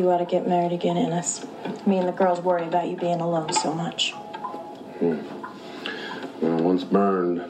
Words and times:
you 0.00 0.10
ought 0.10 0.18
to 0.18 0.24
get 0.24 0.48
married 0.48 0.72
again, 0.72 0.96
Ennis. 0.96 1.44
Me 1.86 1.98
and 1.98 2.08
the 2.08 2.12
girls 2.12 2.40
worry 2.40 2.66
about 2.66 2.88
you 2.88 2.96
being 2.96 3.20
alone 3.20 3.52
so 3.52 3.74
much. 3.74 4.12
Hmm. 4.98 5.18
Well, 6.40 6.56
once 6.62 6.84
burned. 6.84 7.44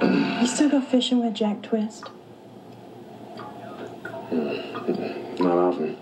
You 0.00 0.46
still 0.46 0.68
go 0.70 0.80
fishing 0.80 1.24
with 1.24 1.34
Jack 1.34 1.60
Twist? 1.62 2.06
Hmm. 4.30 5.42
Not 5.42 5.58
often. 5.58 5.96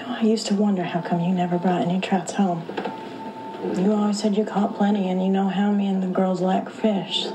Oh, 0.00 0.16
I 0.20 0.22
used 0.22 0.46
to 0.46 0.54
wonder 0.54 0.84
how 0.84 1.00
come 1.00 1.20
you 1.20 1.34
never 1.34 1.58
brought 1.58 1.82
any 1.82 2.00
trouts 2.00 2.32
home. 2.34 2.62
You 3.74 3.92
always 3.92 4.20
said 4.20 4.36
you 4.36 4.44
caught 4.44 4.76
plenty, 4.76 5.08
and 5.08 5.20
you 5.20 5.28
know 5.28 5.48
how 5.48 5.72
me 5.72 5.88
and 5.88 6.00
the 6.00 6.06
girls 6.06 6.40
like 6.40 6.70
fish. 6.70 7.26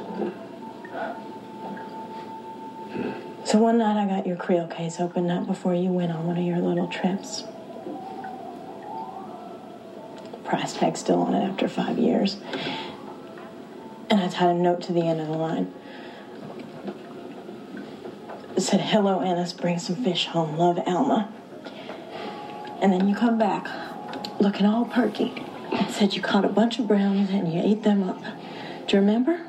So 3.52 3.58
one 3.58 3.80
night 3.80 4.02
I 4.02 4.08
got 4.08 4.26
your 4.26 4.38
creel 4.38 4.66
case 4.66 5.02
opened 5.02 5.30
up 5.30 5.46
before 5.46 5.76
you 5.76 5.90
went 5.90 6.14
on 6.14 6.26
one 6.26 6.38
of 6.38 6.44
your 6.46 6.60
little 6.60 6.88
trips. 6.88 7.44
Price 10.46 10.72
tag 10.72 10.96
still 10.96 11.20
on 11.20 11.34
it 11.34 11.44
after 11.44 11.68
five 11.68 12.00
years. 12.00 12.38
And 14.10 14.22
I 14.22 14.30
tied 14.30 14.52
a 14.52 14.54
note 14.54 14.80
to 14.84 14.94
the 14.94 15.02
end 15.02 15.20
of 15.20 15.28
the 15.28 15.34
line. 15.34 15.74
It 18.56 18.62
said, 18.62 18.80
Hello, 18.80 19.20
Ennis, 19.20 19.52
bring 19.52 19.80
some 19.80 19.98
fish 19.98 20.28
home. 20.28 20.56
Love, 20.56 20.80
Alma. 20.88 21.30
And 22.82 22.94
then 22.94 23.10
you 23.10 23.16
come 23.16 23.38
back 23.38 23.68
looking 24.40 24.66
all 24.66 24.86
perky 24.86 25.44
and 25.74 25.92
said 25.92 26.14
you 26.14 26.22
caught 26.22 26.46
a 26.46 26.50
bunch 26.50 26.80
of 26.80 26.88
brownies 26.88 27.32
and 27.32 27.52
you 27.52 27.60
ate 27.62 27.84
them 27.84 28.08
up. 28.08 28.24
Do 28.88 28.96
you 28.96 29.02
remember? 29.02 29.46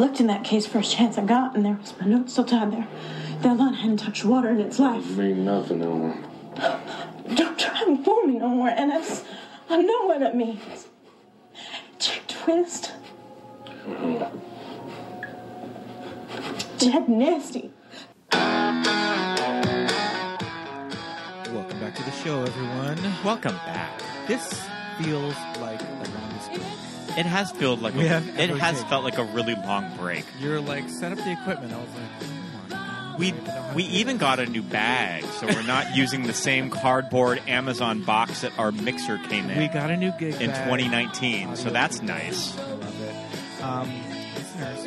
Looked 0.00 0.18
in 0.18 0.28
that 0.28 0.44
case 0.44 0.66
first 0.66 0.96
chance 0.96 1.18
I 1.18 1.24
got, 1.26 1.54
and 1.54 1.62
there 1.62 1.74
was 1.78 1.92
my 2.00 2.06
note 2.06 2.30
still 2.30 2.44
tied 2.44 2.72
there. 2.72 2.88
That 3.42 3.58
line 3.58 3.74
hadn't 3.74 3.98
touched 3.98 4.24
water 4.24 4.48
in 4.48 4.58
its 4.58 4.78
life. 4.78 5.04
It 5.10 5.14
Mean 5.18 5.44
nothing, 5.44 5.84
Alma. 5.84 6.16
Don't 7.34 7.58
try 7.58 7.82
and 7.86 8.02
fool 8.02 8.22
me 8.22 8.38
no 8.38 8.48
more, 8.48 8.70
Ennis. 8.70 9.24
I 9.68 9.82
know 9.82 10.06
what 10.06 10.22
it 10.22 10.34
means. 10.34 10.88
Jack 11.98 12.26
Twist. 12.28 12.92
Jack 16.78 17.06
Nasty. 17.06 17.70
Welcome 21.52 21.78
back 21.78 21.94
to 21.94 22.02
the 22.04 22.12
show, 22.24 22.42
everyone. 22.42 22.98
Welcome 23.22 23.56
back. 23.66 24.00
This 24.26 24.66
feels 24.96 25.36
like 25.60 25.78
the 25.78 25.84
longest 25.84 25.98
break. 25.98 25.99
It 27.18 27.26
has 27.26 27.50
felt 27.52 27.80
like 27.80 27.94
We 27.94 28.06
a, 28.06 28.08
have 28.08 28.38
it 28.38 28.50
has 28.50 28.82
felt 28.84 29.04
like 29.04 29.18
a 29.18 29.24
really 29.24 29.54
long 29.54 29.94
break. 29.96 30.24
You're 30.40 30.60
like, 30.60 30.88
set 30.88 31.12
up 31.12 31.18
the 31.18 31.32
equipment. 31.32 31.72
I 31.72 31.78
was 31.78 31.88
like. 31.90 32.30
We 33.18 33.28
I 33.28 33.30
don't 33.32 33.44
know 33.44 33.52
how 33.52 33.74
we 33.74 33.84
even 33.84 34.16
got 34.16 34.38
a 34.38 34.46
new 34.46 34.62
bag, 34.62 35.24
so 35.24 35.46
we're 35.46 35.62
not 35.62 35.94
using 36.02 36.22
the 36.22 36.32
same 36.32 36.70
cardboard 36.70 37.42
Amazon 37.46 38.02
box 38.02 38.40
that 38.40 38.58
our 38.58 38.72
mixer 38.72 39.18
came 39.18 39.50
in 39.50 39.58
We 39.58 39.68
got 39.68 39.90
a 39.90 39.96
new 39.96 40.12
gig 40.18 40.40
in 40.40 40.50
bag. 40.50 40.64
2019. 40.64 41.56
So 41.56 41.68
that's 41.70 42.00
nice. 42.00 42.56
I 42.58 42.62
love 42.72 43.00
it. 43.02 43.62
Um, 43.62 43.92
listeners, 44.36 44.86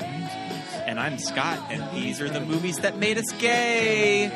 And 0.87 0.99
I'm 0.99 1.19
Scott, 1.19 1.59
and 1.69 1.95
these 1.95 2.21
are 2.21 2.29
the 2.29 2.39
movies 2.39 2.77
that 2.77 2.97
made 2.97 3.17
us 3.19 3.31
gay. 3.33 4.31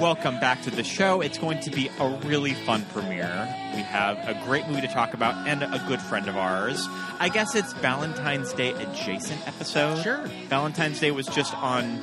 Welcome 0.00 0.40
back 0.40 0.62
to 0.62 0.70
the 0.70 0.82
show. 0.82 1.20
It's 1.20 1.38
going 1.38 1.60
to 1.60 1.70
be 1.70 1.88
a 2.00 2.08
really 2.24 2.54
fun 2.54 2.84
premiere. 2.86 3.28
We 3.74 3.82
have 3.82 4.16
a 4.26 4.34
great 4.44 4.66
movie 4.66 4.80
to 4.80 4.88
talk 4.88 5.14
about 5.14 5.46
and 5.46 5.62
a 5.62 5.84
good 5.86 6.00
friend 6.00 6.28
of 6.28 6.36
ours. 6.36 6.88
I 7.20 7.28
guess 7.28 7.54
it's 7.54 7.72
Valentine's 7.74 8.52
Day 8.52 8.70
adjacent 8.72 9.46
episode. 9.46 10.02
Sure. 10.02 10.26
Valentine's 10.48 10.98
Day 10.98 11.10
was 11.10 11.26
just 11.26 11.54
on 11.56 12.00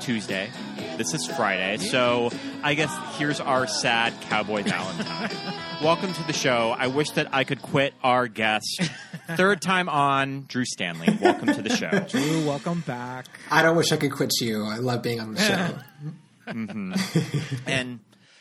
Tuesday. 0.00 0.50
This 0.96 1.12
is 1.14 1.26
Friday. 1.26 1.76
So 1.78 2.30
I 2.62 2.74
guess 2.74 2.90
here's 3.18 3.40
our 3.40 3.66
sad 3.66 4.14
cowboy 4.22 4.62
Valentine. 4.62 5.30
Welcome 5.82 6.12
to 6.14 6.22
the 6.26 6.32
show. 6.32 6.74
I 6.78 6.86
wish 6.86 7.10
that 7.10 7.34
I 7.34 7.44
could 7.44 7.60
quit 7.60 7.92
our 8.04 8.28
guest. 8.28 8.82
Third 9.36 9.60
time 9.60 9.88
on, 9.88 10.44
Drew 10.48 10.64
Stanley. 10.64 11.18
Welcome 11.20 11.52
to 11.54 11.60
the 11.62 11.74
show. 11.74 11.90
Drew, 12.08 12.46
welcome 12.46 12.80
back. 12.86 13.26
I 13.50 13.62
don't 13.62 13.76
wish 13.76 13.90
I 13.92 13.96
could 13.96 14.12
quit 14.12 14.30
you. 14.40 14.64
I 14.64 14.76
love 14.76 15.02
being 15.02 15.20
on 15.20 15.34
the 15.34 15.40
show. 15.40 15.78
Mm-hmm. 16.46 16.92
And 17.66 18.00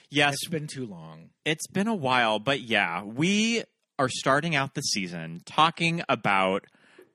yes, 0.10 0.34
It's 0.34 0.48
been 0.48 0.68
too 0.68 0.86
long. 0.86 1.30
it's 1.46 1.68
been 1.68 1.88
a 1.88 1.96
while, 1.96 2.40
but 2.40 2.62
yeah, 2.62 3.04
we 3.04 3.64
are 4.00 4.10
starting 4.10 4.56
out 4.56 4.74
the 4.74 4.82
season 4.82 5.42
talking 5.46 6.02
about 6.10 6.66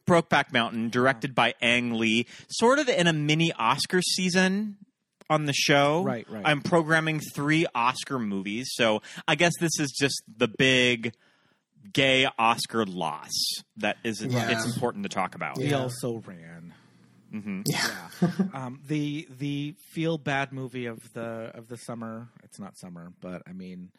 Brokeback 0.06 0.52
Mountain, 0.52 0.90
directed 0.90 1.34
by 1.34 1.54
Ang 1.60 1.94
Lee, 1.94 2.26
sort 2.48 2.78
of 2.78 2.88
in 2.88 3.06
a 3.08 3.12
mini 3.12 3.52
Oscar 3.58 4.00
season 4.02 4.76
on 5.28 5.46
the 5.46 5.52
show. 5.52 6.04
Right, 6.04 6.24
right. 6.30 6.42
I'm 6.46 6.60
programming 6.62 7.18
three 7.34 7.66
Oscar 7.74 8.20
movies, 8.20 8.68
so 8.74 9.02
I 9.26 9.34
guess 9.34 9.52
this 9.58 9.80
is 9.80 9.90
just 9.98 10.22
the 10.38 10.46
big 10.46 11.12
gay 11.92 12.28
Oscar 12.38 12.84
loss 12.86 13.32
that 13.78 13.96
is 14.04 14.22
Yeah. 14.24 14.50
it's 14.50 14.72
important 14.72 15.02
to 15.04 15.08
talk 15.08 15.34
about. 15.34 15.58
We 15.58 15.70
Yeah. 15.70 15.80
also 15.82 16.18
ran. 16.24 16.65
Yeah. 17.66 18.08
um, 18.54 18.80
the 18.86 19.26
the 19.38 19.74
feel 19.92 20.18
bad 20.18 20.52
movie 20.52 20.86
of 20.86 21.12
the 21.12 21.50
of 21.54 21.68
the 21.68 21.76
summer. 21.76 22.28
It's 22.44 22.58
not 22.58 22.76
summer, 22.78 23.12
but 23.20 23.42
I 23.46 23.52
mean, 23.52 23.90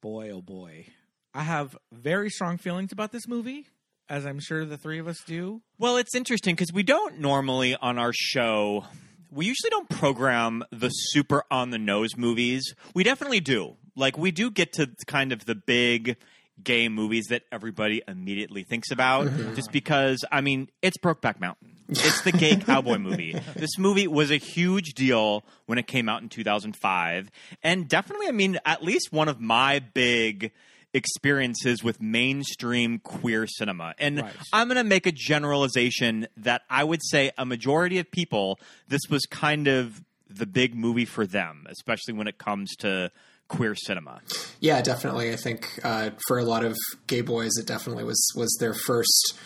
boy 0.00 0.30
oh 0.30 0.42
boy, 0.42 0.86
I 1.34 1.42
have 1.42 1.76
very 1.92 2.30
strong 2.30 2.58
feelings 2.58 2.92
about 2.92 3.12
this 3.12 3.26
movie, 3.28 3.66
as 4.08 4.26
I'm 4.26 4.40
sure 4.40 4.64
the 4.64 4.76
three 4.78 4.98
of 4.98 5.08
us 5.08 5.22
do. 5.26 5.62
Well, 5.78 5.96
it's 5.96 6.14
interesting 6.14 6.54
because 6.54 6.72
we 6.72 6.82
don't 6.82 7.20
normally 7.20 7.76
on 7.76 7.98
our 7.98 8.12
show. 8.12 8.84
We 9.30 9.44
usually 9.46 9.70
don't 9.70 9.88
program 9.90 10.64
the 10.72 10.88
super 10.88 11.44
on 11.50 11.70
the 11.70 11.78
nose 11.78 12.16
movies. 12.16 12.74
We 12.94 13.04
definitely 13.04 13.40
do. 13.40 13.76
Like 13.94 14.16
we 14.16 14.30
do 14.30 14.50
get 14.50 14.72
to 14.74 14.90
kind 15.06 15.32
of 15.32 15.44
the 15.44 15.54
big 15.54 16.16
gay 16.62 16.88
movies 16.88 17.26
that 17.30 17.42
everybody 17.52 18.02
immediately 18.08 18.64
thinks 18.64 18.90
about 18.90 19.28
just 19.54 19.70
because 19.70 20.24
I 20.32 20.40
mean, 20.40 20.70
it's 20.82 20.96
Brokeback 20.98 21.40
Mountain. 21.40 21.76
It's 21.88 22.20
the 22.22 22.32
gay 22.32 22.56
cowboy 22.56 22.98
movie. 22.98 23.34
This 23.56 23.78
movie 23.78 24.06
was 24.06 24.30
a 24.30 24.36
huge 24.36 24.94
deal 24.94 25.44
when 25.66 25.78
it 25.78 25.86
came 25.86 26.08
out 26.08 26.22
in 26.22 26.28
2005 26.28 27.30
and 27.62 27.88
definitely 27.88 28.28
I 28.28 28.32
mean 28.32 28.58
at 28.66 28.82
least 28.82 29.12
one 29.12 29.28
of 29.28 29.40
my 29.40 29.78
big 29.78 30.52
experiences 30.94 31.82
with 31.82 32.00
mainstream 32.00 32.98
queer 32.98 33.46
cinema. 33.46 33.94
And 33.98 34.20
Right. 34.22 34.32
I'm 34.52 34.68
going 34.68 34.76
to 34.78 34.84
make 34.84 35.06
a 35.06 35.12
generalization 35.12 36.26
that 36.36 36.62
I 36.70 36.84
would 36.84 37.00
say 37.04 37.30
a 37.38 37.44
majority 37.44 37.98
of 37.98 38.10
people, 38.10 38.58
this 38.88 39.02
was 39.10 39.24
kind 39.26 39.68
of 39.68 40.02
the 40.28 40.46
big 40.46 40.74
movie 40.74 41.04
for 41.04 41.26
them, 41.26 41.66
especially 41.70 42.14
when 42.14 42.26
it 42.26 42.38
comes 42.38 42.74
to 42.76 43.10
queer 43.48 43.74
cinema. 43.74 44.20
Yeah, 44.60 44.80
definitely. 44.82 45.32
I 45.32 45.36
think 45.36 45.68
uh, 45.84 46.10
for 46.26 46.38
a 46.38 46.44
lot 46.44 46.64
of 46.64 46.76
gay 47.06 47.22
boys, 47.22 47.52
it 47.58 47.66
definitely 47.66 48.04
was 48.04 48.20
was 48.34 48.54
their 48.60 48.74
first 48.74 49.38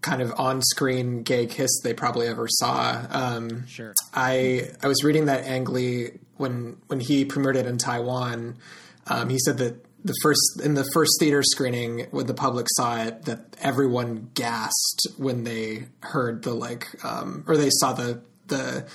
kind 0.00 0.22
of 0.22 0.32
on-screen 0.38 1.22
gay 1.22 1.46
kiss 1.46 1.70
they 1.82 1.94
probably 1.94 2.26
ever 2.26 2.46
saw. 2.48 3.04
Um, 3.10 3.66
Sure. 3.66 3.94
I 4.14 4.70
I 4.82 4.88
was 4.88 5.02
reading 5.02 5.26
that 5.26 5.44
Ang 5.44 5.64
Lee 5.64 6.10
when 6.36 6.76
when 6.86 7.00
he 7.00 7.24
premiered 7.24 7.56
it 7.56 7.66
in 7.66 7.78
Taiwan. 7.78 8.56
Um, 9.08 9.28
he 9.28 9.38
said 9.38 9.58
that 9.58 9.84
the 10.04 10.14
first 10.22 10.60
in 10.62 10.74
the 10.74 10.88
first 10.94 11.12
theater 11.18 11.42
screening 11.42 12.06
when 12.10 12.26
the 12.26 12.34
public 12.34 12.66
saw 12.70 13.02
it, 13.02 13.24
that 13.24 13.56
everyone 13.60 14.30
gasped 14.34 15.06
when 15.16 15.44
they 15.44 15.88
heard 16.00 16.42
the 16.42 16.54
like 16.54 16.86
um, 17.04 17.44
or 17.46 17.56
they 17.56 17.70
saw 17.70 17.92
the 17.92 18.22
the 18.46 18.86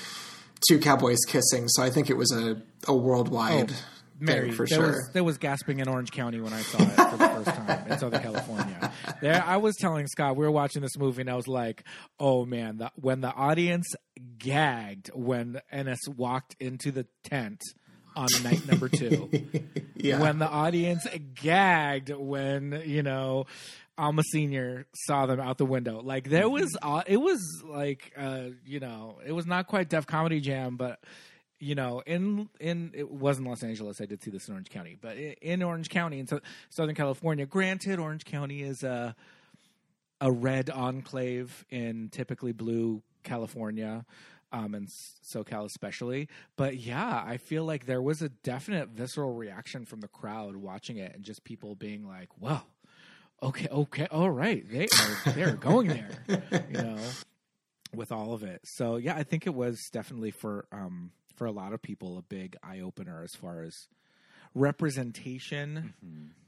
two 0.68 0.80
cowboys 0.80 1.20
kissing. 1.28 1.68
So 1.68 1.84
I 1.84 1.90
think 1.90 2.10
it 2.10 2.16
was 2.18 2.32
a 2.32 2.62
a 2.88 2.96
worldwide 2.96 3.74
Mary, 4.22 4.48
thing 4.48 4.56
for 4.56 4.66
there 4.68 4.78
sure. 4.78 4.88
was 4.88 5.10
there 5.14 5.24
was 5.24 5.38
gasping 5.38 5.80
in 5.80 5.88
Orange 5.88 6.12
County 6.12 6.40
when 6.40 6.54
I 6.54 6.62
saw 6.62 6.82
it 6.82 7.12
for 7.12 7.18
the 7.18 7.30
first 7.30 7.58
time 7.58 7.92
in 7.92 7.98
Southern 7.98 8.22
California. 8.22 8.92
There, 9.22 9.44
I 9.44 9.58
was 9.58 9.76
telling 9.76 10.08
Scott 10.08 10.36
we 10.36 10.46
were 10.46 10.52
watching 10.52 10.82
this 10.82 10.98
movie, 10.98 11.22
and 11.22 11.30
I 11.30 11.36
was 11.36 11.48
like, 11.48 11.84
"Oh 12.20 12.46
man!" 12.46 12.78
The, 12.78 12.92
when 12.96 13.22
the 13.22 13.32
audience 13.34 13.88
gagged 14.38 15.10
when 15.14 15.60
Ennis 15.72 16.00
walked 16.08 16.56
into 16.60 16.92
the 16.92 17.08
tent 17.24 17.62
on 18.16 18.28
night 18.44 18.68
number 18.68 18.90
two, 18.90 19.30
yeah. 19.96 20.20
when 20.20 20.40
the 20.40 20.48
audience 20.48 21.06
gagged 21.36 22.10
when 22.10 22.82
you 22.86 23.04
know 23.04 23.46
Alma 23.98 24.24
Senior 24.24 24.88
saw 24.96 25.26
them 25.26 25.40
out 25.40 25.58
the 25.58 25.66
window, 25.66 26.02
like 26.02 26.30
there 26.30 26.50
was, 26.50 26.76
uh, 26.82 27.04
it 27.06 27.18
was 27.18 27.40
like, 27.64 28.12
uh, 28.18 28.46
you 28.66 28.80
know, 28.80 29.20
it 29.26 29.32
was 29.32 29.46
not 29.46 29.68
quite 29.68 29.90
Def 29.90 30.08
Comedy 30.08 30.40
Jam, 30.40 30.76
but 30.76 31.00
you 31.62 31.76
know, 31.76 32.02
in 32.06 32.50
in 32.60 32.92
it 32.94 33.10
wasn't 33.10 33.48
Los 33.48 33.64
Angeles. 33.64 34.02
I 34.02 34.06
did 34.06 34.22
see 34.22 34.32
this 34.32 34.48
in 34.48 34.54
Orange 34.54 34.70
County, 34.70 34.98
but 35.00 35.18
in 35.18 35.62
Orange 35.62 35.90
County 35.90 36.20
in 36.20 36.28
Sou- 36.28 36.42
Southern 36.70 36.96
California. 36.96 37.46
Granted, 37.46 38.00
Orange 38.00 38.26
County 38.26 38.64
is 38.64 38.84
a 38.84 39.16
a 40.20 40.32
red 40.32 40.70
enclave 40.70 41.66
in 41.70 42.10
typically 42.10 42.52
blue 42.52 43.02
California, 43.24 44.06
um, 44.52 44.74
and 44.74 44.88
SoCal 44.88 45.66
especially. 45.66 46.28
But 46.58 46.78
yeah, 46.78 47.24
I 47.26 47.38
feel 47.38 47.64
like 47.64 47.86
there 47.86 48.02
was 48.02 48.22
a 48.22 48.30
definite 48.30 48.90
visceral 48.90 49.34
reaction 49.34 49.86
from 49.86 50.02
the 50.02 50.08
crowd 50.08 50.56
watching 50.56 50.98
it, 50.98 51.14
and 51.14 51.24
just 51.24 51.44
people 51.44 51.76
being 51.76 52.08
like, 52.08 52.30
"Whoa." 52.40 52.62
okay, 53.44 53.68
okay, 53.72 54.08
all 54.12 54.30
right, 54.30 54.68
they 54.70 54.86
are 54.86 55.32
they're 55.34 55.56
going 55.56 55.88
there, 55.88 56.44
you 56.70 56.82
know, 56.82 56.98
with 57.94 58.12
all 58.12 58.34
of 58.34 58.44
it. 58.44 58.62
So 58.64 58.98
yeah, 58.98 59.16
I 59.16 59.24
think 59.24 59.48
it 59.48 59.54
was 59.54 59.90
definitely 59.92 60.32
for 60.32 60.66
um 60.72 61.12
for 61.42 61.48
a 61.48 61.52
lot 61.52 61.74
of 61.74 61.82
people 61.82 62.20
a 62.20 62.22
big 62.22 62.56
eye 62.62 62.82
opener 62.82 63.24
as 63.24 63.32
far 63.34 63.64
as 63.64 63.88
representation, 64.54 65.96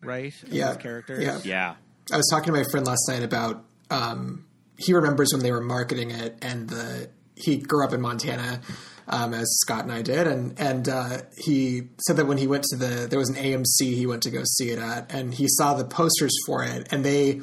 right? 0.04 0.32
of 0.44 0.50
Yeah. 0.54 0.68
those 0.74 0.78
characters. 0.84 1.24
Yeah. 1.24 1.40
Yeah. 1.44 1.76
I 2.12 2.18
was 2.18 2.28
talking 2.30 2.54
to 2.54 2.60
my 2.60 2.64
friend 2.70 2.86
last 2.86 3.02
night 3.10 3.24
about 3.24 3.66
um, 3.90 4.46
he 4.78 4.94
remembers 4.94 5.30
when 5.34 5.42
they 5.42 5.52
were 5.52 5.62
marketing 5.62 6.12
it, 6.12 6.38
and 6.44 6.70
the 6.70 7.10
he 7.36 7.58
grew 7.58 7.84
up 7.84 7.92
in 7.92 8.02
Montana, 8.02 8.62
um, 9.08 9.34
as 9.34 9.48
Scott 9.62 9.82
and 9.84 9.92
I 9.92 10.04
did, 10.04 10.28
and 10.28 10.60
and 10.60 10.88
uh, 10.88 11.18
he 11.44 11.88
said 12.06 12.18
that 12.18 12.28
when 12.28 12.38
he 12.38 12.46
went 12.46 12.64
to 12.66 12.76
the 12.78 13.08
there 13.10 13.18
was 13.18 13.30
an 13.30 13.36
AMC 13.36 13.96
he 13.96 14.06
went 14.06 14.22
to 14.24 14.30
go 14.30 14.44
see 14.46 14.70
it 14.70 14.78
at, 14.78 15.12
and 15.12 15.34
he 15.34 15.48
saw 15.48 15.74
the 15.74 15.86
posters 15.86 16.36
for 16.46 16.64
it, 16.64 16.88
and 16.94 17.04
they. 17.04 17.42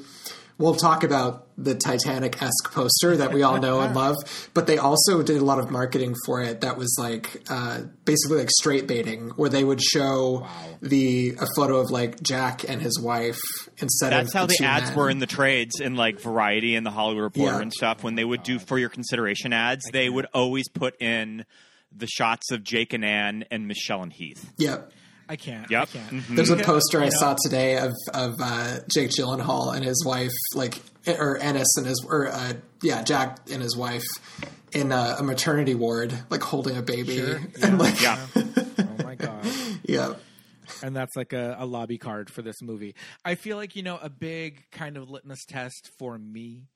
We'll 0.60 0.74
talk 0.74 1.04
about 1.04 1.46
the 1.56 1.74
Titanic 1.74 2.40
esque 2.42 2.72
poster 2.72 3.16
that 3.16 3.32
we 3.32 3.42
all 3.42 3.58
know 3.58 3.80
and 3.80 3.94
love, 3.94 4.16
but 4.54 4.66
they 4.66 4.76
also 4.78 5.22
did 5.22 5.38
a 5.38 5.44
lot 5.44 5.58
of 5.58 5.70
marketing 5.70 6.14
for 6.26 6.42
it 6.42 6.60
that 6.60 6.76
was 6.76 6.94
like 6.98 7.42
uh, 7.50 7.80
basically 8.04 8.38
like 8.38 8.50
straight 8.50 8.86
baiting, 8.86 9.30
where 9.30 9.48
they 9.48 9.64
would 9.64 9.80
show 9.82 10.46
the 10.82 11.34
a 11.40 11.46
photo 11.56 11.78
of 11.78 11.90
like 11.90 12.22
Jack 12.22 12.68
and 12.68 12.80
his 12.82 13.00
wife 13.00 13.40
instead 13.78 14.12
of. 14.12 14.18
That's 14.24 14.34
of 14.34 14.38
how 14.38 14.46
the 14.46 14.54
two 14.58 14.64
ads 14.64 14.90
men. 14.90 14.96
were 14.98 15.10
in 15.10 15.18
the 15.18 15.26
trades 15.26 15.80
in 15.80 15.96
like 15.96 16.20
Variety 16.20 16.76
and 16.76 16.84
the 16.84 16.90
Hollywood 16.90 17.24
Reporter 17.24 17.56
Yeah. 17.56 17.62
and 17.62 17.72
stuff. 17.72 18.02
When 18.04 18.14
they 18.14 18.24
would 18.24 18.42
do 18.42 18.58
for 18.58 18.78
your 18.78 18.90
consideration 18.90 19.52
ads, 19.52 19.82
they 19.92 20.08
would 20.10 20.26
always 20.34 20.68
put 20.68 21.00
in 21.00 21.46
the 21.90 22.06
shots 22.06 22.52
of 22.52 22.62
Jake 22.62 22.92
and 22.92 23.04
Anne 23.04 23.44
and 23.50 23.66
Michelle 23.66 24.02
and 24.02 24.12
Heath. 24.12 24.52
Yep. 24.58 24.92
I 25.30 25.36
can't. 25.36 25.70
Yep. 25.70 25.82
I 25.82 25.86
can't. 25.86 26.10
Mhm. 26.10 26.36
There's 26.36 26.50
a 26.50 26.56
Yeah, 26.56 26.64
poster 26.64 27.00
I 27.00 27.04
you 27.06 27.10
saw 27.12 27.36
today 27.42 27.78
of 27.78 27.92
of 28.12 28.34
uh, 28.40 28.80
Jake 28.92 29.10
Gyllenhaal 29.10 29.74
and 29.74 29.84
his 29.84 30.04
wife, 30.04 30.32
like 30.54 30.82
or 31.06 31.38
Ennis 31.38 31.68
and 31.76 31.86
his 31.86 32.04
or 32.06 32.28
uh, 32.28 32.54
yeah 32.82 33.02
Jack 33.02 33.38
and 33.50 33.62
his 33.62 33.76
wife 33.76 34.04
in 34.72 34.90
a, 34.92 35.16
a 35.20 35.22
maternity 35.22 35.74
ward, 35.74 36.12
like 36.30 36.42
holding 36.42 36.76
a 36.76 36.82
baby, 36.82 37.16
Sure. 37.16 37.40
and 37.62 37.78
like 37.78 38.00
Yeah. 38.02 38.18
Oh 38.78 39.04
my 39.04 39.14
god. 39.14 39.46
yeah, 39.84 40.14
and 40.82 40.94
that's 40.96 41.14
like 41.16 41.32
a, 41.32 41.56
a 41.58 41.66
lobby 41.66 41.96
card 41.98 42.28
for 42.30 42.42
this 42.42 42.60
movie. 42.60 42.94
I 43.24 43.34
feel 43.36 43.56
like 43.56 43.76
you 43.76 43.82
know 43.84 43.98
a 44.02 44.10
big 44.10 44.64
kind 44.72 44.96
of 44.96 45.08
litmus 45.10 45.44
test 45.46 45.90
for 45.98 46.18
me 46.18 46.66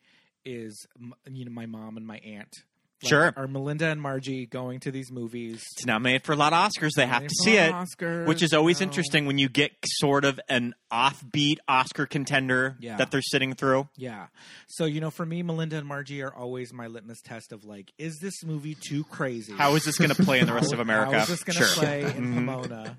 is 0.45 0.87
you 1.31 1.45
know 1.45 1.51
my 1.51 1.67
mom 1.67 1.97
and 1.97 2.07
my 2.07 2.19
aunt. 2.19 2.55
Like, 3.03 3.09
Sure. 3.11 3.33
are 3.37 3.47
Melinda 3.47 3.87
and 3.89 4.01
Margie 4.01 4.47
going 4.47 4.81
to 4.81 4.91
these 4.91 5.11
movies? 5.11 5.63
It's 5.77 5.85
nominated 5.85 6.25
for 6.25 6.33
a 6.33 6.37
lot 6.37 6.53
of 6.55 6.71
Oscars. 6.71 6.91
They 6.97 7.07
have 7.07 7.23
to 7.25 7.35
see 7.43 7.57
it, 7.57 7.71
Oscars, 7.73 8.27
which 8.27 8.43
is 8.43 8.55
always 8.55 8.81
know. 8.81 8.85
interesting 8.85 9.27
when 9.27 9.37
you 9.37 9.49
get 9.51 9.73
sort 9.85 10.25
of 10.25 10.41
an 10.49 10.75
offbeat 10.93 11.57
Oscar 11.69 12.07
contender 12.07 12.77
Yeah. 12.81 12.97
that 12.97 13.11
they're 13.11 13.21
sitting 13.21 13.55
through. 13.55 13.89
Yeah. 13.97 14.29
So 14.69 14.85
you 14.87 15.01
know, 15.01 15.11
for 15.11 15.27
me, 15.27 15.43
Melinda 15.43 15.77
and 15.77 15.87
Margie 15.87 16.23
are 16.23 16.33
always 16.35 16.73
my 16.73 16.87
litmus 16.87 17.21
test 17.21 17.53
of 17.53 17.65
like, 17.65 17.93
is 17.99 18.19
this 18.23 18.43
movie 18.45 18.77
too 18.89 19.05
crazy? 19.05 19.53
How 19.53 19.75
is 19.75 19.85
this 19.85 19.99
going 19.99 20.11
to 20.15 20.23
play 20.23 20.39
in 20.41 20.47
the 20.47 20.55
rest 20.55 20.73
of 20.73 20.79
America? 20.81 21.17
How 21.17 21.23
is 21.25 21.29
this 21.29 21.43
going 21.45 21.59
to 21.59 21.65
sure. 21.65 21.75
play 21.83 22.03
in 22.05 22.33
Mhm. 22.33 22.35
Pomona? 22.37 22.97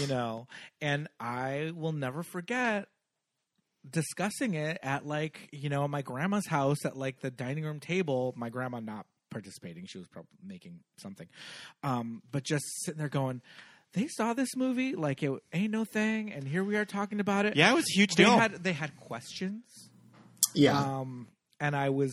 You 0.00 0.06
know, 0.08 0.48
and 0.80 1.06
I 1.20 1.70
will 1.74 1.92
never 1.92 2.22
forget 2.24 2.88
discussing 3.88 4.54
it 4.54 4.78
at 4.82 5.06
like 5.06 5.48
you 5.52 5.68
know 5.68 5.86
my 5.86 6.00
grandma's 6.02 6.46
house 6.46 6.84
at 6.86 6.96
like 6.96 7.20
the 7.20 7.30
dining 7.30 7.64
room 7.64 7.80
table. 7.80 8.32
My 8.36 8.48
grandma 8.48 8.80
not 8.80 9.06
participating; 9.34 9.84
she 9.86 9.98
was 9.98 10.08
probably 10.08 10.30
making 10.42 10.80
something, 10.96 11.28
um, 11.82 12.22
but 12.32 12.42
just 12.44 12.64
sitting 12.84 12.98
there 12.98 13.10
going. 13.10 13.42
They 13.92 14.08
saw 14.08 14.32
this 14.32 14.56
movie 14.56 14.94
like 14.96 15.22
it 15.22 15.30
ain't 15.52 15.70
no 15.70 15.84
thing, 15.84 16.32
and 16.32 16.48
here 16.48 16.64
we 16.64 16.76
are 16.76 16.84
talking 16.86 17.20
about 17.20 17.44
it. 17.46 17.54
Yeah, 17.56 17.70
it 17.70 17.74
was 17.74 17.84
a 17.84 17.94
huge 17.94 18.14
they 18.14 18.24
deal. 18.24 18.38
had 18.38 18.54
they 18.64 18.72
had 18.72 18.96
questions 18.96 19.90
yeah, 20.54 20.78
um 20.78 21.26
and 21.60 21.74
i 21.76 21.88
was 21.90 22.12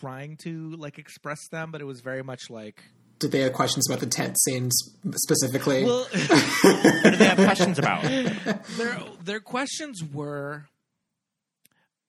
trying 0.00 0.36
to 0.36 0.70
like 0.76 0.96
express 0.98 1.38
them 1.50 1.70
but 1.72 1.80
it 1.80 1.84
was 1.84 2.00
very 2.00 2.22
much 2.22 2.50
like 2.50 2.82
Did 3.18 3.32
they 3.32 3.40
have 3.40 3.52
questions 3.52 3.88
about 3.88 4.00
the 4.00 4.06
tent 4.06 4.36
scenes 4.40 4.74
specifically? 5.14 5.84
well 5.84 6.04
what 6.62 7.02
do 7.04 7.16
they 7.16 7.24
have 7.26 7.38
questions 7.38 7.78
about? 7.78 8.02
their 8.02 9.00
their 9.24 9.40
questions 9.40 10.02
were 10.04 10.66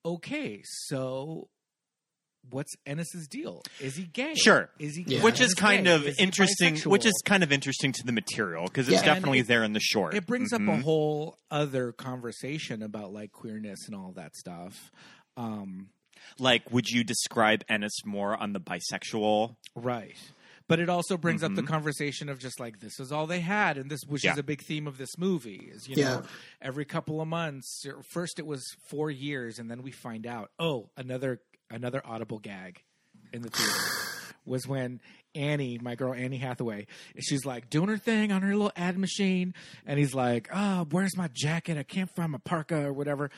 okay 0.05 0.61
so 0.63 1.49
what's 2.51 2.73
ennis's 2.85 3.27
deal 3.27 3.61
is 3.79 3.95
he 3.95 4.03
gay 4.03 4.33
Sure. 4.35 4.69
is 4.79 4.95
he 4.95 5.03
Yeah. 5.07 5.21
Which 5.23 5.39
is 5.41 5.53
kind 5.53 5.85
gay? 5.85 5.93
of 5.93 6.05
Is 6.05 6.17
interesting. 6.19 6.77
Which 6.89 7.05
is 7.05 7.13
kind 7.25 7.43
of 7.43 7.51
interesting 7.51 7.91
to 7.93 8.03
the 8.05 8.11
material 8.11 8.65
because 8.65 8.87
it's 8.87 9.01
Yeah. 9.01 9.13
Definitely 9.13 9.39
it- 9.39 9.47
there 9.47 9.63
in 9.63 9.73
the 9.73 9.79
short. 9.79 10.13
it 10.13 10.25
brings 10.27 10.51
up 10.53 10.61
a 10.61 10.63
Mhm. 10.65 10.81
whole 10.83 11.37
other 11.51 11.91
conversation 11.91 12.81
about 12.83 13.11
like 13.13 13.31
queerness 13.31 13.79
and 13.87 13.95
all 13.95 14.11
that 14.13 14.35
stuff 14.35 14.91
um 15.37 15.89
like, 16.37 16.69
would 16.71 16.87
you 16.89 17.03
describe 17.03 17.63
Ennis 17.69 17.93
more 18.05 18.35
on 18.35 18.51
the 18.53 18.59
bisexual? 18.59 19.55
Right. 19.73 20.17
But 20.67 20.79
it 20.79 20.87
also 20.89 21.17
brings 21.17 21.41
up 21.43 21.55
the 21.55 21.63
Mhm. 21.63 21.67
conversation 21.67 22.29
of 22.29 22.37
just 22.39 22.59
like 22.59 22.79
this 22.79 22.99
is 22.99 23.11
all 23.11 23.25
they 23.25 23.39
had, 23.39 23.77
and 23.79 23.89
this 23.89 24.01
which 24.05 24.23
Yeah. 24.23 24.33
is 24.33 24.37
a 24.37 24.43
big 24.43 24.61
theme 24.61 24.85
of 24.85 24.97
this 24.99 25.17
movie 25.17 25.71
is 25.73 25.87
you 25.87 25.95
Yeah. 25.95 26.03
know 26.17 26.23
every 26.61 26.85
couple 26.85 27.21
of 27.21 27.27
months. 27.27 27.83
First 28.11 28.37
it 28.37 28.45
was 28.45 28.63
four 28.89 29.09
years, 29.09 29.57
and 29.57 29.71
then 29.71 29.81
we 29.81 29.91
find 29.91 30.27
out 30.27 30.51
oh 30.59 30.91
another 30.97 31.41
another 31.69 32.01
audible 32.05 32.39
gag 32.39 32.81
in 33.33 33.41
the 33.41 33.49
theater 33.49 33.73
was 34.45 34.67
when 34.67 34.99
Annie, 35.35 35.77
my 35.79 35.93
girl 35.95 36.13
Annie 36.13 36.37
Hathaway, 36.37 36.87
she's 37.19 37.45
like 37.45 37.69
doing 37.69 37.87
her 37.89 37.97
thing 37.97 38.31
on 38.31 38.41
her 38.41 38.49
little 38.53 38.71
ad 38.75 38.97
machine, 38.97 39.53
and 39.85 39.99
he's 39.99 40.15
like, 40.15 40.49
"Oh, 40.51 40.87
where's 40.89 41.15
my 41.15 41.29
jacket? 41.31 41.77
I 41.77 41.83
can't 41.83 42.09
find 42.15 42.31
my 42.31 42.39
parka 42.43 42.83
or 42.85 42.93
whatever," 42.93 43.29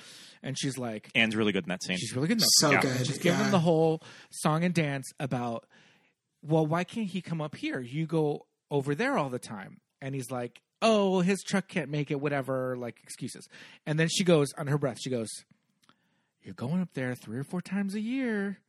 and 0.41 0.57
she's 0.57 0.77
like, 0.77 1.09
Anne's 1.15 1.35
really 1.35 1.51
good 1.51 1.65
in 1.65 1.69
that 1.69 1.83
scene. 1.83 1.97
She's 1.97 2.15
really 2.15 2.27
good. 2.29 2.35
In 2.37 2.39
that 2.39 2.49
So 2.59 2.69
scene. 2.71 2.79
good, 2.79 2.95
And 2.97 3.07
She's 3.07 3.17
giving 3.17 3.41
him 3.43 3.51
the 3.51 3.59
whole 3.59 4.01
song 4.31 4.63
and 4.63 4.73
dance 4.73 5.11
about, 5.19 5.65
well, 6.41 6.65
why 6.65 6.83
can't 6.85 7.07
he 7.07 7.21
come 7.21 7.41
up 7.41 7.55
here? 7.55 7.79
You 7.81 8.05
go 8.05 8.45
over 8.69 8.95
there 8.95 9.17
all 9.17 9.29
the 9.29 9.37
time. 9.39 9.81
And 10.01 10.15
he's 10.15 10.31
like, 10.31 10.61
oh, 10.81 11.11
well, 11.11 11.21
his 11.21 11.43
truck 11.43 11.67
can't 11.67 11.89
make 11.89 12.09
it, 12.09 12.19
whatever, 12.21 12.75
like 12.77 12.97
excuses. 13.03 13.47
And 13.85 13.99
then 13.99 14.07
she 14.09 14.23
goes, 14.23 14.47
on 14.57 14.65
her 14.67 14.77
breath, 14.79 14.97
she 14.99 15.09
goes, 15.11 15.27
you're 16.43 16.53
going 16.53 16.81
up 16.81 16.93
there 16.93 17.15
three 17.15 17.37
or 17.39 17.43
four 17.43 17.61
times 17.61 17.95
a 17.95 17.99
year. 18.01 18.59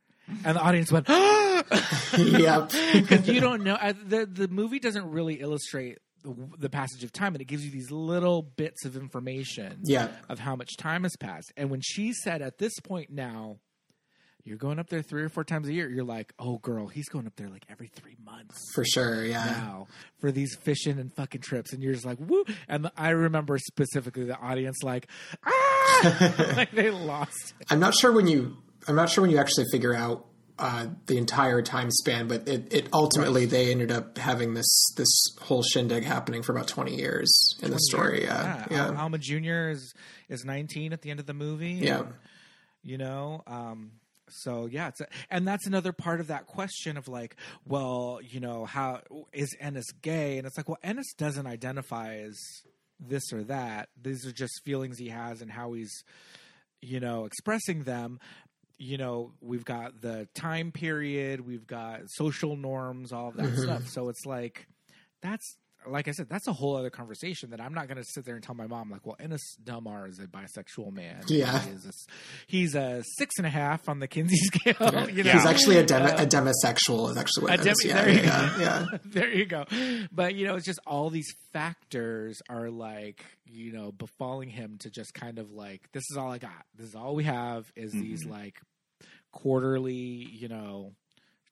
And 0.45 0.55
the 0.55 0.61
audience 0.61 0.91
went, 0.91 1.07
yep. 2.17 2.71
because 2.93 3.27
you 3.33 3.39
don't 3.41 3.63
know. 3.63 3.77
The 4.05 4.25
the 4.25 4.47
movie 4.47 4.79
doesn't 4.79 5.09
really 5.11 5.35
illustrate 5.41 5.97
the, 6.23 6.33
the 6.57 6.69
passage 6.69 7.03
of 7.03 7.11
time, 7.11 7.35
and 7.35 7.41
it 7.41 7.45
gives 7.45 7.65
you 7.65 7.71
these 7.71 7.91
little 7.91 8.41
bits 8.41 8.85
of 8.85 8.95
information 8.95 9.79
Yeah. 9.83 10.07
of 10.29 10.39
how 10.39 10.55
much 10.55 10.77
time 10.77 11.03
has 11.03 11.15
passed. 11.17 11.51
And 11.57 11.69
when 11.69 11.81
she 11.81 12.13
said, 12.13 12.41
"At 12.41 12.57
this 12.57 12.79
point 12.79 13.09
now, 13.09 13.57
you're 14.43 14.57
going 14.57 14.79
up 14.79 14.89
there 14.89 15.01
three 15.01 15.23
or 15.23 15.29
four 15.29 15.43
times 15.43 15.67
a 15.67 15.73
year," 15.73 15.89
you're 15.89 16.03
like, 16.03 16.33
"Oh, 16.39 16.57
girl, 16.57 16.87
he's 16.87 17.07
going 17.09 17.27
up 17.27 17.35
there 17.35 17.49
like 17.49 17.65
every 17.69 17.87
three 17.87 18.15
months." 18.23 18.57
For 18.73 18.83
sure, 18.85 19.25
yeah. 19.25 19.45
Now 19.45 19.87
for 20.19 20.31
these 20.31 20.55
fishing 20.55 20.99
and 20.99 21.13
fucking 21.13 21.41
trips, 21.41 21.73
and 21.73 21.81
you're 21.83 21.93
just 21.93 22.05
like, 22.05 22.19
"Woo!" 22.19 22.43
And 22.67 22.89
I 22.97 23.09
remember 23.09 23.57
specifically 23.57 24.25
the 24.25 24.37
audience 24.37 24.83
like, 24.83 25.07
"Ah!" 25.45 26.33
like 26.57 26.71
they 26.71 26.89
lost. 26.89 27.53
it. 27.59 27.67
I'm 27.69 27.79
not 27.79 27.93
sure 27.95 28.11
when 28.11 28.27
you 28.27 28.57
I'm 28.87 28.95
not 28.95 29.09
sure 29.09 29.21
when 29.21 29.31
you 29.31 29.37
actually 29.37 29.65
figure 29.71 29.95
out 29.95 30.25
uh, 30.59 30.85
the 31.07 31.17
entire 31.17 31.61
time 31.61 31.89
span, 31.89 32.27
but 32.27 32.47
it, 32.47 32.71
it 32.71 32.89
ultimately 32.93 33.45
they 33.45 33.71
ended 33.71 33.91
up 33.91 34.17
having 34.17 34.53
this 34.53 34.93
this 34.97 35.09
whole 35.41 35.63
shindig 35.63 36.03
happening 36.03 36.43
for 36.43 36.51
about 36.51 36.67
20 36.67 36.95
years 36.95 37.55
in 37.63 37.71
the 37.71 37.79
story. 37.79 38.23
Yeah, 38.25 38.43
Yeah, 38.43 38.65
yeah, 38.69 38.85
Al- 38.87 38.97
Alma 38.97 39.17
Jr. 39.17 39.69
is 39.69 39.93
is 40.29 40.45
19 40.45 40.93
at 40.93 41.01
the 41.01 41.09
end 41.11 41.19
of 41.19 41.25
the 41.25 41.33
movie. 41.33 41.71
Yeah. 41.73 41.99
and, 42.01 42.13
you 42.83 42.97
know. 42.97 43.41
Um, 43.47 43.91
so 44.35 44.65
yeah, 44.65 44.89
it's 44.89 45.01
a, 45.01 45.07
and 45.29 45.47
that's 45.47 45.67
another 45.67 45.91
part 45.93 46.19
of 46.19 46.27
that 46.27 46.47
question 46.47 46.97
of 46.97 47.07
like, 47.07 47.35
well, 47.65 48.19
you 48.21 48.39
know, 48.39 48.65
how 48.65 49.01
is 49.31 49.55
Ennis 49.59 49.91
gay? 50.01 50.37
And 50.37 50.47
it's 50.47 50.57
like, 50.57 50.67
well, 50.69 50.79
Ennis 50.83 51.13
doesn't 51.17 51.47
identify 51.47 52.15
as 52.17 52.37
this 52.99 53.31
or 53.33 53.43
that. 53.45 53.89
These 54.01 54.25
are 54.25 54.31
just 54.31 54.61
feelings 54.63 54.97
he 54.97 55.09
has 55.09 55.41
and 55.41 55.51
how 55.51 55.73
he's, 55.73 56.03
you 56.81 56.99
know, 56.99 57.25
expressing 57.25 57.83
them. 57.83 58.19
You 58.77 58.97
know, 58.97 59.31
we've 59.41 59.65
got 59.65 60.01
the 60.01 60.27
time 60.35 60.71
period, 60.71 61.45
we've 61.45 61.67
got 61.67 62.01
social 62.07 62.55
norms, 62.55 63.13
all 63.13 63.29
of 63.29 63.35
that 63.35 63.45
Mm-hmm. 63.45 63.61
stuff. 63.61 63.83
So 63.87 64.09
it's 64.09 64.25
like 64.25 64.67
that's 65.21 65.57
like 65.87 66.07
I 66.07 66.11
said, 66.11 66.29
that's 66.29 66.47
a 66.47 66.53
whole 66.53 66.75
other 66.75 66.89
conversation 66.89 67.51
that 67.51 67.61
I'm 67.61 67.73
not 67.73 67.87
going 67.87 67.97
to 67.97 68.03
sit 68.03 68.25
there 68.25 68.35
and 68.35 68.43
tell 68.43 68.55
my 68.55 68.67
mom 68.67 68.89
like, 68.89 69.05
well, 69.05 69.15
Ennis 69.19 69.55
Del 69.63 69.81
Mar 69.81 70.07
is 70.07 70.19
a 70.19 70.27
bisexual 70.27 70.91
man. 70.93 71.23
Yeah. 71.27 71.59
he 71.59 71.71
a, 71.71 71.91
he's 72.47 72.75
a 72.75 73.03
six 73.17 73.35
and 73.37 73.47
a 73.47 73.49
half 73.49 73.89
on 73.89 73.99
the 73.99 74.07
Kinsey 74.07 74.35
scale. 74.37 75.09
You 75.09 75.23
know? 75.23 75.31
He's 75.31 75.45
actually 75.45 75.77
a, 75.77 75.85
dem- 75.85 76.05
a 76.05 76.25
demisexual. 76.25 77.11
Is 77.11 77.17
actually 77.17 77.43
what 77.43 77.59
A 77.59 77.63
demi- 77.63 77.75
Yeah, 77.85 78.03
there 78.03 78.09
you 78.09 78.21
yeah, 78.21 78.59
yeah. 78.59 78.85
there 79.05 79.33
you 79.33 79.45
go. 79.45 79.65
But 80.11 80.35
you 80.35 80.47
know, 80.47 80.55
it's 80.55 80.65
just 80.65 80.79
all 80.85 81.09
these 81.09 81.33
factors 81.51 82.41
are 82.49 82.69
like 82.69 83.23
you 83.45 83.71
know 83.71 83.91
befalling 83.91 84.49
him 84.49 84.77
to 84.79 84.89
just 84.89 85.13
kind 85.13 85.39
of 85.39 85.51
like 85.51 85.91
this 85.91 86.03
is 86.11 86.17
all 86.17 86.31
I 86.31 86.37
got. 86.37 86.65
This 86.75 86.87
is 86.87 86.95
all 86.95 87.15
we 87.15 87.23
have 87.25 87.71
is 87.75 87.91
these 87.91 88.23
mm-hmm. 88.23 88.33
like 88.33 88.59
quarterly, 89.31 89.93
you 89.93 90.47
know, 90.47 90.93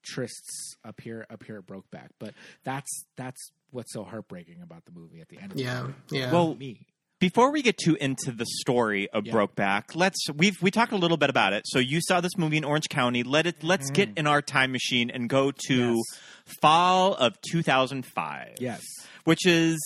trysts 0.04 0.76
up 0.84 1.00
here 1.02 1.26
up 1.30 1.44
here 1.44 1.58
at 1.58 1.66
Brokeback. 1.66 2.10
But 2.20 2.34
that's 2.64 3.06
that's 3.18 3.52
what's 3.72 3.94
so 3.94 4.04
heartbreaking 4.04 4.62
about 4.62 4.86
the 4.86 4.92
movie 4.92 5.22
at 5.22 5.30
the 5.30 5.40
end. 5.40 5.54
Of 5.54 5.60
Yeah, 5.60 5.76
the 5.78 5.84
movie. 5.84 5.96
yeah. 6.12 6.32
Well, 6.32 6.56
me. 6.56 6.88
before 7.20 7.52
we 7.52 7.62
get 7.62 7.78
too 7.78 7.96
into 8.02 8.32
the 8.32 8.46
story 8.62 9.10
of 9.12 9.24
Brokeback, 9.26 9.96
let's 9.96 10.20
we've 10.36 10.62
we 10.62 10.72
talked 10.72 10.92
a 10.92 10.98
little 10.98 11.18
bit 11.18 11.30
about 11.30 11.54
it. 11.54 11.64
So 11.68 11.80
you 11.80 12.00
saw 12.02 12.20
this 12.22 12.38
movie 12.38 12.58
in 12.58 12.64
Orange 12.64 12.90
County. 12.90 13.24
Let 13.24 13.46
it 13.48 13.64
let's 13.64 13.90
get 13.92 14.10
in 14.18 14.28
our 14.28 14.42
time 14.42 14.72
machine 14.72 15.10
and 15.10 15.30
go 15.30 15.52
to 15.68 15.94
Mm. 15.94 15.96
Yes. 15.96 16.58
fall 16.62 17.14
of 17.14 17.40
2005. 17.42 18.56
Yes. 18.60 18.82
which 19.24 19.46
is 19.46 19.78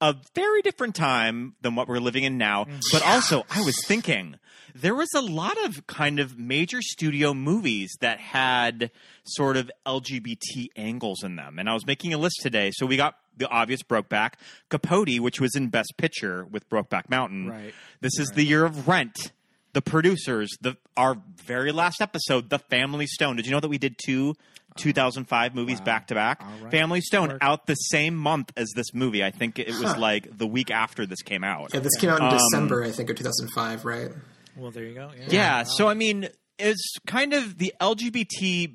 a 0.00 0.16
very 0.34 0.62
different 0.62 0.94
time 0.94 1.54
than 1.60 1.74
what 1.74 1.88
we're 1.88 1.98
living 1.98 2.24
in 2.24 2.38
now. 2.38 2.64
Mm. 2.64 2.80
But 2.92 3.02
also, 3.02 3.44
I 3.50 3.62
was 3.62 3.76
thinking 3.86 4.36
there 4.74 4.94
was 4.94 5.08
a 5.14 5.20
lot 5.20 5.62
of 5.64 5.86
kind 5.86 6.20
of 6.20 6.38
major 6.38 6.80
studio 6.80 7.34
movies 7.34 7.96
that 8.00 8.18
had 8.18 8.90
sort 9.24 9.56
of 9.56 9.70
LGBT 9.86 10.68
angles 10.76 11.22
in 11.22 11.36
them. 11.36 11.58
And 11.58 11.68
I 11.68 11.74
was 11.74 11.86
making 11.86 12.14
a 12.14 12.18
list 12.18 12.36
today. 12.40 12.70
So 12.74 12.86
we 12.86 12.96
got 12.96 13.16
the 13.36 13.48
obvious 13.48 13.82
Brokeback, 13.82 14.34
Capote, 14.68 15.20
which 15.20 15.40
was 15.40 15.54
in 15.54 15.68
Best 15.68 15.94
Picture 15.96 16.44
with 16.44 16.68
Brokeback 16.68 17.10
Mountain. 17.10 17.48
Right. 17.48 17.74
This 18.00 18.18
is 18.18 18.28
the 18.30 18.44
year 18.44 18.64
of 18.64 18.86
Rent. 18.88 19.32
The 19.72 19.82
producers, 19.82 20.50
the 20.60 20.76
our 20.96 21.16
very 21.44 21.70
last 21.72 22.00
episode, 22.00 22.50
The 22.50 22.58
Family 22.58 23.06
Stone. 23.06 23.36
Did 23.36 23.46
you 23.46 23.52
know 23.52 23.60
that 23.60 23.68
we 23.68 23.78
did 23.78 23.96
two 24.04 24.34
2005 24.76 25.54
movies 25.54 25.80
back 25.80 26.08
to 26.08 26.14
back? 26.14 26.42
All 26.42 26.48
right. 26.62 26.70
Family 26.70 27.00
Stone 27.00 27.28
Work. 27.30 27.38
out 27.40 27.66
the 27.66 27.74
same 27.74 28.16
month 28.16 28.52
as 28.56 28.70
this 28.74 28.92
movie. 28.94 29.22
I 29.24 29.30
think 29.30 29.58
it 29.58 29.68
was 29.68 29.96
like 29.96 30.36
the 30.36 30.46
week 30.46 30.70
after 30.70 31.06
this 31.06 31.22
came 31.22 31.44
out. 31.44 31.70
Yeah, 31.72 31.80
this 31.80 31.96
came 31.98 32.10
out 32.10 32.18
in 32.20 32.26
Um, 32.26 32.36
December, 32.38 32.82
I 32.84 32.90
think, 32.90 33.10
of 33.10 33.16
2005, 33.16 33.84
right? 33.84 34.10
Well, 34.56 34.70
there 34.72 34.84
you 34.84 34.94
go. 34.94 35.10
Yeah. 35.16 35.24
Yeah, 35.28 35.62
so 35.62 35.88
I 35.88 35.94
mean, 35.94 36.28
it's 36.58 36.96
kind 37.06 37.32
of 37.32 37.58
the 37.58 37.72
LGBT, 37.80 38.74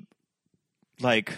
like 1.00 1.34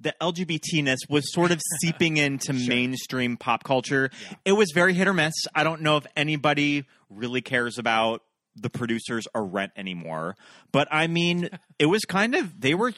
the 0.00 0.14
LGBTness 0.20 0.98
was 1.08 1.32
sort 1.32 1.50
of 1.50 1.60
seeping 1.80 2.16
into 2.18 2.52
mainstream 2.52 3.36
pop 3.36 3.64
culture. 3.64 4.10
It 4.44 4.52
was 4.52 4.70
very 4.74 4.92
hit 4.94 5.08
or 5.08 5.14
miss. 5.14 5.32
I 5.54 5.64
don't 5.64 5.80
know 5.82 5.96
if 5.96 6.06
anybody 6.16 6.84
really 7.08 7.40
cares 7.40 7.78
about 7.78 8.22
the 8.56 8.70
producers 8.70 9.26
or 9.34 9.44
Rent 9.44 9.72
anymore, 9.76 10.36
but 10.72 10.88
I 10.90 11.06
mean, 11.06 11.48
it 11.78 11.86
was 11.86 12.04
kind 12.04 12.34
of 12.34 12.60
they 12.60 12.74
were 12.74 12.92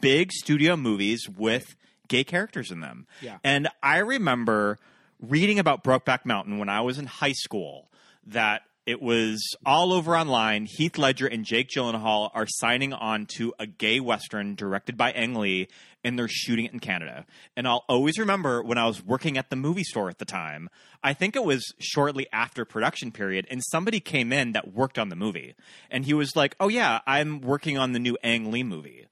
big 0.00 0.32
studio 0.32 0.76
movies 0.76 1.28
with 1.28 1.76
gay 2.08 2.24
characters 2.24 2.70
in 2.70 2.80
them. 2.80 3.06
Yeah. 3.20 3.38
And 3.44 3.68
I 3.82 3.98
remember 3.98 4.78
reading 5.20 5.58
about 5.58 5.84
Brokeback 5.84 6.24
Mountain 6.24 6.58
when 6.58 6.68
I 6.68 6.80
was 6.80 6.98
in 6.98 7.06
high 7.06 7.32
school 7.32 7.90
that 8.26 8.62
it 8.86 9.00
was 9.00 9.42
all 9.64 9.92
over 9.92 10.16
online. 10.16 10.66
Heath 10.66 10.98
Ledger 10.98 11.26
and 11.26 11.44
Jake 11.44 11.68
Gyllenhaal 11.68 12.30
are 12.34 12.46
signing 12.46 12.92
on 12.92 13.26
to 13.36 13.54
a 13.58 13.66
gay 13.66 13.98
western 13.98 14.54
directed 14.54 14.96
by 14.96 15.10
Ang 15.12 15.34
Lee, 15.34 15.68
and 16.04 16.18
they're 16.18 16.28
shooting 16.28 16.66
it 16.66 16.72
in 16.72 16.80
Canada. 16.80 17.24
And 17.56 17.66
I'll 17.66 17.84
always 17.88 18.18
remember 18.18 18.62
when 18.62 18.76
I 18.76 18.86
was 18.86 19.02
working 19.02 19.38
at 19.38 19.48
the 19.48 19.56
movie 19.56 19.84
store 19.84 20.10
at 20.10 20.18
the 20.18 20.26
time. 20.26 20.68
I 21.02 21.14
think 21.14 21.34
it 21.34 21.44
was 21.44 21.72
shortly 21.78 22.26
after 22.32 22.66
production 22.66 23.10
period, 23.10 23.46
and 23.50 23.62
somebody 23.64 24.00
came 24.00 24.32
in 24.32 24.52
that 24.52 24.74
worked 24.74 24.98
on 24.98 25.08
the 25.08 25.16
movie, 25.16 25.54
and 25.90 26.04
he 26.04 26.12
was 26.12 26.36
like, 26.36 26.54
"Oh 26.60 26.68
yeah, 26.68 27.00
I'm 27.06 27.40
working 27.40 27.78
on 27.78 27.92
the 27.92 27.98
new 27.98 28.18
Ang 28.22 28.50
Lee 28.50 28.62
movie." 28.62 29.06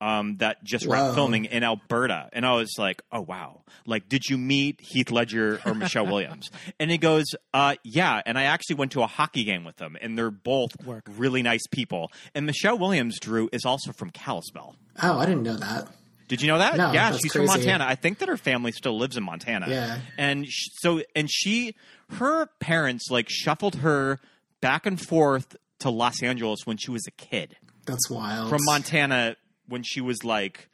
Um, 0.00 0.36
that 0.38 0.62
just 0.64 0.86
Wow. 0.86 0.94
wrapped 1.06 1.14
filming 1.14 1.44
in 1.46 1.64
Alberta. 1.64 2.28
And 2.32 2.46
I 2.46 2.52
was 2.54 2.72
like, 2.78 3.02
oh, 3.10 3.20
wow. 3.22 3.62
Like, 3.86 4.08
did 4.08 4.28
you 4.28 4.38
meet 4.38 4.80
Heath 4.80 5.10
Ledger 5.10 5.60
or 5.66 5.74
Michelle 5.74 6.06
Williams? 6.06 6.50
And 6.78 6.90
he 6.90 6.98
goes, 6.98 7.24
uh, 7.52 7.74
yeah. 7.84 8.20
And 8.24 8.38
I 8.38 8.44
actually 8.44 8.76
went 8.76 8.92
to 8.92 9.02
a 9.02 9.06
hockey 9.06 9.44
game 9.44 9.64
with 9.64 9.76
them, 9.76 9.96
and 10.00 10.16
they're 10.16 10.30
both 10.30 10.70
Work. 10.84 11.04
really 11.16 11.42
nice 11.42 11.66
people. 11.70 12.12
And 12.34 12.46
Michelle 12.46 12.78
Williams, 12.78 13.18
Drew, 13.18 13.48
is 13.52 13.64
also 13.64 13.92
from 13.92 14.10
Kalispell. 14.10 14.76
Oh, 15.02 15.18
I 15.18 15.26
didn't 15.26 15.42
know 15.42 15.56
that. 15.56 15.88
Did 16.28 16.42
you 16.42 16.48
know 16.48 16.58
that? 16.58 16.76
No, 16.76 16.92
yeah, 16.92 17.12
she's 17.16 17.32
from. 17.32 17.46
Montana. 17.46 17.86
I 17.88 17.94
think 17.94 18.18
that 18.18 18.28
her 18.28 18.36
family 18.36 18.70
still 18.70 18.98
lives 18.98 19.16
in 19.16 19.22
Montana. 19.24 19.66
Yeah. 19.70 19.98
And 20.18 20.46
sh- 20.46 20.68
so, 20.80 21.00
and 21.16 21.28
she, 21.30 21.74
her 22.18 22.46
parents 22.60 23.06
like 23.10 23.28
shuffled 23.30 23.76
her 23.76 24.20
back 24.60 24.84
and 24.84 25.00
forth 25.00 25.56
to 25.80 25.88
Los 25.90 26.22
Angeles 26.22 26.60
when 26.66 26.76
she 26.76 26.90
was 26.90 27.06
a 27.06 27.10
kid 27.12 27.56
That's 27.86 28.10
wild. 28.10 28.50
from 28.50 28.60
Montana 28.64 29.36
when 29.68 29.82
she 29.82 30.00
was 30.00 30.24
like 30.24 30.68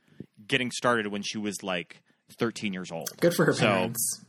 getting 0.47 0.71
started 0.71 1.09
when 1.09 1.23
she 1.23 1.39
was 1.39 1.63
like 1.63 2.01
13 2.39 2.73
years 2.73 2.91
old. 2.91 3.09
Good 3.21 3.35
for 3.35 3.45
her 3.45 3.53
So, 3.53 3.61
parents. 3.67 4.25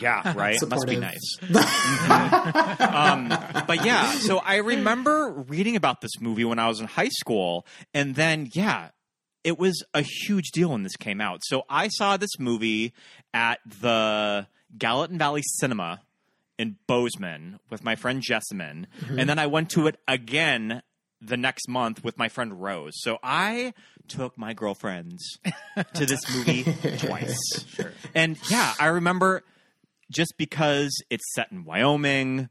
Yeah, 0.00 0.32
right. 0.36 0.56
Must 0.68 0.86
be 0.86 0.96
nice. 0.96 1.36
Mhm. 1.40 2.80
um, 2.94 3.28
but 3.66 3.84
yeah, 3.84 4.12
so 4.12 4.38
I 4.38 4.56
remember 4.56 5.30
reading 5.48 5.76
about 5.76 6.00
this 6.00 6.12
movie 6.20 6.44
when 6.44 6.58
I 6.58 6.68
was 6.68 6.80
in 6.80 6.86
high 6.86 7.08
school, 7.08 7.66
and 7.92 8.14
then 8.14 8.48
yeah, 8.52 8.90
it 9.44 9.58
was 9.58 9.82
a 9.94 10.02
huge 10.02 10.50
deal 10.52 10.70
when 10.70 10.82
this 10.82 10.96
came 10.96 11.20
out. 11.20 11.40
So 11.44 11.62
I 11.68 11.88
saw 11.88 12.16
this 12.16 12.38
movie 12.38 12.92
at 13.34 13.58
the 13.66 14.46
Gallatin 14.76 15.18
Valley 15.18 15.42
Cinema 15.42 16.00
in 16.58 16.76
Bozeman 16.86 17.58
with 17.70 17.82
my 17.84 17.96
friend 17.96 18.22
Jessamine, 18.22 18.86
and 19.08 19.28
then 19.28 19.38
I 19.38 19.46
went 19.46 19.70
to 19.70 19.86
it 19.86 19.96
again 20.06 20.82
the 21.20 21.36
next 21.36 21.68
month 21.68 22.02
with 22.02 22.16
my 22.18 22.28
friend 22.28 22.60
Rose. 22.60 22.94
So 22.96 23.18
I 23.22 23.74
took 24.08 24.38
my 24.38 24.54
girlfriends 24.54 25.38
to 25.94 26.06
this 26.06 26.20
movie 26.34 26.64
twice. 26.98 27.38
And 28.14 28.38
yeah, 28.50 28.74
I 28.78 28.86
remember 28.86 29.42
just 30.10 30.34
because 30.36 30.90
it's 31.10 31.24
set 31.34 31.52
in 31.52 31.64
Wyoming, 31.64 32.48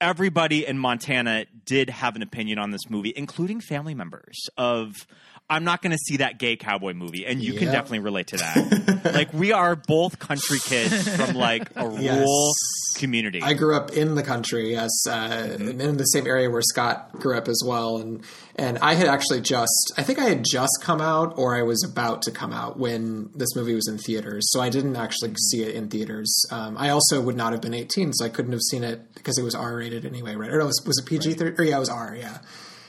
everybody 0.00 0.66
in 0.66 0.78
Montana 0.78 1.46
did 1.64 1.90
have 1.90 2.16
an 2.16 2.22
opinion 2.22 2.58
on 2.58 2.70
this 2.70 2.88
movie, 2.88 3.12
including 3.16 3.60
family 3.60 3.94
members 3.94 4.38
of 4.56 5.06
I'm 5.50 5.64
not 5.64 5.80
going 5.82 5.92
to 5.92 5.98
see 5.98 6.18
that 6.18 6.38
gay 6.38 6.56
cowboy 6.56 6.92
movie, 6.92 7.24
and 7.26 7.42
you 7.42 7.54
can 7.54 7.66
definitely 7.72 8.00
relate 8.00 8.28
to 8.28 8.36
that. 8.36 9.12
like 9.14 9.32
we 9.32 9.52
are 9.52 9.76
both 9.76 10.18
country 10.18 10.58
kids 10.58 11.08
from 11.16 11.34
like 11.36 11.70
a 11.76 11.90
Yes. 11.98 12.16
rural 12.18 12.52
community. 12.96 13.40
I 13.42 13.54
grew 13.54 13.74
up 13.76 13.92
in 13.92 14.14
the 14.14 14.22
country, 14.22 14.72
yes, 14.72 14.90
uh, 15.08 15.28
Mm-hmm. 15.58 15.80
in 15.80 15.96
the 15.96 16.04
same 16.04 16.26
area 16.26 16.50
where 16.50 16.60
Scott 16.62 17.12
grew 17.12 17.36
up 17.36 17.48
as 17.48 17.62
well, 17.64 17.96
and 17.98 18.22
and 18.56 18.76
I 18.78 18.94
had 18.94 19.06
actually 19.06 19.40
just, 19.40 19.92
I 19.96 20.02
think 20.02 20.18
I 20.18 20.24
had 20.24 20.44
just 20.44 20.80
come 20.82 21.00
out, 21.00 21.38
or 21.38 21.56
I 21.56 21.62
was 21.62 21.82
about 21.84 22.22
to 22.22 22.32
come 22.32 22.52
out 22.52 22.76
when 22.78 23.30
this 23.34 23.54
movie 23.54 23.74
was 23.74 23.86
in 23.88 23.98
theaters, 23.98 24.50
so 24.50 24.60
I 24.60 24.68
didn't 24.68 24.96
actually 24.96 25.32
see 25.50 25.62
it 25.62 25.74
in 25.76 25.88
theaters. 25.88 26.44
Um, 26.50 26.76
I 26.76 26.90
also 26.90 27.20
would 27.20 27.36
not 27.36 27.52
have 27.52 27.62
been 27.62 27.74
eighteen, 27.74 28.12
so 28.12 28.24
I 28.24 28.28
couldn't 28.28 28.52
have 28.52 28.60
seen 28.62 28.82
it 28.84 29.14
because 29.14 29.38
it 29.38 29.42
was 29.44 29.54
R 29.54 29.76
rated 29.76 30.04
anyway, 30.04 30.34
right? 30.34 30.50
Or 30.50 30.58
no, 30.58 30.66
was, 30.66 30.82
was 30.84 30.98
it 30.98 31.06
PG 31.06 31.34
thirty? 31.34 31.56
Or 31.62 31.64
yeah, 31.64 31.76
it 31.76 31.80
was 31.80 31.88
R, 31.88 32.16
yeah. 32.18 32.38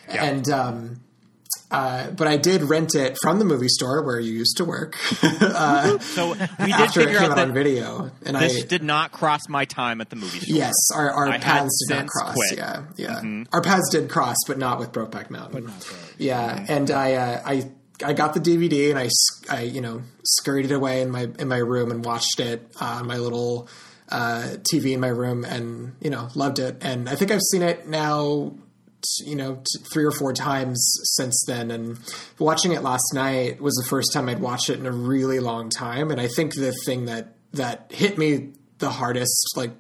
And 0.10 0.50
um, 0.50 1.02
uh, 1.72 2.10
but 2.12 2.28
I 2.28 2.38
did 2.38 2.64
rent 2.64 2.96
it 2.96 3.18
from 3.22 3.38
the 3.40 3.46
movie 3.46 3.68
store 3.68 4.04
where 4.04 4.20
you 4.20 4.34
used 4.34 4.58
to 4.58 4.66
work 4.66 4.96
so 6.00 6.30
we 6.32 6.36
did 6.38 6.72
after 6.72 7.02
it 7.02 7.06
figure 7.06 7.20
came 7.20 7.32
out 7.32 7.38
out 7.38 7.40
on 7.40 7.48
that 7.50 7.54
video, 7.54 8.12
and 8.26 8.36
this 8.38 8.64
I 8.64 8.66
did 8.68 8.84
not 8.84 9.12
cross 9.12 9.48
my 9.48 9.66
time 9.66 10.02
at 10.02 10.10
the 10.10 10.16
movie 10.16 10.40
store. 10.40 10.58
Yes, 10.58 10.74
our, 10.96 11.12
our 11.12 11.40
paths 11.40 11.86
did 11.88 11.96
not 11.96 12.08
cross. 12.08 12.34
quit. 12.36 12.60
Mm-hmm. 12.60 13.02
Yeah, 13.02 13.22
yeah. 13.24 13.44
Our 13.54 13.62
paths 13.62 13.90
did 13.92 14.10
cross, 14.10 14.36
but 14.48 14.58
not 14.58 14.80
with 14.80 14.92
Brokeback 14.92 15.30
Mountain. 15.30 15.72
Yeah, 16.18 16.56
Mm-hmm. 16.56 16.72
and 16.72 16.92
I, 16.92 17.14
uh, 17.14 17.42
I, 17.46 17.72
I 18.04 18.14
got 18.14 18.34
the 18.34 18.40
DVD 18.40 18.90
and 18.90 19.00
I, 19.00 19.10
I, 19.50 19.62
you 19.64 19.82
know, 19.82 20.02
scurried 20.24 20.66
it 20.66 20.72
away 20.72 21.02
in 21.02 21.10
my 21.12 21.28
in 21.38 21.48
my 21.48 21.58
room 21.58 21.92
and 21.92 22.04
watched 22.04 22.40
it 22.40 22.66
on 22.82 23.08
my 23.08 23.18
little 23.18 23.68
uh, 24.10 24.56
TV 24.74 24.94
in 24.94 25.00
my 25.00 25.08
room, 25.10 25.44
and 25.46 25.96
you 26.02 26.10
know, 26.10 26.30
loved 26.36 26.60
it. 26.60 26.78
And 26.82 27.08
I 27.10 27.16
think 27.16 27.32
I've 27.32 27.42
seen 27.52 27.62
it 27.62 27.88
now. 27.88 28.54
You 29.26 29.36
know, 29.36 29.64
three 29.92 30.06
or 30.06 30.12
four 30.12 30.34
times 30.34 30.80
since 31.16 31.44
then, 31.48 31.72
and 31.72 32.00
watching 32.38 32.74
it 32.74 32.84
last 32.84 33.14
night 33.14 33.62
was 33.62 33.76
the 33.76 33.88
first 33.88 34.12
time 34.14 34.30
I'd 34.30 34.40
watched 34.40 34.70
it 34.70 34.80
in 34.80 34.86
a 34.86 34.92
really 34.92 35.40
long 35.40 35.70
time. 35.70 36.12
And 36.12 36.20
I 36.20 36.28
think 36.28 36.56
the 36.56 36.74
thing 36.86 37.06
that 37.06 37.36
that 37.54 37.92
hit 37.92 38.18
me 38.18 38.54
the 38.80 38.90
hardest, 38.90 39.54
like 39.56 39.72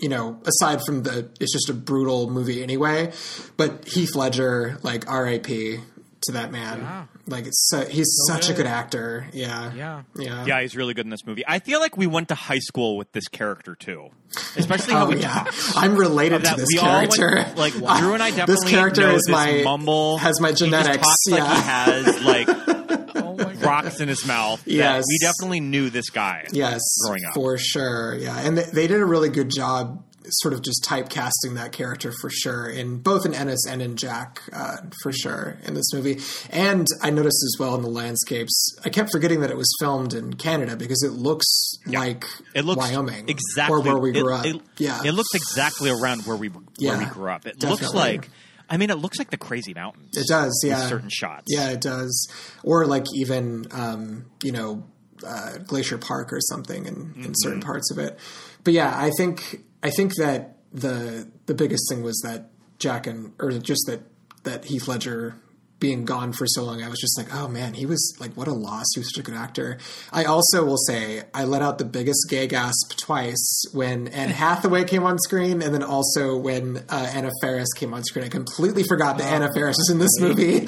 you 0.00 0.08
know, 0.08 0.40
aside 0.46 0.80
from 0.86 1.02
the, 1.02 1.28
it's 1.40 1.52
just 1.52 1.68
a 1.68 1.74
brutal 1.74 2.30
movie 2.30 2.62
anyway. 2.62 3.12
But 3.56 3.88
Heath 3.88 4.14
Ledger, 4.14 4.78
like 4.82 5.10
R.I.P. 5.10 5.78
to 6.22 6.32
that 6.32 6.52
man. 6.52 7.08
Like 7.28 7.46
it's 7.46 7.68
so, 7.68 7.84
he's 7.84 8.08
such 8.26 8.48
a 8.48 8.54
good 8.54 8.66
actor. 8.66 9.26
Yeah, 9.32 9.72
Yeah. 9.74 10.02
yeah, 10.16 10.44
Yeah, 10.46 10.60
he's 10.62 10.74
really 10.74 10.94
good 10.94 11.06
in 11.06 11.10
this 11.10 11.26
movie. 11.26 11.44
I 11.46 11.58
feel 11.58 11.78
like 11.80 11.96
we 11.96 12.06
went 12.06 12.28
to 12.28 12.34
high 12.34 12.58
school 12.58 12.96
with 12.96 13.12
this 13.12 13.28
character 13.28 13.74
too, 13.74 14.08
especially 14.56 14.94
how 14.94 15.06
Oh 15.06 15.10
we 15.10 15.20
yeah, 15.20 15.44
I'm 15.76 15.94
related 15.96 16.44
to 16.44 16.54
this 16.56 16.68
character. 16.78 17.34
went, 17.36 17.56
like 17.58 17.72
Drew 17.74 18.14
and 18.14 18.22
I 18.22 18.30
definitely 18.30 18.30
this 18.54 18.60
definitely 18.60 18.70
character 18.72 19.00
know 19.02 19.14
is 19.14 19.22
this 19.26 19.32
my 19.32 19.60
mumble 19.64 20.18
has 20.18 20.40
my 20.40 20.48
He 20.48 20.52
just 20.54 20.64
genetics. 20.64 21.06
like 21.30 21.40
yeah. 21.40 21.54
he 21.54 21.62
has 21.62 22.24
like 22.24 22.48
Oh 23.20 23.34
rocks 23.60 24.00
in 24.00 24.08
his 24.08 24.24
mouth. 24.26 24.62
Yes. 24.66 25.04
we 25.08 25.18
definitely 25.18 25.60
knew 25.60 25.90
this 25.90 26.10
guy. 26.10 26.46
Yes, 26.52 26.80
growing 27.04 27.24
up. 27.26 27.34
for 27.34 27.58
sure. 27.58 28.14
Yeah, 28.16 28.38
and 28.38 28.56
they, 28.56 28.62
they 28.64 28.86
did 28.86 29.00
a 29.00 29.04
really 29.04 29.28
good 29.28 29.50
job, 29.50 30.04
sort 30.30 30.54
of 30.54 30.62
just 30.62 30.84
typecasting 30.84 31.54
that 31.54 31.72
character 31.72 32.12
for 32.20 32.28
sure 32.30 32.68
in 32.68 32.98
both 32.98 33.24
in 33.26 33.34
Ennis 33.34 33.64
and 33.68 33.80
in 33.82 33.96
Jack, 33.96 34.40
uh, 34.52 34.76
for 35.02 35.12
sure 35.12 35.56
in 35.64 35.74
this 35.74 35.92
movie. 35.92 36.18
And 36.50 36.86
I 37.02 37.10
noticed 37.10 37.42
as 37.44 37.56
well 37.58 37.74
in 37.74 37.82
the 37.82 37.88
landscapes. 37.88 38.76
I 38.84 38.88
kept 38.90 39.10
forgetting 39.12 39.40
that 39.40 39.50
it 39.50 39.56
was 39.56 39.68
filmed 39.80 40.14
in 40.14 40.34
Canada 40.34 40.76
because 40.76 41.02
it 41.02 41.12
looks 41.12 41.46
like 41.86 42.24
It 42.54 42.64
looks 42.64 42.78
Wyoming, 42.80 43.28
exactly 43.28 43.74
or 43.76 43.80
where 43.82 43.98
we 43.98 44.10
it- 44.10 44.22
grew 44.22 44.34
up. 44.34 44.46
It, 44.46 44.60
yeah, 44.78 45.00
it 45.04 45.12
looks 45.12 45.34
exactly 45.34 45.90
around 45.90 46.22
where 46.26 46.36
we 46.36 46.48
where 46.48 46.62
Yeah, 46.78 46.98
we 46.98 47.06
grew 47.06 47.30
up. 47.30 47.46
It 47.46 47.62
looks 47.62 47.92
like. 47.94 48.28
I 48.70 48.76
mean, 48.76 48.90
it 48.90 48.96
looks 48.98 49.18
like 49.18 49.30
the 49.30 49.38
Crazy 49.38 49.72
Mountains. 49.72 50.14
It 50.14 50.26
does, 50.28 50.62
yeah. 50.62 50.88
certain 50.88 51.08
shots. 51.08 51.44
Yeah, 51.48 51.70
it 51.70 51.80
does. 51.80 52.28
Or 52.62 52.84
like 52.86 53.06
even 53.14 53.64
um, 53.72 54.26
you 54.42 54.52
know 54.52 54.84
uh, 55.26 55.56
Glacier 55.66 55.96
Park 55.98 56.32
or 56.32 56.40
something 56.42 56.84
in, 56.86 56.94
in 56.94 57.04
Mm-hmm. 57.14 57.32
certain 57.36 57.60
parts 57.62 57.90
of 57.90 57.98
it. 57.98 58.18
But 58.64 58.74
yeah, 58.74 58.92
I 58.94 59.10
think 59.16 59.62
I 59.82 59.90
think 59.90 60.14
that 60.16 60.56
the 60.72 61.28
the 61.46 61.54
biggest 61.54 61.88
thing 61.88 62.02
was 62.02 62.20
that 62.24 62.50
Jack 62.78 63.06
and 63.06 63.32
or 63.38 63.50
just 63.52 63.84
that 63.86 64.00
that 64.44 64.64
Heath 64.66 64.88
Ledger 64.88 65.36
being 65.80 66.04
gone 66.04 66.32
for 66.32 66.44
so 66.46 66.64
long, 66.64 66.82
I 66.82 66.88
was 66.88 66.98
just 66.98 67.16
like, 67.16 67.32
oh 67.32 67.46
man, 67.46 67.74
he 67.74 67.86
was 67.86 68.16
like, 68.18 68.34
what 68.34 68.48
a 68.48 68.52
loss. 68.52 68.84
He 68.94 69.00
was 69.00 69.14
such 69.14 69.20
a 69.20 69.22
good 69.22 69.36
actor. 69.36 69.78
I 70.12 70.24
also 70.24 70.64
will 70.64 70.76
say 70.76 71.22
I 71.32 71.44
let 71.44 71.62
out 71.62 71.78
the 71.78 71.84
biggest 71.84 72.26
gay 72.28 72.48
gasp 72.48 72.96
twice 72.96 73.62
when 73.72 74.08
Anne 74.08 74.30
Hathaway 74.44 74.84
came 74.84 75.04
on 75.04 75.18
screen, 75.18 75.62
and 75.62 75.72
then 75.72 75.82
also 75.82 76.36
when 76.36 76.78
uh, 76.88 77.10
Anna 77.14 77.30
Faris 77.40 77.72
came 77.74 77.94
on 77.94 78.02
screen. 78.04 78.24
I 78.24 78.28
completely 78.28 78.82
forgot 78.82 79.18
that 79.18 79.32
Anna 79.32 79.48
Faris 79.54 79.76
was 79.78 79.90
in 79.90 79.98
this 79.98 80.18
movie. 80.20 80.66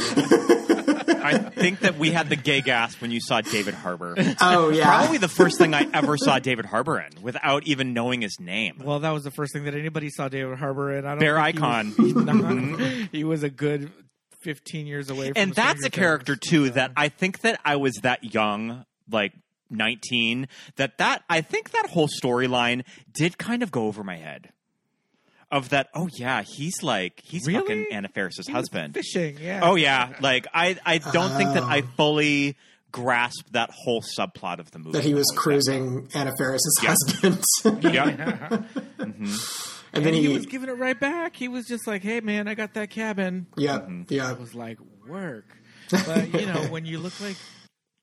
I 1.34 1.38
think 1.50 1.80
that 1.80 1.98
we 1.98 2.10
had 2.10 2.28
the 2.28 2.36
gay 2.36 2.60
gasp 2.60 3.00
when 3.00 3.10
you 3.10 3.20
saw 3.20 3.40
David 3.40 3.74
Harbour. 3.74 4.14
oh 4.40 4.70
yeah, 4.70 4.84
Probably 4.84 5.18
the 5.18 5.28
first 5.28 5.58
thing 5.58 5.74
I 5.74 5.86
ever 5.92 6.16
saw 6.16 6.38
David 6.38 6.66
Harbour 6.66 7.00
in 7.00 7.22
without 7.22 7.66
even 7.66 7.92
knowing 7.94 8.20
his 8.22 8.38
name. 8.40 8.80
Well, 8.84 9.00
that 9.00 9.10
was 9.10 9.24
the 9.24 9.30
first 9.30 9.52
thing 9.52 9.64
that 9.64 9.74
anybody 9.74 10.10
saw 10.10 10.28
David 10.28 10.58
Harbour 10.58 10.96
in. 10.96 11.06
I 11.06 11.10
don't 11.10 11.18
Bear 11.20 11.36
think 11.42 11.56
he 11.58 11.62
was- 11.62 11.70
icon. 11.70 11.94
not- 12.26 12.36
mm-hmm. 12.36 13.04
he 13.12 13.24
was 13.24 13.42
a 13.42 13.50
good 13.50 13.90
fifteen 14.40 14.86
years 14.86 15.10
away. 15.10 15.32
from 15.32 15.42
and 15.42 15.52
that's 15.54 15.80
Stranger 15.80 15.86
a 15.86 15.90
character 15.90 16.34
Things. 16.34 16.50
too 16.50 16.66
So- 16.68 16.72
that 16.74 16.92
I 16.96 17.08
think 17.08 17.40
that 17.40 17.60
I 17.64 17.76
was 17.76 17.94
that 18.02 18.34
young, 18.34 18.84
like 19.10 19.32
19, 19.70 20.48
that 20.76 20.98
that 20.98 21.22
I 21.28 21.40
think 21.42 21.70
that 21.70 21.88
whole 21.90 22.08
storyline 22.22 22.84
did 23.12 23.38
kind 23.38 23.62
of 23.62 23.70
go 23.70 23.86
over 23.86 24.02
my 24.02 24.16
head. 24.16 24.50
Of 25.52 25.70
that, 25.70 25.88
oh 25.94 26.08
yeah, 26.14 26.42
he's 26.42 26.80
like 26.82 27.20
he's 27.24 27.44
Really? 27.46 27.58
fucking 27.60 27.86
Anna 27.90 28.06
Faris's 28.08 28.46
He 28.46 28.52
was 28.52 28.60
husband. 28.68 28.94
fishing. 28.94 29.36
Yeah. 29.40 29.60
Oh 29.64 29.74
yeah, 29.74 30.12
like 30.20 30.46
I 30.54 30.76
I 30.86 30.98
don't 30.98 31.36
think 31.36 31.54
that 31.54 31.64
I 31.64 31.80
Oh. 31.80 31.88
fully 31.96 32.56
grasped 32.92 33.52
that 33.52 33.70
whole 33.72 34.00
subplot 34.16 34.60
of 34.60 34.70
the 34.70 34.78
movie. 34.78 34.92
that 34.92 35.04
he 35.04 35.12
was 35.14 35.26
How 35.34 35.40
cruising 35.40 36.08
Anna 36.14 36.32
Faris's 36.38 36.78
Yeah. 36.82 36.88
husband, 36.90 37.44
Yeah. 37.84 38.10
Mm-hmm. 38.98 39.34
and 39.92 40.06
then 40.06 40.14
he, 40.14 40.22
he, 40.22 40.28
was 40.34 40.46
giving 40.46 40.68
it 40.68 40.78
right 40.78 40.98
back. 40.98 41.34
He 41.34 41.48
was 41.48 41.66
just 41.66 41.86
like, 41.86 42.02
"Hey, 42.02 42.20
man, 42.20 42.46
I 42.46 42.54
got 42.54 42.74
that 42.74 42.90
cabin." 42.90 43.46
yeah, 43.56 43.78
mm-hmm. 43.78 44.02
yeah, 44.08 44.28
I 44.28 44.32
was 44.34 44.54
like, 44.54 44.78
"Work," 45.06 45.46
but 45.90 46.32
you 46.32 46.46
know, 46.46 46.62
when 46.70 46.84
you 46.84 46.98
look 47.00 47.20
like 47.20 47.36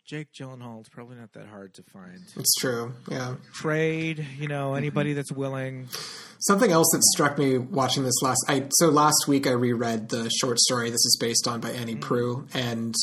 Jake 0.08 0.30
Gyllenhaal, 0.32 0.80
it's 0.80 0.88
probably 0.90 1.18
not 1.18 1.34
that 1.34 1.48
hard 1.48 1.74
to 1.74 1.84
find. 1.84 2.22
it's 2.38 2.56
true, 2.56 2.94
yeah. 3.12 3.36
Trade, 3.54 4.26
you 4.40 4.48
know, 4.48 4.74
anybody 4.76 5.12
that's 5.12 5.34
willing. 5.34 5.90
Something 6.40 6.72
else 6.72 6.88
that 6.94 7.04
struck 7.04 7.38
me 7.38 7.58
watching 7.58 8.04
this 8.04 8.22
last 8.22 8.40
I 8.48 8.68
so 8.80 8.88
last 8.90 9.28
week 9.28 9.48
I 9.48 9.52
reread 9.52 10.08
the 10.10 10.30
short 10.30 10.60
story 10.60 10.90
this 10.90 11.04
is 11.06 11.18
based 11.20 11.46
on 11.48 11.60
by 11.60 11.72
Annie 11.72 11.96
Mm. 11.96 12.00
Proulx 12.00 12.56
and 12.56 12.96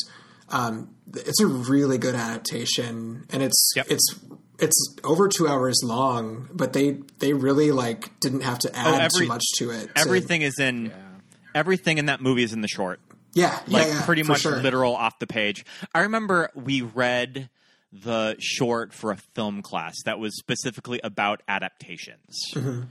um, 0.49 0.95
it's 1.13 1.39
a 1.41 1.45
really 1.47 1.97
good 1.99 2.15
adaptation 2.15 3.25
and 3.29 3.43
it's 3.43 3.73
Yep. 3.75 3.87
it's 3.91 4.19
it's 4.57 4.95
over 5.03 5.27
two 5.27 5.47
hours 5.47 5.81
long 5.83 6.49
but 6.53 6.73
they 6.73 6.97
they 7.19 7.33
really 7.33 7.71
like 7.71 8.19
didn't 8.19 8.41
have 8.41 8.57
to 8.59 8.75
add 8.75 8.87
Oh, 8.87 8.97
every- 8.97 9.25
too 9.25 9.27
much 9.27 9.43
to 9.57 9.69
it 9.69 9.93
to- 9.93 9.99
Everything 10.01 10.41
is 10.41 10.57
in 10.59 10.91
everything 11.53 11.97
in 11.99 12.05
that 12.07 12.19
movie 12.21 12.43
is 12.43 12.51
in 12.53 12.61
the 12.61 12.67
short. 12.67 12.99
Yeah 13.35 13.59
like 13.67 13.85
yeah, 13.87 13.93
yeah, 13.93 14.05
pretty 14.05 14.23
much 14.23 14.41
sure. 14.41 14.57
literal 14.57 14.95
off 14.95 15.19
the 15.19 15.27
page. 15.27 15.63
I 15.93 16.01
remember 16.01 16.49
we 16.55 16.81
read 16.81 17.49
the 17.93 18.35
short 18.39 18.91
for 18.93 19.11
a 19.11 19.17
film 19.35 19.61
class 19.61 19.93
that 20.05 20.17
was 20.19 20.35
specifically 20.37 20.99
about 21.03 21.41
adaptations 21.47 22.35
Mm-hmm. 22.53 22.81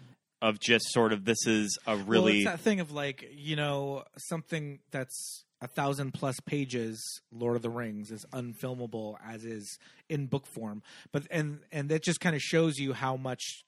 of 0.41 0.61
just 0.61 0.85
sort 0.91 1.13
of 1.13 1.25
this 1.25 1.47
is 1.47 1.77
a 1.87 1.97
Well, 1.97 2.05
really 2.07 2.37
it's 2.43 2.47
that 2.47 2.61
thing 2.61 2.81
of 2.81 2.93
like, 2.93 3.29
you 3.35 3.57
know, 3.57 4.05
something 4.17 4.79
that's 4.91 5.45
a 5.61 5.67
thousand 5.67 6.13
plus 6.13 6.37
pages, 6.45 7.03
Lord 7.33 7.57
of 7.57 7.63
the 7.63 7.71
Rings, 7.71 8.11
is 8.11 8.25
unfilmable 8.33 9.17
as 9.27 9.45
is 9.45 9.79
in 10.09 10.27
book 10.27 10.47
form. 10.47 10.83
But 11.13 11.27
and 11.31 11.61
and 11.73 11.89
that 11.89 12.03
just 12.03 12.21
kind 12.21 12.37
of 12.37 12.43
shows 12.43 12.79
you 12.79 12.93
how 12.93 13.17
much 13.17 13.65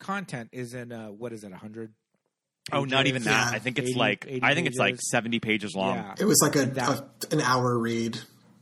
content 0.00 0.48
is 0.52 0.74
in 0.74 0.92
uh 0.92 1.08
what 1.08 1.32
is 1.32 1.44
it, 1.44 1.52
a 1.52 1.56
hundred? 1.56 1.92
Oh 2.72 2.84
not 2.84 3.06
even 3.06 3.22
that. 3.24 3.50
Yeah. 3.50 3.56
I 3.56 3.58
think 3.58 3.78
it's 3.78 3.90
80 3.90 3.98
like 3.98 4.24
80 4.28 4.42
I 4.42 4.54
think 4.54 4.66
it's 4.68 4.78
like 4.78 4.94
pages. 4.94 5.10
70 5.10 5.40
pages 5.40 5.74
long. 5.74 5.96
Yeah. 5.96 6.14
it 6.18 6.24
was 6.24 6.40
like 6.42 6.56
a, 6.56 6.66
that- 6.66 7.04
a 7.30 7.34
an 7.34 7.40
hour 7.40 7.78
read 7.78 8.18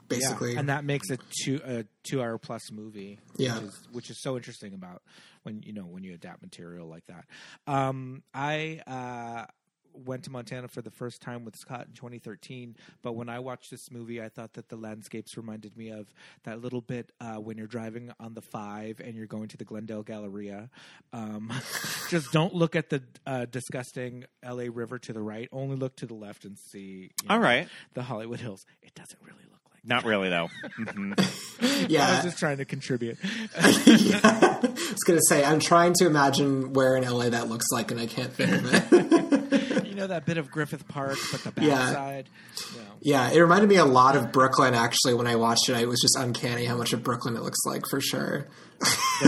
basically 0.09 0.53
Yeah, 0.55 0.61
and 0.61 0.69
that 0.69 0.85
makes 0.85 1.09
a 1.11 1.19
two 1.43 1.61
a 1.65 1.85
two 2.03 2.21
hour 2.23 2.37
plus 2.39 2.71
movie. 2.73 3.19
Yeah. 3.37 3.55
which 3.59 3.63
is, 3.65 3.89
which 3.93 4.11
is 4.11 4.23
so 4.23 4.37
interesting 4.37 4.75
about 4.75 5.03
when 5.45 5.63
you 5.65 5.73
know 5.73 5.83
when 5.87 6.05
you 6.05 6.15
adapt 6.15 6.43
material 6.43 6.89
like 6.89 7.05
that. 7.07 7.25
Um, 7.67 8.23
I 8.35 8.81
uh, 8.87 9.47
went 9.95 10.25
to 10.25 10.31
Montana 10.31 10.69
for 10.69 10.83
the 10.83 10.91
first 10.91 11.21
time 11.23 11.45
with 11.45 11.57
Scott 11.57 11.87
in 11.89 11.95
2013, 11.95 12.77
but 13.03 13.13
when 13.15 13.29
I 13.29 13.39
watched 13.39 13.71
this 13.71 13.91
movie, 13.91 14.23
I 14.23 14.29
thought 14.29 14.55
that 14.55 14.69
the 14.69 14.77
landscapes 14.77 15.37
reminded 15.37 15.77
me 15.77 15.91
of 15.91 16.13
that 16.45 16.61
little 16.61 16.81
bit 16.81 17.13
uh, 17.21 17.35
when 17.37 17.59
you're 17.59 17.67
driving 17.67 18.13
on 18.21 18.35
the 18.35 18.43
five 18.43 19.01
and 19.01 19.15
you're 19.15 19.27
going 19.27 19.49
to 19.49 19.57
the 19.57 19.65
Glendale 19.65 20.03
Galleria. 20.03 20.71
Um, 21.13 21.53
just 22.09 22.33
don't 22.33 22.55
look 22.55 22.77
at 22.77 22.91
the 22.91 23.03
uh, 23.27 23.47
disgusting 23.47 24.25
LA 24.45 24.65
River 24.73 24.99
to 25.01 25.13
the 25.13 25.23
right. 25.23 25.49
Only 25.53 25.77
look 25.77 25.97
to 25.97 26.07
the 26.07 26.15
left 26.15 26.45
and 26.45 26.59
see. 26.59 27.11
you 27.23 27.29
know, 27.29 27.39
right. 27.39 27.69
the 27.95 28.03
Hollywood 28.03 28.41
Hills. 28.41 28.65
It 28.83 28.95
doesn't 28.95 29.19
really 29.23 29.45
look 29.51 29.61
like. 29.73 29.85
Not 29.85 30.05
really 30.05 30.29
though. 30.29 30.49
Mhm. 30.79 31.19
I 31.63 32.15
was 32.15 32.25
just 32.25 32.39
trying 32.39 32.59
to 32.59 32.65
contribute. 32.65 33.19
I 33.59 34.59
was 34.63 35.03
gonna 35.07 35.21
say 35.29 35.45
I'm 35.45 35.61
trying 35.61 35.95
to 35.95 36.07
imagine 36.07 36.73
where 36.73 36.97
in 36.97 37.05
LA 37.09 37.31
that 37.31 37.49
looks 37.49 37.67
like 37.73 37.91
and 37.91 38.01
I 38.01 38.07
can't 38.07 38.33
think 38.33 38.51
of 38.53 38.93
it 38.93 39.12
You 39.95 40.01
know 40.01 40.07
that 40.09 40.25
bit 40.27 40.39
of 40.39 40.51
Griffith 40.51 40.89
Park, 40.89 41.19
but 41.31 41.43
the 41.45 41.53
Yeah. 41.65 41.77
backside. 41.77 42.29
You 42.75 42.79
know. 42.81 42.87
Yeah, 43.03 43.31
it 43.31 43.39
reminded 43.41 43.69
me 43.69 43.77
a 43.77 43.85
lot 43.85 44.17
of 44.17 44.33
Brooklyn. 44.33 44.75
Actually, 44.75 45.15
when 45.15 45.27
I 45.27 45.37
watched 45.37 45.69
it, 45.69 45.77
it 45.77 45.87
was 45.89 46.01
just 46.01 46.17
uncanny 46.19 46.65
how 46.65 46.77
much 46.77 46.93
of 46.93 47.03
Brooklyn 47.03 47.37
it 47.37 47.43
looks 47.43 47.59
like 47.67 47.83
for 47.91 48.01
sure. 48.01 48.47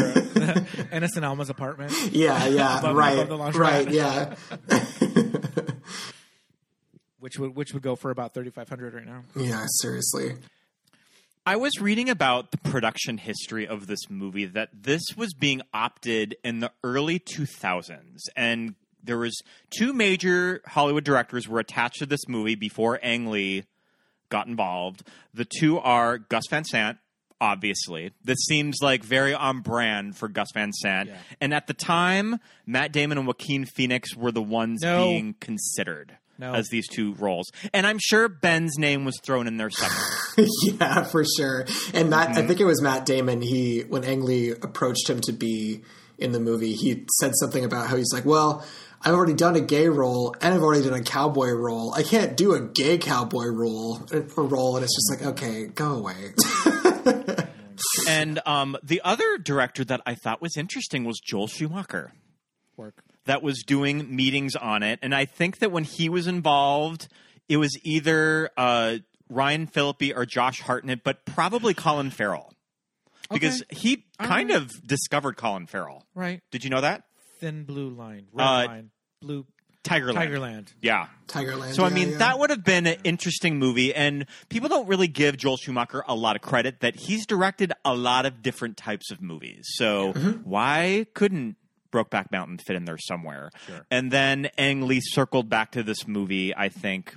Ennis 0.91 1.17
and 1.17 1.25
Alma's 1.25 1.51
apartment. 1.51 1.93
Yeah, 2.13 2.47
yeah, 2.47 2.79
Above- 2.81 2.97
right, 2.97 3.19
above 3.19 3.53
the 3.53 3.59
right, 3.59 3.89
yeah, 3.91 4.35
which 7.21 7.39
would 7.39 7.55
which 7.57 7.73
would 7.73 7.83
go 7.83 7.97
for 7.97 8.11
about 8.11 8.35
thirty 8.35 8.51
five 8.51 8.69
hundred 8.69 8.95
right 8.95 9.07
now. 9.07 9.23
yeah. 9.37 9.65
Seriously, 9.81 10.35
I 11.47 11.57
was 11.57 11.81
reading 11.81 12.09
about 12.11 12.51
the 12.51 12.59
production 12.59 13.19
history 13.19 13.67
of 13.67 13.87
this 13.87 14.09
movie 14.11 14.47
that 14.47 14.71
this 14.73 15.03
was 15.17 15.35
being 15.35 15.63
opted 15.73 16.37
in 16.45 16.61
the 16.61 16.73
early 16.83 17.19
2000s 17.19 18.23
and 18.37 18.75
there 19.05 19.19
was 19.19 19.41
two 19.71 19.93
major 19.93 20.63
Hollywood 20.67 21.05
directors 21.05 21.49
were 21.49 21.61
attached 21.61 21.99
to 21.99 22.07
this 22.07 22.29
movie 22.29 22.55
before 22.55 22.99
Ang 23.03 23.31
Lee 23.31 23.65
got 24.31 24.47
involved. 24.47 25.03
The 25.33 25.45
two 25.45 25.79
are 25.79 26.19
Gus 26.19 26.45
Van 26.51 26.65
Sant 26.65 26.99
obviously. 27.41 28.13
This 28.25 28.39
seems 28.47 28.79
like 28.81 29.05
very 29.05 29.35
on 29.35 29.61
brand 29.61 30.17
for 30.17 30.29
Gus 30.29 30.49
Van 30.55 30.73
Sant. 30.73 31.11
Yeah. 31.11 31.17
And 31.41 31.53
at 31.53 31.67
the 31.67 31.75
time, 31.75 32.39
Matt 32.67 32.93
Damon 32.93 33.19
and 33.19 33.27
Joaquin 33.27 33.67
Phoenix 33.67 34.17
were 34.17 34.33
the 34.33 34.43
ones 34.43 34.81
No. 34.83 35.05
being 35.05 35.35
considered 35.41 36.17
No. 36.39 36.55
as 36.55 36.69
these 36.69 36.89
two 36.89 37.15
roles. 37.15 37.51
And 37.73 37.87
I'm 37.87 37.99
sure 38.01 38.29
Ben's 38.29 38.79
name 38.79 39.05
was 39.05 39.19
thrown 39.23 39.47
in 39.47 39.59
there 39.59 39.71
somewhere. 39.71 40.49
yeah, 40.63 41.05
for 41.05 41.25
sure. 41.37 41.67
And 41.93 42.09
Matt, 42.09 42.31
I 42.31 42.33
mm-hmm. 42.33 42.49
think 42.49 42.61
it 42.61 42.65
was 42.65 42.81
Matt 42.81 43.05
Damon. 43.05 43.43
He 43.43 43.81
when 43.81 44.05
Ang 44.05 44.23
Lee 44.23 44.51
approached 44.51 45.09
him 45.09 45.21
to 45.23 45.33
be 45.33 45.83
in 46.17 46.33
the 46.33 46.41
movie, 46.41 46.73
he 46.73 47.05
said 47.21 47.33
something 47.35 47.65
about 47.65 47.89
how 47.89 47.97
he's 47.97 48.13
like, 48.13 48.25
"Well, 48.25 48.65
I've 49.05 49.15
already 49.15 49.35
done 49.35 49.55
a 49.57 49.61
gay 49.61 49.89
role 49.89 50.35
and 50.41 50.55
I've 50.55 50.63
already 50.63 50.83
done 50.89 50.99
a 50.99 51.03
cowboy 51.03 51.51
role. 51.51 51.93
I 51.95 52.03
can't 52.03 52.37
do 52.37 52.55
a 52.55 52.61
gay 52.61 52.97
cowboy 52.99 53.47
role 53.47 54.01
a 54.13 54.21
role." 54.41 54.77
And 54.77 54.85
it's 54.85 54.95
just 54.97 55.11
like, 55.23 55.33
okay, 55.35 55.67
go 55.67 55.95
away. 55.97 56.35
And 58.09 58.41
um, 58.47 58.77
the 58.83 59.01
other 59.05 59.39
director 59.39 59.85
that 59.85 60.01
I 60.07 60.15
thought 60.15 60.41
was 60.41 60.57
interesting 60.57 61.05
was 61.05 61.21
Joel 61.21 61.49
Schumacher, 61.49 62.13
Work. 62.77 63.03
that 63.27 63.43
was 63.43 63.63
doing 63.67 64.15
meetings 64.15 64.55
on 64.57 64.83
it. 64.83 64.99
And 65.03 65.15
I 65.15 65.25
think 65.25 65.59
that 65.59 65.71
when 65.73 65.85
he 65.85 66.09
was 66.09 66.27
involved, 66.27 67.09
it 67.49 67.57
was 67.57 67.77
either 67.83 68.51
uh, 68.57 68.99
Ryan 69.29 69.67
Phillippe 69.67 70.13
or 70.17 70.25
Josh 70.27 70.61
Hartnett, 70.61 71.03
but 71.03 71.25
probably 71.25 71.75
Colin 71.75 72.11
Farrell. 72.11 72.53
Because 73.33 73.63
Okay. 73.63 73.77
he 73.77 74.05
kind 74.21 74.51
right. 74.51 74.57
of 74.63 74.71
discovered 74.87 75.37
Colin 75.37 75.67
Farrell. 75.67 76.05
Right. 76.15 76.43
Did 76.51 76.63
you 76.65 76.71
know 76.71 76.83
that? 76.83 77.05
Thin 77.41 77.65
blue 77.65 77.91
line. 77.91 78.27
Red 78.33 78.45
Uh, 78.45 78.67
line. 78.67 78.91
Blue 79.25 79.47
Tigerland. 79.85 80.15
Tigerland. 80.15 80.73
Yeah. 80.81 81.09
Tigerland. 81.29 81.75
So 81.75 81.85
I 81.85 81.89
yeah, 81.89 81.95
mean, 81.95 82.11
yeah. 82.13 82.19
that 82.19 82.39
would 82.39 82.51
have 82.51 82.65
been 82.65 82.87
an 82.87 82.97
interesting 83.05 83.59
movie, 83.59 83.95
and 83.95 84.27
people 84.49 84.69
don't 84.69 84.89
really 84.89 85.09
give 85.09 85.37
Joel 85.37 85.59
Schumacher 85.59 86.03
a 86.09 86.15
lot 86.15 86.37
of 86.37 86.43
credit 86.43 86.81
that 86.81 86.97
he's 86.97 87.27
directed 87.27 87.73
a 87.85 87.95
lot 87.95 88.25
of 88.25 88.43
different 88.43 88.77
types 88.77 89.11
of 89.11 89.21
movies. 89.21 89.67
So 89.75 90.13
why 90.45 91.07
couldn't 91.15 91.57
Brokeback 91.93 92.33
Mountain 92.33 92.59
fit 92.59 92.77
in 92.77 92.87
there 92.87 92.99
somewhere? 92.99 93.51
Sure. 93.67 93.87
And 93.91 94.11
then 94.11 94.47
Ang 94.57 94.87
Lee 94.87 95.01
circled 95.03 95.51
back 95.51 95.73
to 95.73 95.83
this 95.83 96.09
movie, 96.09 96.57
I 96.57 96.71
think, 96.71 97.17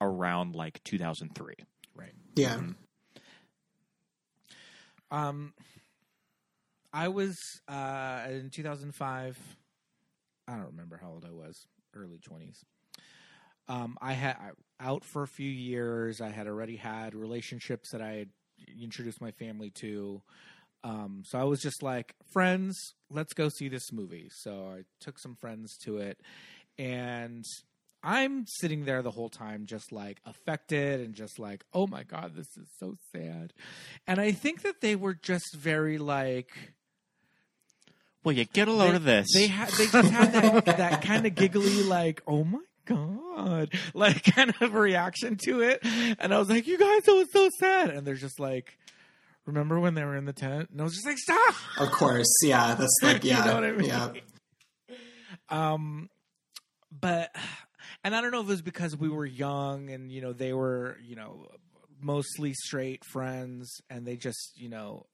around 0.00 0.54
like 0.54 0.82
2003. 0.84 1.54
Right. 1.94 2.12
yeah. 2.34 2.56
Mm-hmm. 2.56 2.72
Um, 5.10 5.52
I 6.92 7.08
was 7.08 7.36
uh, 7.68 8.22
in 8.28 8.50
2005. 8.50 9.38
I 10.48 10.56
don't 10.56 10.66
remember 10.66 10.98
how 11.00 11.10
old 11.10 11.24
I 11.24 11.32
was. 11.32 11.66
Early 11.94 12.18
20s. 12.18 12.64
Um, 13.68 13.96
I 14.00 14.12
had 14.12 14.36
out 14.80 15.04
for 15.04 15.22
a 15.22 15.28
few 15.28 15.50
years. 15.50 16.20
I 16.20 16.30
had 16.30 16.46
already 16.46 16.76
had 16.76 17.14
relationships 17.14 17.90
that 17.90 18.02
I 18.02 18.12
had 18.12 18.28
introduced 18.80 19.20
my 19.20 19.30
family 19.30 19.70
to. 19.76 20.22
Um, 20.82 21.22
so 21.24 21.38
I 21.38 21.44
was 21.44 21.60
just 21.60 21.82
like, 21.82 22.14
friends, 22.30 22.94
let's 23.10 23.32
go 23.32 23.48
see 23.48 23.68
this 23.68 23.90
movie. 23.90 24.28
So 24.30 24.74
I 24.76 24.82
took 25.00 25.18
some 25.18 25.34
friends 25.34 25.78
to 25.84 25.96
it, 25.98 26.20
and 26.78 27.44
I'm 28.02 28.44
sitting 28.46 28.84
there 28.84 29.00
the 29.00 29.10
whole 29.10 29.30
time, 29.30 29.64
just 29.64 29.90
like 29.92 30.20
affected 30.26 31.00
and 31.00 31.14
just 31.14 31.38
like, 31.38 31.64
oh 31.72 31.86
my 31.86 32.02
god, 32.02 32.34
this 32.34 32.54
is 32.58 32.68
so 32.78 32.96
sad. 33.12 33.54
And 34.06 34.20
I 34.20 34.32
think 34.32 34.60
that 34.62 34.82
they 34.82 34.94
were 34.94 35.14
just 35.14 35.54
very 35.54 35.96
like. 35.98 36.74
Will 38.24 38.32
you 38.32 38.44
get 38.46 38.68
a 38.68 38.72
load 38.72 38.92
they, 38.92 38.96
of 38.96 39.04
this? 39.04 39.26
They 39.34 39.46
had 39.46 39.68
they 39.70 39.86
just 39.86 40.10
had 40.10 40.32
that 40.32 40.64
that 40.64 41.02
kind 41.02 41.26
of 41.26 41.34
giggly 41.34 41.82
like, 41.82 42.22
oh 42.26 42.42
my 42.44 42.60
god, 42.86 43.70
like 43.92 44.24
kind 44.34 44.54
of 44.60 44.74
reaction 44.74 45.36
to 45.44 45.60
it, 45.60 45.80
and 46.18 46.34
I 46.34 46.38
was 46.38 46.48
like, 46.48 46.66
you 46.66 46.78
guys, 46.78 47.02
that 47.02 47.14
was 47.14 47.32
so 47.32 47.48
sad, 47.58 47.90
and 47.90 48.06
they're 48.06 48.14
just 48.14 48.40
like. 48.40 48.78
Remember 49.46 49.78
when 49.78 49.92
they 49.92 50.02
were 50.02 50.16
in 50.16 50.24
the 50.24 50.32
tent? 50.32 50.70
And 50.70 50.80
I 50.80 50.84
was 50.84 50.94
just 50.94 51.04
like, 51.06 51.18
"Stop!" 51.18 51.54
Of 51.78 51.90
course, 51.92 52.34
yeah. 52.42 52.74
That's 52.76 52.98
like, 53.02 53.22
You 53.24 53.32
yeah, 53.32 53.44
know 53.44 53.54
what 53.56 53.64
I 53.64 53.72
mean? 53.72 53.88
yeah. 53.88 54.12
Um, 55.50 56.08
but 56.90 57.30
and 58.02 58.16
I 58.16 58.22
don't 58.22 58.30
know 58.30 58.40
if 58.40 58.46
it 58.46 58.48
was 58.48 58.62
because 58.62 58.96
we 58.96 59.08
were 59.10 59.26
young 59.26 59.90
and 59.90 60.10
you 60.10 60.22
know 60.22 60.32
they 60.32 60.54
were 60.54 60.96
you 61.02 61.16
know 61.16 61.46
mostly 62.00 62.54
straight 62.54 63.04
friends 63.04 63.80
and 63.90 64.06
they 64.06 64.16
just 64.16 64.52
you 64.56 64.68
know 64.68 65.04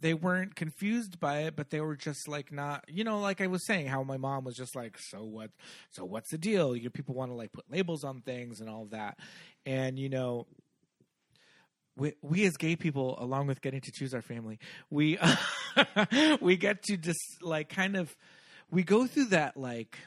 they 0.00 0.14
weren't 0.14 0.54
confused 0.54 1.18
by 1.18 1.40
it 1.40 1.56
but 1.56 1.70
they 1.70 1.80
were 1.80 1.96
just 1.96 2.28
like 2.28 2.52
not 2.52 2.84
you 2.88 3.04
know 3.04 3.18
like 3.18 3.40
i 3.40 3.46
was 3.46 3.66
saying 3.66 3.86
how 3.86 4.02
my 4.02 4.16
mom 4.16 4.44
was 4.44 4.56
just 4.56 4.76
like 4.76 4.98
so 4.98 5.24
what 5.24 5.50
so 5.90 6.04
what's 6.04 6.30
the 6.30 6.38
deal? 6.38 6.76
You 6.76 6.84
know 6.84 6.90
people 6.90 7.14
want 7.14 7.30
to 7.30 7.34
like 7.34 7.52
put 7.52 7.70
labels 7.70 8.04
on 8.04 8.20
things 8.20 8.60
and 8.60 8.68
all 8.68 8.82
of 8.82 8.90
that. 8.90 9.18
And 9.66 9.98
you 9.98 10.08
know 10.08 10.46
we, 11.96 12.14
we 12.22 12.46
as 12.46 12.56
gay 12.56 12.76
people 12.76 13.20
along 13.20 13.48
with 13.48 13.60
getting 13.60 13.80
to 13.80 13.90
choose 13.90 14.14
our 14.14 14.22
family 14.22 14.60
we 14.88 15.18
we 16.40 16.56
get 16.56 16.84
to 16.84 16.96
just 16.96 17.42
like 17.42 17.68
kind 17.68 17.96
of 17.96 18.16
we 18.70 18.84
go 18.84 19.06
through 19.06 19.26
that 19.26 19.56
like 19.56 19.98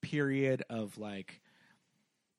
period 0.00 0.62
of 0.70 0.96
like 0.96 1.42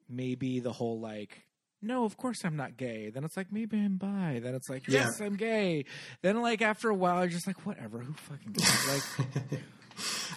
maybe 0.09 0.59
the 0.59 0.73
whole 0.73 0.99
like 0.99 1.43
no 1.81 2.05
of 2.05 2.17
course 2.17 2.43
i'm 2.43 2.55
not 2.55 2.77
gay. 2.77 3.09
Then 3.09 3.23
it's 3.23 3.37
like 3.37 3.51
maybe 3.51 3.77
i'm 3.77 3.97
bi. 3.97 4.39
Then 4.43 4.55
it's 4.55 4.69
like 4.69 4.87
yes 4.87 5.19
i'm 5.21 5.35
gay. 5.35 5.85
Then 6.21 6.41
like 6.41 6.61
after 6.61 6.89
a 6.89 6.95
while 6.95 7.19
you're 7.19 7.29
just 7.29 7.47
like 7.47 7.65
whatever 7.65 7.99
who 7.99 8.13
fucking 8.13 8.53
cares? 8.53 8.87
Like 9.21 9.61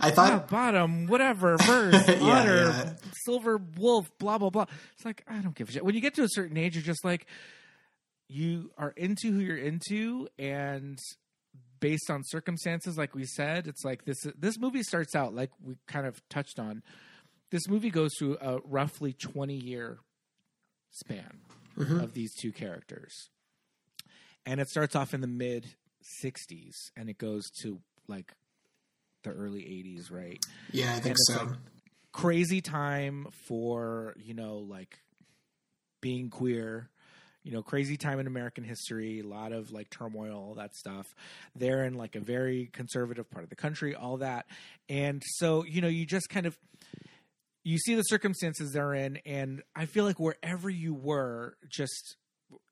I 0.00 0.10
thought, 0.12 0.32
ah, 0.32 0.46
bottom 0.48 1.06
whatever 1.08 1.56
verse 1.56 2.06
Yeah, 2.08 2.44
yeah. 2.44 2.92
silver 3.24 3.58
wolf 3.76 4.10
blah 4.18 4.38
blah 4.38 4.50
blah. 4.50 4.66
It's 4.94 5.04
like 5.04 5.24
i 5.28 5.38
don't 5.38 5.54
give 5.54 5.68
a 5.68 5.72
shit. 5.72 5.84
When 5.84 5.94
you 5.94 6.00
get 6.00 6.14
to 6.14 6.22
a 6.22 6.28
certain 6.28 6.56
age 6.56 6.74
you're 6.76 6.84
just 6.84 7.04
like 7.04 7.26
you 8.28 8.70
are 8.76 8.90
into 8.90 9.32
who 9.32 9.40
you're 9.40 9.56
into 9.56 10.28
and 10.38 10.98
based 11.80 12.10
on 12.10 12.22
circumstances 12.24 12.98
like 12.98 13.14
we 13.14 13.24
said 13.24 13.66
it's 13.66 13.84
like 13.84 14.04
this 14.04 14.26
this 14.38 14.58
movie 14.58 14.82
starts 14.82 15.14
out 15.14 15.34
like 15.34 15.50
we 15.62 15.76
kind 15.86 16.06
of 16.06 16.20
touched 16.28 16.58
on 16.58 16.82
this 17.50 17.66
movie 17.68 17.88
goes 17.90 18.10
through 18.18 18.36
a 18.40 18.58
roughly 18.64 19.12
20 19.12 19.54
year 19.54 19.98
span 20.98 21.38
mm-hmm. 21.78 22.00
of 22.00 22.14
these 22.14 22.34
two 22.34 22.52
characters. 22.52 23.30
And 24.46 24.60
it 24.60 24.68
starts 24.68 24.96
off 24.96 25.14
in 25.14 25.20
the 25.20 25.26
mid 25.26 25.74
60s 26.24 26.74
and 26.96 27.08
it 27.10 27.18
goes 27.18 27.50
to 27.62 27.80
like 28.06 28.32
the 29.24 29.30
early 29.30 29.60
80s 29.60 30.10
right? 30.10 30.38
Yeah, 30.72 30.94
I 30.94 31.00
think 31.00 31.16
so. 31.18 31.36
like 31.36 31.48
crazy 32.12 32.60
time 32.60 33.28
for 33.46 34.14
you 34.16 34.34
know 34.34 34.56
like 34.56 34.98
being 36.00 36.30
queer 36.30 36.88
you 37.44 37.52
know 37.52 37.62
crazy 37.62 37.96
time 37.96 38.18
in 38.18 38.26
american 38.26 38.64
history 38.64 39.20
a 39.20 39.26
lot 39.26 39.52
of 39.52 39.70
like 39.70 39.90
turmoil 39.90 40.34
all 40.34 40.54
that 40.54 40.74
stuff. 40.74 41.06
They're 41.54 41.84
in 41.84 41.94
like 41.94 42.16
a 42.16 42.20
very 42.20 42.70
conservative 42.72 43.30
part 43.30 43.44
of 43.44 43.50
the 43.50 43.56
country 43.56 43.94
all 43.94 44.18
that. 44.18 44.46
And 44.88 45.22
so 45.36 45.64
you 45.64 45.80
know 45.80 45.88
you 45.88 46.06
just 46.06 46.28
kind 46.28 46.46
of 46.46 46.56
you 47.64 47.78
see 47.78 47.94
the 47.94 48.02
circumstances 48.02 48.72
they're 48.72 48.94
in 48.94 49.18
and 49.26 49.62
i 49.76 49.84
feel 49.86 50.04
like 50.04 50.18
wherever 50.18 50.68
you 50.70 50.94
were 50.94 51.56
just 51.68 52.16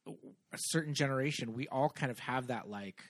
a 0.07 0.13
certain 0.57 0.95
generation 0.95 1.53
we 1.53 1.69
all 1.69 1.89
kind 1.91 2.11
of 2.11 2.19
have 2.19 2.47
that 2.49 2.69
like 2.69 3.01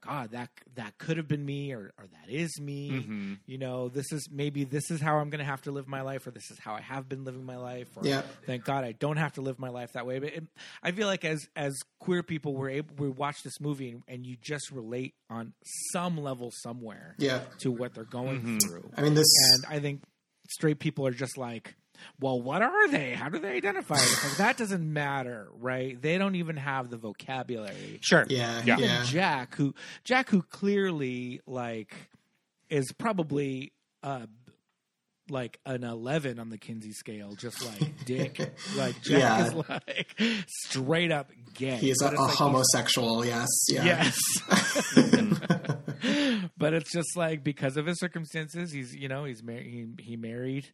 god 0.00 0.32
that 0.32 0.50
that 0.74 0.96
could 0.98 1.16
have 1.16 1.26
been 1.26 1.44
me 1.44 1.72
or 1.72 1.92
or 1.98 2.06
that 2.06 2.28
is 2.30 2.60
me 2.60 3.06
Mhm. 3.08 3.38
you 3.46 3.56
know 3.58 3.88
this 3.88 4.12
is 4.12 4.28
maybe 4.30 4.64
this 4.64 4.90
is 4.90 5.00
how 5.00 5.16
i'm 5.16 5.30
going 5.30 5.38
to 5.38 5.44
have 5.46 5.62
to 5.62 5.70
live 5.72 5.88
my 5.88 6.02
life 6.02 6.26
or 6.26 6.30
this 6.30 6.50
is 6.50 6.58
how 6.58 6.74
i 6.74 6.80
have 6.82 7.08
been 7.08 7.24
living 7.24 7.44
my 7.44 7.56
life 7.56 7.88
or 7.96 8.06
Yeah. 8.06 8.20
thank 8.46 8.64
god 8.64 8.84
i 8.84 8.92
don't 8.92 9.16
have 9.16 9.32
to 9.34 9.40
live 9.40 9.58
my 9.58 9.70
life 9.70 9.92
that 9.94 10.06
way 10.06 10.18
but 10.18 10.28
it, 10.34 10.44
i 10.82 10.92
feel 10.92 11.06
like 11.06 11.24
as 11.24 11.46
as 11.56 11.74
queer 12.00 12.22
people 12.22 12.54
we're 12.54 12.68
able 12.70 12.94
we 12.98 13.08
watch 13.08 13.42
this 13.42 13.58
movie 13.62 13.90
and, 13.90 14.02
and 14.06 14.26
you 14.26 14.36
just 14.42 14.70
relate 14.70 15.14
on 15.30 15.54
some 15.92 16.18
level 16.18 16.50
somewhere 16.52 17.14
Yeah. 17.18 17.40
to 17.60 17.70
what 17.72 17.94
they're 17.94 18.04
going 18.04 18.40
Mm-hmm. 18.42 18.58
through 18.58 18.90
I 18.96 19.02
mean, 19.02 19.14
this. 19.14 19.26
and 19.54 19.64
I 19.74 19.80
think 19.80 20.02
straight 20.48 20.78
people 20.78 21.06
are 21.06 21.10
just 21.12 21.36
like, 21.38 21.74
well, 22.20 22.40
what 22.40 22.60
are 22.60 22.88
they? 22.88 23.12
How 23.12 23.28
do 23.28 23.38
they 23.38 23.52
identify? 23.56 23.94
Like, 23.94 24.36
that 24.38 24.56
doesn't 24.56 24.92
matter, 24.92 25.48
right? 25.58 26.00
They 26.00 26.18
don't 26.18 26.34
even 26.34 26.56
have 26.56 26.90
the 26.90 26.96
vocabulary. 26.96 27.98
sure. 28.02 28.26
yeah, 28.28 28.62
Yeah. 28.64 28.78
yeah, 28.78 28.98
And 29.00 29.06
Jack, 29.08 29.54
who 29.54 29.74
Jack, 30.04 30.28
who 30.28 30.42
clearly 30.42 31.40
like 31.46 31.94
is 32.68 32.92
probably 32.98 33.72
uh 34.02 34.26
like 35.30 35.58
an 35.64 35.84
eleven 35.84 36.38
on 36.38 36.50
the 36.50 36.58
Kinsey 36.58 36.92
scale, 36.92 37.34
just 37.34 37.64
like 37.64 38.04
Dick. 38.04 38.38
like 38.76 39.00
Jack 39.02 39.18
Yeah. 39.20 39.46
is 39.46 39.54
like 39.68 40.16
straight 40.46 41.10
up 41.12 41.30
gay. 41.54 41.76
He's 41.76 42.00
a, 42.02 42.06
a 42.06 42.08
like 42.08 42.30
he's 42.30 42.38
homosexual. 42.38 43.24
Yes. 43.24 43.48
Yeah. 43.68 43.84
Yes. 43.84 44.18
but 46.56 46.74
it's 46.74 46.92
just 46.92 47.16
like 47.16 47.42
because 47.42 47.76
of 47.76 47.86
his 47.86 47.98
circumstances, 47.98 48.72
he's 48.72 48.94
you 48.94 49.08
know 49.08 49.24
he's 49.24 49.42
married. 49.42 49.66
He, 49.98 50.04
he 50.10 50.16
married 50.16 50.68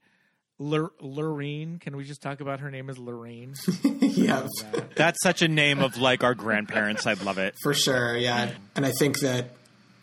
Lor- 0.58 0.92
Lorraine. 1.00 1.78
Can 1.78 1.96
we 1.96 2.04
just 2.04 2.22
talk 2.22 2.40
about 2.40 2.60
her 2.60 2.70
name 2.70 2.90
as 2.90 2.98
Lorraine? 2.98 3.54
yeah. 4.00 4.46
That's 4.96 5.22
such 5.22 5.42
a 5.42 5.48
name 5.48 5.80
of 5.80 5.96
like 5.98 6.24
our 6.24 6.34
grandparents. 6.34 7.06
I'd 7.06 7.22
love 7.22 7.38
it. 7.38 7.54
For 7.62 7.74
sure, 7.74 8.16
yeah. 8.16 8.52
And 8.76 8.84
I 8.84 8.90
think 8.98 9.20
that 9.20 9.50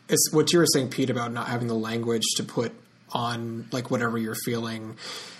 it's 0.09 0.31
what 0.31 0.53
you 0.53 0.59
were 0.59 0.65
saying, 0.65 0.89
Pete, 0.89 1.09
about 1.09 1.33
not 1.33 1.47
having 1.47 1.67
the 1.67 1.75
language 1.75 2.23
to 2.37 2.43
put 2.43 2.73
on 3.11 3.67
like 3.71 3.89
whatever 3.91 4.17
you're 4.17 4.35
feeling. 4.45 4.95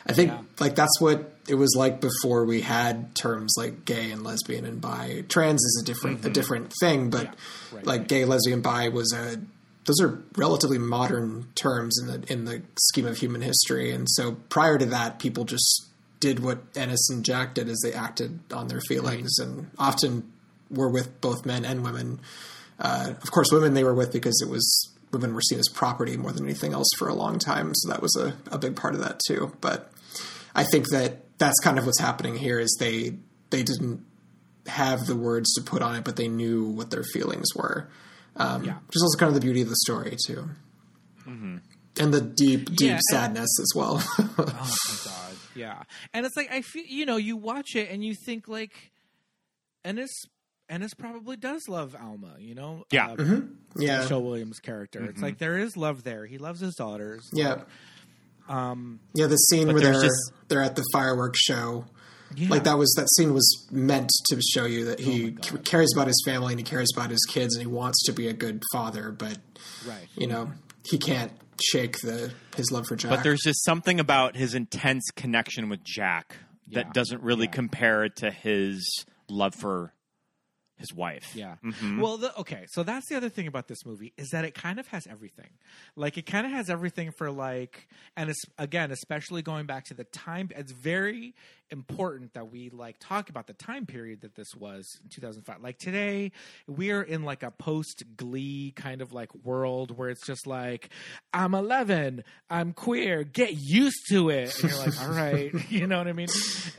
I 0.06 0.14
think 0.14 0.32
Yeah. 0.32 0.42
like 0.60 0.76
that's 0.76 1.00
what 1.02 1.34
it 1.48 1.56
was 1.56 1.76
like 1.78 2.00
before 2.02 2.46
we 2.46 2.62
had 2.62 3.14
terms 3.16 3.54
like 3.58 3.84
gay 3.86 4.12
and 4.12 4.24
lesbian 4.24 4.66
and 4.66 4.80
bi. 4.82 5.24
Trans 5.28 5.62
is 5.64 5.80
a 5.82 5.86
different 5.86 6.26
a 6.26 6.30
different 6.30 6.72
thing, 6.80 7.10
but 7.10 7.28
Mm-hmm. 7.28 7.76
right, 7.76 7.86
like 7.86 8.08
gay, 8.08 8.26
lesbian, 8.26 8.62
bi 8.62 8.90
was 8.90 9.14
a 9.14 9.40
those 9.86 10.02
are 10.02 10.22
relatively 10.36 10.78
modern 10.78 11.48
terms 11.56 11.98
in 11.98 12.08
the 12.08 12.32
in 12.32 12.46
the 12.46 12.62
scheme 12.80 13.06
of 13.06 13.18
human 13.18 13.42
history. 13.42 13.92
And 13.92 14.08
so 14.10 14.34
prior 14.50 14.78
to 14.78 14.86
that, 14.88 15.20
people 15.20 15.46
just 15.46 15.86
did 16.20 16.40
what 16.40 16.60
Ennis 16.76 17.10
and 17.10 17.24
Jack 17.24 17.54
did 17.54 17.70
is 17.70 17.80
they 17.84 17.94
acted 17.94 18.40
on 18.52 18.68
their 18.70 18.82
feelings 18.82 19.38
and 19.40 19.70
often 19.78 20.30
were 20.70 20.90
with 20.90 21.22
both 21.22 21.46
men 21.46 21.64
and 21.64 21.84
women. 21.84 22.20
Uh, 22.80 23.14
of 23.22 23.32
course, 23.32 23.48
women 23.52 23.74
they 23.76 23.84
were 23.84 23.94
with 23.94 24.12
because 24.12 24.42
it 24.42 24.50
was 24.50 24.94
women 25.12 25.34
were 25.34 25.42
seen 25.42 25.60
as 25.60 25.70
property 25.74 26.18
more 26.18 26.32
than 26.32 26.44
anything 26.46 26.74
else 26.74 26.88
for 26.98 27.08
a 27.08 27.14
long 27.14 27.40
time. 27.40 27.74
So 27.76 27.90
that 27.90 28.02
was 28.02 28.16
a, 28.16 28.36
a 28.54 28.58
big 28.58 28.76
part 28.76 28.94
of 28.94 29.00
that 29.02 29.20
too. 29.28 29.54
But 29.62 29.92
I 30.56 30.64
think 30.66 30.90
that 30.90 31.38
that's 31.38 31.60
kind 31.60 31.78
of 31.80 31.86
what's 31.86 32.00
happening 32.02 32.36
here 32.38 32.60
is 32.60 32.76
they 32.80 33.16
they 33.50 33.64
didn't 33.64 34.04
have 34.68 35.08
the 35.08 35.16
words 35.16 35.54
to 35.54 35.62
put 35.62 35.82
on 35.82 35.96
it, 35.96 36.04
but 36.04 36.16
they 36.18 36.28
knew 36.28 36.66
what 36.66 36.92
their 36.92 37.04
feelings 37.04 37.48
were. 37.56 37.88
Um, 38.36 38.64
Yeah. 38.66 38.74
Which 38.88 38.96
is 38.98 39.02
also 39.04 39.18
kind 39.18 39.30
of 39.30 39.34
the 39.36 39.42
beauty 39.42 39.62
of 39.62 39.70
the 39.70 39.78
story 39.86 40.18
too, 40.28 40.50
and 41.26 41.62
the 42.14 42.22
deep, 42.22 42.66
deep 42.76 42.80
Yeah, 42.82 42.92
and- 42.94 43.02
sadness 43.12 43.60
as 43.62 43.72
well. 43.76 44.04
oh 44.20 44.34
my 44.38 44.96
god, 45.06 45.36
yeah. 45.56 45.84
And 46.14 46.26
it's 46.26 46.36
like 46.36 46.52
I 46.52 46.62
feel 46.62 46.84
you 46.86 47.06
know 47.06 47.18
you 47.18 47.38
watch 47.38 47.76
it 47.76 47.90
and 47.90 48.04
you 48.04 48.14
think 48.26 48.48
like 48.48 48.92
Ennis 49.86 50.12
Ennis 50.70 50.94
probably 50.94 51.38
does 51.38 51.68
love 51.70 51.96
Alma. 52.00 52.36
You 52.40 52.56
know, 52.56 52.84
Yeah. 52.92 53.12
uh, 53.18 53.42
yeah, 53.78 54.02
Michelle 54.02 54.24
Williams' 54.24 54.60
character. 54.60 55.00
Mm-hmm. 55.00 55.10
It's 55.10 55.22
like 55.22 55.38
there 55.38 55.58
is 55.58 55.78
love 55.78 56.04
there. 56.04 56.26
He 56.26 56.38
loves 56.38 56.60
his 56.60 56.76
daughters. 56.76 57.28
yeah, 57.34 57.62
Um, 58.50 59.00
yeah. 59.14 59.28
The 59.28 59.36
scene 59.38 59.68
where 59.68 59.80
they're 59.82 60.02
just- 60.02 60.32
they're 60.48 60.62
at 60.62 60.76
the 60.76 60.84
fireworks 60.94 61.40
show. 61.42 61.86
yeah. 62.36 62.50
Like 62.50 62.64
that 62.66 62.78
was 62.78 62.94
that 62.98 63.08
scene 63.16 63.34
was 63.34 63.68
meant 63.72 64.10
to 64.30 64.42
show 64.42 64.66
you 64.66 64.86
that 64.86 65.00
Oh 65.00 65.04
he 65.04 65.36
c- 65.42 65.58
cares 65.64 65.92
about 65.94 66.08
his 66.08 66.22
family 66.26 66.54
and 66.54 66.60
he 66.60 66.64
cares 66.66 66.90
about 66.94 67.10
his 67.10 67.24
kids 67.30 67.56
and 67.56 67.62
he 67.62 67.68
wants 67.68 68.04
to 68.06 68.12
be 68.14 68.28
a 68.28 68.34
good 68.34 68.62
father, 68.74 69.12
but 69.12 69.38
right. 69.88 70.08
you 70.16 70.28
know 70.28 70.52
he 70.90 70.98
can't 70.98 71.32
shake 71.64 71.98
the 72.02 72.32
his 72.58 72.70
love 72.72 72.86
for 72.88 72.96
Jack. 72.98 73.12
But 73.12 73.24
there's 73.24 73.40
just 73.42 73.64
something 73.64 74.00
about 74.00 74.36
his 74.36 74.54
intense 74.56 75.06
connection 75.16 75.70
with 75.70 75.84
Jack 75.86 76.36
Yeah. 76.68 76.84
that 76.84 76.94
doesn't 76.94 77.24
really 77.24 77.46
Yeah. 77.46 77.52
compare 77.52 78.10
to 78.10 78.30
his 78.32 78.86
love 79.30 79.56
for 79.56 79.94
his 80.78 80.94
wife. 80.94 81.36
Yeah. 81.36 81.56
Mhm. 81.64 82.00
Well, 82.02 82.18
the, 82.18 82.36
okay. 82.40 82.66
So 82.70 82.84
that's 82.84 83.08
the 83.10 83.16
other 83.16 83.30
thing 83.30 83.48
about 83.48 83.68
this 83.68 83.86
movie 83.86 84.14
is 84.18 84.30
that 84.30 84.46
it 84.46 84.54
kind 84.54 84.80
of 84.80 84.88
has 84.88 85.08
everything. 85.08 85.50
Like 85.96 86.18
it 86.18 86.26
kind 86.26 86.46
of 86.46 86.52
has 86.52 86.70
everything 86.70 87.12
for 87.12 87.32
like, 87.32 87.88
and 88.16 88.30
it's 88.30 88.44
again, 88.58 88.92
especially 88.92 89.42
going 89.42 89.66
back 89.66 89.86
to 89.86 89.94
the 89.94 90.04
time. 90.06 90.50
It's 90.56 90.72
very, 90.72 91.34
important 91.72 92.34
that 92.34 92.52
we 92.52 92.70
like 92.70 92.96
talk 93.00 93.30
about 93.30 93.48
the 93.48 93.54
time 93.54 93.86
period 93.86 94.22
that 94.22 94.36
this 94.36 94.56
was 94.56 95.00
in 95.04 95.10
2005. 95.10 95.62
Like 95.62 95.78
today, 95.78 96.32
we're 96.68 97.02
in 97.02 97.24
like 97.24 97.44
a 97.44 97.52
post 97.52 98.04
Glee 98.16 98.74
kind 98.76 99.02
of 99.02 99.14
like 99.14 99.34
world 99.44 99.98
where 99.98 100.10
it's 100.10 100.26
just 100.26 100.48
like, 100.48 100.90
I'm 101.34 101.54
11, 101.54 102.24
I'm 102.50 102.74
queer, 102.74 103.24
get 103.24 103.54
used 103.54 104.08
to 104.10 104.30
it. 104.30 104.54
And 104.62 104.72
you're 104.72 104.80
like, 104.80 105.02
all 105.02 105.10
right, 105.10 105.52
you 105.72 105.88
know 105.88 105.98
what 105.98 106.08
I 106.08 106.14
mean? 106.14 106.30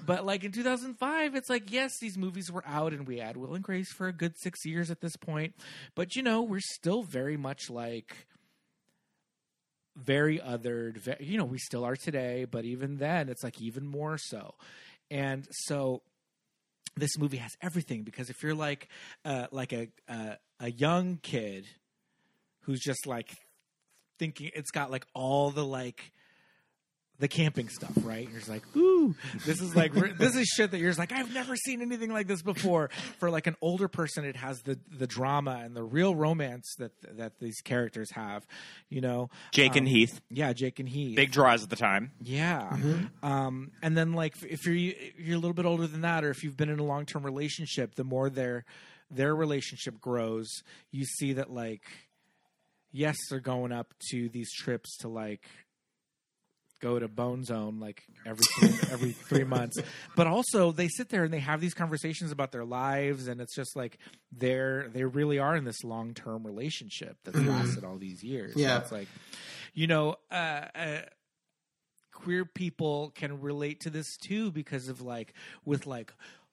But 0.04 0.24
like 0.24 0.44
in 0.44 0.52
2005, 0.52 1.34
it's 1.34 1.50
like, 1.50 1.70
yes, 1.70 1.92
these 2.00 2.16
movies 2.16 2.50
were 2.50 2.64
out 2.66 2.92
and 2.92 3.06
we 3.06 3.18
had 3.18 3.36
Will 3.36 3.54
and 3.54 3.64
Grace 3.64 3.92
for 3.92 4.08
a 4.08 4.12
good 4.12 4.38
six 4.38 4.64
years 4.64 4.90
at 4.90 5.00
this 5.00 5.16
point. 5.16 5.54
But 5.94 6.16
you 6.16 6.22
know, 6.22 6.42
we're 6.42 6.60
still 6.60 7.02
very 7.02 7.36
much 7.36 7.70
like, 7.70 8.26
very 9.98 10.38
othered. 10.38 10.98
Ve- 10.98 11.24
you 11.24 11.38
know, 11.38 11.44
we 11.44 11.58
still 11.58 11.84
are 11.84 11.96
today, 11.96 12.46
but 12.50 12.64
even 12.64 12.98
then, 12.98 13.28
it's 13.28 13.42
like 13.42 13.60
even 13.60 13.86
more 13.86 14.18
so. 14.18 14.54
And 15.10 15.46
so, 15.50 16.02
this 16.96 17.16
movie 17.18 17.38
has 17.38 17.52
everything 17.62 18.02
because 18.02 18.30
if 18.30 18.42
you're 18.42 18.54
like, 18.54 18.88
uh, 19.24 19.46
like 19.50 19.72
a 19.72 19.88
uh, 20.08 20.34
a 20.60 20.70
young 20.70 21.18
kid 21.22 21.66
who's 22.62 22.80
just 22.80 23.06
like 23.06 23.30
thinking, 24.18 24.50
it's 24.54 24.70
got 24.70 24.90
like 24.90 25.06
all 25.14 25.50
the 25.50 25.64
like 25.64 26.12
the 27.20 27.26
camping 27.28 27.68
stuff, 27.68 27.90
right? 28.02 28.28
You're 28.28 28.38
just 28.38 28.48
like, 28.48 28.62
ooh, 28.76 29.14
this 29.44 29.60
is 29.60 29.74
like 29.74 29.92
this 29.92 30.36
is 30.36 30.46
shit 30.56 30.70
that 30.70 30.78
you're 30.78 30.90
just 30.90 30.98
like, 31.00 31.10
I've 31.12 31.34
never 31.34 31.56
seen 31.56 31.82
anything 31.82 32.12
like 32.12 32.28
this 32.28 32.42
before. 32.42 32.90
For 33.18 33.28
like 33.30 33.46
an 33.48 33.56
older 33.60 33.88
person, 33.88 34.24
it 34.24 34.36
has 34.36 34.60
the 34.62 34.78
the 34.96 35.06
drama 35.08 35.60
and 35.64 35.74
the 35.74 35.82
real 35.82 36.14
romance 36.14 36.74
that 36.78 36.92
that 37.16 37.40
these 37.40 37.60
characters 37.60 38.10
have. 38.12 38.46
You 38.88 39.00
know, 39.00 39.30
Jake 39.52 39.74
and 39.76 39.86
Um, 39.86 39.92
Heath, 39.92 40.20
yeah, 40.30 40.52
Jake 40.52 40.78
and 40.78 40.88
Heath, 40.88 41.16
big 41.16 41.32
draws 41.32 41.62
at 41.64 41.70
the 41.70 41.76
time. 41.76 42.12
yeah. 42.20 42.76
Um, 43.22 43.72
and 43.82 43.96
then 43.96 44.12
like 44.12 44.34
if 44.42 44.64
you're 44.64 44.74
you're 44.74 45.36
a 45.36 45.40
little 45.40 45.54
bit 45.54 45.66
older 45.66 45.86
than 45.88 46.02
that, 46.02 46.24
or 46.24 46.30
if 46.30 46.44
you've 46.44 46.56
been 46.56 46.70
in 46.70 46.78
a 46.78 46.84
long 46.84 47.04
term 47.04 47.24
relationship, 47.24 47.96
the 47.96 48.04
more 48.04 48.30
their 48.30 48.64
their 49.10 49.34
relationship 49.34 50.00
grows, 50.00 50.62
you 50.92 51.04
see 51.04 51.32
that 51.32 51.50
like 51.50 51.82
yes, 52.92 53.16
they're 53.28 53.40
going 53.40 53.72
up 53.72 53.92
to 54.10 54.28
these 54.28 54.52
trips 54.52 54.96
to 54.98 55.08
like 55.08 55.42
go 56.80 56.98
to 56.98 57.08
Bone 57.08 57.44
Zone 57.44 57.80
like 57.80 58.02
every 58.26 58.44
three, 58.58 58.92
every 58.92 59.12
three 59.12 59.44
months, 59.56 59.78
but 60.16 60.26
also 60.26 60.72
they 60.72 60.88
sit 60.88 61.08
there 61.08 61.24
and 61.24 61.32
they 61.32 61.40
have 61.40 61.60
these 61.60 61.74
conversations 61.74 62.30
about 62.32 62.52
their 62.52 62.64
lives, 62.64 63.28
and 63.28 63.40
it's 63.40 63.54
just 63.54 63.76
like 63.76 63.98
they're 64.32 64.88
they 64.92 65.04
really 65.04 65.38
are 65.38 65.56
in 65.56 65.64
this 65.64 65.82
long 65.84 66.14
term 66.14 66.46
relationship 66.46 67.16
that's 67.24 67.36
lasted 67.38 67.84
all 67.84 67.96
these 67.98 68.22
years. 68.22 68.54
Yeah. 68.56 68.78
it's 68.78 68.92
like 68.92 69.08
you 69.74 69.86
know. 69.86 70.16
Uh, 70.30 70.34
uh, 70.74 71.00
queer 72.12 72.44
people 72.44 73.12
can 73.14 73.40
relate 73.40 73.78
to 73.80 73.90
this 73.90 74.16
too 74.16 74.50
because 74.50 74.88
of 74.88 75.00
like 75.00 75.32
with 75.64 75.86
like 75.86 76.12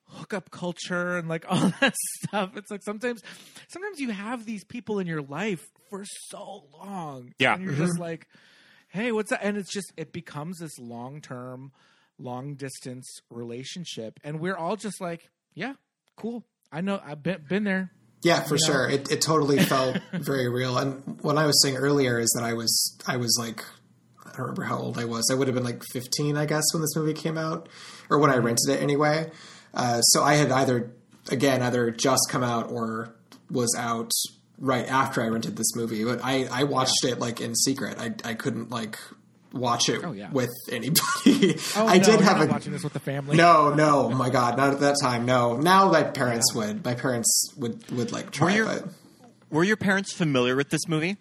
hookup 0.09 0.51
culture 0.51 1.17
and 1.17 1.27
like 1.27 1.43
all 1.49 1.73
that 1.81 1.95
stuff 2.21 2.55
it's 2.55 2.69
like 2.69 2.83
sometimes 2.83 3.23
sometimes 3.67 3.99
you 3.99 4.11
have 4.11 4.45
these 4.45 4.63
people 4.63 4.99
in 4.99 5.07
your 5.07 5.23
life 5.23 5.65
for 5.89 6.03
so 6.29 6.65
long 6.71 7.33
Yeah. 7.39 7.55
and 7.55 7.63
you're 7.63 7.73
just 7.73 7.97
like 7.97 8.27
hey 8.95 9.11
what's 9.11 9.29
that 9.29 9.41
and 9.43 9.57
it's 9.57 9.71
just 9.71 9.91
it 9.97 10.11
becomes 10.11 10.57
this 10.59 10.77
long 10.79 11.21
term 11.21 11.71
long 12.17 12.55
distance 12.55 13.19
relationship 13.29 14.19
and 14.23 14.39
we're 14.39 14.55
all 14.55 14.75
just 14.75 14.99
like 15.01 15.29
yeah 15.53 15.73
cool 16.15 16.43
i 16.71 16.81
know 16.81 16.99
i've 17.05 17.21
been, 17.21 17.43
been 17.47 17.63
there 17.65 17.91
Yeah, 18.23 18.41
for 18.41 18.55
You 18.55 18.61
know? 18.67 18.73
sure. 18.73 18.89
It, 18.89 19.11
it 19.11 19.21
totally 19.21 19.59
felt 19.59 19.97
very 20.13 20.49
real. 20.49 20.77
And 20.79 21.19
what 21.21 21.37
I 21.37 21.45
was 21.45 21.61
saying 21.61 21.75
earlier 21.77 22.17
is 22.19 22.29
that 22.35 22.43
I 22.43 22.53
was 22.53 22.97
I 23.05 23.17
was 23.17 23.35
like 23.39 23.61
I 24.25 24.29
don't 24.29 24.39
remember 24.47 24.63
how 24.63 24.77
old 24.79 24.97
I 24.97 25.05
was. 25.05 25.29
I 25.31 25.35
would 25.35 25.47
have 25.47 25.55
been 25.55 25.63
like 25.63 25.83
15, 25.93 26.35
I 26.35 26.45
guess, 26.45 26.63
when 26.73 26.81
this 26.81 26.95
movie 26.95 27.13
came 27.13 27.37
out, 27.37 27.69
or 28.09 28.17
when 28.19 28.31
I 28.31 28.37
rented 28.37 28.69
it 28.69 28.81
anyway. 28.81 29.29
Uh, 29.73 30.01
so 30.01 30.23
I 30.23 30.35
had 30.35 30.51
either 30.51 30.91
again 31.29 31.61
either 31.61 31.91
just 31.91 32.23
come 32.31 32.43
out 32.43 32.71
or 32.71 33.13
was 33.51 33.75
out 33.77 34.11
right 34.57 34.87
after 34.87 35.21
I 35.21 35.27
rented 35.27 35.55
this 35.55 35.75
movie. 35.75 36.03
But 36.03 36.21
I 36.23 36.47
I 36.51 36.63
watched 36.63 37.03
it 37.03 37.19
like 37.19 37.41
in 37.41 37.55
secret. 37.55 37.97
I 37.99 38.13
I 38.23 38.33
couldn't 38.33 38.69
like 38.69 38.97
watch 39.53 39.87
it 39.87 40.03
Oh, 40.03 40.11
yeah. 40.11 40.29
with 40.31 40.51
anybody. 40.69 41.55
oh 41.77 41.87
I 41.87 41.97
no, 41.97 42.03
did 42.03 42.19
have 42.21 42.41
a 42.41 42.45
watching 42.47 42.73
this 42.73 42.83
with 42.83 42.91
the 42.93 42.99
family 42.99 43.37
no, 43.37 43.73
no, 43.73 44.09
my 44.09 44.29
god, 44.29 44.57
not 44.57 44.73
at 44.73 44.79
that 44.81 44.97
time. 45.01 45.25
No, 45.25 45.55
now 45.55 45.89
my 45.89 46.03
parents 46.03 46.53
would. 46.53 46.83
My 46.83 46.93
parents 46.95 47.53
would 47.57 47.89
would 47.91 48.11
like 48.11 48.31
try, 48.31 48.55
your- 48.55 48.65
but 48.65 48.85
Were 49.49 49.63
your 49.63 49.77
parents 49.77 50.11
familiar 50.13 50.55
with 50.57 50.69
this 50.71 50.87
movie 50.89 51.15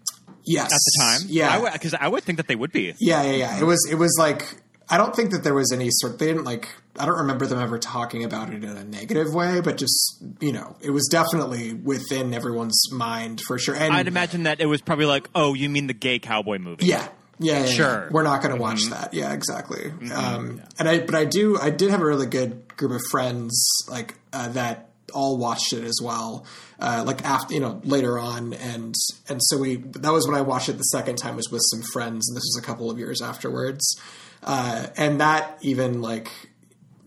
yes, 0.45 0.65
at 0.65 0.71
the 0.71 0.93
time? 1.01 1.21
Yeah, 1.31 1.73
because 1.73 1.95
I, 1.95 2.09
would 2.09 2.25
think 2.25 2.39
that 2.39 2.49
they 2.49 2.57
would 2.57 2.73
be. 2.73 2.95
yeah, 2.99 3.23
yeah, 3.23 3.33
yeah. 3.33 3.61
It 3.61 3.65
was 3.65 3.87
it 3.91 3.95
was 3.97 4.17
like 4.19 4.57
I 4.91 4.97
don't 4.97 5.15
think 5.15 5.31
that 5.31 5.45
there 5.45 5.55
was 5.55 5.71
any 5.73 5.89
sort. 5.91 6.19
They 6.19 6.27
didn't 6.27 6.45
like. 6.45 6.69
I 6.99 7.07
don't 7.07 7.19
remember 7.19 7.47
them 7.47 7.59
ever 7.59 7.79
talking 7.79 8.25
about 8.25 8.53
it 8.53 8.63
in 8.63 8.77
a 8.77 8.85
negative 8.85 9.35
way, 9.35 9.61
but 9.61 9.77
just 9.77 10.23
you 10.41 10.53
know, 10.53 10.77
it 10.81 10.91
was 10.91 11.09
definitely 11.11 11.73
within 11.73 12.33
everyone's 12.35 12.81
mind 12.93 13.41
for 13.47 13.59
sure. 13.59 13.75
And 13.75 13.93
I'd 13.93 14.09
imagine 14.09 14.45
that 14.45 14.61
it 14.61 14.67
was 14.67 14.81
probably 14.81 15.07
like, 15.07 15.29
oh, 15.35 15.55
you 15.55 15.69
mean 15.69 15.87
the 15.87 15.95
gay 15.95 16.19
cowboy 16.19 16.59
movie? 16.59 16.87
Yeah. 16.87 17.09
Yeah, 17.41 17.55
yeah, 17.55 17.65
yeah. 17.65 17.73
Sure. 17.73 17.87
Mm-hmm. 17.87 18.15
We're 18.15 18.23
not 18.23 18.43
going 18.43 18.55
to 18.55 18.61
watch 18.61 18.85
that. 18.91 19.13
Yeah, 19.13 19.33
exactly. 19.33 19.93
Um, 20.15 20.63
and 20.79 20.89
I, 20.89 21.01
but 21.01 21.17
I 21.17 21.25
do, 21.25 21.59
I 21.59 21.71
did 21.71 21.91
have 21.91 22.01
a 22.01 22.05
really 22.05 22.27
good 22.27 22.77
group 22.77 22.93
of 22.93 23.01
friends 23.11 23.61
like 23.89 24.15
uh, 24.33 24.51
that 24.51 24.91
all 25.13 25.37
watched 25.37 25.73
it 25.73 25.83
as 25.83 25.99
well. 26.03 26.47
Uh, 26.79 27.03
like 27.07 27.25
after, 27.25 27.55
you 27.55 27.61
know, 27.61 27.81
later 27.85 28.19
on, 28.19 28.53
and 28.53 28.95
and 29.29 29.41
so 29.41 29.59
we 29.59 29.77
that 29.77 30.13
was 30.13 30.27
when 30.27 30.37
I 30.37 30.43
watched 30.43 30.69
it 30.69 30.77
the 30.77 30.83
second 30.85 31.17
time 31.17 31.37
was 31.37 31.51
with 31.51 31.63
some 31.71 31.83
friends, 31.93 32.29
and 32.29 32.37
this 32.37 32.43
was 32.43 32.61
a 32.63 32.67
couple 32.67 32.91
of 32.91 32.99
years 32.99 33.23
afterwards. 33.23 33.97
Uh, 34.43 34.89
and 34.97 35.21
that 35.21 35.57
even 35.63 36.03
like 36.03 36.31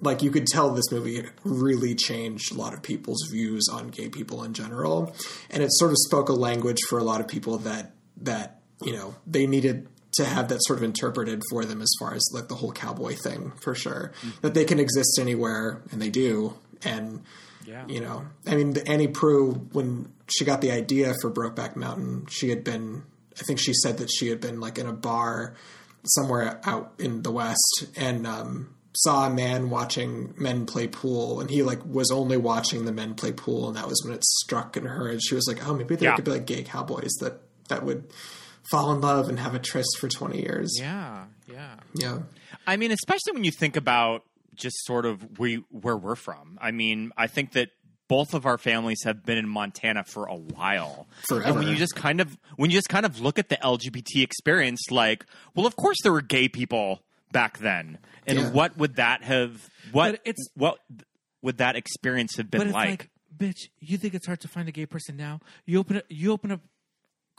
like 0.02 0.22
you 0.22 0.30
could 0.32 0.46
tell 0.48 0.70
this 0.74 0.92
movie 0.92 1.26
really 1.44 1.96
changed 1.96 2.52
a 2.52 2.56
lot 2.56 2.74
of 2.74 2.84
people's 2.84 3.28
views 3.32 3.68
on 3.72 3.88
gay 3.90 4.10
people 4.10 4.44
in 4.44 4.54
general. 4.54 5.16
And 5.50 5.64
it 5.64 5.70
sort 5.74 5.92
of 5.92 5.98
spoke 6.08 6.30
a 6.30 6.34
language 6.34 6.78
for 6.90 7.00
a 7.00 7.04
lot 7.04 7.20
of 7.22 7.28
people 7.28 7.58
that 7.60 7.94
that 8.22 8.60
you 8.84 8.94
know 8.94 9.16
they 9.26 9.48
needed 9.48 9.88
to 10.14 10.26
have 10.26 10.48
that 10.48 10.60
sort 10.64 10.80
of 10.80 10.84
interpreted 10.84 11.42
for 11.50 11.66
them 11.66 11.82
as 11.82 11.90
far 12.00 12.14
as 12.14 12.24
like 12.34 12.48
the 12.48 12.56
whole 12.56 12.72
cowboy 12.72 13.16
thing 13.16 13.52
for 13.62 13.76
sure. 13.76 14.12
That 14.42 14.54
they 14.54 14.66
can 14.66 14.80
exist 14.80 15.18
anywhere 15.20 15.82
and 15.92 16.02
they 16.02 16.10
do. 16.10 16.56
And 16.84 17.24
Yeah. 17.66 17.84
you 17.88 18.00
know 18.00 18.26
i 18.46 18.56
mean 18.56 18.78
annie 18.88 19.10
proulx 19.10 19.74
when 19.74 20.08
she 20.30 20.46
got 20.46 20.62
the 20.62 20.72
idea 20.72 21.14
for 21.22 21.30
brokeback 21.30 21.76
mountain 21.76 22.26
she 22.30 22.50
had 22.50 22.64
been 22.64 23.04
i 23.38 23.42
think 23.44 23.60
she 23.60 23.74
said 23.74 23.98
that 23.98 24.10
she 24.10 24.30
had 24.30 24.40
been 24.40 24.62
like 24.62 24.78
in 24.78 24.88
a 24.88 24.94
bar 24.94 25.54
somewhere 26.06 26.62
out 26.64 26.94
in 27.00 27.24
the 27.24 27.32
west. 27.32 27.86
And 27.98 28.26
um, 28.26 28.70
saw 28.98 29.28
a 29.28 29.30
man 29.30 29.70
watching 29.70 30.34
men 30.38 30.66
play 30.66 30.88
pool 30.88 31.40
and 31.40 31.50
he 31.50 31.62
like 31.64 31.84
was 31.86 32.10
only 32.12 32.38
watching 32.38 32.86
the 32.86 32.92
men 32.92 33.14
play 33.14 33.32
pool 33.32 33.68
and 33.68 33.76
that 33.78 33.88
was 33.88 34.02
when 34.04 34.14
it 34.14 34.24
struck 34.24 34.76
in 34.76 34.86
her 34.86 35.08
and 35.08 35.22
she 35.24 35.36
was 35.36 35.48
like 35.48 35.66
oh 35.68 35.74
maybe 35.74 35.96
there 35.96 36.10
Yeah. 36.10 36.16
could 36.16 36.26
be 36.26 36.32
like 36.32 36.46
gay 36.46 36.64
cowboys 36.64 37.12
that 37.22 37.42
that 37.70 37.84
would 37.84 38.06
fall 38.72 38.92
in 38.94 39.02
love 39.02 39.30
and 39.30 39.40
have 39.40 39.54
a 39.56 39.60
tryst 39.60 39.98
for 40.00 40.08
20 40.08 40.42
years 40.42 40.78
yeah 40.80 41.26
yeah 41.48 41.76
yeah 41.94 42.20
I 42.66 42.76
mean, 42.76 42.92
especially 42.92 43.32
when 43.34 43.46
you 43.46 43.52
think 43.52 43.78
about 43.78 44.24
just 44.56 44.84
sort 44.86 45.06
of 45.06 45.40
we, 45.40 45.64
where 45.70 45.96
we're 45.96 46.16
from. 46.18 46.58
I 46.60 46.72
mean, 46.72 47.12
I 47.16 47.28
think 47.28 47.54
that 47.54 47.70
both 48.10 48.34
of 48.34 48.46
our 48.46 48.58
families 48.58 49.04
have 49.06 49.24
been 49.26 49.38
in 49.38 49.48
Montana 49.48 50.04
for 50.04 50.26
a 50.26 50.36
while. 50.36 51.08
And 51.30 51.44
Forever. 51.44 51.60
when 51.60 51.70
you 51.70 51.76
just 51.76 51.96
kind 51.96 52.20
of 52.20 52.38
when 52.58 52.70
you 52.70 52.78
just 52.78 52.90
kind 52.90 53.06
of 53.06 53.22
look 53.22 53.40
at 53.40 53.48
the 53.48 53.56
LGBT 53.58 54.22
experience, 54.22 54.82
like, 54.92 55.26
well, 55.56 55.66
of 55.66 55.78
course 55.78 55.96
there 56.04 56.12
were 56.12 56.22
gay 56.22 56.50
people 56.50 57.04
back 57.32 57.58
then, 57.60 57.98
and 58.26 58.40
Yeah. 58.40 58.50
what 58.52 58.78
would 58.78 58.96
that 58.96 59.24
have? 59.24 59.70
What 59.92 60.12
But 60.14 60.22
it's- 60.26 60.48
what 60.56 60.80
would 61.42 61.58
that 61.58 61.76
experience 61.76 62.36
have 62.38 62.50
been 62.50 62.60
but 62.60 62.68
it's 62.68 62.74
like? 62.74 62.90
like, 62.90 63.10
bitch, 63.38 63.70
you 63.80 63.98
think 63.98 64.14
it's 64.14 64.26
hard 64.26 64.40
to 64.42 64.48
find 64.48 64.68
a 64.68 64.72
gay 64.72 64.86
person 64.86 65.16
now? 65.18 65.40
You 65.66 65.80
open 65.80 65.98
it, 65.98 66.06
you 66.10 66.32
open 66.32 66.52
up 66.52 66.62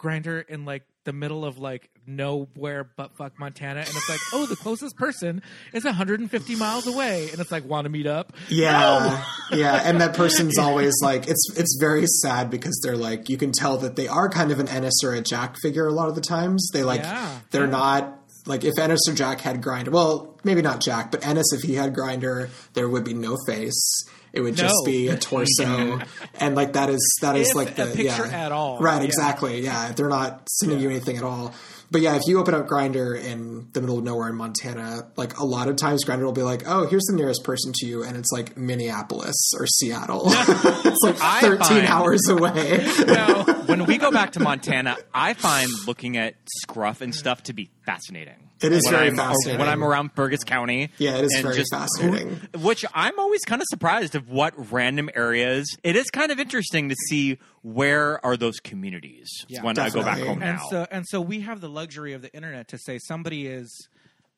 Grindr 0.00 0.46
in 0.48 0.64
like 0.64 0.84
the 1.04 1.12
middle 1.12 1.44
of 1.44 1.58
like 1.58 1.90
nowhere 2.06 2.84
but 2.96 3.16
fuck 3.16 3.36
Montana, 3.40 3.80
and 3.80 3.88
it's 3.88 4.08
like, 4.08 4.20
oh, 4.32 4.46
the 4.46 4.54
closest 4.54 4.94
person 4.96 5.42
is 5.72 5.84
150 5.84 6.54
miles 6.54 6.86
away, 6.86 7.30
and 7.30 7.40
it's 7.40 7.50
like, 7.50 7.64
want 7.64 7.86
to 7.86 7.88
meet 7.88 8.06
up? 8.06 8.32
Yeah, 8.48 9.24
yeah, 9.50 9.82
and 9.84 10.00
that 10.00 10.14
person's 10.14 10.56
always 10.58 10.94
like 11.02 11.26
it's 11.26 11.44
it's 11.56 11.76
very 11.80 12.06
sad 12.06 12.48
because 12.50 12.78
they're 12.84 12.96
like 12.96 13.28
you 13.28 13.36
can 13.36 13.50
tell 13.50 13.76
that 13.78 13.96
they 13.96 14.06
are 14.06 14.28
kind 14.28 14.52
of 14.52 14.60
an 14.60 14.68
Ennis 14.68 15.02
or 15.02 15.14
a 15.14 15.20
Jack 15.20 15.56
figure 15.60 15.86
a 15.88 15.92
lot 15.92 16.08
of 16.08 16.14
the 16.14 16.20
times. 16.20 16.70
They 16.72 16.84
like 16.84 17.00
Yeah, 17.00 17.40
they're 17.50 17.64
yeah. 17.64 17.70
not 17.70 18.17
like 18.46 18.64
if 18.64 18.78
Ennis 18.78 19.00
or 19.08 19.14
Jack 19.14 19.40
had 19.40 19.60
Grindr. 19.62 19.88
Well, 19.88 20.38
maybe 20.44 20.62
not 20.62 20.82
Jack, 20.82 21.10
but 21.10 21.26
Ennis 21.26 21.52
if 21.52 21.62
he 21.62 21.74
had 21.74 21.94
Grindr, 21.94 22.48
there 22.74 22.88
would 22.88 23.04
be 23.04 23.14
no 23.14 23.36
face. 23.46 24.04
It 24.32 24.42
would 24.42 24.56
just 24.56 24.74
be 24.84 25.08
a 25.08 25.16
torso, 25.16 26.00
and 26.38 26.54
like 26.54 26.74
that 26.74 26.90
is 26.90 27.18
that 27.22 27.34
is 27.34 27.48
If 27.50 27.56
like 27.56 27.76
the 27.76 27.86
picture 27.86 28.26
yeah. 28.26 28.44
at 28.46 28.52
all. 28.52 28.78
Right, 28.78 29.00
Yeah. 29.00 29.06
exactly. 29.06 29.62
Yeah, 29.62 29.92
they're 29.92 30.08
not 30.10 30.48
sending 30.50 30.80
you 30.80 30.90
anything 30.90 31.16
at 31.16 31.22
all. 31.24 31.54
But 31.90 32.02
yeah, 32.02 32.16
if 32.16 32.22
you 32.26 32.38
open 32.38 32.52
up 32.52 32.68
Grindr 32.68 33.18
in 33.18 33.68
the 33.72 33.80
middle 33.80 33.96
of 33.96 34.04
nowhere 34.04 34.28
in 34.28 34.34
Montana, 34.34 35.10
like 35.16 35.38
a 35.38 35.44
lot 35.46 35.68
of 35.68 35.76
times 35.76 36.04
Grindr 36.04 36.24
will 36.24 36.32
be 36.32 36.42
like, 36.42 36.64
"Oh, 36.66 36.86
here's 36.86 37.04
the 37.04 37.16
nearest 37.16 37.42
person 37.42 37.72
to 37.76 37.86
you," 37.86 38.04
and 38.04 38.18
it's 38.18 38.30
like 38.30 38.58
Minneapolis 38.58 39.34
or 39.58 39.66
Seattle. 39.66 40.24
it's 40.28 41.02
like 41.02 41.16
I 41.22 41.40
13 41.40 41.58
find- 41.66 41.86
hours 41.86 42.28
away. 42.28 42.86
No, 43.06 43.44
when 43.66 43.86
we 43.86 43.96
go 43.96 44.10
back 44.10 44.32
to 44.32 44.40
Montana, 44.40 44.98
I 45.14 45.32
find 45.32 45.70
looking 45.86 46.18
at 46.18 46.34
scruff 46.58 47.00
and 47.00 47.14
stuff 47.14 47.44
to 47.44 47.54
be 47.54 47.70
fascinating. 47.92 48.34
It 48.60 48.72
is 48.72 48.84
when 48.84 48.92
very 48.94 49.06
I'm, 49.08 49.16
fascinating. 49.16 49.58
when 49.60 49.68
I'm 49.68 49.84
around 49.84 50.14
Burgess 50.14 50.44
County. 50.44 50.90
Yeah, 50.98 51.16
it 51.18 51.24
is 51.24 51.34
and 51.34 51.42
very 51.44 51.62
fascinating. 51.70 52.40
Which 52.60 52.84
I'm 52.92 53.18
always 53.18 53.44
kind 53.44 53.62
of 53.62 53.66
surprised 53.70 54.14
of 54.14 54.28
what 54.30 54.52
random 54.72 55.08
areas. 55.14 55.76
It 55.84 55.96
is 55.96 56.10
kind 56.10 56.30
of 56.32 56.38
interesting 56.40 56.88
to 56.88 56.94
see 57.08 57.38
where 57.62 58.24
are 58.26 58.36
those 58.36 58.58
communities 58.60 59.28
Yeah. 59.48 59.62
when 59.62 59.78
I 59.78 59.90
go 59.90 60.00
back 60.02 60.18
Definitely. 60.18 60.28
home 60.28 60.42
and 60.42 60.56
now. 60.58 60.64
so 60.70 60.86
and 60.90 61.04
so 61.08 61.20
we 61.20 61.40
have 61.40 61.60
the 61.60 61.68
luxury 61.68 62.12
of 62.12 62.22
the 62.22 62.32
internet 62.34 62.68
to 62.68 62.78
say 62.78 62.98
somebody 62.98 63.46
is 63.46 63.88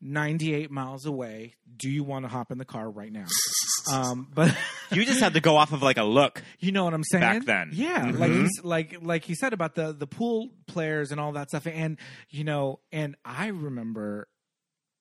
98 0.02 0.70
miles 0.70 1.04
away 1.06 1.54
do 1.76 1.90
you 1.90 2.02
want 2.04 2.24
to 2.24 2.28
hop 2.28 2.50
in 2.50 2.58
the 2.58 2.64
car 2.64 2.88
right 2.90 3.12
now 3.12 3.26
um 3.92 4.26
but 4.34 4.56
you 4.92 5.04
just 5.04 5.20
had 5.20 5.34
to 5.34 5.40
go 5.40 5.56
off 5.56 5.72
of 5.72 5.82
like 5.82 5.98
a 5.98 6.04
look. 6.04 6.42
you 6.58 6.72
know 6.72 6.84
what 6.84 6.94
i'm 6.94 7.04
saying 7.04 7.20
Back 7.22 7.44
then. 7.44 7.70
yeah 7.72 8.06
Mhm. 8.06 8.18
like 8.18 8.30
he's 8.32 8.60
like 8.64 8.96
like 9.02 9.24
he 9.24 9.34
said 9.34 9.52
about 9.52 9.74
the 9.74 9.92
the 9.92 10.06
pool 10.06 10.48
players 10.66 11.10
and 11.12 11.20
all 11.20 11.32
that 11.32 11.48
stuff 11.50 11.66
and 11.66 11.98
you 12.30 12.44
know 12.44 12.80
and 12.92 13.16
i 13.24 13.48
remember 13.48 14.28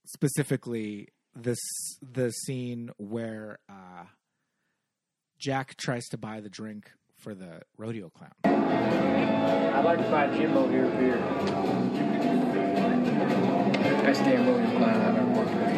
specifically 0.05 1.07
this 1.35 1.59
the 2.01 2.31
scene 2.31 2.89
where 2.97 3.59
uh 3.69 4.03
jack 5.39 5.75
tries 5.77 6.05
to 6.07 6.17
buy 6.17 6.41
the 6.41 6.49
drink 6.49 6.91
for 7.17 7.33
the 7.35 7.61
rodeo 7.77 8.09
clown 8.09 8.31
I'd 8.43 9.85
like 9.85 9.99
to 10.03 10.11
buy 10.11 10.27
Jimbo 10.35 10.67
here 10.67 10.85
a 10.85 10.89
beer. 10.97 12.58
Best 14.03 14.23
damn 14.23 14.47
rodeo 14.47 14.77
clown 14.77 15.01
I've 15.01 15.17
ever 15.17 15.27
worked 15.27 15.53
with. 15.55 15.69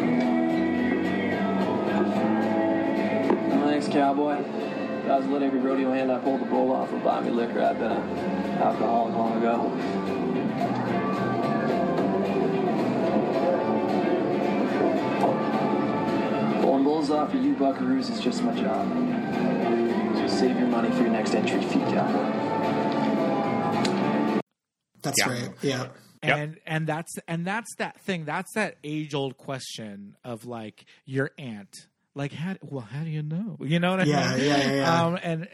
Thanks, 3.64 3.88
cowboy. 3.88 4.36
If 4.40 5.10
I 5.10 5.18
was 5.18 5.26
let 5.28 5.42
every 5.44 5.60
rodeo 5.60 5.92
hand 5.92 6.12
I 6.12 6.20
pulled 6.20 6.42
the 6.42 6.46
bull 6.46 6.72
off 6.72 6.92
would 6.92 7.04
buy 7.04 7.22
me 7.22 7.32
liquor, 7.32 7.62
I'd 7.62 7.80
been 7.80 7.92
an 7.92 8.58
alcoholic 8.62 9.16
long 9.16 9.38
ago. 9.38 9.72
Pulling 16.62 16.84
bulls 16.84 17.10
off 17.10 17.32
for 17.32 17.38
you 17.38 17.56
buckaroos 17.56 18.10
is 18.12 18.20
just 18.20 18.44
my 18.44 18.54
job. 18.54 18.88
So 20.18 20.28
save 20.28 20.58
your 20.58 20.68
money 20.68 20.90
for 20.92 21.02
your 21.02 21.10
next 21.12 21.34
entry 21.34 21.62
fee, 21.62 21.80
cowboy. 21.80 22.32
That's 25.02 25.20
Yeah. 25.20 25.30
right. 25.30 25.50
Yeah. 25.62 25.88
Yep. 26.24 26.38
and 26.38 26.60
and 26.68 26.88
that's 26.88 27.14
and 27.28 27.46
that's 27.46 27.74
that 27.78 28.00
thing 28.02 28.26
that's 28.26 28.54
that 28.54 28.76
age 28.84 29.14
old 29.16 29.38
question 29.38 30.16
of 30.24 30.46
like 30.46 30.86
your 31.06 31.32
aunt 31.40 31.76
like 32.14 32.32
how 32.32 32.56
well 32.62 32.82
how 32.82 33.04
do 33.04 33.10
you 33.10 33.24
know 33.24 33.58
you 33.60 33.80
know 33.80 33.92
what 33.92 34.02
i 34.02 34.04
Yeah, 34.04 34.36
mean 34.36 34.46
yeah, 34.46 34.58
yeah, 34.58 34.72
yeah. 34.76 35.04
um 35.06 35.18
and 35.24 35.48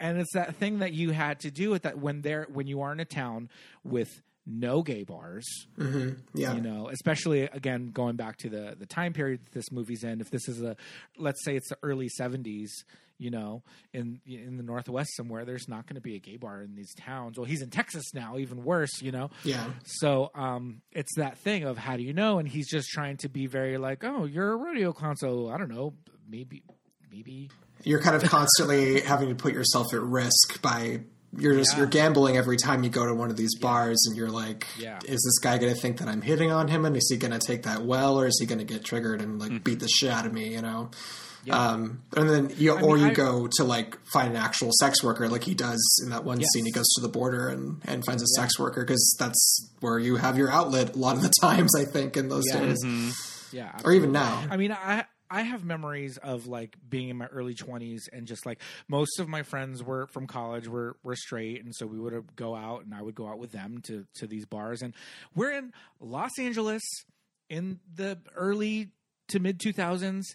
and 0.00 0.18
it's 0.18 0.32
that 0.32 0.54
thing 0.56 0.78
that 0.78 0.94
you 0.94 1.10
had 1.10 1.40
to 1.40 1.50
do 1.50 1.70
with 1.70 1.82
that 1.82 1.98
when 1.98 2.22
there 2.22 2.46
when 2.50 2.66
you 2.66 2.80
are 2.80 2.92
in 2.92 3.00
a 3.00 3.04
town 3.04 3.50
with 3.84 4.22
no 4.46 4.82
gay 4.82 5.04
bars 5.04 5.44
Yeah. 6.34 6.54
you 6.54 6.60
know 6.62 6.88
especially 6.88 7.42
again 7.42 7.90
going 7.92 8.16
back 8.16 8.36
to 8.38 8.48
the 8.48 8.76
the 8.78 8.86
time 8.86 9.12
period 9.12 9.40
that 9.44 9.52
this 9.52 9.70
movie's 9.72 10.04
in 10.04 10.20
if 10.22 10.30
this 10.30 10.48
is 10.48 10.62
a 10.62 10.76
let's 11.18 11.44
say 11.44 11.54
it's 11.56 11.68
the 11.68 11.78
early 11.82 12.08
70s 12.20 12.70
you 13.18 13.30
know 13.30 13.62
in 13.92 14.20
in 14.26 14.56
the 14.56 14.62
northwest 14.62 15.14
somewhere 15.16 15.44
there's 15.44 15.68
not 15.68 15.86
going 15.86 15.94
to 15.94 16.00
be 16.00 16.16
a 16.16 16.18
gay 16.18 16.36
bar 16.36 16.62
in 16.62 16.74
these 16.74 16.92
towns 16.94 17.38
well 17.38 17.44
he's 17.44 17.62
in 17.62 17.70
texas 17.70 18.12
now 18.12 18.36
even 18.38 18.64
worse 18.64 19.00
you 19.00 19.12
know 19.12 19.30
Yeah. 19.44 19.64
so 19.84 20.30
um, 20.34 20.82
it's 20.92 21.14
that 21.16 21.38
thing 21.38 21.64
of 21.64 21.78
how 21.78 21.96
do 21.96 22.02
you 22.02 22.12
know? 22.12 22.38
And 22.38 22.48
he's 22.48 22.68
just 22.68 22.88
trying 22.88 23.16
to 23.18 23.28
be 23.28 23.46
very 23.46 23.78
like, 23.78 24.02
oh, 24.04 24.24
you're 24.24 24.52
a 24.52 24.56
rodeo 24.56 24.92
clown, 24.92 25.16
so 25.16 25.48
I 25.48 25.58
don't 25.58 25.68
know, 25.70 25.94
maybe, 26.28 26.62
maybe. 27.12 27.50
You're 27.84 28.00
kind 28.00 28.16
of 28.16 28.22
constantly 28.24 29.00
having 29.12 29.28
to 29.28 29.34
put 29.34 29.52
yourself 29.54 29.92
at 29.92 30.00
risk 30.00 30.60
by 30.62 31.00
you're 31.36 31.54
just 31.54 31.76
you're 31.76 31.86
gambling 31.88 32.36
every 32.36 32.56
time 32.56 32.84
you 32.84 32.90
go 32.90 33.04
to 33.06 33.12
one 33.14 33.28
of 33.28 33.36
these 33.36 33.56
bars 33.58 34.00
and 34.08 34.16
you're 34.16 34.30
like 34.30 34.66
Yeah. 34.78 34.98
is 35.04 35.20
this 35.22 35.38
guy 35.40 35.58
going 35.58 35.74
to 35.74 35.80
think 35.80 35.98
that 35.98 36.06
I'm 36.08 36.22
hitting 36.22 36.52
on 36.52 36.68
him 36.68 36.84
and 36.84 36.96
is 36.96 37.08
he 37.10 37.16
going 37.16 37.32
to 37.38 37.44
take 37.44 37.64
that 37.64 37.82
well 37.82 38.18
or 38.20 38.26
is 38.26 38.38
he 38.40 38.46
going 38.46 38.60
to 38.60 38.64
get 38.64 38.84
triggered 38.84 39.20
and 39.20 39.40
like 39.40 39.64
beat 39.64 39.80
the 39.80 39.88
shit 39.88 40.10
out 40.10 40.26
of 40.26 40.32
me, 40.32 40.52
you 40.54 40.62
know? 40.62 40.90
Um, 41.52 42.02
and 42.16 42.28
then 42.30 42.52
you, 42.56 42.72
or 42.72 42.96
mean, 42.96 43.04
you 43.04 43.10
I- 43.10 43.14
go 43.14 43.48
to 43.56 43.64
like 43.64 43.98
find 44.06 44.30
an 44.30 44.36
actual 44.36 44.70
sex 44.80 45.02
worker, 45.02 45.28
like 45.28 45.44
he 45.44 45.54
does 45.54 45.82
in 46.04 46.10
that 46.10 46.24
one 46.24 46.40
Yes. 46.40 46.48
scene. 46.52 46.64
He 46.64 46.72
goes 46.72 46.88
to 46.96 47.00
the 47.02 47.08
border 47.08 47.48
and, 47.48 47.80
and 47.86 48.04
finds 48.04 48.22
a 48.22 48.26
sex 48.40 48.58
worker 48.58 48.82
because 48.82 49.16
that's 49.18 49.70
where 49.80 49.98
you 49.98 50.16
have 50.16 50.38
your 50.38 50.50
outlet 50.50 50.94
a 50.94 50.98
lot 50.98 51.16
of 51.16 51.22
the 51.22 51.32
times. 51.40 51.74
I 51.76 51.84
think 51.84 52.16
in 52.16 52.28
those 52.28 52.44
Yeah. 52.48 52.60
days, 52.60 52.84
Yeah, 53.52 53.78
or 53.84 53.92
even 53.92 54.12
now. 54.12 54.44
I 54.50 54.56
mean, 54.56 54.72
I 54.72 55.04
I 55.30 55.42
have 55.42 55.64
memories 55.64 56.16
of 56.18 56.46
like 56.46 56.76
being 56.88 57.08
in 57.08 57.16
my 57.16 57.26
early 57.26 57.54
twenties 57.54 58.08
and 58.12 58.26
just 58.26 58.46
like 58.46 58.60
most 58.88 59.18
of 59.18 59.26
my 59.28 59.42
friends 59.42 59.82
were 59.82 60.06
from 60.08 60.26
college 60.26 60.68
were 60.68 60.96
were 61.02 61.16
straight, 61.16 61.64
and 61.64 61.74
so 61.74 61.86
we 61.86 61.98
would 61.98 62.36
go 62.36 62.54
out 62.54 62.84
and 62.84 62.94
I 62.94 63.02
would 63.02 63.14
go 63.14 63.26
out 63.26 63.38
with 63.38 63.50
them 63.52 63.80
to 63.86 64.06
to 64.16 64.26
these 64.26 64.44
bars, 64.44 64.80
and 64.82 64.94
we're 65.34 65.50
in 65.52 65.72
Los 66.00 66.30
Angeles 66.38 66.82
in 67.48 67.80
the 67.94 68.18
early 68.36 68.90
to 69.28 69.40
mid 69.40 69.58
two 69.60 69.72
thousands 69.72 70.34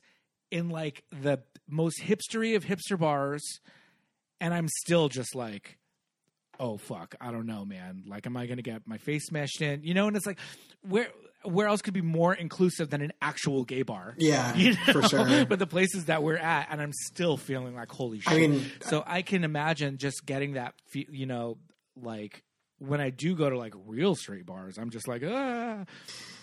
in 0.52 0.70
like 0.70 1.04
the 1.12 1.40
most 1.68 2.02
hipstery 2.02 2.56
of 2.56 2.66
hipster 2.66 2.98
bars, 2.98 3.44
and 4.40 4.54
I'm 4.54 4.68
still 4.68 5.10
just 5.10 5.36
like. 5.36 5.78
Oh 6.62 6.76
fuck! 6.76 7.16
I 7.22 7.32
don't 7.32 7.46
know, 7.46 7.64
man. 7.64 8.04
Like, 8.06 8.26
am 8.26 8.36
I 8.36 8.46
gonna 8.46 8.62
get 8.62 8.82
my 8.86 8.98
face 8.98 9.28
smashed 9.28 9.62
in? 9.62 9.82
You 9.84 9.94
know, 9.94 10.08
and 10.08 10.18
it's 10.18 10.26
like, 10.26 10.40
where 10.82 11.08
where 11.44 11.68
else 11.68 11.82
could 11.82 11.94
be 11.94 12.02
more 12.02 12.34
inclusive 12.34 12.90
than 12.90 13.02
an 13.02 13.14
actual 13.22 13.64
gay 13.64 13.84
bar? 13.84 14.14
Yeah, 14.18 14.54
you 14.58 14.72
know? 14.74 14.92
for 14.92 15.04
sure. 15.04 15.46
but 15.46 15.58
the 15.58 15.68
places 15.68 16.06
that 16.06 16.22
we're 16.22 16.36
at, 16.36 16.68
and 16.70 16.82
I'm 16.82 16.92
still 16.92 17.38
feeling 17.38 17.76
like 17.76 17.90
holy 17.90 18.20
shit. 18.20 18.34
I 18.34 18.48
mean- 18.48 18.72
so 18.82 19.04
I 19.08 19.22
can 19.22 19.46
imagine 19.46 19.98
just 20.00 20.26
getting 20.26 20.54
that, 20.54 20.74
you 20.92 21.26
know, 21.26 21.58
like 21.96 22.44
when 22.80 23.00
I 23.00 23.10
do 23.10 23.36
go 23.36 23.50
to 23.50 23.58
like 23.58 23.74
real 23.86 24.16
straight 24.16 24.46
bars, 24.46 24.78
I'm 24.78 24.90
just 24.90 25.08
like, 25.08 25.24
ah. 25.26 25.86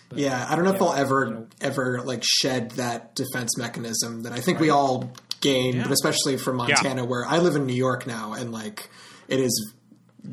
But, 0.09 0.19
Yeah, 0.19 0.45
I 0.49 0.55
don't 0.55 0.63
know 0.63 0.71
if 0.71 0.75
yeah, 0.75 0.79
they'll 0.79 0.93
ever 0.93 1.25
you 1.25 1.31
know. 1.31 1.47
ever 1.61 2.01
like 2.01 2.23
shed 2.23 2.71
that 2.71 3.15
defense 3.15 3.57
mechanism 3.57 4.23
that 4.23 4.33
I 4.33 4.39
think 4.39 4.59
we 4.59 4.69
all 4.69 5.11
gained, 5.41 5.83
but 5.83 5.91
especially 5.91 6.37
from 6.37 6.57
Montana, 6.57 7.05
where 7.05 7.25
I 7.25 7.37
live 7.39 7.55
in 7.55 7.65
New 7.65 7.75
York 7.75 8.07
now, 8.07 8.33
and 8.33 8.51
like 8.51 8.89
it 9.27 9.39
is 9.39 9.73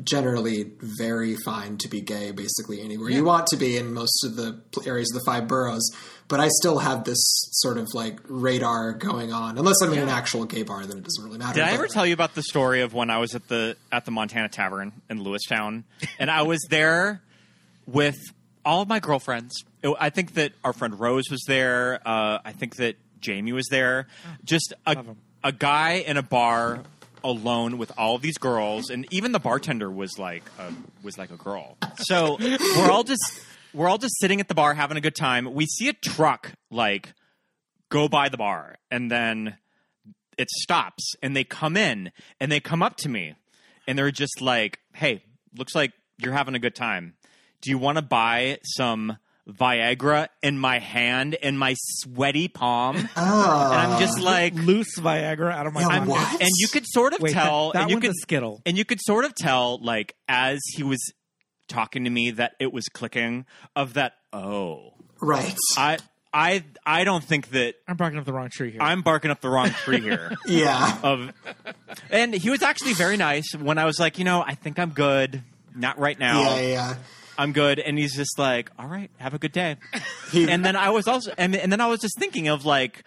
generally 0.03 0.71
very 0.99 1.35
fine 1.45 1.77
to 1.77 1.87
be 1.87 2.01
gay 2.01 2.31
basically 2.31 2.81
anywhere 2.81 3.09
you 3.09 3.23
want 3.23 3.47
to 3.47 3.55
be 3.55 3.77
in 3.77 3.93
most 3.93 4.25
of 4.25 4.35
the 4.35 4.59
areas 4.85 5.09
of 5.13 5.21
the 5.21 5.23
five 5.25 5.47
boroughs. 5.47 5.89
But 6.27 6.39
I 6.39 6.49
still 6.49 6.79
have 6.79 7.03
this 7.03 7.19
sort 7.51 7.77
of 7.77 7.87
like 7.93 8.19
radar 8.27 8.93
going 8.93 9.31
on, 9.31 9.59
unless 9.59 9.81
I'm 9.81 9.93
in 9.93 9.99
an 9.99 10.09
actual 10.09 10.45
gay 10.45 10.63
bar, 10.63 10.83
then 10.85 10.97
it 10.97 11.03
doesn't 11.03 11.23
really 11.23 11.37
matter. 11.37 11.53
Did 11.53 11.63
I 11.63 11.71
ever 11.73 11.87
tell 11.87 12.05
you 12.05 12.13
about 12.13 12.33
the 12.33 12.41
story 12.41 12.81
of 12.81 12.93
when 12.95 13.11
I 13.11 13.19
was 13.19 13.35
at 13.35 13.47
the 13.47 13.77
at 13.91 14.05
the 14.05 14.11
Montana 14.11 14.49
Tavern 14.49 14.91
in 15.09 15.19
Lewistown, 15.19 15.83
and 16.17 16.31
I 16.31 16.41
was 16.41 16.65
there 16.69 17.21
with 17.85 18.17
all 18.65 18.81
of 18.81 18.87
my 18.87 18.99
girlfriends. 18.99 19.63
I 19.99 20.09
think 20.09 20.33
that 20.33 20.53
our 20.63 20.73
friend 20.73 20.99
Rose 20.99 21.29
was 21.29 21.43
there. 21.47 22.01
Uh, 22.05 22.39
I 22.43 22.51
think 22.51 22.77
that 22.77 22.95
Jamie 23.21 23.53
was 23.53 23.67
there. 23.69 24.07
Just 24.43 24.73
a 24.85 24.97
a 25.43 25.51
guy 25.51 26.03
in 26.05 26.17
a 26.17 26.23
bar 26.23 26.81
alone 27.23 27.77
with 27.77 27.91
all 27.97 28.15
of 28.15 28.21
these 28.21 28.37
girls, 28.37 28.89
and 28.89 29.07
even 29.11 29.31
the 29.31 29.39
bartender 29.39 29.89
was 29.89 30.17
like 30.17 30.43
a, 30.59 30.73
was 31.03 31.17
like 31.17 31.31
a 31.31 31.37
girl. 31.37 31.77
So 31.97 32.37
we're 32.41 32.91
all 32.91 33.03
just 33.03 33.41
we're 33.73 33.87
all 33.87 33.97
just 33.99 34.19
sitting 34.19 34.39
at 34.39 34.47
the 34.47 34.55
bar 34.55 34.73
having 34.73 34.97
a 34.97 35.01
good 35.01 35.15
time. 35.15 35.53
We 35.53 35.65
see 35.67 35.87
a 35.87 35.93
truck 35.93 36.53
like 36.71 37.13
go 37.89 38.07
by 38.07 38.29
the 38.29 38.37
bar, 38.37 38.77
and 38.89 39.11
then 39.11 39.57
it 40.37 40.49
stops 40.49 41.13
and 41.21 41.35
they 41.35 41.43
come 41.43 41.77
in 41.77 42.11
and 42.41 42.51
they 42.51 42.59
come 42.59 42.83
up 42.83 42.97
to 42.97 43.07
me 43.07 43.35
and 43.87 43.97
they're 43.97 44.11
just 44.11 44.41
like, 44.41 44.79
"Hey, 44.93 45.23
looks 45.55 45.75
like 45.75 45.93
you're 46.17 46.33
having 46.33 46.55
a 46.55 46.59
good 46.59 46.75
time. 46.75 47.15
Do 47.61 47.69
you 47.69 47.77
want 47.77 47.97
to 47.97 48.01
buy 48.01 48.59
some 48.63 49.17
Viagra 49.47 50.27
in 50.41 50.57
my 50.57 50.79
hand 50.79 51.35
in 51.35 51.57
my 51.57 51.75
sweaty 51.77 52.47
palm?" 52.47 52.95
and 52.97 53.09
I'm 53.15 53.99
just 53.99 54.19
ah. 54.19 54.23
like, 54.23 54.53
loose 54.53 54.97
Viagra 54.99 55.51
out 55.51 55.67
of 55.67 55.73
my 55.73 55.81
Yeah, 55.81 56.05
what? 56.05 56.41
and 56.41 56.49
you 56.57 56.67
could 56.67 56.85
sort 56.87 57.13
of 57.13 57.21
Wait, 57.21 57.33
tell, 57.33 57.71
that, 57.71 57.73
that 57.73 57.81
and 57.83 57.89
you 57.91 57.95
one's 57.97 58.03
could 58.03 58.11
a 58.11 58.21
skittle. 58.21 58.61
and 58.65 58.77
you 58.77 58.85
could 58.85 58.99
sort 59.01 59.25
of 59.25 59.35
tell, 59.35 59.79
like 59.83 60.15
as 60.27 60.59
he 60.75 60.83
was 60.83 60.99
talking 61.67 62.03
to 62.03 62.09
me, 62.09 62.31
that 62.31 62.53
it 62.59 62.73
was 62.73 62.85
clicking 62.85 63.45
of 63.75 63.93
that. 63.93 64.13
Oh, 64.33 64.93
right? 65.21 65.55
I, 65.77 65.97
I, 66.33 66.65
I 66.85 67.05
don't 67.05 67.23
think 67.23 67.51
that 67.51 67.75
I'm 67.87 67.95
barking 67.95 68.19
up 68.19 68.25
the 68.25 68.33
wrong 68.33 68.49
tree 68.49 68.71
here. 68.71 68.81
I'm 68.81 69.03
barking 69.03 69.31
up 69.31 69.39
the 69.39 69.49
wrong 69.49 69.69
tree 69.69 70.01
here. 70.01 70.33
yeah, 70.45 70.99
of 71.01 71.31
and 72.09 72.33
he 72.33 72.49
was 72.49 72.61
actually 72.61 72.91
very 72.93 73.15
nice 73.15 73.55
when 73.55 73.77
I 73.77 73.85
was 73.85 73.99
like, 73.99 74.19
you 74.19 74.25
know, 74.25 74.43
I 74.45 74.55
think 74.55 74.77
I'm 74.77 74.89
good. 74.89 75.43
Not 75.73 75.97
right 75.97 76.17
now. 76.17 76.55
yeah, 76.55 76.59
yeah. 76.61 76.95
I'm 77.37 77.51
good. 77.53 77.79
And 77.79 77.97
he's 77.97 78.15
just 78.15 78.37
like, 78.39 78.71
all 78.79 78.87
right, 78.87 79.09
have 79.17 79.33
a 79.33 79.39
good 79.39 79.51
day. 79.51 79.77
And 80.33 80.65
then 80.65 80.75
I 80.75 80.89
was 80.89 81.07
also 81.07 81.33
and, 81.37 81.55
and 81.55 81.71
then 81.71 81.81
I 81.81 81.87
was 81.87 81.99
just 82.01 82.17
thinking 82.19 82.47
of 82.49 82.65
like 82.65 83.03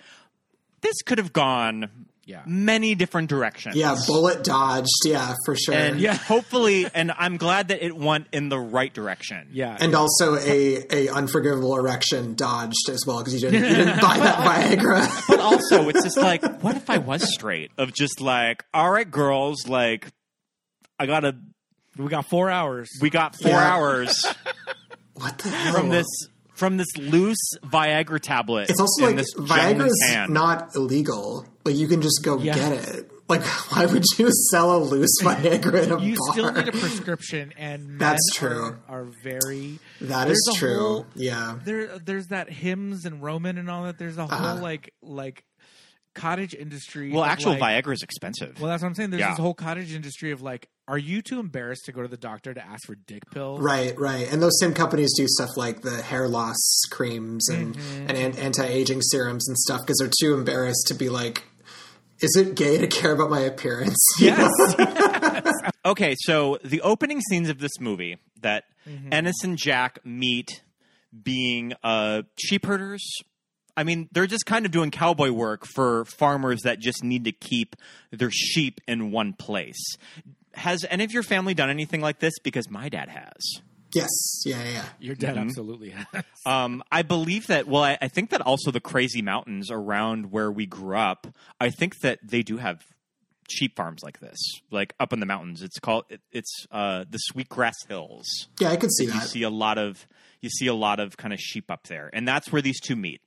this 0.81 1.03
could 1.03 1.19
have 1.19 1.33
gone 1.33 2.07
Yeah. 2.25 2.43
many 2.47 2.95
different 2.95 3.29
directions. 3.29 3.75
Yeah, 3.77 3.97
bullet 4.07 4.45
dodged. 4.45 4.89
Yeah, 5.05 5.35
for 5.45 5.57
sure. 5.57 5.75
And 5.75 6.01
Yeah. 6.01 6.15
hopefully 6.35 6.87
and 6.95 7.11
I'm 7.19 7.37
glad 7.37 7.69
that 7.69 7.85
it 7.85 7.95
went 7.97 8.29
in 8.33 8.49
the 8.49 8.59
right 8.59 8.93
direction. 8.93 9.49
yeah, 9.53 9.77
and 9.81 9.95
also 9.95 10.37
a, 10.37 10.87
a 10.95 11.09
unforgivable 11.09 11.77
erection 11.77 12.35
dodged 12.35 12.89
as 12.91 13.05
well 13.07 13.19
because 13.19 13.35
you 13.35 13.41
didn't 13.41 13.69
you 13.69 13.77
didn't 13.77 14.01
buy 14.01 14.19
that 14.19 14.39
Viagra. 14.39 15.27
But 15.29 15.41
also 15.41 15.89
it's 15.89 16.03
just 16.05 16.17
like, 16.19 16.43
what 16.63 16.77
if 16.77 16.89
I 16.89 16.99
was 16.99 17.23
straight? 17.33 17.71
Of 17.77 17.93
just 17.93 18.21
like, 18.21 18.65
all 18.73 18.91
right, 18.91 19.11
girls, 19.11 19.67
like 19.67 20.07
I 20.99 21.07
gotta 21.07 21.37
We 21.97 22.09
got 22.09 22.27
four 22.29 22.51
hours. 22.51 22.89
We 23.01 23.11
got 23.11 23.35
four 23.37 23.51
Yeah. 23.51 23.75
hours 23.75 24.25
What 25.15 25.39
the 25.39 25.49
hell? 25.51 25.75
from 25.75 25.89
this 25.89 26.07
from 26.55 26.77
this 26.77 26.89
loose 26.97 27.53
Viagra 27.65 28.19
tablet. 28.21 28.69
It's 28.71 28.81
also 28.81 29.07
in 29.07 29.17
like 29.17 29.17
this 29.17 29.35
Viagra 29.35 29.57
gentleman's 29.57 29.93
is 29.93 30.09
hand. 30.11 30.33
not 30.35 30.75
illegal. 30.75 31.47
Like 31.65 31.77
you 31.77 31.87
can 31.89 32.03
just 32.03 32.23
go 32.25 32.39
Yeah. 32.39 32.55
get 32.55 32.73
it. 32.73 33.11
Like 33.29 33.43
why 33.73 33.87
would 33.87 34.05
you 34.17 34.31
sell 34.51 34.77
a 34.77 34.79
loose 34.79 35.11
Viagra 35.23 35.83
in 35.85 35.93
a 35.93 36.01
you 36.01 36.17
bar? 36.17 36.33
still 36.33 36.53
need 36.53 36.69
a 36.69 36.73
prescription, 36.73 37.53
and 37.57 37.87
men 37.89 37.99
That's 37.99 38.31
true. 38.35 38.77
Are, 38.89 39.01
are 39.03 39.09
very 39.23 39.79
that 40.01 40.29
is 40.29 40.41
there's 40.47 40.57
a 40.57 40.59
true. 40.59 40.79
whole- 40.79 41.07
yeah. 41.15 41.59
there. 41.65 41.99
There's 41.99 42.29
that 42.29 42.49
Hims 42.51 43.05
and 43.05 43.23
Roman 43.23 43.59
and 43.59 43.69
all 43.71 43.85
that. 43.85 43.99
There's 43.99 44.19
a 44.19 44.27
whole 44.27 44.47
Uh-huh. 44.47 44.63
like 44.63 44.93
like 45.03 45.45
cottage 46.19 46.55
industry. 46.55 47.11
well, 47.13 47.23
of, 47.25 47.29
actual 47.31 47.59
like, 47.59 47.85
Viagra 47.85 47.93
is 47.95 48.03
expensive. 48.03 48.61
Well, 48.61 48.69
that's 48.71 48.83
what 48.83 48.89
I'm 48.89 48.95
saying. 48.95 49.11
There's 49.11 49.21
Yeah. 49.21 49.31
this 49.31 49.39
whole 49.39 49.55
cottage 49.55 49.95
industry 49.95 50.31
of 50.33 50.43
like, 50.43 50.69
are 50.87 50.99
you 50.99 51.23
too 51.23 51.39
embarrassed 51.41 51.85
to 51.87 51.93
go 51.93 52.03
to 52.03 52.09
the 52.09 52.17
doctor 52.17 52.53
to 52.55 52.65
ask 52.65 52.87
for 52.87 52.95
dick 52.95 53.23
pills? 53.31 53.61
Right, 53.61 53.99
right. 53.99 54.31
And 54.33 54.41
those 54.43 54.59
same 54.61 54.75
companies 54.75 55.13
do 55.17 55.27
stuff 55.29 55.51
like 55.57 55.83
the 55.83 56.03
hair 56.03 56.29
loss 56.29 56.57
creams 56.91 57.49
and, 57.49 57.75
Mm-hmm. 57.77 58.11
and 58.11 58.37
anti-aging 58.39 59.01
serums 59.03 59.47
and 59.49 59.57
stuff 59.59 59.81
because 59.83 59.99
they're 59.99 60.11
too 60.21 60.35
embarrassed 60.35 60.87
to 60.89 60.95
be 60.95 61.09
like, 61.09 61.45
is 62.21 62.35
it 62.37 62.55
gay 62.57 62.79
to 62.79 62.87
care 62.87 63.13
about 63.13 63.31
my 63.31 63.41
appearance? 63.41 63.99
Yes. 64.21 64.51
Okay, 65.85 66.15
so 66.19 66.59
the 66.63 66.83
opening 66.83 67.21
scenes 67.31 67.49
of 67.49 67.59
this 67.61 67.79
movie 67.81 68.19
that 68.43 68.65
Mm-hmm. 68.89 69.13
Ennis 69.13 69.45
and 69.45 69.59
Jack 69.59 69.99
meet 70.05 70.63
being 71.23 71.75
uh, 71.85 72.23
sheep 72.39 72.65
herders. 72.65 73.05
I 73.79 73.85
mean, 73.85 74.09
they're 74.13 74.27
just 74.27 74.45
kind 74.47 74.67
of 74.67 74.73
doing 74.73 74.91
cowboy 74.91 75.31
work 75.31 75.65
for 75.67 76.05
farmers 76.05 76.61
that 76.65 76.79
just 76.81 77.03
need 77.05 77.25
to 77.25 77.33
keep 77.33 77.77
their 78.11 78.31
sheep 78.31 78.81
in 78.89 79.11
one 79.13 79.33
place. 79.33 79.97
Has 80.55 80.85
any 80.91 81.05
of 81.05 81.13
your 81.13 81.23
family 81.23 81.55
done 81.55 81.71
anything 81.71 82.01
like 82.01 82.19
this? 82.19 82.35
Because 82.43 82.69
my 82.69 82.89
dad 82.89 83.09
has. 83.09 83.61
yes. 83.95 84.09
Yeah, 84.45 84.63
yeah, 84.65 84.71
yeah. 84.71 84.85
Your 84.99 85.15
dad 85.15 85.37
Mm-hmm. 85.37 85.49
absolutely 85.49 85.91
has. 85.91 86.07
Um, 86.45 86.83
I 86.91 87.03
believe 87.03 87.47
that. 87.47 87.67
Well, 87.69 87.83
I, 87.85 87.97
I 88.03 88.09
think 88.09 88.31
that 88.31 88.41
also 88.41 88.71
the 88.71 88.81
crazy 88.81 89.23
mountains 89.23 89.71
around 89.71 90.33
where 90.33 90.51
we 90.51 90.67
grew 90.67 90.97
up. 90.97 91.27
I 91.61 91.71
think 91.71 92.01
that 92.01 92.19
they 92.23 92.43
do 92.43 92.57
have 92.57 92.83
sheep 93.49 93.77
farms 93.77 94.03
like 94.03 94.19
this, 94.21 94.39
like 94.71 94.95
up 95.01 95.13
in 95.13 95.21
the 95.21 95.27
mountains. 95.27 95.63
It's 95.63 95.79
called. 95.79 96.05
It, 96.11 96.21
it's 96.33 96.67
uh, 96.71 97.05
the 97.09 97.19
Sweetgrass 97.19 97.77
Hills. 97.89 98.27
Yeah, 98.61 98.71
I 98.71 98.77
could 98.77 98.93
see 98.93 99.05
You 99.05 99.11
that. 99.13 99.23
You 99.23 99.29
see 99.29 99.43
a 99.45 99.51
lot 99.51 99.79
of 99.79 100.07
you 100.41 100.51
see 100.51 100.67
a 100.67 100.75
lot 100.75 101.01
of 101.01 101.17
kind 101.17 101.33
of 101.33 101.39
sheep 101.41 101.71
up 101.71 101.87
there, 101.87 102.11
and 102.13 102.27
that's 102.27 102.51
where 102.53 102.61
these 102.63 102.81
two 102.81 102.97
meet. 102.97 103.21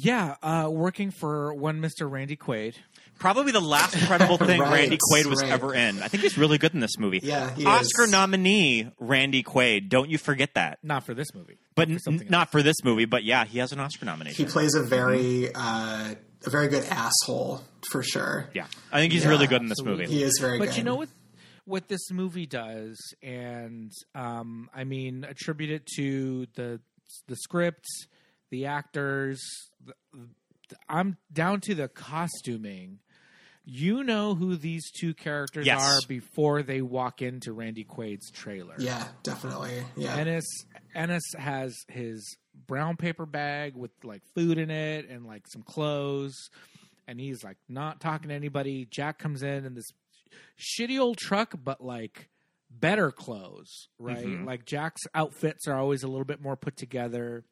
Yeah, 0.00 0.36
uh, 0.42 0.68
working 0.70 1.10
for 1.10 1.52
one 1.54 1.80
Mr. 1.80 2.10
Randy 2.10 2.36
Quaid. 2.36 2.74
Probably 3.18 3.50
the 3.50 3.60
last 3.60 3.96
credible 4.06 4.36
thing 4.38 4.60
Right, 4.60 4.72
Randy 4.72 4.96
Quaid 4.98 5.26
was 5.26 5.42
right. 5.42 5.50
ever 5.50 5.74
in. 5.74 6.00
I 6.02 6.06
think 6.08 6.22
he's 6.22 6.38
really 6.38 6.56
good 6.56 6.72
in 6.72 6.78
this 6.80 6.98
movie. 6.98 7.18
Yeah, 7.22 7.52
he 7.52 7.66
Oscar 7.66 8.04
is. 8.04 8.10
nominee 8.12 8.92
Randy 9.00 9.42
Quaid. 9.42 9.88
Don't 9.88 10.08
you 10.08 10.18
forget 10.18 10.54
that. 10.54 10.78
Not 10.84 11.04
for 11.04 11.14
this 11.14 11.34
movie, 11.34 11.58
But 11.74 11.88
for 12.02 12.10
n- 12.10 12.26
not 12.28 12.52
for 12.52 12.62
this 12.62 12.76
movie. 12.84 13.06
But 13.06 13.24
yeah, 13.24 13.44
he 13.44 13.58
has 13.58 13.72
an 13.72 13.80
Oscar 13.80 14.04
nomination. 14.06 14.44
He 14.46 14.50
plays 14.50 14.74
a 14.76 14.82
very, 14.84 15.52
uh, 15.52 16.14
a 16.46 16.50
very 16.50 16.68
good 16.68 16.84
asshole 16.84 17.62
for 17.90 18.04
sure. 18.04 18.48
yeah, 18.54 18.66
I 18.92 19.00
think 19.00 19.12
he's 19.12 19.24
Yeah, 19.24 19.30
really 19.30 19.48
good 19.48 19.62
in 19.62 19.68
this 19.68 19.80
absolutely. 19.80 20.04
movie. 20.04 20.16
He 20.18 20.22
is 20.22 20.38
very 20.40 20.58
But 20.60 20.68
good. 20.68 20.76
you 20.78 20.84
know 20.84 20.94
what? 20.96 21.08
What 21.64 21.88
this 21.88 22.10
movie 22.12 22.46
does, 22.46 22.96
and 23.22 23.90
um, 24.14 24.70
I 24.74 24.84
mean, 24.84 25.24
attribute 25.28 25.70
it 25.70 25.86
to 25.96 26.46
the 26.54 26.80
the 27.26 27.36
script, 27.36 27.84
the 28.50 28.66
actors. 28.66 29.40
The, 29.84 29.94
the, 30.68 30.76
I'm 30.88 31.16
down 31.32 31.60
to 31.62 31.74
the 31.74 31.88
costuming. 31.88 32.98
You 33.70 34.02
know 34.02 34.34
who 34.34 34.56
these 34.56 34.90
two 34.90 35.12
characters 35.12 35.66
Yes. 35.66 35.82
are 35.82 36.00
before 36.08 36.62
they 36.62 36.80
walk 36.80 37.20
into 37.20 37.52
Randy 37.52 37.84
Quaid's 37.84 38.30
trailer. 38.30 38.74
Yeah, 38.78 39.06
definitely. 39.22 39.82
Yeah. 39.94 40.16
Ennis 40.16 40.46
Ennis 40.94 41.22
has 41.36 41.76
his 41.88 42.36
brown 42.66 42.96
paper 42.96 43.26
bag 43.26 43.76
with 43.76 43.90
like 44.02 44.22
food 44.34 44.56
in 44.56 44.70
it 44.70 45.08
and 45.10 45.26
like 45.26 45.46
some 45.48 45.62
clothes, 45.62 46.34
and 47.06 47.20
he's 47.20 47.44
like 47.44 47.58
not 47.68 48.00
talking 48.00 48.30
to 48.30 48.34
anybody. 48.34 48.86
Jack 48.90 49.18
comes 49.18 49.42
in 49.42 49.66
in 49.66 49.74
this 49.74 49.88
shitty 50.58 50.98
old 50.98 51.18
truck, 51.18 51.52
but 51.62 51.82
like 51.84 52.30
better 52.70 53.10
clothes, 53.10 53.88
right? 53.98 54.24
Mm-hmm. 54.24 54.46
Like 54.46 54.64
Jack's 54.64 55.02
outfits 55.14 55.68
are 55.68 55.76
always 55.76 56.02
a 56.04 56.08
little 56.08 56.24
bit 56.24 56.40
more 56.40 56.56
put 56.56 56.76
together, 56.78 57.44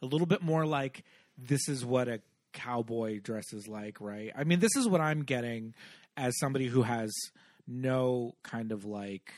a 0.00 0.06
little 0.06 0.26
bit 0.28 0.40
more 0.42 0.64
like 0.64 1.02
this 1.38 1.68
is 1.68 1.84
what 1.84 2.08
a 2.08 2.20
cowboy 2.52 3.20
dress 3.20 3.52
is 3.52 3.68
like, 3.68 4.00
right? 4.00 4.32
I 4.36 4.44
mean, 4.44 4.60
this 4.60 4.74
is 4.76 4.88
what 4.88 5.00
I'm 5.00 5.22
getting 5.22 5.74
as 6.16 6.38
somebody 6.38 6.66
who 6.66 6.82
has 6.82 7.12
no 7.66 8.34
kind 8.42 8.72
of 8.72 8.84
like 8.84 9.32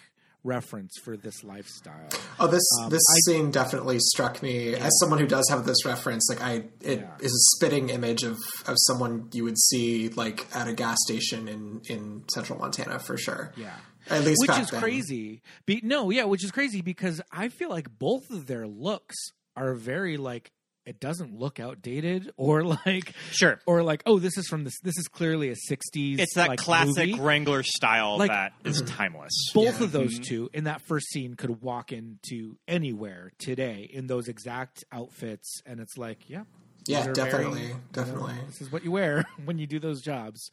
reference 0.44 0.92
for 1.02 1.16
this 1.16 1.42
lifestyle. 1.42 2.08
Oh, 2.38 2.46
this 2.46 2.62
Um, 2.80 2.90
this 2.90 3.02
I- 3.10 3.18
scene 3.26 3.50
definitely 3.50 3.98
struck 3.98 4.40
me 4.42 4.74
as 4.74 4.96
someone 5.00 5.18
who 5.18 5.26
does 5.26 5.44
have 5.50 5.66
this 5.66 5.84
reference. 5.84 6.28
Like, 6.30 6.40
I 6.40 6.52
it 6.80 7.00
Yeah. 7.00 7.16
is 7.20 7.32
a 7.32 7.56
spitting 7.56 7.88
image 7.90 8.22
of 8.22 8.38
of 8.66 8.76
someone 8.86 9.28
you 9.32 9.42
would 9.44 9.58
see 9.58 10.08
like 10.10 10.46
at 10.54 10.68
a 10.68 10.72
gas 10.72 10.96
station 11.04 11.48
in 11.48 11.80
in 11.88 12.24
central 12.32 12.58
Montana 12.58 12.98
for 13.00 13.16
sure. 13.18 13.52
Yeah. 13.56 13.76
At 14.08 14.24
least 14.24 14.38
which 14.40 14.58
is 14.58 14.70
then. 14.70 14.80
crazy. 14.80 15.42
Be, 15.66 15.80
no, 15.82 16.08
yeah, 16.10 16.24
which 16.24 16.42
is 16.44 16.50
crazy 16.50 16.80
because 16.80 17.20
I 17.32 17.48
feel 17.48 17.68
like 17.68 17.98
both 17.98 18.30
of 18.30 18.46
their 18.46 18.66
looks 18.66 19.16
are 19.54 19.74
very 19.74 20.16
like 20.16 20.50
it 20.88 20.98
doesn't 21.00 21.32
look 21.38 21.60
outdated 21.60 22.30
or 22.36 22.64
like 22.86 23.12
Sure. 23.30 23.60
or 23.66 23.82
like 23.82 24.02
oh 24.06 24.18
this 24.18 24.36
is 24.38 24.48
from 24.48 24.64
this 24.64 24.80
this 24.82 24.96
is 24.98 25.06
clearly 25.08 25.50
a 25.50 25.54
60s 25.54 26.18
It's 26.18 26.34
that 26.34 26.48
like, 26.48 26.58
classic 26.58 27.10
movie. 27.10 27.20
Wrangler 27.20 27.62
style 27.62 28.18
Like- 28.18 28.30
that 28.30 28.52
is 28.64 28.82
timeless. 28.86 29.32
both 29.54 29.78
Yeah. 29.78 29.84
of 29.84 29.92
those 29.92 30.14
mm-hmm. 30.14 30.22
two 30.22 30.50
in 30.54 30.64
that 30.64 30.80
first 30.88 31.08
scene 31.10 31.34
could 31.34 31.60
walk 31.62 31.92
into 31.92 32.56
anywhere 32.66 33.32
today 33.38 33.88
in 33.92 34.06
those 34.06 34.28
exact 34.28 34.84
outfits 34.90 35.60
and 35.66 35.78
it's 35.80 35.96
like 35.98 36.28
yeah 36.28 36.44
Yeah, 36.86 37.00
these 37.00 37.08
are 37.08 37.12
definitely, 37.12 37.60
very- 37.60 37.74
definitely. 37.92 38.34
this 38.46 38.60
is 38.62 38.72
what 38.72 38.82
you 38.84 38.90
wear 38.90 39.24
when 39.44 39.58
you 39.58 39.66
do 39.66 39.78
those 39.78 40.00
jobs 40.00 40.50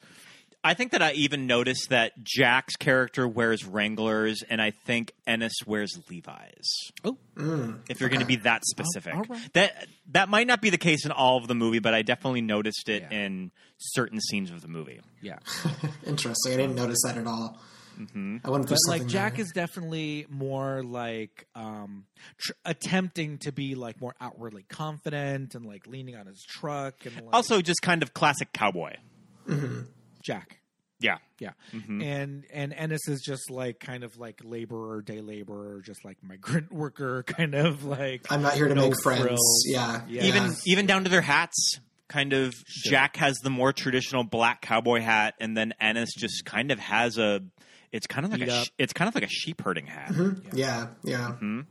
I 0.66 0.74
think 0.74 0.91
that 0.91 1.01
I 1.01 1.11
even 1.13 1.47
noticed 1.47 1.89
that 1.91 2.11
Jack's 2.24 2.76
character 2.76 3.28
wears 3.28 3.63
Wranglers, 3.66 4.43
and 4.49 4.61
I 4.61 4.72
think 4.72 5.13
Ennis 5.28 5.53
wears 5.66 5.91
Levi's. 6.09 6.68
oh 7.05 7.18
If 7.88 7.99
you're 8.01 8.09
going 8.09 8.20
to 8.22 8.26
be 8.26 8.38
that 8.38 8.66
specific, 8.66 9.13
all 9.16 9.24
right. 9.30 9.53
that 9.53 9.88
that 10.11 10.28
might 10.28 10.47
not 10.47 10.61
be 10.61 10.70
the 10.72 10.78
case 10.78 11.05
in 11.05 11.11
all 11.11 11.38
of 11.38 11.47
the 11.47 11.55
movie, 11.55 11.80
but 11.80 11.93
I 11.93 12.01
definitely 12.01 12.41
noticed 12.41 12.89
it 12.89 13.03
Yeah. 13.09 13.18
in 13.26 13.51
certain 13.78 14.20
scenes 14.20 14.51
of 14.51 14.61
the 14.61 14.68
movie. 14.68 14.99
yeah 15.22 15.38
Interesting. 16.05 16.53
I 16.53 16.57
didn't 16.57 16.76
notice 16.76 17.01
that 17.05 17.18
at 17.18 17.28
all. 17.28 17.59
Mm-hmm. 17.99 18.38
I 18.43 18.49
wonder 18.49 18.66
if 18.66 18.72
but 18.72 18.80
like 18.99 19.07
Jack 19.07 19.34
there. 19.36 19.43
is 19.45 19.51
definitely 19.53 20.26
more 20.30 20.84
like 20.84 21.45
um 21.55 22.05
tr- 22.38 22.51
attempting 22.66 23.38
to 23.38 23.53
be 23.53 23.76
like 23.76 24.01
more 24.01 24.13
outwardly 24.20 24.63
confident 24.68 25.55
and 25.55 25.66
like 25.66 25.88
leaning 25.88 26.16
on 26.18 26.26
his 26.26 26.43
truck 26.43 26.95
and 27.05 27.16
like, 27.16 27.34
Also, 27.34 27.61
just 27.61 27.82
kind 27.82 28.03
of 28.03 28.13
classic 28.13 28.51
cowboy. 28.51 28.95
Jack 30.26 30.59
Yeah, 30.99 31.17
yeah 31.39 31.51
Mm-hmm. 31.73 32.01
and 32.01 32.45
and 32.51 32.73
Ennis 32.73 33.07
is 33.07 33.21
just 33.21 33.49
like 33.51 33.80
kind 33.80 34.03
of 34.03 34.17
like 34.17 34.41
laborer 34.43 35.01
day 35.01 35.21
laborer 35.21 35.82
just 35.86 36.03
like 36.03 36.17
migrant 36.23 36.71
worker 36.73 37.23
kind 37.23 37.53
of 37.53 37.84
like 37.86 38.26
I'm 38.32 38.41
not 38.41 38.53
here 38.53 38.67
to 38.67 38.76
no 38.76 38.89
make 38.89 39.01
friends. 39.03 39.21
frills. 39.21 39.63
Yeah. 39.67 40.01
Yeah. 40.09 40.23
even 40.23 40.53
even 40.65 40.86
down 40.86 41.03
to 41.03 41.09
their 41.09 41.21
hats. 41.21 41.80
Kind 42.07 42.34
of, 42.34 42.53
Jack 42.84 43.15
has 43.17 43.38
the 43.39 43.49
more 43.49 43.73
traditional 43.73 44.23
black 44.23 44.61
cowboy 44.61 44.99
hat, 45.01 45.34
and 45.39 45.57
then 45.57 45.73
Ennis 45.82 46.13
just 46.13 46.45
kind 46.45 46.69
of 46.71 46.78
has 46.80 47.17
a. 47.17 47.41
It's 47.91 48.07
kind 48.07 48.25
of 48.25 48.31
like 48.31 48.41
a. 48.47 48.53
up. 48.53 48.67
It's 48.77 48.93
kind 48.93 49.07
of 49.07 49.15
like 49.15 49.23
a 49.23 49.29
sheep 49.29 49.61
herding 49.61 49.88
hat. 49.88 50.13
Yeah, 50.53 50.88
yeah. 51.03 51.17
Mm-hmm. 51.36 51.61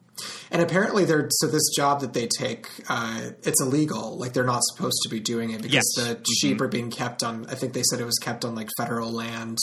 And 0.52 0.62
apparently, 0.62 1.04
they're 1.04 1.28
so 1.30 1.46
this 1.48 1.68
job 1.74 2.00
that 2.00 2.12
they 2.12 2.28
take, 2.28 2.68
uh, 2.88 3.30
it's 3.42 3.60
illegal. 3.60 4.16
Like 4.16 4.32
they're 4.32 4.44
not 4.44 4.62
supposed 4.62 4.98
to 5.02 5.08
be 5.08 5.18
doing 5.20 5.50
it 5.50 5.60
because 5.62 5.92
Yes. 5.96 6.06
the 6.18 6.24
sheep 6.40 6.60
are 6.60 6.68
being 6.68 6.90
kept 6.90 7.22
on. 7.22 7.46
I 7.46 7.54
think 7.56 7.72
they 7.72 7.82
said 7.82 8.00
it 8.00 8.04
was 8.04 8.18
kept 8.18 8.44
on 8.44 8.54
like 8.54 8.68
federal 8.78 9.10
land, 9.10 9.58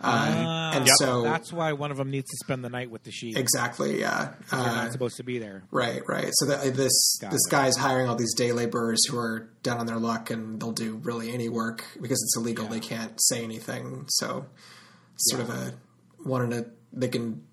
uh, 0.00 0.34
Ah, 0.36 0.72
and 0.74 0.86
Yep. 0.86 0.94
so 0.98 1.22
that's 1.22 1.52
why 1.52 1.72
one 1.72 1.90
of 1.92 1.96
them 1.98 2.10
needs 2.10 2.28
to 2.28 2.36
spend 2.44 2.64
the 2.64 2.68
night 2.68 2.90
with 2.90 3.04
the 3.04 3.12
sheep 3.12 3.36
exactly, 3.38 4.00
yeah. 4.00 4.32
they're 4.50 4.58
Uh, 4.60 4.74
not 4.74 4.92
supposed 4.92 5.16
to 5.18 5.22
be 5.24 5.38
there 5.38 5.62
right, 5.70 6.02
right. 6.08 6.30
So 6.32 6.46
that 6.46 6.74
this 6.74 7.18
Got 7.20 7.30
this 7.30 7.46
it. 7.46 7.50
guy's 7.50 7.76
hiring 7.76 8.08
all 8.08 8.16
these 8.16 8.34
day 8.34 8.50
laborers 8.52 9.06
who 9.08 9.16
are 9.18 9.48
down 9.62 9.78
on 9.78 9.86
their 9.86 9.98
luck, 10.00 10.30
and 10.30 10.60
they'll 10.60 10.72
do 10.72 10.96
really 11.04 11.32
any 11.32 11.48
work 11.48 11.84
because 12.02 12.20
it's 12.22 12.36
illegal. 12.36 12.66
They 12.66 12.80
can't 12.80 13.12
say 13.22 13.44
anything. 13.44 14.06
So 14.08 14.46
sort 15.16 15.42
of 15.42 15.50
a 15.50 15.74
wanting 16.24 16.50
to 16.50 16.70
they 16.92 17.08
can 17.08 17.44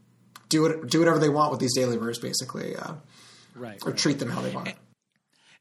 do 0.49 0.65
it 0.65 0.87
do 0.87 0.99
whatever 0.99 1.19
they 1.19 1.29
want 1.29 1.51
with 1.51 1.59
these 1.59 1.73
day 1.73 1.85
laborers, 1.85 2.19
basically, 2.19 2.75
uh, 2.75 2.93
right 3.55 3.81
or 3.85 3.91
treat 3.91 4.19
them 4.19 4.29
how 4.29 4.41
they 4.41 4.51
want. 4.51 4.73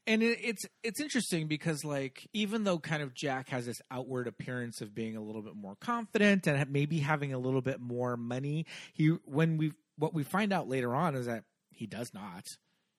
and 0.07 0.21
it, 0.23 0.39
it's 0.41 0.63
it's 0.83 0.99
interesting 0.99 1.47
because 1.47 1.83
like 1.83 2.27
even 2.33 2.63
though 2.63 2.79
kind 2.79 3.01
of 3.01 3.13
Jack 3.13 3.49
has 3.49 3.65
this 3.65 3.81
outward 3.89 4.27
appearance 4.27 4.81
of 4.81 4.93
being 4.93 5.15
a 5.15 5.21
little 5.21 5.41
bit 5.41 5.55
more 5.55 5.75
confident 5.79 6.47
and 6.47 6.69
maybe 6.71 6.99
having 6.99 7.33
a 7.33 7.39
little 7.39 7.61
bit 7.61 7.79
more 7.79 8.17
money, 8.17 8.65
he 8.93 9.07
when 9.25 9.57
we 9.57 9.73
what 9.97 10.13
we 10.13 10.23
find 10.23 10.53
out 10.53 10.67
later 10.67 10.95
on 10.95 11.15
is 11.15 11.25
that 11.25 11.43
he 11.71 11.87
does 11.87 12.13
not 12.13 12.43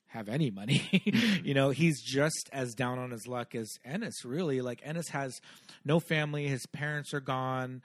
have 0.09 0.29
any 0.29 0.51
money. 0.51 1.03
you 1.45 1.55
know, 1.55 1.71
he's 1.71 2.01
just 2.01 2.49
as 2.53 2.75
down 2.75 2.99
on 2.99 3.11
his 3.11 3.27
luck 3.27 3.55
as 3.55 3.69
Ennis. 3.85 4.25
Really, 4.25 4.61
like 4.61 4.81
Ennis 4.85 5.09
has 5.09 5.41
no 5.85 6.01
family. 6.01 6.47
His 6.47 6.67
parents 6.67 7.13
are 7.13 7.21
gone. 7.21 7.83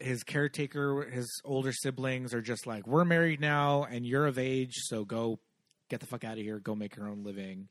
His 0.00 0.22
caretaker, 0.22 1.08
his 1.10 1.40
older 1.44 1.72
siblings 1.72 2.34
are 2.34 2.40
just 2.40 2.66
like, 2.66 2.86
"We're 2.86 3.04
married 3.04 3.40
now, 3.40 3.84
and 3.84 4.06
you're 4.06 4.26
of 4.26 4.38
age, 4.38 4.74
so 4.74 5.04
go 5.04 5.38
get 5.88 6.00
the 6.00 6.06
fuck 6.06 6.24
out 6.24 6.38
of 6.38 6.44
here. 6.44 6.58
Go 6.58 6.74
make 6.74 6.96
your 6.96 7.08
own 7.08 7.24
living." 7.24 7.68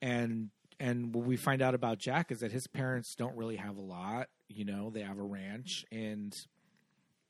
And 0.00 0.50
and 0.78 1.14
what 1.14 1.24
we 1.24 1.36
find 1.36 1.60
out 1.60 1.74
about 1.74 1.98
Jack 1.98 2.32
is 2.32 2.40
that 2.40 2.52
his 2.52 2.66
parents 2.66 3.14
don't 3.14 3.36
really 3.36 3.56
have 3.56 3.76
a 3.76 3.82
lot. 3.82 4.28
You 4.48 4.64
know, 4.64 4.90
they 4.90 5.02
have 5.02 5.18
a 5.18 5.22
ranch, 5.22 5.84
and 5.92 6.32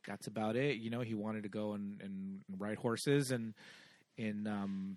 that's 0.06 0.26
about 0.26 0.56
it. 0.56 0.76
You 0.76 0.90
know, 0.90 1.00
he 1.00 1.14
wanted 1.14 1.42
to 1.42 1.48
go 1.48 1.72
and, 1.72 2.00
and 2.00 2.40
ride 2.58 2.78
horses 2.78 3.30
and 3.30 3.54
in 4.16 4.46
um 4.46 4.96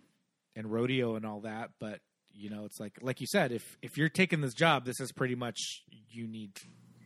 and 0.55 0.71
rodeo 0.71 1.15
and 1.15 1.26
all 1.26 1.41
that, 1.41 1.71
but 1.80 1.99
you 2.34 2.49
know, 2.49 2.65
it's 2.65 2.80
like 2.80 2.97
like 3.01 3.21
you 3.21 3.28
said, 3.28 3.51
if 3.51 3.78
if 3.82 3.97
you're 3.97 4.09
taking 4.09 4.41
this 4.41 4.53
job, 4.53 4.86
this 4.86 4.99
is 4.99 5.11
pretty 5.11 5.36
much 5.36 5.84
you 6.09 6.28
need 6.28 6.51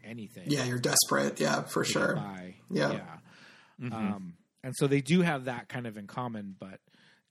anything. 0.08 0.46
Yeah, 0.48 0.66
you're 0.66 0.80
desperate. 0.80 1.40
Yeah, 1.40 1.64
for 1.64 1.84
sure. 1.84 2.16
by. 2.16 2.56
Yeah. 2.70 2.94
yeah. 2.94 3.96
Um, 3.96 4.34
and 4.64 4.74
so 4.76 4.88
they 4.88 5.02
do 5.02 5.22
have 5.22 5.46
that 5.46 5.70
kind 5.70 5.86
of 5.86 5.98
in 5.98 6.08
common, 6.08 6.56
but 6.58 6.80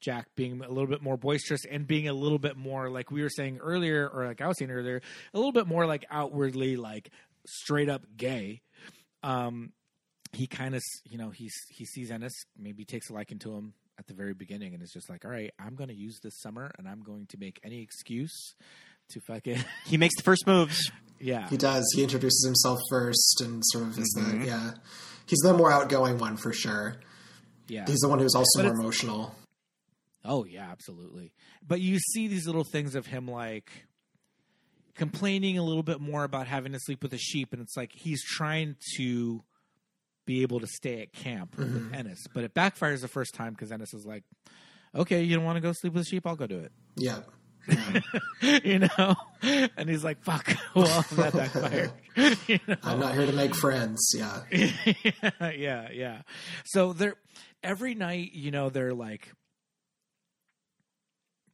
Jack 0.00 0.28
being 0.36 0.60
a 0.62 0.68
little 0.68 0.86
bit 0.86 1.02
more 1.02 1.16
boisterous 1.16 1.62
and 1.70 1.86
being 1.86 2.08
a 2.08 2.12
little 2.12 2.38
bit 2.38 2.56
more 2.56 2.88
like 2.90 3.10
we 3.10 3.22
were 3.22 3.30
saying 3.30 3.58
earlier, 3.58 4.08
or 4.08 4.26
like 4.26 4.40
I 4.40 4.46
was 4.46 4.58
saying 4.58 4.70
earlier, 4.70 5.00
a 5.34 5.36
little 5.36 5.52
bit 5.52 5.66
more 5.66 5.86
like 5.86 6.04
outwardly 6.10 6.76
like 6.76 7.10
straight 7.46 7.88
up 7.88 8.02
gay. 8.16 8.62
Um, 9.22 9.72
he 10.32 10.46
kind 10.46 10.74
of, 10.74 10.82
you 11.04 11.18
know, 11.18 11.30
he's 11.30 11.54
he 11.70 11.84
sees 11.84 12.10
Ennis, 12.10 12.32
maybe 12.58 12.84
takes 12.84 13.10
a 13.10 13.14
liking 13.14 13.38
to 13.40 13.54
him 13.54 13.72
at 13.98 14.06
the 14.06 14.14
very 14.14 14.34
beginning, 14.34 14.74
and 14.74 14.82
is 14.82 14.92
just 14.92 15.08
like, 15.08 15.24
all 15.24 15.30
right, 15.30 15.52
I'm 15.58 15.74
going 15.74 15.88
to 15.88 15.96
use 15.96 16.20
this 16.22 16.40
summer, 16.40 16.70
and 16.78 16.86
I'm 16.86 17.02
going 17.02 17.26
to 17.28 17.38
make 17.38 17.58
any 17.64 17.80
excuse 17.82 18.54
to 19.10 19.20
fucking 19.20 19.64
He 19.86 19.96
makes 19.96 20.16
the 20.16 20.22
first 20.22 20.46
moves. 20.46 20.90
yeah, 21.20 21.48
He 21.48 21.56
does. 21.56 21.84
He 21.94 22.02
introduces 22.02 22.44
himself 22.44 22.78
first 22.90 23.40
and 23.40 23.62
sort 23.66 23.84
of 23.84 23.98
is 23.98 24.14
Mm-hmm. 24.18 24.40
the 24.40 24.46
yeah. 24.46 24.70
He's 25.26 25.40
the 25.40 25.52
more 25.54 25.72
outgoing 25.72 26.18
one 26.18 26.36
for 26.36 26.52
sure. 26.52 26.96
yeah. 27.68 27.84
He's 27.86 27.98
the 28.00 28.08
one 28.08 28.18
who's 28.20 28.34
also 28.34 28.62
But 28.62 28.66
more 28.66 28.74
emotional. 28.80 29.34
Oh 30.24 30.44
yeah, 30.44 30.68
absolutely. 30.70 31.32
But 31.66 31.80
you 31.80 31.98
see 31.98 32.28
these 32.28 32.46
little 32.46 32.64
things 32.64 32.94
of 32.94 33.06
him 33.06 33.28
like 33.28 33.70
complaining 34.94 35.58
a 35.58 35.62
little 35.62 35.82
bit 35.82 36.00
more 36.00 36.24
about 36.24 36.46
having 36.46 36.72
to 36.72 36.78
sleep 36.80 37.02
with 37.02 37.12
a 37.12 37.18
sheep, 37.18 37.52
and 37.52 37.60
it's 37.60 37.76
like 37.76 37.90
he's 37.92 38.22
trying 38.24 38.76
to 38.96 39.42
be 40.24 40.42
able 40.42 40.58
to 40.60 40.66
stay 40.66 41.02
at 41.02 41.12
camp 41.12 41.56
with 41.56 41.92
Ennis, 41.94 42.24
but 42.34 42.42
it 42.42 42.52
backfires 42.54 43.00
the 43.00 43.08
first 43.08 43.34
time 43.34 43.52
because 43.52 43.70
Ennis 43.70 43.94
is 43.94 44.04
like, 44.04 44.24
"Okay, 44.94 45.22
you 45.22 45.36
don't 45.36 45.44
want 45.44 45.56
to 45.56 45.60
go 45.60 45.72
sleep 45.72 45.92
with 45.92 46.02
a 46.02 46.06
sheep? 46.06 46.26
I'll 46.26 46.34
go 46.36 46.46
do 46.48 46.58
it." 46.58 46.72
Yeah. 46.96 47.20
you 48.64 48.80
know, 48.80 49.14
and 49.42 49.88
he's 49.88 50.04
like, 50.04 50.22
"Fuck, 50.22 50.56
well, 50.74 51.04
that 51.12 51.32
backfired." 51.32 51.92
you 52.48 52.58
know? 52.66 52.76
I'm 52.82 53.00
not 53.00 53.14
here 53.14 53.26
to 53.26 53.32
make 53.32 53.54
friends. 53.54 54.14
Yeah. 54.14 54.42
yeah, 55.56 55.90
yeah. 55.92 56.22
So 56.64 56.92
they're 56.92 57.16
every 57.62 57.94
night, 57.94 58.32
you 58.32 58.50
know, 58.50 58.70
they're 58.70 58.94
like 58.94 59.32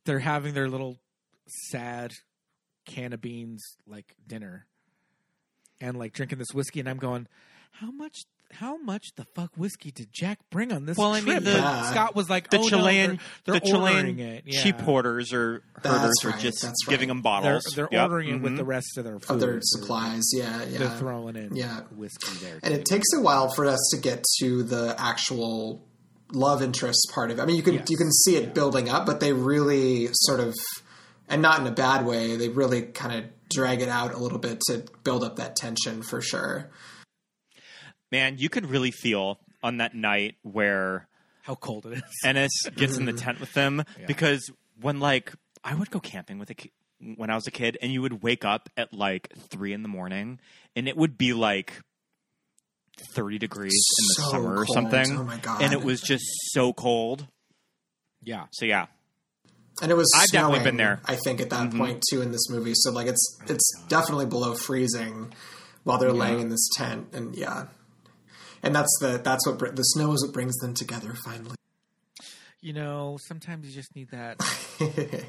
they're 0.04 0.18
having 0.18 0.54
their 0.54 0.68
little 0.68 0.98
sad 1.46 2.12
can 2.84 3.12
of 3.12 3.20
beans 3.20 3.76
like 3.86 4.16
dinner 4.26 4.66
and 5.80 5.96
like 5.96 6.12
drinking 6.12 6.38
this 6.38 6.52
whiskey 6.52 6.80
and 6.80 6.88
I'm 6.88 6.98
going, 6.98 7.26
How 7.72 7.90
much 7.90 8.24
how 8.52 8.76
much 8.76 9.08
the 9.16 9.24
fuck 9.34 9.50
whiskey 9.56 9.90
did 9.90 10.12
Jack 10.12 10.38
bring 10.50 10.72
on 10.72 10.84
this 10.86 10.96
Well, 10.96 11.12
I 11.12 11.20
mean, 11.20 11.42
the- 11.44 11.50
And 11.52 11.60
Yeah. 11.62 11.90
Scott 11.90 12.14
was 12.14 12.28
like, 12.30 12.50
The 12.50 12.58
oh, 12.58 12.68
Chilean, 12.68 13.10
no, 13.12 13.16
they're, 13.44 13.54
the 13.60 13.60
they're 13.66 13.74
ordering 13.76 14.16
Chilean 14.16 14.18
it. 14.18 14.44
Yeah. 14.46 14.60
sheep 14.60 14.80
hoarders 14.80 15.32
or 15.32 15.62
That's 15.82 15.96
herders 15.96 16.24
are 16.24 16.28
right, 16.30 16.40
just 16.40 16.62
that's 16.62 16.84
giving 16.86 17.08
right. 17.08 17.14
them 17.14 17.22
They're, 17.22 17.22
bottles. 17.22 17.64
they're 17.74 17.88
Yep. 17.90 18.02
ordering 18.02 18.28
it 18.28 18.42
with 18.42 18.52
Mhm. 18.52 18.56
the 18.58 18.64
rest 18.64 18.98
of 18.98 19.04
their 19.04 19.18
food. 19.18 19.30
Of 19.34 19.40
their 19.40 19.50
They're- 19.52 19.60
supplies. 19.62 20.22
Yeah. 20.32 20.62
Yeah. 20.64 20.78
They're 20.78 20.98
throwing 20.98 21.36
in 21.36 21.56
Yeah. 21.56 21.80
whiskey 21.96 22.38
there. 22.40 22.58
and 22.62 22.74
too. 22.74 22.80
it 22.80 22.84
takes 22.86 23.06
a 23.14 23.20
while 23.20 23.52
for 23.54 23.66
us 23.66 23.80
to 23.92 23.96
get 23.98 24.24
to 24.40 24.62
the 24.62 24.94
actual 24.98 25.82
love 26.32 26.62
interest 26.62 27.10
part 27.14 27.30
of 27.30 27.38
it. 27.38 27.42
I 27.42 27.46
mean, 27.46 27.56
you 27.56 27.62
can 27.62 27.74
Yes. 27.74 27.86
you 27.90 27.96
can 27.96 28.10
see 28.10 28.36
it 28.36 28.54
building 28.54 28.88
up, 28.88 29.04
but 29.06 29.20
they 29.20 29.32
really 29.32 30.08
sort 30.12 30.40
of, 30.40 30.54
and 31.28 31.42
not 31.42 31.60
in 31.60 31.66
a 31.66 31.70
bad 31.72 32.06
way. 32.06 32.36
They 32.36 32.48
really 32.48 32.82
kind 32.82 33.14
of 33.24 33.30
drag 33.50 33.82
it 33.82 33.88
out 33.88 34.14
a 34.14 34.18
little 34.18 34.38
bit 34.38 34.60
to 34.68 34.82
build 35.04 35.22
up 35.22 35.36
that 35.36 35.56
tension 35.56 36.02
for 36.02 36.22
sure. 36.22 36.70
Man, 38.12 38.36
you 38.38 38.48
could 38.48 38.66
really 38.66 38.90
feel 38.92 39.40
on 39.62 39.78
that 39.78 39.94
night 39.94 40.36
where 40.42 41.08
how 41.42 41.54
cold 41.56 41.86
it 41.86 41.94
is. 41.94 42.02
Ennis 42.24 42.52
gets 42.76 42.96
in 42.98 43.06
the 43.06 43.12
tent 43.12 43.40
with 43.40 43.52
them 43.54 43.82
because 44.06 44.48
when 44.80 45.00
like 45.00 45.32
I 45.64 45.74
would 45.74 45.90
go 45.90 45.98
camping 45.98 46.38
with 46.38 46.50
a 46.50 46.54
ki- 46.54 46.72
when 47.16 47.30
I 47.30 47.34
was 47.34 47.46
a 47.48 47.50
kid, 47.50 47.78
and 47.82 47.90
you 47.90 48.00
would 48.02 48.22
wake 48.22 48.44
up 48.44 48.68
at 48.76 48.92
like 48.94 49.32
three 49.50 49.72
in 49.72 49.82
the 49.82 49.88
morning, 49.88 50.38
and 50.76 50.86
it 50.88 50.96
would 50.96 51.16
be 51.18 51.32
like 51.32 51.80
thirty 53.14 53.38
degrees 53.38 53.72
in 53.98 54.06
the 54.08 54.14
So 54.14 54.30
summer 54.30 54.56
or 54.56 54.66
something. 54.66 55.16
Oh 55.18 55.24
my 55.24 55.38
God. 55.38 55.62
And 55.62 55.72
it 55.72 55.82
was 55.82 56.00
just 56.00 56.24
so 56.52 56.72
cold. 56.72 57.26
yeah. 58.22 58.44
So 58.52 58.66
yeah, 58.66 58.86
And 59.80 59.90
it 59.90 59.96
was 59.96 60.12
I've 60.14 60.28
definitely 60.28 60.58
snowing, 60.60 60.64
been 60.64 60.76
there. 60.76 61.00
I 61.06 61.16
think 61.16 61.40
at 61.40 61.50
that 61.50 61.70
mm-hmm. 61.70 61.78
point 61.78 62.02
too 62.10 62.20
in 62.22 62.30
this 62.30 62.48
movie. 62.50 62.74
So 62.74 62.92
like 62.92 63.06
it's 63.06 63.38
it's 63.48 63.72
definitely 63.88 64.26
below 64.26 64.54
freezing 64.54 65.32
while 65.84 65.98
they're 65.98 66.12
laying 66.12 66.40
in 66.40 66.50
this 66.50 66.68
tent, 66.76 67.08
and 67.12 67.34
yeah, 67.34 67.64
and 68.62 68.74
that's 68.74 68.96
the 69.00 69.20
that's 69.22 69.46
what 69.46 69.58
br- 69.58 69.68
the 69.68 69.82
snow 69.82 70.12
is 70.12 70.24
what 70.24 70.32
brings 70.32 70.56
them 70.58 70.74
together 70.74 71.14
finally. 71.24 71.56
You 72.60 72.72
know, 72.72 73.18
sometimes 73.26 73.66
you 73.66 73.72
just 73.72 73.94
need 73.96 74.10
that 74.10 74.38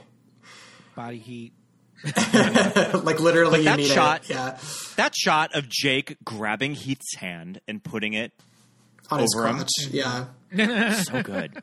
body 0.95 1.17
heat. 1.19 1.53
like 3.03 3.19
literally, 3.19 3.59
you 3.59 3.65
that 3.65 3.81
shot- 3.81 4.23
it. 4.25 4.29
Yeah, 4.31 4.57
that 4.97 5.15
shot 5.15 5.55
of 5.55 5.69
Jake 5.69 6.17
grabbing 6.23 6.73
Heath's 6.75 7.15
hand 7.15 7.61
and 7.67 7.81
putting 7.83 8.13
it 8.13 8.33
on 9.09 9.19
his 9.19 9.33
Over 9.35 9.47
'em. 9.47 9.55
crotch. 9.57 9.69
Yeah, 9.89 10.25
so 11.03 11.23
good. 11.23 11.53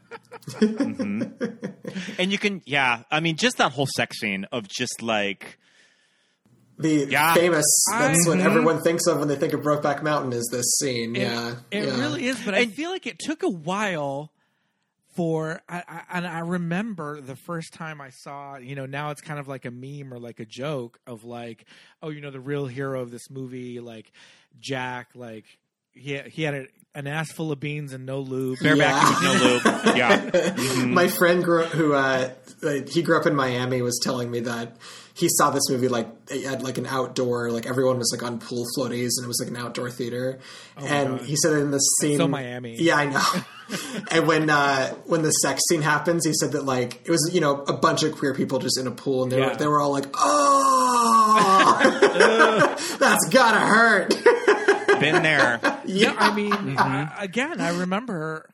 Mhm. 0.46 1.74
And 2.18 2.32
you 2.32 2.38
can, 2.38 2.62
yeah. 2.64 3.02
I 3.10 3.20
mean, 3.20 3.36
just 3.36 3.58
that 3.58 3.72
whole 3.72 3.86
sex 3.96 4.18
scene 4.20 4.46
of 4.52 4.66
just 4.68 5.02
like, 5.02 5.58
the 6.80 7.06
Yeah. 7.10 7.34
famous. 7.34 7.64
That's 7.90 8.26
what 8.26 8.40
I- 8.40 8.44
everyone 8.44 8.82
thinks 8.82 9.06
of 9.06 9.18
when 9.18 9.28
they 9.28 9.36
think 9.36 9.52
of 9.52 9.60
Brokeback 9.60 10.02
Mountain. 10.02 10.32
Is 10.32 10.48
this 10.50 10.66
scene? 10.78 11.14
It, 11.16 11.22
yeah, 11.22 11.54
it 11.70 11.84
yeah. 11.84 11.98
really 12.00 12.26
is. 12.26 12.40
But 12.44 12.54
I 12.54 12.66
feel 12.66 12.90
like 12.90 13.06
it 13.06 13.18
took 13.18 13.42
a 13.42 13.48
while 13.48 14.32
for, 15.14 15.60
I, 15.68 15.82
I, 15.88 16.02
and 16.12 16.26
I 16.26 16.38
remember 16.40 17.20
the 17.20 17.36
first 17.36 17.72
time 17.74 18.00
I 18.00 18.10
saw, 18.10 18.56
you 18.56 18.74
know, 18.76 18.86
now 18.86 19.10
it's 19.10 19.20
kind 19.20 19.40
of 19.40 19.48
like 19.48 19.64
a 19.64 19.70
meme 19.70 20.14
or 20.14 20.18
like 20.18 20.38
a 20.40 20.44
joke 20.44 21.00
of 21.06 21.24
like, 21.24 21.64
oh, 22.02 22.10
you 22.10 22.20
know, 22.20 22.30
the 22.30 22.40
real 22.40 22.66
hero 22.66 23.00
of 23.00 23.10
this 23.10 23.28
movie, 23.28 23.80
like 23.80 24.12
Jack, 24.60 25.08
like 25.14 25.44
he 25.92 26.18
he 26.20 26.42
had 26.44 26.54
a, 26.54 26.66
an 26.94 27.06
ass 27.06 27.30
full 27.32 27.52
of 27.52 27.60
beans 27.60 27.92
and 27.92 28.04
no 28.06 28.20
lube. 28.20 28.58
bareback 28.60 28.90
Yeah. 28.90 29.08
with 29.10 29.22
no 29.22 29.32
lube. 29.84 29.96
Yeah. 29.96 30.84
My 30.86 31.08
friend 31.08 31.44
grew 31.44 31.62
who 31.64 31.92
uh, 31.94 32.30
he 32.88 33.02
grew 33.02 33.16
up 33.18 33.26
in 33.26 33.34
Miami 33.36 33.80
was 33.82 33.98
telling 34.02 34.30
me 34.30 34.40
that 34.40 34.76
he 35.14 35.28
saw 35.28 35.50
this 35.50 35.68
movie 35.68 35.88
like 35.88 36.08
at 36.46 36.62
like 36.62 36.78
an 36.78 36.86
outdoor 36.86 37.50
like 37.50 37.66
everyone 37.66 37.98
was 37.98 38.10
like 38.12 38.22
on 38.28 38.38
pool 38.38 38.64
floaties 38.76 39.10
and 39.18 39.24
it 39.24 39.28
was 39.28 39.38
like 39.40 39.50
an 39.50 39.56
outdoor 39.56 39.90
theater 39.90 40.38
and 40.78 41.18
God. 41.18 41.26
he 41.26 41.36
said 41.36 41.52
in 41.54 41.70
the 41.70 41.78
scene 41.78 42.16
so 42.16 42.26
Miami. 42.26 42.76
yeah 42.76 42.96
I 42.96 43.06
know 43.06 43.22
and 44.10 44.26
when 44.26 44.48
uh, 44.48 44.88
when 45.06 45.20
the 45.22 45.30
sex 45.30 45.60
scene 45.68 45.82
happens 45.82 46.24
he 46.24 46.32
said 46.32 46.52
that 46.52 46.64
like 46.64 47.02
it 47.04 47.10
was 47.10 47.30
you 47.34 47.40
know 47.40 47.62
a 47.64 47.72
bunch 47.74 48.02
of 48.02 48.12
queer 48.16 48.34
people 48.34 48.58
just 48.60 48.78
in 48.78 48.86
a 48.86 48.90
pool 48.92 49.22
and 49.24 49.30
they 49.32 49.40
were 49.40 49.54
they 49.56 49.66
were 49.66 49.80
all 49.80 49.92
like 49.92 50.06
oh 50.14 51.76
that's 52.98 53.28
gotta 53.28 53.58
hurt 53.60 54.14
Been 55.00 55.22
there. 55.22 55.60
Yeah, 55.86 56.14
I 56.16 56.34
mean, 56.34 56.52
mm-hmm. 56.52 56.78
I- 56.78 57.24
again, 57.24 57.60
I 57.60 57.80
remember 57.80 58.48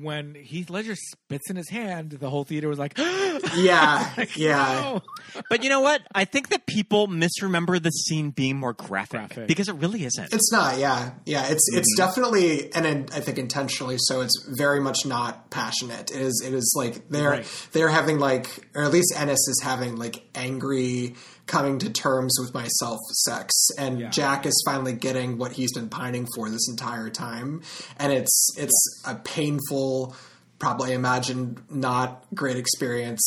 when 0.00 0.34
Heath 0.34 0.68
Ledger 0.70 0.94
spits 0.94 1.48
in 1.50 1.56
his 1.56 1.68
hand, 1.68 2.10
the 2.10 2.28
whole 2.30 2.44
theater 2.44 2.68
was 2.68 2.78
like, 2.78 2.94
yeah 3.56 4.12
yeah 4.36 4.82
"Oh." 4.84 5.02
But 5.48 5.64
you 5.64 5.70
know 5.70 5.80
what? 5.80 6.02
I 6.14 6.24
think 6.24 6.50
that 6.50 6.66
people 6.66 7.06
misremember 7.08 7.78
the 7.78 7.90
scene 7.90 8.30
being 8.30 8.58
more 8.58 8.74
graphic, 8.74 9.10
Graphic. 9.28 9.48
because 9.48 9.68
it 9.68 9.74
really 9.76 10.04
isn't. 10.04 10.32
It's 10.32 10.52
not, 10.52 10.78
yeah, 10.78 11.12
yeah. 11.24 11.46
It's 11.48 11.66
it's 11.72 11.98
mm-hmm. 11.98 12.06
definitely, 12.08 12.72
and 12.74 12.86
in, 12.86 13.08
I 13.12 13.20
think 13.20 13.38
intentionally 13.38 13.96
so. 13.98 14.20
It's 14.20 14.46
very 14.56 14.80
much 14.80 15.06
not 15.06 15.50
passionate. 15.50 16.10
It 16.10 16.20
is, 16.20 16.42
it 16.46 16.52
is 16.54 16.74
like 16.76 17.08
they're 17.08 17.30
Right. 17.30 17.68
they're 17.72 17.88
having 17.88 18.18
like, 18.18 18.48
or 18.74 18.84
at 18.84 18.92
least 18.92 19.12
Ennis 19.16 19.40
is 19.48 19.60
having 19.64 19.96
like 19.96 20.22
angry 20.34 21.14
coming 21.52 21.78
to 21.78 21.90
terms 21.90 22.34
with 22.40 22.52
myself 22.54 22.98
sex, 23.12 23.52
and 23.78 24.00
Yeah. 24.00 24.08
Jack 24.08 24.46
is 24.46 24.60
finally 24.66 24.94
getting 24.94 25.36
what 25.38 25.52
he's 25.52 25.72
been 25.72 25.88
pining 25.90 26.26
for 26.34 26.48
this 26.50 26.66
entire 26.68 27.10
time, 27.10 27.62
and 27.98 28.10
it's 28.12 28.48
it's 28.56 29.02
a 29.06 29.14
painful, 29.16 30.16
probably 30.58 30.92
I 30.92 30.94
imagine 30.94 31.58
not 31.70 32.24
great 32.34 32.56
experience. 32.56 33.22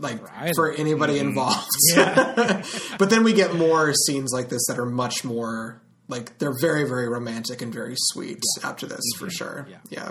Like 0.00 0.20
either. 0.36 0.52
for 0.56 0.72
anybody 0.72 1.20
involved, 1.20 1.68
but 2.98 3.10
then 3.10 3.22
we 3.22 3.32
get 3.32 3.54
more 3.54 3.92
scenes 3.94 4.32
like 4.32 4.48
this 4.48 4.62
that 4.66 4.76
are 4.78 4.86
much 4.86 5.22
more 5.24 5.80
like 6.08 6.36
they're 6.38 6.56
very 6.60 6.82
very 6.82 7.08
romantic 7.08 7.62
and 7.62 7.72
very 7.72 7.94
sweet 7.96 8.42
after 8.64 8.86
this 8.86 9.02
for 9.18 9.30
sure 9.30 9.68
Yeah. 9.70 9.76
yeah, 9.90 10.10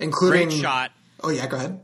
including 0.00 0.48
Great 0.48 0.60
shot. 0.62 0.92
oh 1.22 1.28
yeah 1.30 1.46
go 1.46 1.56
ahead 1.58 1.80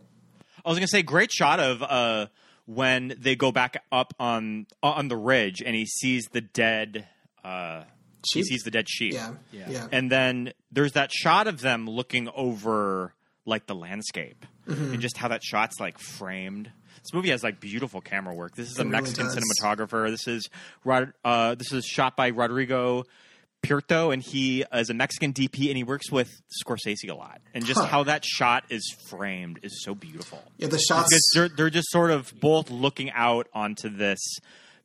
I 0.64 0.68
was 0.70 0.78
gonna 0.78 0.88
say 0.88 1.02
great 1.02 1.30
shot 1.30 1.60
of 1.60 1.82
uh, 1.82 2.26
when 2.66 3.14
they 3.18 3.36
go 3.36 3.52
back 3.52 3.82
up 3.92 4.14
on 4.18 4.66
on 4.82 5.08
the 5.08 5.16
ridge 5.16 5.62
and 5.64 5.74
he 5.74 5.86
sees 5.86 6.24
the 6.32 6.40
dead 6.40 7.06
uh, 7.44 7.82
He 8.32 8.42
Sheep? 8.42 8.44
sees 8.46 8.62
the 8.62 8.70
dead 8.70 8.88
sheep. 8.88 9.12
Yeah, 9.12 9.32
Yeah. 9.52 9.70
yeah, 9.70 9.88
And 9.92 10.10
then 10.10 10.52
there's 10.72 10.92
that 10.92 11.12
shot 11.12 11.46
of 11.46 11.60
them 11.60 11.86
looking 11.88 12.28
over 12.34 13.12
like 13.44 13.66
the 13.66 13.74
landscape 13.74 14.46
Mm-hmm. 14.66 14.94
and 14.94 15.02
just 15.02 15.18
how 15.18 15.28
that 15.28 15.42
shot's 15.44 15.78
like 15.78 15.98
framed. 15.98 16.70
This 17.02 17.12
movie 17.12 17.28
has 17.28 17.42
like 17.42 17.60
beautiful 17.60 18.00
camera 18.00 18.34
work. 18.34 18.56
This 18.56 18.70
is 18.70 18.78
a 18.78 18.84
really 18.84 18.92
Mexican 18.92 19.26
does. 19.26 19.36
cinematographer. 19.36 20.08
This 20.08 20.26
is 20.26 20.48
Rod, 20.84 21.12
uh, 21.22 21.54
this 21.54 21.70
is 21.70 21.84
shot 21.84 22.16
by 22.16 22.28
Rodrigo 22.28 23.04
Prieto, 23.64 24.12
and 24.12 24.22
he 24.22 24.64
is 24.72 24.90
a 24.90 24.94
Mexican 24.94 25.32
DP, 25.32 25.68
and 25.68 25.76
he 25.76 25.84
works 25.84 26.10
with 26.12 26.30
Scorsese 26.64 27.10
a 27.10 27.14
lot. 27.14 27.40
And 27.54 27.64
just 27.64 27.80
Huh. 27.80 27.86
how 27.86 28.02
that 28.04 28.24
shot 28.24 28.64
is 28.70 28.94
framed 29.08 29.60
is 29.62 29.82
so 29.82 29.94
beautiful. 29.94 30.42
yeah. 30.58 30.68
The 30.68 30.78
shots. 30.78 31.08
Because 31.08 31.30
they're, 31.34 31.48
they're 31.48 31.70
just 31.70 31.90
sort 31.90 32.10
of 32.10 32.32
both 32.40 32.70
looking 32.70 33.10
out 33.12 33.48
onto 33.54 33.88
this 33.88 34.20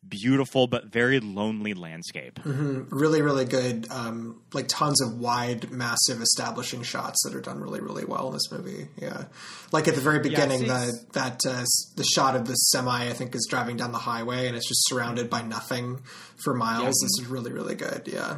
beautiful 0.07 0.65
but 0.65 0.85
very 0.85 1.19
lonely 1.19 1.73
landscape. 1.73 2.39
really 2.45 3.21
really 3.21 3.43
good 3.43 3.85
um, 3.91 4.41
like 4.53 4.65
tons 4.69 5.01
of 5.01 5.19
wide 5.19 5.69
massive 5.71 6.21
establishing 6.21 6.83
shots 6.83 7.21
that 7.25 7.35
are 7.35 7.41
done 7.41 7.59
really 7.59 7.81
really 7.81 8.05
well 8.05 8.27
in 8.27 8.33
this 8.33 8.49
movie 8.49 8.87
yeah 8.97 9.25
like 9.73 9.89
at 9.89 9.95
the 9.95 9.99
very 10.01 10.19
beginning 10.19 10.59
see- 10.59 10.67
the 10.67 11.05
that 11.11 11.41
uh, 11.45 11.65
the 11.97 12.05
shot 12.15 12.37
of 12.37 12.47
the 12.47 12.53
semi 12.53 13.09
i 13.09 13.13
think 13.13 13.35
is 13.35 13.45
driving 13.49 13.75
down 13.75 13.91
the 13.91 13.97
highway 13.97 14.47
and 14.47 14.55
it's 14.55 14.69
just 14.69 14.87
surrounded 14.87 15.29
by 15.29 15.41
nothing 15.41 15.99
for 16.45 16.53
miles 16.53 16.95
this 17.01 17.19
is 17.19 17.25
really 17.27 17.51
really 17.51 17.75
good 17.75 18.03
yeah 18.07 18.13
Yeah. 18.19 18.37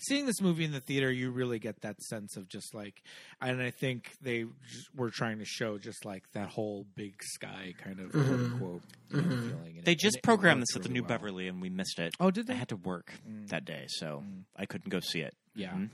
Seeing 0.00 0.26
this 0.26 0.40
movie 0.40 0.64
in 0.64 0.72
the 0.72 0.80
theater, 0.80 1.10
you 1.10 1.30
really 1.30 1.58
get 1.58 1.80
that 1.82 2.00
sense 2.02 2.36
of 2.36 2.48
just 2.48 2.74
like, 2.74 3.02
and 3.40 3.60
I 3.62 3.70
think 3.70 4.12
they 4.20 4.46
were 4.94 5.10
trying 5.10 5.38
to 5.38 5.44
show 5.44 5.78
just 5.78 6.04
like 6.04 6.24
that 6.32 6.48
whole 6.48 6.86
big 6.94 7.14
sky 7.22 7.74
kind 7.82 8.00
of 8.00 8.12
quote 8.12 8.26
unquote 8.28 8.82
you 9.10 9.22
know, 9.22 9.28
feeling. 9.28 9.74
And 9.78 9.84
They 9.84 9.92
it- 9.92 9.98
just 10.00 10.16
and 10.16 10.22
programmed 10.22 10.60
worked 10.60 10.68
this 10.72 10.76
at 10.76 10.82
the 10.82 10.88
really 10.88 11.00
New 11.00 11.02
well. 11.02 11.08
Beverly, 11.08 11.48
and 11.48 11.60
we 11.62 11.70
missed 11.70 11.98
it. 11.98 12.14
Oh, 12.20 12.30
did 12.30 12.46
they? 12.46 12.54
I 12.54 12.56
had 12.56 12.68
to 12.70 12.76
work 12.76 13.12
that 13.48 13.64
day, 13.64 13.84
so 13.88 14.24
I 14.56 14.66
couldn't 14.66 14.88
go 14.90 15.00
see 15.00 15.20
it. 15.20 15.34
Yeah. 15.54 15.72
Mhm. 15.72 15.90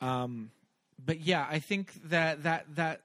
Um, 0.00 0.50
but 1.04 1.20
yeah, 1.20 1.46
I 1.48 1.58
think 1.58 1.92
that 2.08 2.42
that 2.44 2.66
that 2.76 3.00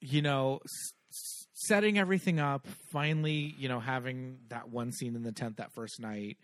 you 0.00 0.22
know, 0.22 0.60
s- 0.64 0.92
s- 1.10 1.46
setting 1.54 1.98
everything 1.98 2.38
up, 2.38 2.66
finally, 2.92 3.54
you 3.58 3.68
know, 3.68 3.80
having 3.80 4.38
that 4.48 4.68
one 4.68 4.92
scene 4.92 5.16
in 5.16 5.24
the 5.24 5.32
tent 5.32 5.56
that 5.56 5.72
first 5.74 5.98
night, 5.98 6.38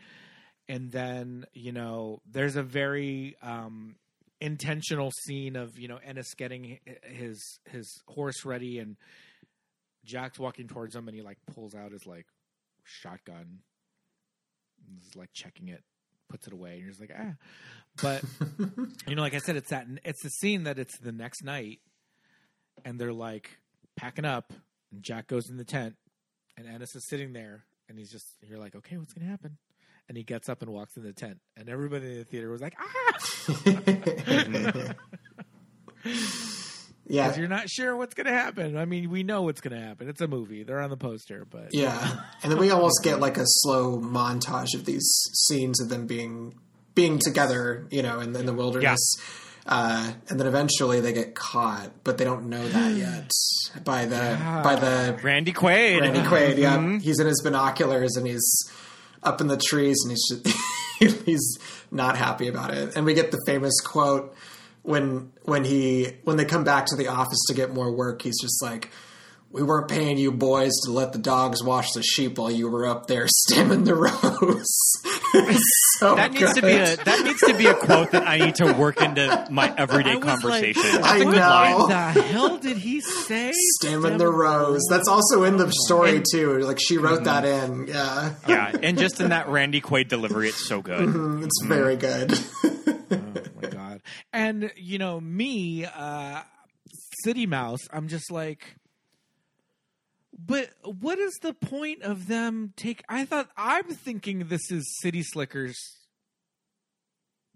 and 0.68 0.90
then 0.90 1.46
you 1.52 1.72
know, 1.72 2.20
there's 2.30 2.56
a 2.56 2.62
very 2.62 3.36
um 3.42 3.96
intentional 4.40 5.10
scene 5.10 5.56
of 5.56 5.78
you 5.78 5.88
know 5.88 5.98
Ennis 6.04 6.34
getting 6.34 6.78
his 7.02 7.60
his 7.70 8.02
horse 8.08 8.44
ready 8.44 8.78
and 8.78 8.96
Jack's 10.04 10.38
walking 10.38 10.68
towards 10.68 10.94
him 10.94 11.08
and 11.08 11.16
he 11.16 11.22
like 11.22 11.38
pulls 11.54 11.74
out 11.74 11.92
his 11.92 12.06
like 12.06 12.26
shotgun 12.82 13.60
and 14.86 14.98
is 14.98 15.16
like 15.16 15.30
checking 15.32 15.68
it 15.68 15.82
puts 16.28 16.46
it 16.46 16.52
away 16.52 16.72
and 16.72 16.80
you're 16.80 16.90
just 16.90 17.00
like 17.00 17.14
ah. 17.18 17.34
But 18.02 18.22
you 19.06 19.14
know 19.14 19.22
like 19.22 19.34
I 19.34 19.38
said 19.38 19.56
it's 19.56 19.70
that 19.70 19.86
it's 20.04 20.22
the 20.22 20.30
scene 20.30 20.64
that 20.64 20.78
it's 20.78 20.98
the 20.98 21.12
next 21.12 21.42
night 21.42 21.78
and 22.84 22.98
they're 22.98 23.12
like 23.12 23.58
packing 23.96 24.24
up 24.24 24.52
and 24.92 25.02
Jack 25.02 25.26
goes 25.26 25.48
in 25.48 25.56
the 25.56 25.64
tent 25.64 25.96
and 26.56 26.68
Ennis 26.68 26.94
is 26.94 27.06
sitting 27.08 27.32
there 27.32 27.64
and 27.88 27.98
he's 27.98 28.10
just 28.10 28.26
you're 28.42 28.58
like 28.58 28.74
okay 28.74 28.96
what's 28.96 29.12
gonna 29.12 29.30
happen 29.30 29.58
and 30.08 30.16
he 30.16 30.24
gets 30.24 30.48
up 30.48 30.62
and 30.62 30.70
walks 30.70 30.96
in 30.96 31.02
the 31.02 31.12
tent 31.12 31.38
and 31.56 31.68
everybody 31.68 32.12
in 32.12 32.18
the 32.18 32.24
theater 32.24 32.50
was 32.50 32.60
like 32.60 32.74
ah 32.78 33.18
yeah 37.06 37.34
you're 37.36 37.48
not 37.48 37.68
sure 37.68 37.96
what's 37.96 38.14
going 38.14 38.26
to 38.26 38.32
happen. 38.32 38.76
I 38.76 38.84
mean, 38.84 39.10
we 39.10 39.22
know 39.22 39.42
what's 39.42 39.60
going 39.60 39.78
to 39.78 39.86
happen. 39.86 40.08
It's 40.08 40.20
a 40.20 40.28
movie. 40.28 40.64
They're 40.64 40.80
on 40.80 40.90
the 40.90 40.96
poster, 40.96 41.46
but 41.48 41.68
yeah 41.72 42.20
and 42.42 42.52
then 42.52 42.58
we 42.58 42.70
almost 42.70 43.02
get 43.02 43.20
like 43.20 43.36
a 43.36 43.44
slow 43.44 43.98
montage 43.98 44.74
of 44.74 44.84
these 44.84 45.08
scenes 45.34 45.80
of 45.80 45.88
them 45.88 46.06
being 46.06 46.54
being 46.94 47.18
together 47.18 47.86
you 47.90 48.02
know 48.02 48.20
in, 48.20 48.34
in 48.36 48.46
the 48.46 48.52
wilderness 48.54 49.16
uh, 49.66 50.12
and 50.28 50.38
then 50.38 50.46
eventually 50.46 51.00
they 51.00 51.12
get 51.12 51.34
caught 51.34 51.90
but 52.04 52.18
they 52.18 52.24
don't 52.24 52.48
know 52.48 52.66
that 52.68 52.92
yet 52.96 53.30
by 53.84 54.04
the 54.04 54.38
by 54.62 54.76
the 54.76 55.18
Randy 55.22 55.52
Quaid. 55.52 56.02
Randy 56.02 56.20
Quaid, 56.20 56.58
yeah. 56.58 56.98
He's 56.98 57.18
in 57.18 57.26
his 57.26 57.40
binoculars 57.42 58.16
and 58.16 58.26
he's 58.26 58.70
up 59.24 59.40
in 59.40 59.48
the 59.48 59.56
trees 59.56 59.96
and 60.04 60.12
he's 60.12 60.28
just, 60.28 61.22
he's 61.26 61.58
not 61.90 62.16
happy 62.16 62.48
about 62.48 62.72
it. 62.72 62.96
And 62.96 63.04
we 63.04 63.14
get 63.14 63.30
the 63.30 63.40
famous 63.46 63.80
quote 63.80 64.34
when 64.82 65.32
when 65.42 65.64
he 65.64 66.12
when 66.24 66.36
they 66.36 66.44
come 66.44 66.62
back 66.62 66.86
to 66.86 66.96
the 66.96 67.08
office 67.08 67.42
to 67.48 67.54
get 67.54 67.72
more 67.72 67.90
work, 67.90 68.22
he's 68.22 68.40
just 68.40 68.62
like 68.62 68.90
we 69.50 69.62
weren't 69.62 69.88
paying 69.88 70.18
you 70.18 70.32
boys 70.32 70.72
to 70.84 70.90
let 70.90 71.12
the 71.12 71.18
dogs 71.18 71.62
wash 71.62 71.92
the 71.92 72.02
sheep 72.02 72.38
while 72.38 72.50
you 72.50 72.68
were 72.68 72.86
up 72.86 73.06
there 73.06 73.26
stemming 73.48 73.84
the 73.84 73.94
rose. 73.94 75.13
It's 75.34 75.84
so 75.98 76.14
That 76.16 76.32
needs 76.32 76.54
to 76.54 76.62
be 76.62 76.72
a 76.72 76.96
that 76.96 77.24
needs 77.24 77.40
to 77.40 77.56
be 77.56 77.66
a 77.66 77.74
quote 77.74 78.10
that 78.12 78.26
I 78.26 78.38
need 78.38 78.54
to 78.56 78.72
work 78.72 79.00
into 79.00 79.46
my 79.50 79.72
everyday 79.76 80.12
I 80.12 80.16
was 80.16 80.24
like, 80.24 80.40
conversation. 80.40 80.82
I 81.02 81.24
what 81.24 81.34
know. 81.36 81.86
the 81.88 82.22
hell 82.22 82.58
did 82.58 82.76
he 82.76 83.00
say? 83.00 83.52
Stemming 83.80 84.18
the 84.18 84.30
rose. 84.30 84.82
That's 84.90 85.08
also 85.08 85.44
in 85.44 85.56
the 85.56 85.70
story 85.86 86.16
And- 86.16 86.26
too. 86.30 86.58
Like 86.60 86.78
she 86.80 86.98
wrote 86.98 87.22
mm-hmm. 87.22 87.24
that 87.24 87.44
in. 87.44 87.86
Yeah, 87.86 88.34
yeah, 88.48 88.76
and 88.82 88.98
just 88.98 89.20
in 89.20 89.30
that 89.30 89.48
Randy 89.48 89.80
Quaid 89.80 90.08
delivery, 90.08 90.48
it's 90.48 90.66
so 90.66 90.82
good. 90.82 91.08
Mm-hmm. 91.08 91.44
it's 91.44 91.62
mm-hmm. 91.62 91.72
very 91.72 91.96
good. 91.96 92.38
Oh 93.10 93.60
my 93.60 93.68
god! 93.70 94.02
And 94.32 94.70
you 94.76 94.98
know 94.98 95.20
me, 95.20 95.84
uh, 95.84 96.42
City 97.24 97.46
Mouse. 97.46 97.80
I'm 97.92 98.08
just 98.08 98.30
like, 98.30 98.76
but 100.38 100.70
what 100.84 101.18
is 101.18 101.38
the 101.42 101.54
point 101.54 102.02
of 102.02 102.26
them 102.26 102.72
take? 102.76 103.02
I 103.08 103.24
thought 103.24 103.48
I'm 103.56 103.84
thinking 103.84 104.46
this 104.48 104.70
is 104.70 104.98
City 105.00 105.22
Slickers. 105.22 105.76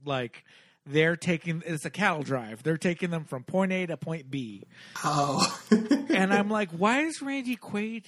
Like 0.05 0.45
they're 0.87 1.17
taking 1.17 1.63
it's 1.67 1.85
a 1.85 1.91
cattle 1.91 2.23
drive. 2.23 2.63
They're 2.63 2.77
taking 2.77 3.11
them 3.11 3.25
from 3.25 3.43
point 3.45 3.73
A 3.73 3.87
to 3.87 3.97
point 3.97 4.31
B, 4.31 4.63
oh, 5.05 5.61
and 5.71 6.33
I'm 6.33 6.49
like, 6.51 6.71
why 6.71 7.01
is 7.03 7.21
Randy 7.21 7.57
Quaid? 7.57 8.05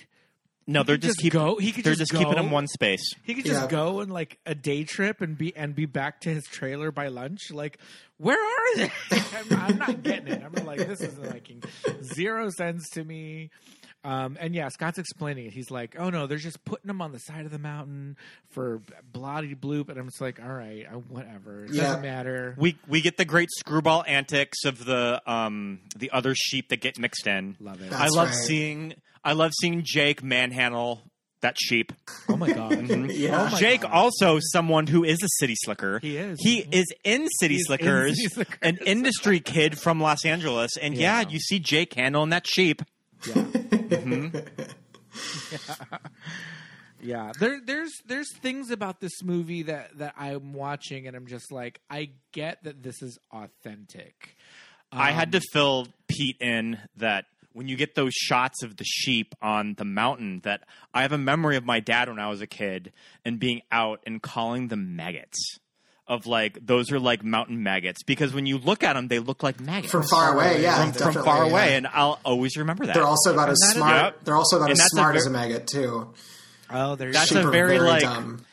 No, 0.66 0.84
they're 0.84 0.96
just, 0.96 1.14
just 1.16 1.22
keep, 1.22 1.32
go- 1.32 1.56
he 1.56 1.72
could 1.72 1.84
they're 1.84 1.94
just 1.94 2.12
just 2.12 2.12
keeping 2.12 2.34
go. 2.34 2.40
him 2.44 2.52
one 2.52 2.68
space. 2.68 3.02
He 3.24 3.34
could 3.34 3.44
just 3.44 3.62
Yeah. 3.62 3.66
go 3.66 4.00
and 4.00 4.12
like 4.12 4.38
a 4.46 4.54
day 4.54 4.84
trip 4.84 5.20
and 5.20 5.36
be 5.36 5.54
and 5.56 5.74
be 5.74 5.86
back 5.86 6.20
to 6.20 6.30
his 6.32 6.44
trailer 6.44 6.92
by 6.92 7.08
lunch. 7.08 7.50
Like, 7.50 7.78
where 8.18 8.38
are 8.38 8.76
they? 8.76 8.90
I'm, 9.10 9.52
I'm 9.58 9.78
not 9.78 10.02
getting 10.04 10.28
it. 10.28 10.42
I'm 10.44 10.64
like, 10.64 10.78
this 10.86 11.00
is 11.00 11.18
making 11.18 11.64
zero 12.14 12.50
sense 12.50 12.88
to 12.90 13.02
me. 13.02 13.50
Um, 14.02 14.38
and 14.40 14.54
yeah, 14.54 14.68
Scott's 14.68 14.98
explaining 14.98 15.46
it. 15.46 15.52
He's 15.52 15.70
like, 15.70 15.94
"Oh 15.98 16.08
no, 16.08 16.26
they're 16.26 16.38
just 16.38 16.64
putting 16.64 16.86
them 16.88 17.02
on 17.02 17.12
the 17.12 17.18
side 17.18 17.44
of 17.44 17.50
the 17.52 17.58
mountain 17.58 18.16
for 18.50 18.80
bloody 19.12 19.54
bloop." 19.54 19.90
And 19.90 19.98
I'm 19.98 20.06
just 20.06 20.20
like, 20.22 20.40
"All 20.42 20.48
right, 20.52 20.86
I, 20.90 20.94
whatever. 20.94 21.64
It 21.66 21.72
Yeah. 21.72 21.82
doesn't 21.82 22.02
matter." 22.02 22.54
We 22.56 22.76
we 22.88 23.02
get 23.02 23.18
the 23.18 23.26
great 23.26 23.50
screwball 23.58 24.02
antics 24.06 24.64
of 24.64 24.84
the 24.86 25.20
um 25.30 25.80
the 25.96 26.10
other 26.12 26.34
sheep 26.34 26.70
that 26.70 26.80
get 26.80 26.98
mixed 26.98 27.26
in. 27.26 27.56
Love 27.60 27.82
it. 27.82 27.92
I 27.92 28.06
love 28.08 28.28
right. 28.28 28.34
seeing 28.34 28.94
I 29.22 29.34
love 29.34 29.52
seeing 29.60 29.82
Jake 29.84 30.22
manhandle 30.22 31.02
that 31.42 31.56
sheep. 31.58 31.92
oh 32.30 32.36
my 32.38 32.50
god. 32.52 32.88
yeah. 33.10 33.42
Oh 33.48 33.50
my 33.52 33.58
Jake 33.58 33.82
God. 33.82 33.92
also 33.92 34.38
someone 34.40 34.86
who 34.86 35.04
is 35.04 35.18
a 35.22 35.28
city 35.40 35.56
slicker. 35.62 35.98
He 35.98 36.16
is. 36.16 36.38
He 36.40 36.60
is 36.72 36.86
in 37.04 37.28
City 37.38 37.54
He's 37.56 37.62
in 37.62 37.66
Slickers, 37.66 38.16
City 38.16 38.28
Slickers. 38.28 38.58
an 38.62 38.78
industry 38.86 39.40
kid 39.40 39.78
from 39.78 40.00
Los 40.00 40.24
Angeles, 40.24 40.70
and 40.80 40.94
yeah. 40.94 41.20
Yeah. 41.20 41.28
you 41.28 41.38
see 41.38 41.58
Jake 41.58 41.92
handling 41.94 42.30
that 42.30 42.46
sheep. 42.46 42.80
Yeah, 43.26 43.44
there, 47.38 47.60
there's 47.64 47.92
there's 48.06 48.28
things 48.38 48.70
about 48.70 49.00
this 49.00 49.22
movie 49.22 49.62
that 49.62 49.96
that 49.98 50.14
I'm 50.16 50.52
watching 50.52 51.06
and 51.06 51.16
I'm 51.16 51.26
just 51.26 51.50
like, 51.52 51.80
I 51.90 52.10
get 52.32 52.62
that 52.64 52.82
this 52.82 53.02
is 53.02 53.18
authentic. 53.32 54.36
I 54.92 55.12
had 55.12 55.28
Um, 55.28 55.32
to 55.32 55.40
fill 55.52 55.86
Pete 56.08 56.36
in 56.40 56.78
that 56.96 57.26
when 57.52 57.68
you 57.68 57.76
get 57.76 57.94
those 57.94 58.12
shots 58.14 58.62
of 58.62 58.76
the 58.76 58.84
sheep 58.84 59.34
on 59.40 59.74
the 59.74 59.84
mountain, 59.84 60.40
that 60.44 60.62
I 60.94 61.02
have 61.02 61.12
a 61.12 61.18
memory 61.18 61.56
of 61.56 61.64
my 61.64 61.80
dad 61.80 62.08
when 62.08 62.18
I 62.18 62.28
was 62.28 62.40
a 62.40 62.46
kid 62.46 62.92
and 63.24 63.38
being 63.40 63.62
out 63.72 64.00
and 64.06 64.20
calling 64.22 64.68
them 64.68 64.94
maggots. 64.96 65.58
Of 66.08 66.26
like 66.26 66.58
those 66.66 66.90
are 66.90 66.98
like 66.98 67.22
mountain 67.22 67.62
maggots 67.62 68.02
because 68.02 68.32
when 68.34 68.44
you 68.44 68.58
look 68.58 68.82
at 68.82 68.94
them, 68.94 69.06
they 69.06 69.20
look 69.20 69.44
like 69.44 69.60
maggots 69.60 69.92
from 69.92 70.02
far 70.02 70.34
away, 70.34 70.60
yeah, 70.60 70.76
from, 70.82 70.92
from 70.92 70.98
definitely, 70.98 71.22
far 71.24 71.44
yeah. 71.44 71.50
away, 71.52 71.76
and 71.76 71.86
I'll 71.86 72.18
always 72.24 72.56
remember 72.56 72.84
that. 72.86 72.94
They're 72.94 73.04
also 73.04 73.32
about 73.32 73.48
as 73.48 73.58
that 73.60 73.66
is- 73.68 73.72
smart. 73.74 73.94
Yep. 74.14 74.24
They're 74.24 74.34
also 74.36 74.56
about 74.56 74.70
And 74.70 74.72
as 74.72 74.78
that's 74.78 74.92
a 74.92 74.96
smart 74.96 75.12
ver- 75.12 75.18
as 75.18 75.26
a 75.26 75.30
maggot 75.30 75.66
too. 75.68 76.12
Oh, 76.68 76.96
there's 76.96 77.14
That's 77.14 77.28
Sheep 77.28 77.38
a 77.38 77.46
are 77.46 77.50
very, 77.52 77.78
like- 77.78 78.02
dumb. 78.02 78.44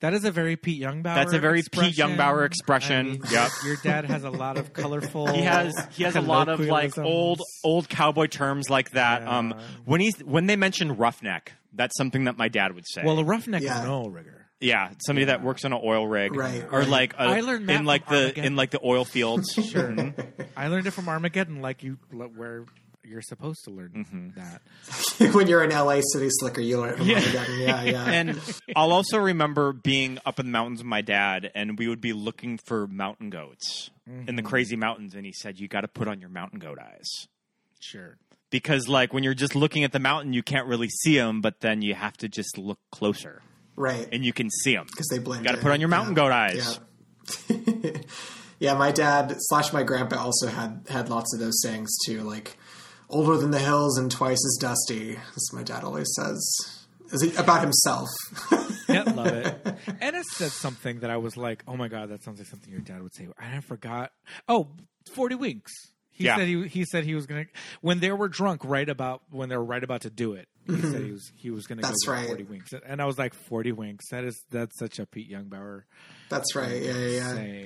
that 0.00 0.14
is 0.14 0.24
a 0.24 0.30
very 0.30 0.54
Pete 0.54 0.80
Youngbauer. 0.80 1.02
That's 1.16 1.32
a 1.32 1.40
very 1.40 1.62
Pete 1.62 1.66
expression. 1.66 2.16
Youngbauer 2.16 2.46
expression. 2.46 2.98
I 3.06 3.10
mean, 3.10 3.22
Yep. 3.28 3.50
Your 3.64 3.76
dad 3.82 4.04
has 4.04 4.22
a 4.22 4.30
lot 4.30 4.56
of 4.56 4.72
colorful. 4.72 5.26
he 5.32 5.42
has 5.42 5.74
he 5.92 6.04
has 6.04 6.14
a 6.14 6.20
lot 6.20 6.48
of 6.48 6.60
like 6.60 6.96
old 6.96 7.40
old 7.64 7.88
cowboy 7.88 8.26
terms 8.28 8.70
like 8.70 8.90
that. 8.92 9.22
Yeah. 9.22 9.36
Um, 9.38 9.54
when 9.84 10.00
he's 10.00 10.16
when 10.20 10.46
they 10.46 10.54
mention 10.54 10.96
roughneck, 10.96 11.54
that's 11.72 11.96
something 11.96 12.24
that 12.24 12.38
my 12.38 12.46
dad 12.46 12.72
would 12.74 12.86
say. 12.88 13.02
Well, 13.04 13.18
a 13.18 13.24
roughneck 13.24 13.62
is 13.62 13.66
Yeah. 13.66 13.82
an 13.82 13.88
oil 13.90 14.10
rigger. 14.10 14.39
Yeah, 14.60 14.90
somebody 15.06 15.24
that 15.26 15.42
works 15.42 15.64
on 15.64 15.72
an 15.72 15.80
oil 15.82 16.06
rig, 16.06 16.34
Right, 16.34 16.62
Or 16.70 16.80
right. 16.80 16.88
like 16.88 17.14
a, 17.14 17.22
I 17.22 17.40
learned 17.40 17.68
that 17.68 17.80
in 17.80 17.84
like 17.86 18.06
the 18.08 18.16
Armageddon. 18.16 18.44
in 18.44 18.56
like 18.56 18.70
the 18.70 18.80
oil 18.84 19.04
fields. 19.04 19.52
Sure. 19.70 20.12
I 20.56 20.68
learned 20.68 20.86
it 20.86 20.90
from 20.92 21.08
Armageddon, 21.08 21.62
like 21.62 21.82
you, 21.82 21.98
where 22.10 22.66
You're 23.02 23.22
supposed 23.22 23.64
to 23.64 23.70
learn 23.70 23.90
Mm-hmm. 24.06 24.28
that. 24.38 25.34
when 25.34 25.48
you're 25.48 25.64
in 25.64 25.70
LA 25.70 26.00
City 26.12 26.28
Slicker, 26.30 26.60
you 26.60 26.78
learn 26.78 26.90
it 26.90 26.96
from 26.98 27.06
yeah. 27.06 27.16
Armageddon. 27.18 27.58
Yeah, 27.60 27.82
yeah. 27.84 28.04
And 28.10 28.40
I'll 28.76 28.92
also 28.92 29.18
remember 29.18 29.72
being 29.72 30.18
up 30.26 30.38
in 30.38 30.46
the 30.46 30.52
mountains 30.52 30.80
with 30.80 30.86
my 30.86 31.00
dad, 31.00 31.50
and 31.54 31.78
we 31.78 31.88
would 31.88 32.00
be 32.02 32.12
looking 32.12 32.58
for 32.66 32.86
mountain 32.86 33.30
goats 33.30 33.90
in 34.26 34.36
the 34.36 34.42
crazy 34.42 34.76
mountains. 34.76 35.14
And 35.14 35.24
he 35.24 35.32
said, 35.32 35.58
"You 35.58 35.68
got 35.68 35.80
to 35.82 35.88
put 35.88 36.06
on 36.08 36.20
your 36.20 36.28
mountain 36.30 36.58
goat 36.58 36.78
eyes." 36.78 37.08
Sure. 37.80 38.18
because 38.50 38.88
like 38.88 39.14
when 39.14 39.24
you're 39.24 39.32
just 39.34 39.54
looking 39.56 39.84
at 39.84 39.92
the 39.92 39.98
mountain 39.98 40.34
you 40.34 40.42
can't 40.42 40.66
really 40.66 40.88
see 40.88 41.16
them 41.16 41.40
but 41.40 41.60
then 41.60 41.80
you 41.80 41.94
have 41.94 42.14
to 42.18 42.28
just 42.28 42.58
look 42.58 42.78
closer 42.92 43.40
right. 43.80 44.06
and 44.12 44.24
you 44.24 44.32
can 44.32 44.48
see 44.50 44.74
them 44.74 44.86
because 44.90 45.08
they 45.08 45.18
blend. 45.18 45.44
You 45.44 45.50
got 45.50 45.56
to 45.56 45.62
put 45.62 45.72
on 45.72 45.80
your 45.80 45.88
mountain 45.88 46.14
Yeah. 46.14 46.22
goat 46.22 46.32
eyes 46.32 46.80
Yeah. 47.48 47.56
yeah, 48.58 48.74
my 48.74 48.90
dad 48.92 49.34
slash 49.38 49.72
my 49.72 49.82
grandpa 49.82 50.16
also 50.18 50.46
had 50.48 50.84
had 50.88 51.08
lots 51.08 51.32
of 51.34 51.40
those 51.40 51.60
sayings 51.62 51.90
too, 52.04 52.22
like 52.22 52.56
older 53.08 53.36
than 53.36 53.50
the 53.50 53.58
hills 53.58 53.98
and 53.98 54.10
twice 54.10 54.38
as 54.44 54.58
dusty. 54.60 55.14
That's 55.14 55.52
what 55.52 55.58
my 55.60 55.64
dad 55.64 55.84
always 55.84 56.08
says. 56.16 56.40
Is 57.12 57.22
it 57.22 57.38
about 57.38 57.60
himself? 57.62 58.08
Yeah, 58.88 59.02
love 59.02 59.26
it. 59.28 59.76
Ennis 60.00 60.26
said 60.32 60.50
something 60.52 61.00
that 61.00 61.10
I 61.10 61.16
was 61.16 61.36
like, 61.36 61.62
"Oh 61.66 61.76
my 61.76 61.88
god, 61.88 62.10
that 62.10 62.22
sounds 62.22 62.38
like 62.38 62.46
something 62.48 62.70
your 62.70 62.80
dad 62.82 63.02
would 63.02 63.14
say." 63.14 63.24
And 63.24 63.54
I 63.56 63.60
forgot. 63.60 64.12
Oh, 64.48 64.68
40 65.14 65.34
winks. 65.36 65.72
He 66.20 66.26
Yeah. 66.26 66.36
said 66.36 66.46
he 66.48 66.68
he 66.68 66.84
said 66.84 67.04
he 67.04 67.14
was 67.14 67.26
gonna 67.26 67.46
when 67.80 67.98
they 68.00 68.12
were 68.12 68.28
drunk 68.28 68.62
right 68.64 68.88
about 68.88 69.22
when 69.30 69.48
they 69.48 69.56
were 69.56 69.64
right 69.64 69.82
about 69.82 70.02
to 70.02 70.10
do 70.10 70.34
it. 70.34 70.48
He 70.66 70.78
said 70.82 71.02
he 71.02 71.10
was 71.10 71.32
he 71.34 71.50
was 71.50 71.66
gonna 71.66 71.80
That's 71.82 72.04
go 72.04 72.12
get 72.12 72.18
right. 72.20 72.26
40 72.28 72.42
winks, 72.44 72.72
and 72.86 73.00
I 73.00 73.06
was 73.06 73.18
like, 73.18 73.32
"40 73.34 73.72
winks." 73.72 74.04
That 74.10 74.24
is 74.24 74.44
that's 74.50 74.78
such 74.78 74.98
a 74.98 75.06
Pete 75.06 75.30
Youngbauer 75.30 75.82
That's 76.28 76.54
right. 76.54 76.80
Yeah, 76.82 76.94
yeah. 76.94 77.64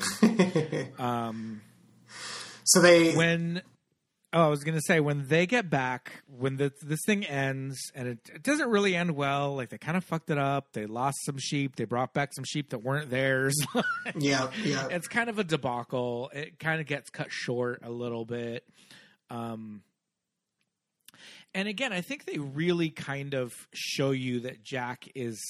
yeah. 0.73 0.85
um, 0.99 1.61
so 2.65 2.81
they 2.81 3.13
when 3.15 3.61
oh, 4.35 4.43
I 4.43 4.49
was 4.49 4.65
gonna 4.65 4.81
say 4.87 5.01
when 5.01 5.29
they 5.29 5.47
get 5.47 5.71
back, 5.71 6.23
when 6.27 6.57
the, 6.57 6.73
this 6.83 7.01
thing 7.07 7.25
ends, 7.25 7.79
and 7.95 8.09
it, 8.09 8.19
it 8.35 8.43
doesn't 8.43 8.69
really 8.69 8.95
end 8.95 9.13
well. 9.13 9.55
Like 9.55 9.71
they 9.71 9.79
kind 9.79 9.97
of 9.97 10.05
fucked 10.05 10.29
it 10.29 10.39
up. 10.39 10.73
They 10.73 10.87
lost 10.87 11.17
some 11.25 11.39
sheep. 11.39 11.77
They 11.77 11.85
brought 11.85 12.13
back 12.13 12.35
some 12.35 12.45
sheep 12.45 12.71
that 12.71 12.79
weren't 12.83 13.09
theirs. 13.09 13.55
yeah, 14.19 14.51
yeah. 14.63 14.89
it's 14.91 15.09
kind 15.09 15.31
of 15.31 15.39
a 15.39 15.45
debacle. 15.45 16.31
It 16.35 16.59
kind 16.59 16.81
of 16.81 16.87
gets 16.87 17.09
cut 17.11 17.29
short 17.31 17.81
a 17.83 17.91
little 17.91 18.25
bit. 18.25 18.65
Um, 19.31 19.83
and 21.55 21.69
again, 21.69 21.93
I 21.93 22.01
think 22.01 22.25
they 22.25 22.39
really 22.39 22.91
kind 22.91 23.35
of 23.35 23.53
show 23.73 24.11
you 24.11 24.41
that 24.41 24.65
Jack 24.65 25.09
is 25.15 25.41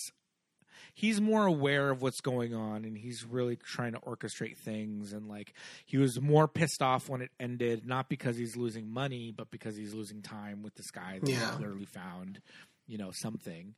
he's 0.94 1.20
more 1.20 1.44
aware 1.44 1.90
of 1.90 2.00
what's 2.02 2.20
going 2.20 2.54
on 2.54 2.84
and 2.84 2.96
he's 2.96 3.24
really 3.24 3.56
trying 3.56 3.92
to 3.92 3.98
orchestrate 4.00 4.56
things 4.58 5.12
and 5.12 5.28
like 5.28 5.52
he 5.84 5.98
was 5.98 6.20
more 6.20 6.46
pissed 6.48 6.80
off 6.80 7.08
when 7.08 7.20
it 7.20 7.30
ended 7.40 7.84
not 7.86 8.08
because 8.08 8.36
he's 8.36 8.56
losing 8.56 8.88
money 8.88 9.32
but 9.36 9.50
because 9.50 9.76
he's 9.76 9.92
losing 9.92 10.22
time 10.22 10.62
with 10.62 10.74
this 10.76 10.90
guy 10.92 11.18
that 11.20 11.28
Yeah. 11.28 11.50
clearly 11.50 11.84
found 11.84 12.40
you 12.86 12.96
know 12.96 13.10
something. 13.12 13.74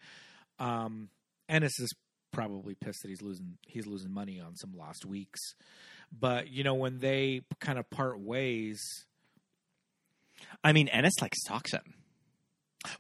Um 0.59 1.09
ennis 1.49 1.79
is 1.81 1.93
probably 2.33 2.75
pissed 2.75 3.01
that 3.03 3.09
he's 3.09 3.23
losing 3.23 3.57
he's 3.67 3.87
losing 3.87 4.13
money 4.13 4.39
on 4.41 4.55
some 4.57 4.77
lost 4.77 5.07
weeks. 5.07 5.41
But 6.13 6.51
you 6.51 6.65
know 6.65 6.75
when 6.75 6.99
they 6.99 7.43
kind 7.61 7.79
of 7.79 7.89
part 7.91 8.21
ways 8.21 8.81
i 10.63 10.71
mean 10.73 10.87
ennis 10.89 11.15
like 11.23 11.35
stalks 11.35 11.73
him 11.73 11.95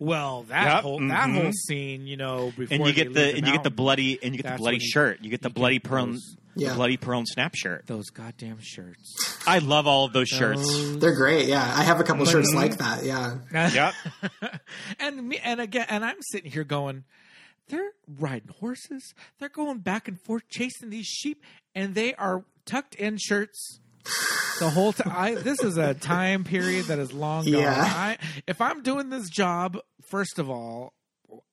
well 0.01 0.43
that 0.49 0.65
Yep, 0.75 0.83
whole 0.83 0.99
that 1.01 1.29
mhm. 1.29 1.43
whole 1.43 1.53
scene 1.53 2.07
you 2.07 2.17
know 2.17 2.53
before 2.57 2.75
and 2.77 2.87
you 2.87 2.93
get 2.93 3.15
the 3.15 3.37
and 3.37 3.47
you 3.47 3.53
get 3.53 3.63
the 3.63 3.71
bloody 3.71 4.19
and 4.23 4.35
you 4.35 4.43
get 4.43 4.53
the 4.53 4.59
bloody 4.59 4.79
shirt 4.81 5.21
you 5.23 5.31
get 5.31 5.43
the 5.43 5.49
you 5.49 5.55
bloody 5.55 5.79
get 5.79 5.85
pearl 5.85 6.05
and- 6.05 6.19
the 6.57 6.63
Yeah. 6.63 6.75
bloody 6.75 6.97
pearl 6.97 7.23
snap 7.27 7.55
shirt 7.55 7.87
those 7.87 8.09
goddamn 8.11 8.59
shirts 8.61 9.15
i 9.47 9.59
love 9.59 9.87
all 9.87 10.07
of 10.07 10.13
those 10.15 10.29
shirts 10.29 10.97
They're 10.97 11.15
great. 11.15 11.47
Yeah, 11.49 11.61
I 11.63 11.83
have 11.83 12.01
a 12.01 12.03
couple 12.05 12.25
shirts 12.25 12.53
like 12.55 12.79
that. 12.79 13.05
Yeah, 13.05 13.39
yep 13.53 13.95
and 14.99 15.29
me 15.29 15.39
and 15.45 15.61
again 15.61 15.87
and 15.91 16.05
I'm 16.05 16.17
sitting 16.33 16.51
here 16.51 16.65
going 16.65 17.05
they're 17.69 17.93
riding 18.19 18.49
horses 18.61 19.15
they're 19.39 19.49
going 19.51 19.79
back 19.81 20.09
and 20.09 20.19
forth 20.21 20.49
chasing 20.49 20.89
these 20.91 21.07
sheep 21.07 21.43
and 21.75 21.95
they 21.95 22.15
are 22.15 22.45
tucked 22.65 22.95
in 22.95 23.19
shirts 23.19 23.81
the 24.59 24.71
whole 24.71 24.93
time 24.93 25.43
this 25.43 25.61
is 25.63 25.77
a 25.77 25.95
time 25.95 26.45
period 26.45 26.87
that 26.87 26.99
is 26.99 27.13
long 27.13 27.45
gone. 27.45 27.63
Yeah. 27.63 27.75
I, 27.79 28.19
if 28.47 28.61
i'm 28.61 28.83
doing 28.83 29.11
this 29.11 29.29
job 29.29 29.79
first 30.09 30.39
of 30.39 30.49
all 30.49 30.95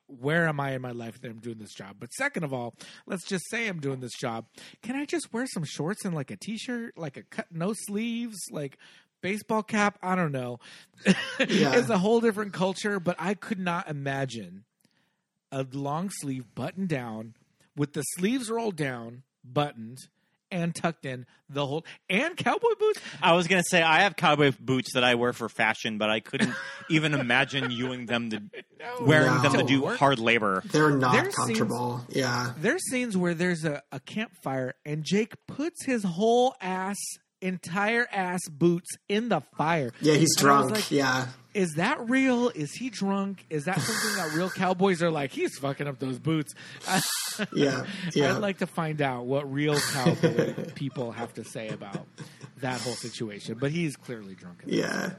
where 0.07 0.47
am 0.47 0.59
i 0.59 0.73
in 0.73 0.81
my 0.81 0.91
life 0.91 1.19
that 1.21 1.31
i'm 1.31 1.39
doing 1.39 1.57
this 1.57 1.73
job? 1.73 1.95
But 1.99 2.13
second 2.13 2.43
of 2.43 2.53
all 2.53 2.75
let's 3.07 3.25
just 3.25 3.49
say 3.49 3.67
i'm 3.67 3.79
doing 3.79 3.99
this 3.99 4.13
job. 4.19 4.45
Can 4.81 4.95
i 4.95 5.05
just 5.05 5.33
wear 5.33 5.45
some 5.47 5.63
shorts 5.63 6.05
and 6.05 6.13
like 6.13 6.31
a 6.31 6.37
t-shirt 6.37 6.97
like 6.97 7.17
a 7.17 7.23
cut 7.23 7.47
no 7.51 7.73
sleeves 7.73 8.37
like 8.51 8.77
baseball 9.21 9.63
cap? 9.63 9.97
I 10.03 10.15
don't 10.15 10.31
know. 10.31 10.59
Yeah. 11.39 11.75
it's 11.75 11.89
a 11.89 11.97
whole 11.97 12.21
different 12.21 12.53
culture 12.53 12.99
but 12.99 13.15
i 13.19 13.33
could 13.33 13.59
not 13.59 13.89
imagine 13.89 14.65
a 15.51 15.65
long 15.73 16.09
sleeve 16.09 16.45
button 16.55 16.85
down 16.87 17.33
with 17.75 17.93
the 17.93 18.01
sleeves 18.15 18.49
rolled 18.49 18.75
down 18.75 19.23
buttoned 19.43 19.97
and 20.53 20.73
tucked 20.75 21.05
in 21.05 21.25
the 21.49 21.65
whole 21.65 21.83
and 22.09 22.37
cowboy 22.37 22.75
boots 22.79 22.99
i 23.21 23.33
was 23.33 23.47
gonna 23.47 23.63
say 23.67 23.81
i 23.81 24.01
have 24.01 24.15
cowboy 24.15 24.51
boots 24.59 24.93
that 24.93 25.03
i 25.03 25.15
wear 25.15 25.33
for 25.33 25.49
fashion 25.49 25.97
but 25.97 26.09
i 26.09 26.19
couldn't 26.19 26.53
even 26.89 27.13
imagine 27.13 27.71
using 27.71 28.05
them 28.05 28.29
to 28.29 28.41
wearing 29.01 29.27
No. 29.35 29.41
them 29.41 29.51
to 29.53 29.57
To 29.59 29.63
do 29.63 29.81
work. 29.81 29.97
hard 29.97 30.19
labor 30.19 30.61
they're 30.71 30.91
not 30.91 31.13
There's 31.13 31.35
comfortable. 31.35 32.05
Yeah, 32.09 32.53
there's 32.57 32.81
scenes 32.89 33.17
where 33.17 33.33
there's 33.33 33.65
a, 33.65 33.81
a 33.91 33.99
campfire 33.99 34.75
and 34.85 35.03
Jake 35.03 35.33
puts 35.47 35.83
his 35.85 36.03
whole 36.03 36.55
ass, 36.61 36.97
entire 37.43 38.07
ass 38.11 38.39
boots 38.49 38.89
in 39.09 39.29
the 39.29 39.41
fire. 39.57 39.91
yeah. 40.01 40.13
He's 40.15 40.29
And 40.37 40.41
drunk. 40.41 40.71
like, 40.71 40.91
yeah, 40.91 41.27
Is 41.53 41.73
that 41.75 42.09
real? 42.09 42.49
Is 42.49 42.73
he 42.73 42.89
drunk? 42.89 43.45
Is 43.49 43.65
that 43.65 43.79
something 43.79 44.15
that 44.17 44.35
real 44.35 44.49
cowboys 44.49 45.03
are 45.03 45.11
like? 45.11 45.31
He's 45.31 45.57
fucking 45.59 45.87
up 45.87 45.99
those 45.99 46.17
boots. 46.19 46.53
yeah, 47.53 47.85
yeah. 48.15 48.31
I'd 48.35 48.41
like 48.41 48.59
to 48.59 48.67
find 48.67 49.01
out 49.01 49.25
what 49.25 49.51
real 49.51 49.79
cowboy 49.79 50.53
people 50.75 51.11
have 51.11 51.33
to 51.35 51.43
say 51.43 51.69
about 51.69 52.05
that 52.61 52.79
whole 52.81 52.93
situation. 52.93 53.57
But 53.59 53.71
he's 53.71 53.95
clearly 53.95 54.35
drunk. 54.35 54.63
yeah. 54.65 55.11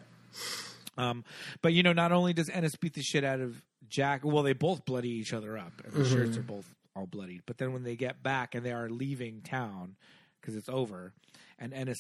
Um, 0.97 1.25
but 1.61 1.73
you 1.73 1.83
know, 1.83 1.93
not 1.93 2.13
only 2.13 2.33
does 2.33 2.49
Ennis 2.49 2.77
beat 2.77 2.95
the 2.95 3.03
shit 3.03 3.25
out 3.25 3.41
of 3.41 3.61
Jack, 3.89 4.21
well, 4.25 4.43
they 4.43 4.53
both 4.53 4.85
bloody 4.85 5.11
each 5.11 5.33
other 5.33 5.59
up, 5.59 5.73
and 5.85 5.93
the 5.93 6.05
shirts 6.09 6.37
are 6.37 6.43
both 6.43 6.73
all 6.97 7.07
bloodied. 7.07 7.43
But 7.47 7.59
then 7.59 7.73
when 7.73 7.83
they 7.83 7.97
get 7.97 8.23
back 8.23 8.55
and 8.55 8.65
they 8.65 8.73
are 8.73 8.89
leaving 8.89 9.41
town 9.43 9.97
because 10.41 10.55
it's 10.57 10.69
over, 10.69 11.13
and 11.59 11.73
Ennis 11.75 11.99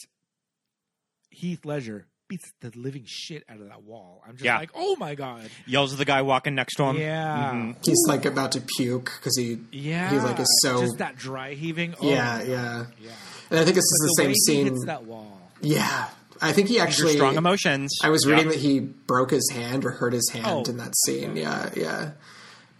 Heath 1.34 1.64
Ledger 1.64 2.06
beats 2.28 2.50
the 2.62 2.72
living 2.74 3.04
shit 3.06 3.44
out 3.50 3.60
of 3.60 3.68
that 3.68 3.82
wall. 3.82 4.22
I'm 4.26 4.32
just 4.32 4.44
Yeah. 4.44 4.56
like, 4.58 4.70
oh 4.74 4.96
my 4.96 5.14
god, 5.14 5.50
yells 5.66 5.92
at 5.92 5.98
the 5.98 6.04
guy 6.06 6.22
walking 6.22 6.54
next 6.54 6.76
to 6.76 6.84
him 6.84 6.96
yeah, 6.96 7.72
He's 7.84 8.02
like 8.08 8.24
about 8.24 8.52
to 8.52 8.62
puke 8.76 9.12
because 9.18 9.36
he 9.36 9.58
yeah. 9.72 10.10
he 10.10 10.18
like 10.18 10.40
is 10.40 10.60
so 10.62 10.80
just 10.80 10.98
that 10.98 11.16
dry 11.16 11.52
heaving. 11.54 11.94
Oh, 12.00 12.08
yeah 12.08 12.42
yeah. 12.42 12.86
yeah. 13.00 13.10
And 13.50 13.60
I 13.60 13.64
think 13.64 13.74
this 13.74 13.84
is 13.84 13.98
The, 14.16 14.22
the, 14.22 14.22
way 14.22 14.24
same 14.24 14.30
he 14.30 14.34
scene. 14.40 14.66
hits 14.72 14.86
that 14.86 15.04
wall. 15.04 15.38
Yeah, 15.60 16.08
I 16.40 16.52
think 16.52 16.68
he 16.68 16.74
These 16.74 16.82
are 16.82 16.86
actually 16.86 17.12
strong 17.16 17.36
emotions 17.36 17.92
I 18.02 18.08
was 18.08 18.24
Yeah. 18.26 18.34
reading 18.36 18.48
that 18.48 18.58
he 18.58 18.80
broke 18.80 19.30
his 19.30 19.50
hand 19.52 19.84
or 19.84 19.90
hurt 19.90 20.14
his 20.14 20.28
hand 20.32 20.46
Oh. 20.66 20.70
in 20.70 20.78
that 20.78 20.94
scene. 21.04 21.36
Yeah, 21.36 21.70
yeah. 21.76 22.12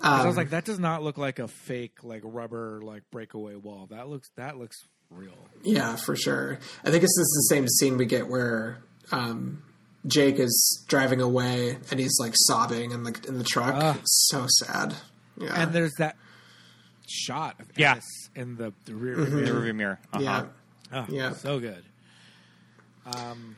'Cause 0.01 0.11
I 0.19 0.21
Um, 0.23 0.27
was 0.27 0.37
like, 0.37 0.51
that 0.51 0.65
does 0.67 0.79
not 0.79 1.03
look 1.03 1.17
like 1.19 1.39
a 1.39 1.49
fake, 1.49 2.03
like 2.03 2.21
rubber, 2.25 2.81
like 2.83 3.03
breakaway 3.11 3.55
wall. 3.55 3.87
That 3.91 4.09
looks 4.09 4.29
that 4.37 4.59
looks 4.59 4.77
real. 5.15 5.33
Yeah, 5.63 5.97
for 5.97 6.15
sure. 6.17 6.59
I 6.85 6.91
think 6.91 7.01
this 7.03 7.11
is 7.17 7.47
the 7.49 7.55
same 7.55 7.67
scene 7.69 7.97
we 7.97 8.07
get 8.07 8.29
where 8.29 8.79
um, 9.13 9.63
Jake 10.07 10.39
is 10.39 10.85
driving 10.89 11.21
away 11.21 11.79
and 11.91 11.99
he's 12.01 12.17
like 12.21 12.33
sobbing 12.37 12.91
in 12.91 13.03
the 13.05 13.19
in 13.27 13.39
the 13.39 13.45
truck. 13.45 13.97
It's 13.97 14.29
so 14.31 14.47
sad. 14.49 14.95
Yeah, 15.41 15.61
And 15.63 15.73
there's 15.73 15.95
that 15.99 16.17
shot 17.09 17.59
of 17.61 17.67
Yeah. 17.77 17.93
Ennis 17.93 18.05
in 18.35 18.57
the, 18.57 18.73
the 18.85 18.95
rear 18.95 19.15
in 19.19 19.31
the 19.31 19.37
mirror. 19.37 19.61
rearview 19.61 19.75
mirror 19.75 20.01
uh-huh. 20.13 20.23
yeah. 20.23 20.45
Oh, 20.93 21.07
Yeah. 21.09 21.33
so 21.33 21.59
good. 21.59 21.85
Um, 23.07 23.57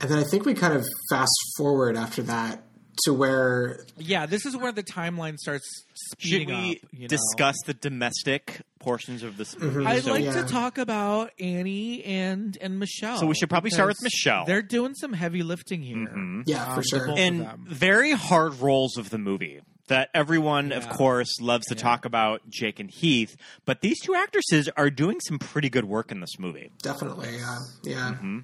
And 0.00 0.10
then 0.10 0.18
I 0.18 0.24
think 0.24 0.44
we 0.44 0.54
kind 0.54 0.74
of 0.74 0.84
fast 1.10 1.34
forward 1.56 1.96
after 1.96 2.22
that 2.24 2.62
to 3.04 3.12
where 3.12 3.84
yeah, 3.98 4.26
this 4.26 4.46
is 4.46 4.56
where 4.56 4.72
the 4.72 4.82
timeline 4.82 5.36
starts 5.36 5.68
should 6.18 6.20
speeding 6.20 6.48
we 6.48 6.54
up. 6.82 6.88
You 6.92 7.00
know? 7.02 7.06
discuss 7.08 7.56
the 7.66 7.74
domestic 7.74 8.60
portions 8.78 9.22
of 9.22 9.36
this 9.36 9.58
movie 9.58 9.84
I'd 9.86 10.04
So- 10.04 10.12
like 10.12 10.24
Yeah. 10.24 10.42
to 10.42 10.48
talk 10.48 10.78
about 10.78 11.30
Annie 11.40 12.04
and 12.04 12.56
and 12.60 12.78
Michelle. 12.78 13.18
So 13.18 13.26
we 13.26 13.34
should 13.34 13.48
probably 13.50 13.70
start 13.70 13.88
with 13.88 14.02
Michelle. 14.02 14.44
They're 14.44 14.62
doing 14.62 14.94
some 14.94 15.12
heavy 15.12 15.42
lifting 15.42 15.82
here. 15.82 16.42
yeah, 16.46 16.66
Um, 16.70 16.74
for 16.76 16.82
sure. 16.82 17.06
both- 17.08 17.18
in 17.18 17.40
of 17.40 17.46
them. 17.46 17.66
very 17.68 18.12
hard 18.12 18.54
roles 18.60 18.96
of 18.96 19.10
the 19.10 19.18
movie 19.18 19.60
that 19.88 20.08
everyone, 20.14 20.72
of 20.72 20.88
course, 20.88 21.28
loves 21.42 21.66
to 21.66 21.74
talk 21.74 22.06
about 22.06 22.48
Jake 22.48 22.80
and 22.80 22.90
Heath. 22.90 23.36
But 23.66 23.82
these 23.82 24.00
two 24.00 24.14
actresses 24.14 24.70
are 24.78 24.88
doing 24.88 25.20
some 25.20 25.38
pretty 25.38 25.68
good 25.68 25.84
work 25.84 26.10
in 26.10 26.20
this 26.20 26.38
movie. 26.38 26.70
Definitely. 26.82 27.36
Yeah, 27.36 27.58
yeah. 27.84 28.10
Mm-hmm. 28.14 28.38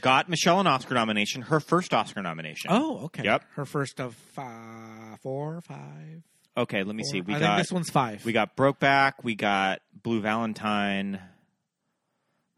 Got 0.00 0.28
Michelle 0.28 0.60
an 0.60 0.66
Oscar 0.66 0.94
nomination, 0.94 1.42
her 1.42 1.60
first 1.60 1.92
Oscar 1.94 2.22
nomination. 2.22 2.70
Oh, 2.72 3.04
okay. 3.06 3.24
Yep. 3.24 3.44
Her 3.54 3.64
first 3.64 4.00
of 4.00 4.14
five, 4.34 5.18
four, 5.22 5.60
five. 5.62 6.22
Okay, 6.56 6.82
let 6.84 6.94
me 6.96 7.02
see. 7.04 7.20
We 7.20 7.34
I 7.34 7.38
got 7.38 7.46
think 7.56 7.66
this 7.66 7.72
one's 7.72 7.90
five. 7.90 8.24
we 8.24 8.32
got 8.32 8.56
Brokeback, 8.56 9.12
we 9.22 9.34
got 9.34 9.80
Blue 10.02 10.20
Valentine. 10.20 11.20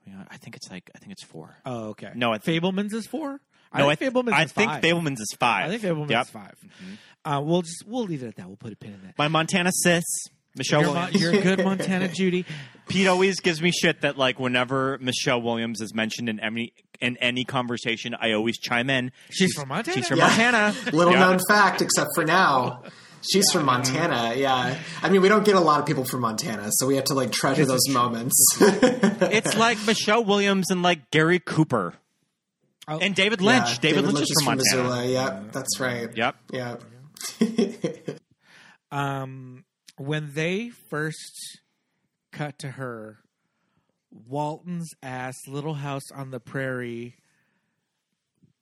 We 0.06 0.12
got- 0.12 0.28
I 0.30 0.36
think 0.36 0.56
it's 0.56 0.70
like 0.70 0.90
I 0.94 0.98
think 0.98 1.12
it's 1.12 1.24
four. 1.24 1.56
Oh, 1.66 1.88
okay. 1.88 2.10
No, 2.14 2.32
I 2.32 2.38
think- 2.38 2.62
Fabelmans 2.62 2.92
is 2.94 3.06
four. 3.06 3.40
I 3.72 3.80
no, 3.80 3.88
think 3.94 4.02
I, 4.02 4.08
Fabelman's 4.20 4.32
I 4.32 4.42
is 4.44 4.52
think 4.52 4.70
five. 4.70 4.82
Fabelman's 4.82 5.20
is 5.20 5.36
five. 5.38 5.66
I 5.66 5.68
think 5.76 5.82
Fabelman's 5.82 6.10
Yep. 6.10 6.22
is 6.24 6.30
5 6.30 6.54
Uh, 7.24 7.42
we'll 7.44 7.62
just 7.62 7.84
we'll 7.86 8.04
leave 8.04 8.22
it 8.22 8.28
at 8.28 8.36
that. 8.36 8.46
We'll 8.46 8.56
put 8.56 8.72
a 8.72 8.76
pin 8.76 8.94
in 8.94 9.02
that. 9.02 9.18
My 9.18 9.28
Montana 9.28 9.70
sis, 9.72 10.04
Michelle 10.56 11.10
you're 11.12 11.32
good 11.42 11.62
Montana 11.62 12.08
Judy. 12.14 12.46
Pete 12.88 13.06
always 13.06 13.40
gives 13.40 13.60
me 13.62 13.70
shit 13.70 14.00
that 14.02 14.16
like 14.18 14.38
whenever 14.40 14.98
Michelle 15.00 15.40
Williams 15.42 15.80
is 15.80 15.94
mentioned 15.94 16.28
in 16.28 16.40
any 16.40 16.72
in 17.00 17.16
any 17.18 17.44
conversation, 17.44 18.14
I 18.20 18.32
always 18.32 18.58
chime 18.58 18.90
in. 18.90 19.12
She's 19.30 19.54
from 19.54 19.68
Montana? 19.68 19.94
She's 19.96 20.08
from 20.08 20.18
Yeah. 20.18 20.26
Montana. 20.28 20.74
Little 20.96 21.12
Yeah. 21.12 21.20
known 21.20 21.38
fact, 21.48 21.80
except 21.82 22.10
for 22.14 22.24
now. 22.24 22.82
She's 23.32 23.50
from 23.52 23.64
Montana, 23.64 24.34
yeah. 24.36 24.78
I 25.02 25.08
mean, 25.08 25.22
we 25.22 25.28
don't 25.28 25.44
get 25.44 25.56
a 25.56 25.60
lot 25.60 25.80
of 25.80 25.86
people 25.86 26.04
from 26.04 26.20
Montana, 26.20 26.68
so 26.70 26.86
we 26.86 26.94
have 26.96 27.04
to 27.06 27.14
like 27.14 27.32
treasure 27.32 27.62
This 27.64 27.68
those 27.72 27.84
true. 27.86 27.94
moments. 27.94 28.34
It's 28.60 29.56
like 29.56 29.76
Michelle 29.86 30.24
Williams 30.24 30.70
and 30.70 30.82
like 30.84 31.10
Gary 31.10 31.40
Cooper 31.40 31.94
Oh. 32.86 32.98
and 33.00 33.14
David 33.14 33.40
Lynch. 33.42 33.68
Yeah, 33.70 33.78
David, 33.80 34.04
Lynch, 34.06 34.22
is 34.22 34.32
from 34.42 34.56
Montana. 34.56 34.82
Missoula. 34.84 35.06
Yep, 35.06 35.52
that's 35.52 35.78
right. 35.80 36.16
Yep. 36.16 36.36
Yep. 36.52 36.82
um, 38.90 39.64
when 39.96 40.32
they 40.34 40.70
first 40.70 41.58
cut 42.38 42.58
to 42.60 42.70
her, 42.72 43.18
Walton's 44.10 44.90
ass 45.02 45.34
little 45.46 45.74
house 45.74 46.10
on 46.14 46.30
the 46.30 46.40
prairie, 46.40 47.16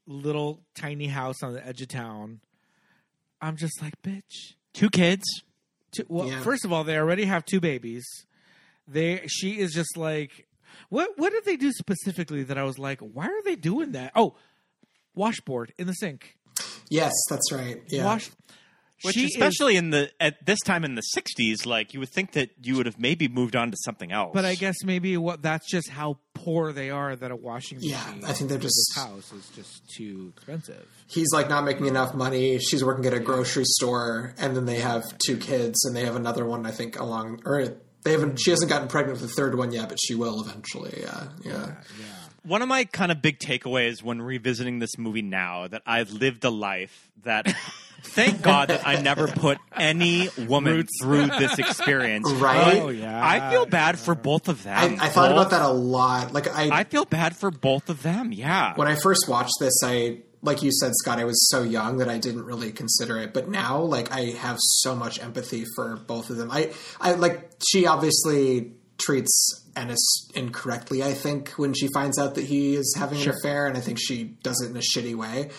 little 0.06 0.62
tiny 0.74 1.08
house 1.08 1.42
on 1.42 1.52
the 1.52 1.66
edge 1.66 1.82
of 1.82 1.88
town. 1.88 2.40
I'm 3.40 3.56
just 3.56 3.82
like, 3.82 4.00
bitch. 4.02 4.54
Two 4.72 4.90
kids. 4.90 5.24
Two, 5.94 6.04
well, 6.08 6.28
Yeah. 6.28 6.42
first 6.42 6.64
of 6.64 6.72
all, 6.72 6.84
they 6.84 6.96
already 6.96 7.24
have 7.24 7.44
two 7.44 7.60
babies. 7.60 8.04
They 8.88 9.26
she 9.26 9.58
is 9.58 9.72
just 9.72 9.96
like, 9.96 10.46
what? 10.90 11.18
What 11.18 11.30
did 11.32 11.44
they 11.44 11.56
do 11.56 11.72
specifically 11.72 12.44
that 12.44 12.56
I 12.58 12.62
was 12.64 12.78
like, 12.78 13.00
why 13.00 13.26
are 13.26 13.42
they 13.44 13.56
doing 13.56 13.92
that? 13.92 14.12
Oh, 14.14 14.36
washboard 15.14 15.72
in 15.78 15.86
the 15.86 15.92
sink. 15.94 16.36
yes, 16.88 17.12
that's 17.28 17.50
right. 17.52 17.82
Yeah. 17.88 18.04
Wash. 18.04 18.30
Which, 19.02 19.14
she 19.14 19.24
is- 19.26 19.34
especially 19.34 19.76
in 19.76 19.90
the 19.90 20.10
at 20.20 20.44
this 20.46 20.58
time 20.60 20.84
in 20.84 20.94
the 20.94 21.02
'60s, 21.16 21.66
like 21.66 21.92
you 21.92 22.00
would 22.00 22.08
think 22.08 22.32
that 22.32 22.50
you 22.62 22.76
would 22.76 22.86
have 22.86 22.98
maybe 22.98 23.28
moved 23.28 23.54
on 23.54 23.70
to 23.70 23.76
something 23.84 24.10
else. 24.12 24.30
But 24.32 24.44
I 24.44 24.54
guess 24.54 24.76
maybe 24.84 25.16
what 25.16 25.42
that's 25.42 25.70
just 25.70 25.90
how 25.90 26.18
poor 26.34 26.72
they 26.72 26.90
are 26.90 27.14
that 27.14 27.30
a 27.30 27.36
washing 27.36 27.78
machine. 27.78 27.90
Yeah, 27.90 28.28
I 28.28 28.32
think 28.32 28.48
they're 28.50 28.58
just- 28.58 28.92
this 28.94 29.04
house 29.04 29.32
is 29.32 29.48
just 29.54 29.82
too 29.96 30.32
expensive. 30.36 30.86
He's 31.08 31.28
like 31.32 31.48
not 31.48 31.64
making 31.64 31.86
enough 31.86 32.14
money. 32.14 32.58
She's 32.58 32.82
working 32.84 33.04
at 33.06 33.12
a 33.14 33.20
grocery 33.20 33.64
store, 33.66 34.34
and 34.38 34.56
then 34.56 34.64
they 34.64 34.80
have 34.80 35.02
two 35.26 35.36
kids, 35.36 35.84
and 35.84 35.94
they 35.94 36.04
have 36.04 36.16
another 36.16 36.46
one. 36.46 36.64
I 36.66 36.70
think 36.70 36.98
along, 36.98 37.42
or 37.44 37.76
they 38.04 38.12
haven't. 38.12 38.36
She 38.40 38.50
hasn't 38.50 38.70
gotten 38.70 38.88
pregnant 38.88 39.20
with 39.20 39.28
the 39.28 39.34
third 39.36 39.56
one 39.58 39.72
yet, 39.72 39.88
but 39.88 39.98
she 40.00 40.14
will 40.14 40.40
eventually. 40.42 41.00
Yeah, 41.02 41.28
yeah. 41.44 41.72
one 42.44 42.62
of 42.62 42.68
my 42.68 42.84
kind 42.84 43.10
of 43.12 43.20
big 43.20 43.40
takeaways 43.40 44.02
when 44.02 44.22
revisiting 44.22 44.78
this 44.78 44.96
movie 44.96 45.22
now 45.22 45.66
that 45.68 45.82
I've 45.84 46.10
lived 46.12 46.44
a 46.44 46.50
life 46.50 47.10
that 47.24 47.52
thank 48.06 48.42
God 48.42 48.68
that 48.68 48.86
I 48.86 49.00
never 49.00 49.28
put 49.28 49.58
any 49.76 50.28
woman 50.46 50.86
through 51.00 51.26
this 51.26 51.58
experience. 51.58 52.30
Right? 52.32 52.80
Oh 52.82 52.88
yeah, 52.88 53.20
I 53.24 53.50
feel 53.50 53.66
bad 53.66 53.98
for 53.98 54.14
both 54.14 54.48
of 54.48 54.62
them. 54.62 54.98
I, 55.00 55.06
I 55.06 55.08
thought 55.08 55.30
Both- 55.30 55.46
about 55.46 55.50
that 55.50 55.62
a 55.62 55.68
lot. 55.68 56.32
Like 56.32 56.48
I, 56.48 56.80
I 56.80 56.84
feel 56.84 57.04
bad 57.04 57.36
for 57.36 57.50
both 57.50 57.88
of 57.88 58.02
them. 58.02 58.32
Yeah. 58.32 58.74
when 58.76 58.88
I 58.88 58.96
first 58.96 59.28
watched 59.28 59.54
this, 59.60 59.82
I 59.84 60.18
like 60.42 60.62
you 60.62 60.70
said, 60.72 60.92
Scott, 60.94 61.18
I 61.18 61.24
was 61.24 61.48
so 61.50 61.62
young 61.62 61.98
that 61.98 62.08
I 62.08 62.18
didn't 62.18 62.44
really 62.44 62.70
consider 62.70 63.18
it. 63.18 63.34
But 63.34 63.48
now, 63.48 63.80
like, 63.80 64.12
I 64.12 64.26
have 64.38 64.58
so 64.60 64.94
much 64.94 65.20
empathy 65.20 65.64
for 65.74 65.96
both 65.96 66.30
of 66.30 66.36
them. 66.36 66.50
I, 66.50 66.72
I 67.00 67.12
like 67.14 67.50
she 67.66 67.86
obviously 67.86 68.72
treats 68.98 69.64
Ennis 69.76 69.98
incorrectly. 70.34 71.02
I 71.02 71.12
think 71.12 71.50
when 71.50 71.74
she 71.74 71.88
finds 71.88 72.18
out 72.18 72.34
that 72.36 72.44
he 72.44 72.74
is 72.74 72.94
having 72.96 73.20
an 73.20 73.30
affair, 73.30 73.66
and 73.66 73.76
I 73.76 73.80
think 73.80 73.98
she 74.00 74.24
does 74.24 74.62
it 74.62 74.70
in 74.70 74.76
a 74.76 74.80
shitty 74.80 75.14
way 75.14 75.50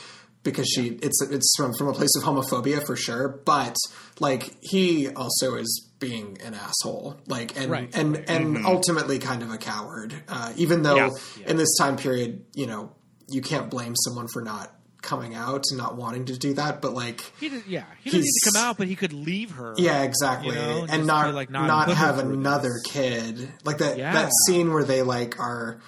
because 0.47 0.67
she 0.73 0.87
it's 1.01 1.21
it's 1.29 1.53
from 1.57 1.73
from 1.77 1.87
a 1.89 1.93
place 1.93 2.15
of 2.17 2.23
homophobia 2.23 2.85
for 2.85 2.95
sure. 2.95 3.27
But 3.45 3.75
like 4.19 4.55
he 4.61 5.09
also 5.09 5.55
is 5.55 5.89
being 5.99 6.37
an 6.43 6.53
asshole, 6.53 7.17
like 7.27 7.57
and 7.59 7.69
Right, 7.69 7.89
and 7.95 8.15
right. 8.15 8.29
and 8.29 8.65
ultimately 8.65 9.19
kind 9.19 9.43
of 9.43 9.51
a 9.51 9.57
coward. 9.57 10.13
Uh, 10.29 10.53
even 10.55 10.83
though 10.83 10.95
Yeah. 10.95 11.09
in 11.45 11.57
this 11.57 11.75
time 11.77 11.97
period, 11.97 12.45
you 12.55 12.65
know, 12.65 12.93
you 13.29 13.41
can't 13.41 13.69
blame 13.69 13.93
someone 13.95 14.27
for 14.31 14.41
not 14.41 14.73
coming 15.01 15.35
out 15.35 15.63
and 15.69 15.77
not 15.77 15.95
wanting 15.95 16.25
to 16.25 16.37
do 16.37 16.53
that, 16.55 16.81
but 16.81 16.93
like 16.93 17.21
he 17.39 17.49
did, 17.49 17.63
yeah 17.67 17.83
he 18.03 18.09
didn't 18.09 18.23
need 18.23 18.31
to 18.43 18.51
come 18.51 18.61
out, 18.63 18.77
but 18.77 18.87
he 18.87 18.95
could 18.95 19.13
leave 19.13 19.51
her. 19.51 19.73
yeah, 19.77 20.03
exactly. 20.03 20.49
You 20.49 20.55
know, 20.55 20.81
just 20.81 20.93
and 20.93 21.05
not 21.07 21.33
like, 21.33 21.49
not, 21.49 21.67
"Nah, 21.67 21.85
put 21.85 21.95
her 21.97 22.05
have 22.05 22.19
another 22.19 22.69
this." 22.83 22.91
kid. 22.93 23.51
Like 23.65 23.77
that 23.79 23.97
Yeah. 23.97 24.13
that 24.13 24.31
scene 24.45 24.71
where 24.73 24.83
they 24.83 25.01
like 25.03 25.39
are 25.39 25.79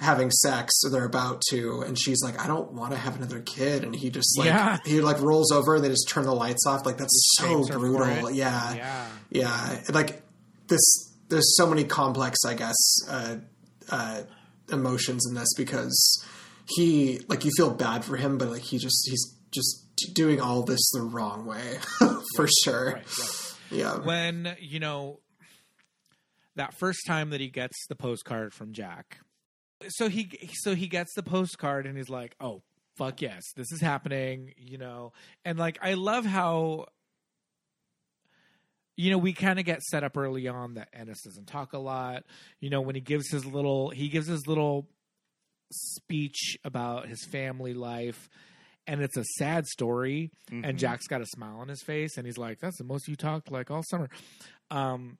having 0.00 0.30
sex 0.30 0.72
or 0.84 0.90
they're 0.90 1.04
about 1.04 1.42
to 1.50 1.82
and 1.82 1.98
she's 1.98 2.22
like 2.22 2.40
I 2.42 2.46
don't 2.46 2.72
want 2.72 2.92
to 2.92 2.98
have 2.98 3.16
another 3.16 3.40
kid 3.40 3.84
and 3.84 3.94
he 3.94 4.08
just 4.10 4.38
like 4.38 4.46
Yeah. 4.46 4.78
he 4.86 5.00
like 5.02 5.20
rolls 5.20 5.52
over 5.52 5.74
and 5.76 5.84
they 5.84 5.88
just 5.90 6.08
turn 6.08 6.24
the 6.24 6.34
lights 6.34 6.64
off 6.66 6.86
like 6.86 6.96
that's 6.96 7.34
so 7.36 7.66
her 7.66 7.72
for 7.74 7.78
brutal. 7.78 8.30
Yeah. 8.30 8.74
Yeah. 8.74 9.06
Yeah. 9.30 9.80
Like 9.92 10.22
this 10.68 10.80
there's 11.28 11.54
so 11.56 11.66
many 11.66 11.84
complex 11.84 12.38
I 12.46 12.54
guess 12.54 12.76
uh 13.08 13.36
uh 13.90 14.22
emotions 14.72 15.26
in 15.28 15.34
this 15.34 15.52
because 15.56 16.24
he 16.68 17.20
like 17.28 17.44
you 17.44 17.50
feel 17.56 17.70
bad 17.70 18.04
for 18.04 18.16
him 18.16 18.38
but 18.38 18.48
like 18.48 18.62
he 18.62 18.78
just 18.78 19.06
he's 19.08 19.36
just 19.50 19.86
doing 20.14 20.40
all 20.40 20.62
this 20.62 20.90
the 20.92 21.02
wrong 21.02 21.44
way 21.44 21.78
for 22.36 22.48
sure. 22.64 22.86
Right, 22.94 23.18
right. 23.18 23.54
Yeah. 23.70 23.98
when 23.98 24.56
you 24.60 24.80
know 24.80 25.20
that 26.56 26.72
first 26.78 27.00
time 27.06 27.30
that 27.30 27.40
he 27.40 27.48
gets 27.48 27.86
the 27.88 27.94
postcard 27.96 28.54
from 28.54 28.72
Jack. 28.72 29.18
So 29.88 30.08
he 30.08 30.30
so 30.54 30.74
he 30.74 30.88
gets 30.88 31.14
the 31.14 31.22
postcard 31.22 31.86
and 31.86 31.96
he's 31.96 32.10
like, 32.10 32.36
"Oh, 32.40 32.62
fuck 32.96 33.22
yes, 33.22 33.42
this 33.56 33.72
is 33.72 33.80
happening," 33.80 34.54
you 34.56 34.78
know. 34.78 35.12
And 35.44 35.58
like 35.58 35.78
I 35.82 35.94
love 35.94 36.24
how 36.24 36.86
you 38.96 39.10
know, 39.10 39.16
we 39.16 39.32
kind 39.32 39.58
of 39.58 39.64
get 39.64 39.80
set 39.82 40.04
up 40.04 40.18
early 40.18 40.46
on 40.46 40.74
that 40.74 40.88
Ennis 40.92 41.22
doesn't 41.22 41.46
talk 41.46 41.72
a 41.72 41.78
lot. 41.78 42.24
You 42.60 42.68
know, 42.68 42.82
when 42.82 42.94
he 42.94 43.00
gives 43.00 43.30
his 43.30 43.46
little 43.46 43.88
he 43.88 44.08
gives 44.08 44.26
his 44.26 44.46
little 44.46 44.88
speech 45.72 46.58
about 46.64 47.08
his 47.08 47.24
family 47.24 47.72
life 47.72 48.28
and 48.86 49.00
it's 49.00 49.16
a 49.16 49.24
sad 49.24 49.66
story 49.66 50.32
and 50.50 50.78
Jack's 50.78 51.06
got 51.06 51.20
a 51.20 51.26
smile 51.26 51.58
on 51.60 51.68
his 51.68 51.80
face 51.80 52.16
and 52.16 52.26
he's 52.26 52.38
like 52.38 52.58
that's 52.58 52.78
the 52.78 52.84
most 52.84 53.06
you 53.06 53.14
talked 53.14 53.52
like 53.52 53.70
all 53.70 53.84
summer 53.84 54.08
um 54.72 55.16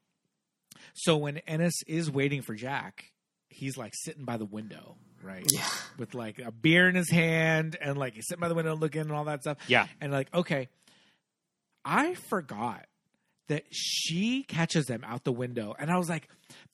so 0.92 1.16
when 1.16 1.38
Ennis 1.38 1.74
is 1.86 2.10
waiting 2.10 2.42
for 2.42 2.54
Jack 2.54 3.12
he's 3.50 3.76
like 3.76 3.92
sitting 3.94 4.24
by 4.24 4.36
the 4.36 4.44
window 4.44 4.96
right 5.22 5.44
Yeah. 5.52 5.68
with 5.98 6.14
like 6.14 6.38
a 6.38 6.50
beer 6.50 6.88
in 6.88 6.94
his 6.94 7.10
hand 7.10 7.76
and 7.80 7.98
like 7.98 8.14
he's 8.14 8.26
sitting 8.26 8.40
by 8.40 8.48
the 8.48 8.54
window 8.54 8.74
looking 8.74 9.02
and 9.02 9.12
all 9.12 9.24
that 9.24 9.42
stuff 9.42 9.58
Yeah. 9.68 9.86
and 10.00 10.10
like 10.12 10.32
okay 10.32 10.68
I 11.84 12.14
forgot 12.14 12.86
that 13.48 13.64
she 13.70 14.44
catches 14.44 14.86
them 14.86 15.02
out 15.04 15.24
the 15.24 15.32
window 15.32 15.74
and 15.78 15.90
I 15.90 15.98
was 15.98 16.08
like 16.08 16.28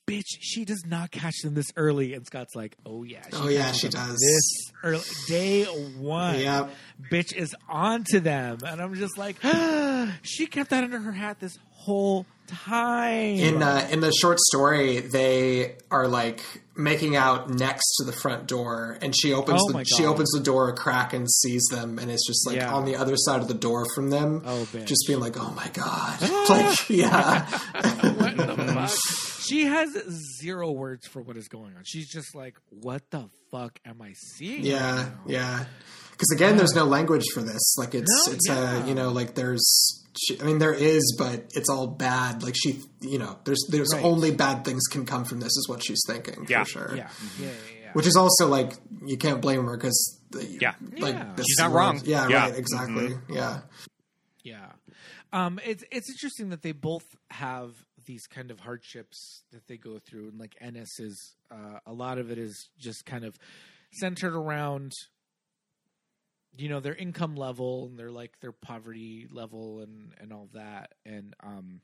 bitch 0.06 0.24
she 0.40 0.64
does 0.64 0.84
not 0.86 1.10
catch 1.10 1.34
them 1.42 1.54
this 1.54 1.66
early. 1.76 2.14
And 2.14 2.24
Scott's 2.26 2.54
like 2.54 2.76
oh 2.86 3.02
yeah 3.02 3.22
she 3.30 3.36
Oh, 3.36 3.48
yeah, 3.48 3.72
she 3.72 3.88
does. 3.88 4.16
this 4.18 4.72
early. 4.82 5.04
Day 5.28 5.64
one. 5.64 6.38
Yep. 6.40 6.70
bitch 7.10 7.34
is 7.34 7.54
onto 7.68 8.20
them. 8.20 8.58
And 8.66 8.80
i'm 8.80 8.94
just 8.94 9.18
like 9.18 9.36
she 10.22 10.46
kept 10.46 10.70
that 10.70 10.84
under 10.84 10.98
her 11.00 11.12
hat 11.12 11.40
this 11.40 11.58
whole 11.72 12.24
time. 12.46 13.36
In 13.36 13.62
uh, 13.62 13.88
in 13.90 14.00
the 14.00 14.12
short 14.12 14.38
story, 14.40 15.00
they 15.00 15.74
are 15.90 16.06
like 16.06 16.42
making 16.76 17.16
out 17.16 17.50
next 17.50 17.84
to 17.98 18.04
the 18.04 18.12
front 18.12 18.46
door, 18.46 18.98
and 19.02 19.12
she 19.16 19.32
opens 19.32 19.60
Oh 19.68 19.72
the 19.72 19.84
she 19.84 20.04
opens 20.04 20.30
the 20.30 20.40
door 20.40 20.68
a 20.68 20.72
crack 20.74 21.12
and 21.12 21.28
sees 21.28 21.64
them, 21.72 21.98
and 21.98 22.08
it's 22.10 22.24
just 22.26 22.46
like 22.46 22.56
Yeah. 22.56 22.72
on 22.72 22.84
the 22.84 22.94
other 22.96 23.14
side 23.16 23.40
of 23.40 23.48
the 23.48 23.54
door 23.54 23.84
from 23.96 24.10
them. 24.10 24.42
Oh, 24.44 24.66
bitch. 24.72 24.86
just 24.86 25.04
being 25.08 25.18
like, 25.20 25.36
oh 25.38 25.52
my 25.56 25.68
god, 25.72 26.20
like 26.48 26.88
yeah, 26.88 27.46
what 28.14 28.36
the 28.36 28.72
fuck 28.72 28.90
she 29.48 29.64
has 29.64 29.90
zero 30.40 30.70
words 30.72 31.06
for 31.06 31.22
what 31.22 31.36
is 31.36 31.48
going 31.48 31.74
on 31.76 31.82
she's 31.84 32.08
just 32.10 32.34
like 32.34 32.56
what 32.70 33.02
the 33.10 33.28
fuck 33.50 33.78
am 33.84 34.00
i 34.02 34.12
seeing 34.36 34.64
yeah, 34.64 34.96
now? 34.96 35.12
yeah. 35.26 35.64
Because 36.12 36.30
again, 36.34 36.56
there's 36.56 36.74
no 36.74 36.84
language 36.84 37.24
for 37.34 37.42
this. 37.42 37.76
Like 37.76 37.94
it's 37.94 38.26
No, 38.26 38.32
it's 38.32 38.48
yeah. 38.48 38.78
uh, 38.82 38.86
you 38.86 38.94
know 38.94 39.10
like 39.10 39.34
there's. 39.34 40.02
She, 40.18 40.40
I 40.40 40.44
mean, 40.44 40.56
there 40.58 40.72
is, 40.72 41.14
but 41.18 41.44
it's 41.54 41.68
all 41.68 41.86
bad. 41.86 42.42
Like 42.42 42.54
she, 42.56 42.80
you 43.02 43.18
know, 43.18 43.38
there's 43.44 43.62
there's 43.68 43.90
Right. 43.92 44.02
only 44.02 44.30
bad 44.30 44.64
things 44.64 44.84
can 44.90 45.04
come 45.04 45.26
from 45.26 45.40
this, 45.40 45.48
is 45.50 45.66
what 45.68 45.84
she's 45.84 46.00
thinking 46.06 46.46
Yeah. 46.48 46.64
for 46.64 46.70
sure. 46.70 46.96
yeah 46.96 47.10
yeah 47.38 47.46
yeah, 47.48 47.52
yeah. 47.82 47.90
Which 47.92 48.06
is 48.06 48.16
also 48.16 48.48
like 48.48 48.72
you 49.04 49.18
can't 49.18 49.42
blame 49.42 49.66
her 49.66 49.76
because 49.76 50.18
Yeah. 50.40 50.72
like 50.96 51.14
Yeah. 51.16 51.32
this 51.36 51.44
She's 51.50 51.58
not 51.58 51.70
world- 51.72 51.96
wrong. 51.96 52.02
Yeah, 52.06 52.28
Yeah. 52.28 52.36
right, 52.48 52.58
exactly. 52.58 53.14
Yeah, 53.28 53.60
Yeah. 54.42 54.72
Um, 55.34 55.60
it's 55.66 55.84
it's 55.92 56.08
interesting 56.10 56.48
that 56.48 56.62
they 56.62 56.72
both 56.72 57.04
have 57.30 57.72
these 58.06 58.26
kind 58.26 58.50
of 58.50 58.60
hardships 58.60 59.42
that 59.52 59.66
they 59.68 59.76
go 59.76 59.98
through, 59.98 60.28
and 60.28 60.38
like 60.40 60.56
Ennis 60.60 60.98
is 60.98 61.34
uh, 61.50 61.78
a 61.86 61.92
lot 61.92 62.18
of 62.18 62.30
it 62.30 62.38
is 62.38 62.68
just 62.78 63.04
kind 63.04 63.24
of 63.24 63.36
centered 63.92 64.34
around 64.34 64.92
you 66.56 66.68
know 66.68 66.80
their 66.80 66.94
income 66.94 67.34
level 67.36 67.86
and 67.86 67.98
their 67.98 68.10
like 68.10 68.32
their 68.40 68.52
poverty 68.52 69.26
level 69.30 69.80
and 69.80 70.12
and 70.18 70.32
all 70.32 70.48
that 70.54 70.92
and 71.04 71.34
um 71.42 71.80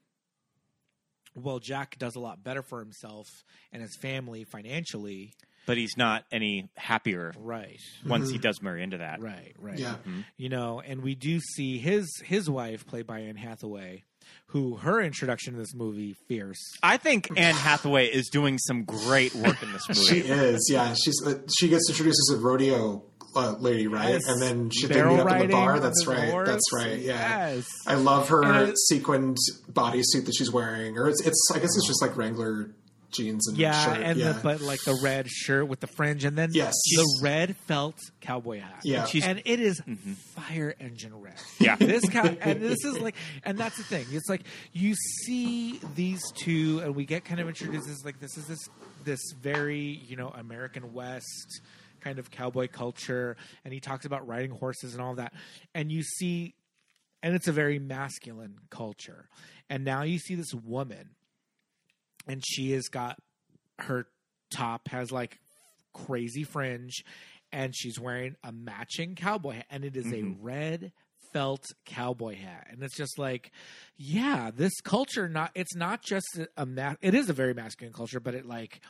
well, 1.34 1.60
Jack 1.60 1.96
does 1.98 2.14
a 2.14 2.20
lot 2.20 2.44
better 2.44 2.60
for 2.62 2.78
himself 2.78 3.26
and 3.72 3.80
his 3.80 3.96
family 3.96 4.44
financially. 4.44 5.32
but 5.64 5.78
he's 5.78 5.96
not 5.96 6.24
any 6.30 6.68
happier 6.76 7.32
Right. 7.38 7.80
once 8.04 8.28
he 8.30 8.36
does 8.46 8.60
marry 8.60 8.82
into 8.82 8.98
that. 8.98 9.22
Right, 9.22 9.54
right. 9.58 9.78
Yeah. 9.78 9.96
You 10.36 10.50
know, 10.50 10.82
and 10.84 11.02
we 11.02 11.14
do 11.14 11.40
see 11.40 11.78
his 11.78 12.06
his 12.24 12.50
wife 12.50 12.86
played 12.86 13.06
by 13.06 13.20
Anne 13.20 13.36
Hathaway, 13.36 14.04
who 14.46 14.76
her 14.76 15.00
introduction 15.00 15.54
to 15.54 15.58
this 15.58 15.74
movie 15.74 16.14
fierce. 16.28 16.58
I 16.82 16.96
think 16.96 17.28
Anne 17.36 17.54
Hathaway 17.54 18.06
is 18.06 18.28
doing 18.28 18.58
some 18.58 18.84
great 18.84 19.34
work 19.34 19.62
in 19.62 19.72
this 19.72 19.88
movie. 19.88 20.02
She 20.02 20.18
is, 20.20 20.68
yeah. 20.70 20.94
She's 20.94 21.20
uh, 21.26 21.38
she 21.58 21.68
gets 21.68 21.88
introduced 21.88 22.20
as 22.30 22.38
a 22.38 22.40
rodeo 22.40 23.02
uh, 23.34 23.52
lady, 23.58 23.86
right? 23.86 24.10
Yes. 24.10 24.22
And 24.26 24.42
then 24.42 24.70
she 24.70 24.86
they 24.86 25.02
meet 25.02 25.20
up 25.20 25.30
in 25.32 25.46
the 25.46 25.52
bar. 25.52 25.80
That's 25.80 26.04
the 26.04 26.10
right. 26.10 26.30
horse. 26.30 26.48
That's 26.48 26.72
right. 26.72 26.98
Yeah. 26.98 27.48
Yes. 27.54 27.66
I 27.86 27.94
love 27.94 28.28
her 28.28 28.42
And 28.44 28.74
sequined 28.88 29.38
bodysuit 29.72 30.26
that 30.26 30.34
she's 30.36 30.50
wearing, 30.50 30.98
or 30.98 31.08
it's, 31.08 31.24
it's 31.26 31.50
I 31.54 31.58
guess 31.58 31.70
it's 31.76 31.86
just 31.86 32.02
like 32.02 32.16
Wrangler 32.16 32.74
jeans 33.12 33.46
and 33.48 33.56
Yeah, 33.56 33.84
shirt. 33.84 34.02
and 34.02 34.18
yeah. 34.18 34.32
The, 34.32 34.40
but 34.42 34.60
like 34.60 34.80
the 34.84 34.98
red 35.02 35.28
shirt 35.28 35.68
with 35.68 35.80
the 35.80 35.86
fringe, 35.86 36.24
and 36.24 36.36
then 36.36 36.50
Yes. 36.52 36.74
the 36.90 37.20
red 37.22 37.56
felt 37.56 37.96
cowboy 38.20 38.60
hat. 38.60 38.80
Yeah. 38.84 39.04
She's- 39.06 39.24
and 39.24 39.40
it 39.44 39.60
is 39.60 39.80
mm-hmm. 39.80 40.12
fire 40.12 40.74
engine 40.80 41.20
red. 41.20 41.34
Yeah. 41.58 41.76
this 41.80 42.08
cow, 42.08 42.24
and 42.24 42.60
this 42.60 42.84
is 42.84 42.98
like, 42.98 43.14
and 43.44 43.58
that's 43.58 43.76
the 43.76 43.84
thing. 43.84 44.06
It's 44.10 44.28
like 44.28 44.42
you 44.72 44.94
see 44.94 45.80
these 45.94 46.20
two, 46.32 46.80
and 46.82 46.94
we 46.96 47.04
get 47.04 47.24
kind 47.24 47.40
of 47.40 47.48
introduced 47.48 47.88
as 47.88 48.04
like 48.04 48.18
this 48.20 48.36
is 48.36 48.46
this 48.46 48.60
this 49.04 49.20
very 49.40 50.00
you 50.06 50.16
know 50.16 50.28
American 50.28 50.92
West 50.92 51.60
kind 52.00 52.18
of 52.18 52.30
cowboy 52.30 52.68
culture, 52.68 53.36
and 53.64 53.72
he 53.72 53.80
talks 53.80 54.04
about 54.04 54.26
riding 54.26 54.50
horses 54.50 54.94
and 54.94 55.02
all 55.02 55.14
that, 55.14 55.32
and 55.74 55.92
you 55.92 56.02
see, 56.02 56.54
and 57.22 57.34
it's 57.34 57.46
a 57.46 57.52
very 57.52 57.78
masculine 57.78 58.56
culture, 58.70 59.28
and 59.70 59.84
now 59.84 60.02
you 60.02 60.18
see 60.18 60.34
this 60.34 60.52
woman 60.52 61.10
and 62.26 62.42
she 62.44 62.72
has 62.72 62.88
got 62.88 63.18
her 63.78 64.06
top 64.50 64.88
has 64.88 65.10
like 65.10 65.38
crazy 65.92 66.44
fringe 66.44 67.04
and 67.52 67.74
she's 67.76 67.98
wearing 67.98 68.36
a 68.44 68.52
matching 68.52 69.14
cowboy 69.14 69.54
hat 69.54 69.66
and 69.70 69.84
it 69.84 69.96
is 69.96 70.06
a 70.06 70.16
mm-hmm. 70.16 70.42
red 70.44 70.92
felt 71.32 71.64
cowboy 71.86 72.34
hat 72.36 72.66
and 72.70 72.82
it's 72.82 72.96
just 72.96 73.18
like 73.18 73.50
yeah 73.96 74.50
this 74.54 74.72
culture 74.82 75.28
not 75.28 75.50
it's 75.54 75.74
not 75.74 76.02
just 76.02 76.26
a, 76.58 76.66
ma- 76.66 76.94
it 77.00 77.14
is 77.14 77.30
a 77.30 77.32
very 77.32 77.54
masculine 77.54 77.92
culture 77.92 78.20
but 78.20 78.34
it 78.34 78.44
like 78.46 78.80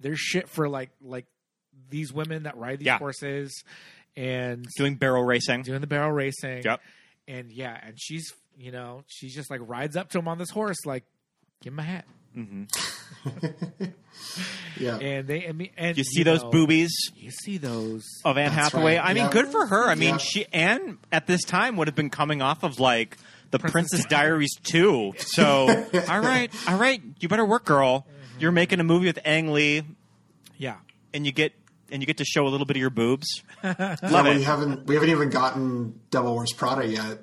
there's 0.00 0.18
shit 0.18 0.48
for 0.48 0.68
like 0.68 0.90
like 1.00 1.26
these 1.90 2.12
women 2.12 2.42
that 2.42 2.56
ride 2.56 2.80
these 2.80 2.86
Yeah. 2.86 2.98
horses 2.98 3.62
and 4.16 4.66
Doing 4.76 4.96
barrel 4.96 5.22
racing. 5.24 5.62
doing 5.62 5.80
the 5.80 5.86
barrel 5.86 6.10
racing 6.10 6.62
Yep. 6.64 6.80
and 7.28 7.52
yeah 7.52 7.78
and 7.84 7.94
she's 8.00 8.32
you 8.58 8.72
know 8.72 9.04
she's 9.06 9.34
just 9.34 9.50
like 9.50 9.60
rides 9.62 9.96
up 9.96 10.10
to 10.10 10.18
him 10.18 10.26
on 10.28 10.38
this 10.38 10.50
horse 10.50 10.84
like 10.84 11.04
give 11.62 11.72
him 11.72 11.78
a 11.78 11.84
hat 11.84 12.04
Mm-hmm. 12.36 13.84
yeah. 14.78 14.96
and 15.00 15.26
they 15.28 15.46
I 15.48 15.52
mean, 15.52 15.70
and 15.76 15.96
You 15.96 16.04
see 16.04 16.22
those 16.22 16.42
know, 16.42 16.50
boobies 16.50 16.92
You 17.16 17.30
see 17.30 17.58
those. 17.58 18.04
of 18.24 18.36
Anne 18.38 18.54
That's 18.54 18.72
Hathaway. 18.72 18.96
right. 18.96 19.04
I 19.10 19.14
mean, 19.14 19.24
Yeah. 19.24 19.30
good 19.30 19.48
for 19.48 19.66
her. 19.66 19.88
I 19.90 19.94
mean, 19.94 20.10
Yeah. 20.10 20.16
she 20.18 20.46
Anne 20.52 20.98
at 21.10 21.26
this 21.26 21.44
time 21.44 21.76
would 21.76 21.88
have 21.88 21.94
been 21.94 22.10
coming 22.10 22.42
off 22.42 22.62
of 22.62 22.80
like 22.80 23.16
the 23.50 23.58
Princess 23.58 23.72
Princess, 23.72 24.06
Diaries 24.06 24.54
2. 24.62 25.12
So, 25.18 25.68
all 26.08 26.20
right, 26.20 26.50
all 26.66 26.78
right, 26.78 27.02
you 27.20 27.28
better 27.28 27.44
work, 27.44 27.64
girl. 27.66 28.00
Mm-hmm. 28.08 28.40
You're 28.40 28.52
making 28.52 28.80
a 28.80 28.84
movie 28.84 29.06
with 29.06 29.18
Ang 29.24 29.52
Lee 29.52 29.82
Yeah. 30.56 30.76
and 31.12 31.26
you 31.26 31.32
get 31.32 31.52
and 31.90 32.00
you 32.02 32.06
get 32.06 32.16
to 32.16 32.24
show 32.24 32.46
a 32.46 32.48
little 32.48 32.64
bit 32.64 32.76
of 32.76 32.80
your 32.80 32.88
boobs. 32.90 33.42
Love 33.62 33.76
Yeah, 33.78 34.34
we 34.36 34.42
haven't 34.42 34.86
we 34.86 34.94
haven't 34.94 35.10
even 35.10 35.28
gotten 35.28 36.00
Devil 36.10 36.34
Wears 36.34 36.52
Prada 36.54 36.86
yet. 36.86 37.18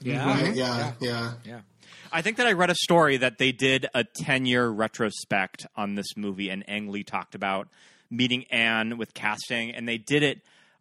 Yeah. 0.00 0.24
Right? 0.26 0.44
Mm-hmm. 0.44 0.54
Yeah, 0.54 0.92
yeah. 1.00 1.32
Yeah. 1.44 1.60
I 2.12 2.22
think 2.22 2.36
that 2.38 2.46
I 2.46 2.52
read 2.52 2.70
a 2.70 2.74
story 2.74 3.16
that 3.18 3.38
they 3.38 3.52
did 3.52 3.86
a 3.94 4.04
10 4.04 4.46
year 4.46 4.68
retrospect 4.68 5.66
on 5.76 5.94
this 5.94 6.16
movie, 6.16 6.50
and 6.50 6.68
Ang 6.68 6.90
Lee 6.90 7.04
talked 7.04 7.34
about 7.34 7.68
meeting 8.10 8.44
Anne 8.50 8.98
with 8.98 9.14
casting, 9.14 9.70
and 9.70 9.88
they 9.88 9.98
did 9.98 10.22
it 10.22 10.40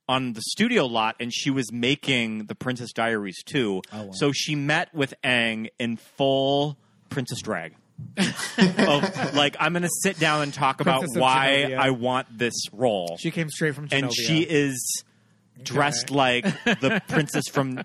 on 0.09 0.33
the 0.33 0.41
studio 0.41 0.85
lot, 0.85 1.15
and 1.19 1.33
she 1.33 1.49
was 1.49 1.71
making 1.71 2.45
the 2.45 2.55
Princess 2.55 2.93
Diaries 2.93 3.43
too. 3.43 3.81
Oh, 3.91 4.03
wow. 4.03 4.11
So 4.13 4.31
she 4.31 4.55
met 4.55 4.93
with 4.93 5.13
Ang 5.23 5.69
in 5.79 5.97
full 5.97 6.77
princess 7.09 7.41
drag. 7.41 7.75
of, 8.17 9.33
like, 9.33 9.55
I'm 9.59 9.73
going 9.73 9.81
to 9.81 9.89
sit 10.03 10.19
down 10.19 10.43
and 10.43 10.53
talk 10.53 10.81
about 10.81 10.99
Princess 10.99 11.15
of 11.15 11.21
why 11.21 11.65
Genovia. 11.67 11.77
I 11.79 11.89
want 11.89 12.37
this 12.37 12.53
role. 12.71 13.17
She 13.19 13.31
came 13.31 13.49
straight 13.49 13.73
from 13.73 13.87
Genovia. 13.87 14.03
and 14.03 14.13
she 14.13 14.41
is 14.41 15.03
dressed 15.63 16.11
like 16.11 16.43
the 16.63 17.01
princess 17.07 17.45
from 17.49 17.83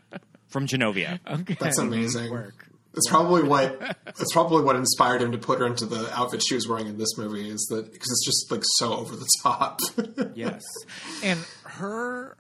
from 0.49 0.67
Genovia. 0.67 1.19
Okay. 1.27 1.57
That's 1.59 1.79
amazing. 1.79 2.31
Work. 2.31 2.69
It's 2.95 3.09
probably 3.09 3.43
what 3.43 3.97
it's 4.07 4.33
probably 4.33 4.63
what 4.63 4.77
inspired 4.77 5.23
him 5.23 5.33
to 5.33 5.39
put 5.39 5.59
her 5.61 5.67
into 5.67 5.87
the 5.87 6.13
outfit 6.15 6.43
she 6.47 6.55
was 6.55 6.69
wearing 6.69 6.87
in 6.89 6.99
this 6.99 7.17
movie 7.17 7.49
is 7.49 7.67
that 7.71 7.91
because 7.93 8.11
it's 8.11 8.25
just 8.27 8.51
like 8.51 8.63
so 8.77 8.93
over 8.95 9.17
the 9.17 9.27
top. 9.43 9.81
Yes. 10.35 10.63
And 11.25 11.41
her 11.65 12.37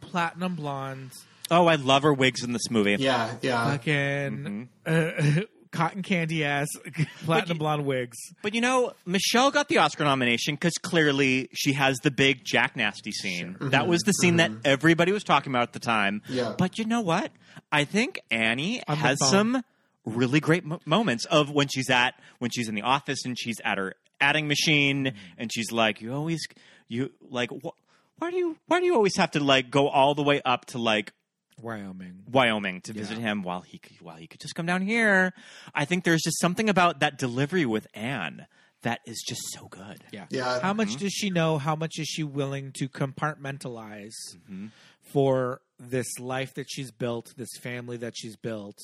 platinum 0.00 0.54
blonde, 0.56 1.10
Oh, 1.50 1.66
I 1.66 1.74
love 1.76 2.02
her 2.04 2.12
wigs 2.14 2.44
in 2.44 2.52
this 2.52 2.70
movie. 2.70 2.96
yeah, 3.00 3.34
yeah. 3.42 3.70
fucking 3.72 4.68
uh, 4.86 5.10
cotton 5.70 6.02
candy 6.02 6.44
ass 6.44 6.68
platinum 7.24 7.58
blonde 7.58 7.84
wigs. 7.84 8.18
But 8.42 8.54
you 8.54 8.60
know, 8.60 8.92
Michelle 9.06 9.50
got 9.50 9.68
the 9.68 9.78
Oscar 9.78 10.04
nomination 10.04 10.54
because 10.54 10.74
clearly 10.74 11.48
she 11.52 11.72
has 11.74 11.98
the 11.98 12.10
big 12.10 12.44
Jack 12.44 12.76
Nasty 12.76 13.12
scene. 13.12 13.54
Mm-hmm. 13.54 13.70
That 13.70 13.88
was 13.88 14.02
the 14.02 14.12
scene 14.12 14.36
that 14.36 14.50
mm-hmm. 14.50 14.60
everybody 14.64 15.12
was 15.12 15.24
talking 15.24 15.52
about 15.52 15.62
at 15.62 15.72
the 15.72 15.80
time. 15.80 16.22
Yeah. 16.28 16.54
But 16.56 16.78
you 16.78 16.84
know 16.84 17.00
what? 17.00 17.32
I 17.70 17.84
think 17.84 18.20
Annie 18.30 18.82
On 18.88 18.96
the 18.96 19.02
has 19.02 19.18
some 19.28 19.62
really 20.04 20.40
great 20.40 20.64
mo- 20.64 20.80
moments 20.84 21.24
of 21.26 21.50
when 21.50 21.68
she's 21.68 21.90
at 21.90 22.14
when 22.38 22.50
she's 22.50 22.68
in 22.68 22.74
the 22.74 22.82
office 22.82 23.24
and 23.24 23.38
she's 23.38 23.56
at 23.64 23.78
her 23.78 23.94
adding 24.20 24.48
machine 24.48 25.06
mm-hmm. 25.06 25.16
and 25.38 25.52
she's 25.52 25.72
like, 25.72 26.00
"You 26.00 26.12
always 26.12 26.40
you 26.88 27.10
like 27.30 27.50
wh- 27.50 27.76
why 28.18 28.30
do 28.30 28.36
you 28.36 28.56
why 28.66 28.80
do 28.80 28.86
you 28.86 28.94
always 28.94 29.16
have 29.16 29.30
to 29.32 29.40
like 29.40 29.70
go 29.70 29.88
all 29.88 30.14
the 30.14 30.22
way 30.22 30.40
up 30.44 30.66
to 30.66 30.78
like 30.78 31.12
Wyoming. 31.62 32.22
Wyoming 32.30 32.80
to 32.82 32.92
visit 32.92 33.18
him 33.18 33.42
while 33.42 33.60
he 33.60 33.78
could, 33.78 34.00
while 34.00 34.16
he 34.16 34.26
could 34.26 34.40
just 34.40 34.54
come 34.54 34.66
down 34.66 34.82
here. 34.82 35.32
I 35.74 35.84
think 35.84 36.04
there's 36.04 36.22
just 36.22 36.40
something 36.40 36.68
about 36.68 37.00
that 37.00 37.18
delivery 37.18 37.66
with 37.66 37.86
Anne 37.94 38.46
that 38.82 39.00
is 39.06 39.22
just 39.28 39.42
so 39.52 39.68
good. 39.68 40.02
Yeah. 40.10 40.26
Yeah. 40.30 40.60
How 40.60 40.72
much 40.72 40.96
does 40.96 41.12
she 41.12 41.28
know? 41.30 41.58
How 41.58 41.76
much 41.76 41.98
is 41.98 42.06
she 42.08 42.22
willing 42.24 42.72
to 42.78 42.88
compartmentalize 42.88 44.14
Mm-hmm. 44.34 44.66
for 45.02 45.60
this 45.78 46.18
life 46.18 46.54
that 46.54 46.66
she's 46.70 46.90
built, 46.90 47.34
this 47.36 47.56
family 47.60 47.96
that 47.98 48.14
she's 48.16 48.36
built 48.36 48.78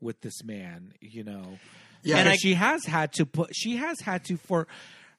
with 0.00 0.20
this 0.22 0.42
man? 0.44 0.92
You 1.00 1.24
know, 1.24 1.58
Yeah, 2.02 2.18
and 2.18 2.28
I- 2.30 2.36
she 2.36 2.54
has 2.54 2.84
had 2.86 3.12
to 3.14 3.26
put. 3.26 3.50
She 3.54 3.76
has 3.76 4.00
had 4.00 4.24
to 4.26 4.36
for 4.36 4.66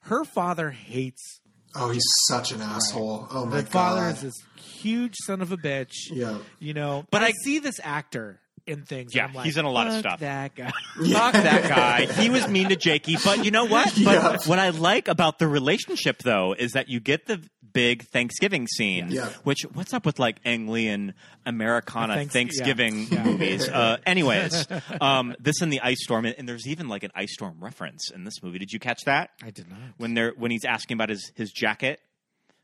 her 0.02 0.24
father 0.24 0.70
hates. 0.70 1.40
Oh, 1.78 1.90
he's 1.90 2.04
such 2.28 2.52
an 2.52 2.60
asshole. 2.62 3.28
Oh 3.30 3.46
my 3.46 3.60
The 3.60 3.66
father 3.66 4.08
is 4.08 4.22
this 4.22 4.34
huge 4.56 5.14
son 5.24 5.40
of 5.42 5.52
a 5.52 5.56
bitch. 5.56 5.92
Yeah. 6.10 6.38
You 6.58 6.74
know, 6.74 7.02
But 7.10 7.20
but 7.20 7.22
I, 7.22 7.26
I- 7.28 7.32
see 7.44 7.58
this 7.58 7.78
actor 7.82 8.40
in 8.66 8.82
things. 8.82 9.14
Yeah, 9.14 9.26
I'm 9.26 9.32
like, 9.32 9.44
he's 9.44 9.56
in 9.56 9.64
a 9.64 9.70
lot 9.70 9.86
of 9.86 9.94
stuff." 9.94 10.18
That 10.20 10.54
guy. 10.56 10.70
Fuck 10.96 11.34
that 11.34 11.68
guy. 11.68 12.06
He 12.20 12.30
was 12.30 12.48
mean 12.48 12.68
to 12.70 12.76
Jakey. 12.76 13.16
But 13.24 13.44
you 13.44 13.50
know 13.52 13.64
what? 13.66 13.86
But 13.94 13.96
Yeah. 14.14 14.36
what 14.46 14.58
I 14.58 14.70
like 14.70 15.06
about 15.08 15.38
the 15.38 15.46
relationship, 15.46 16.18
though, 16.24 16.52
is 16.58 16.72
that 16.72 16.88
you 16.88 16.98
get 16.98 17.26
the 17.26 17.40
big 17.76 18.02
Thanksgiving 18.08 18.66
scene. 18.66 19.08
Yeah. 19.10 19.28
Which 19.44 19.62
what's 19.74 19.92
up 19.94 20.04
with 20.04 20.18
like 20.18 20.38
Ang 20.44 20.66
Lee 20.68 20.88
and 20.88 21.14
Americana 21.44 22.14
Thanks- 22.14 22.32
Thanksgiving 22.32 23.06
yeah. 23.10 23.22
movies? 23.24 23.68
Uh, 23.76 23.98
anyways, 24.06 24.66
um, 25.00 25.34
this 25.38 25.60
and 25.60 25.70
the 25.72 25.80
ice 25.80 26.02
storm, 26.02 26.24
and 26.24 26.48
there's 26.48 26.66
even 26.66 26.88
like 26.88 27.02
an 27.02 27.10
ice 27.14 27.32
storm 27.34 27.56
reference 27.60 28.10
in 28.10 28.24
this 28.24 28.42
movie. 28.42 28.58
Did 28.58 28.72
you 28.72 28.78
catch 28.78 29.02
that? 29.04 29.30
I 29.42 29.50
did 29.50 29.68
not. 29.68 29.78
when 29.98 30.14
they're 30.14 30.32
when 30.36 30.50
he's 30.50 30.64
asking 30.64 30.94
about 30.94 31.10
his 31.10 31.30
his 31.34 31.52
jacket, 31.52 32.00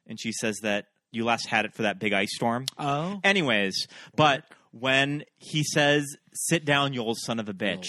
and 0.06 0.18
she 0.18 0.32
says 0.32 0.56
that 0.62 0.86
you 1.10 1.24
last 1.24 1.46
had 1.48 1.66
it 1.66 1.74
for 1.74 1.82
that 1.82 1.98
big 1.98 2.12
ice 2.14 2.34
storm. 2.34 2.64
Oh. 2.78 3.20
Anyways, 3.22 3.86
but 4.16 4.44
when 4.70 5.24
he 5.36 5.62
says, 5.64 6.16
"Sit 6.32 6.64
down, 6.64 6.94
you 6.94 7.02
old 7.02 7.18
son 7.18 7.38
of 7.38 7.48
a 7.48 7.54
bitch," 7.54 7.88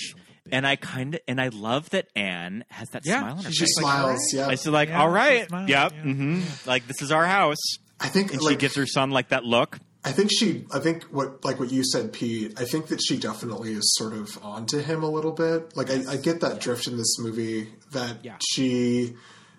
and 0.54 0.66
I 0.66 0.78
kind 0.78 1.16
of 1.16 1.22
and 1.28 1.42
I 1.42 1.50
love 1.50 1.90
that 1.90 2.08
Anne 2.16 2.64
has 2.70 2.88
that 2.92 3.02
Yeah, 3.06 3.20
smile 3.20 3.38
on 3.40 3.44
her 3.44 3.52
She 3.52 3.60
face. 3.66 3.76
smiles. 3.76 4.20
Yeah. 4.34 4.48
I 4.48 4.56
said, 4.56 4.72
like, 4.72 4.88
Yeah, 4.90 5.02
all 5.04 5.10
she 5.14 5.46
smiles, 5.48 5.70
yep, 5.70 5.92
yeah. 5.94 6.02
hmm 6.04 6.42
like 6.66 6.88
this 6.88 7.02
is 7.02 7.12
our 7.12 7.26
house, 7.26 7.60
I 8.00 8.08
think 8.08 8.32
and 8.32 8.42
like 8.42 8.52
she 8.54 8.58
gives 8.58 8.76
her 8.76 8.86
son 8.86 9.12
like 9.12 9.30
that 9.30 9.44
look. 9.44 9.80
I 10.06 10.12
think 10.12 10.32
she. 10.38 10.66
I 10.74 10.80
think 10.80 11.04
what 11.06 11.46
like 11.46 11.60
what 11.62 11.72
you 11.72 11.84
said, 11.86 12.12
Pete. 12.14 12.60
I 12.60 12.66
think 12.66 12.88
that 12.88 13.00
she 13.02 13.18
definitely 13.18 13.72
is 13.72 13.94
sort 13.98 14.12
of 14.14 14.38
onto 14.44 14.80
him 14.80 15.02
a 15.02 15.10
little 15.10 15.32
bit. 15.32 15.78
Like 15.78 15.90
I, 15.90 16.04
I 16.14 16.16
get 16.18 16.42
that 16.42 16.60
drift 16.60 16.88
in 16.88 16.98
this 16.98 17.18
movie 17.20 17.70
that 17.94 18.18
Yeah. 18.24 18.36
she 18.52 19.14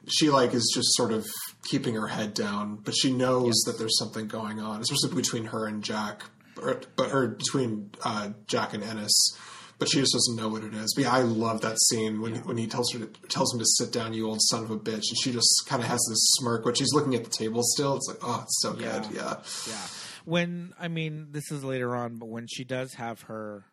she 0.07 0.29
like 0.29 0.53
is 0.53 0.71
just 0.75 0.95
sort 0.97 1.13
of 1.13 1.27
keeping 1.71 1.95
her 1.95 2.09
head 2.09 2.35
down, 2.35 2.77
but 2.77 2.95
she 2.95 3.11
knows 3.11 3.55
that 3.65 3.79
there's 3.79 3.99
something 3.99 4.27
going 4.29 4.61
on, 4.61 4.83
especially 4.83 5.17
between 5.17 5.47
her 5.47 5.67
and 5.67 5.83
Jack, 5.83 6.21
or, 6.61 6.79
but 6.95 7.11
or 7.11 7.29
between 7.29 7.91
uh, 8.05 8.29
Jack 8.47 8.75
and 8.75 8.85
Ennis. 8.85 9.15
But 9.79 9.89
she 9.89 9.99
just 10.01 10.13
doesn't 10.13 10.37
know 10.37 10.49
what 10.49 10.63
it 10.63 10.73
is. 10.73 10.95
But 10.95 11.05
yeah, 11.05 11.13
I 11.13 11.21
love 11.23 11.61
that 11.63 11.79
scene 11.81 12.21
when 12.21 12.37
when 12.45 12.57
he 12.57 12.67
tells 12.67 12.93
her 12.93 13.01
to, 13.01 13.07
tells 13.29 13.53
him 13.53 13.59
to 13.59 13.65
sit 13.67 13.93
down, 13.93 14.15
you 14.15 14.27
old 14.29 14.41
son 14.43 14.63
of 14.65 14.71
a 14.71 14.79
bitch, 14.79 15.09
and 15.11 15.19
she 15.21 15.33
just 15.33 15.65
kind 15.67 15.83
of 15.83 15.89
has 15.89 16.05
this 16.09 16.19
smirk, 16.39 16.65
but 16.65 16.77
she's 16.79 16.93
looking 16.93 17.15
at 17.15 17.25
the 17.25 17.31
table 17.31 17.61
still. 17.63 17.97
It's 17.97 18.07
like, 18.09 18.19
oh, 18.23 18.41
it's 18.45 18.61
so 18.63 18.77
Yeah. 18.79 19.01
good. 19.01 19.17
Yeah. 19.17 19.37
Yeah. 19.69 19.87
When 20.25 20.73
I 20.79 20.89
mean, 20.89 21.29
this 21.33 21.51
is 21.51 21.65
later 21.65 21.95
on, 21.97 22.17
but 22.19 22.27
when 22.29 22.47
she 22.47 22.65
does 22.65 22.95
have 22.95 23.23
her 23.23 23.65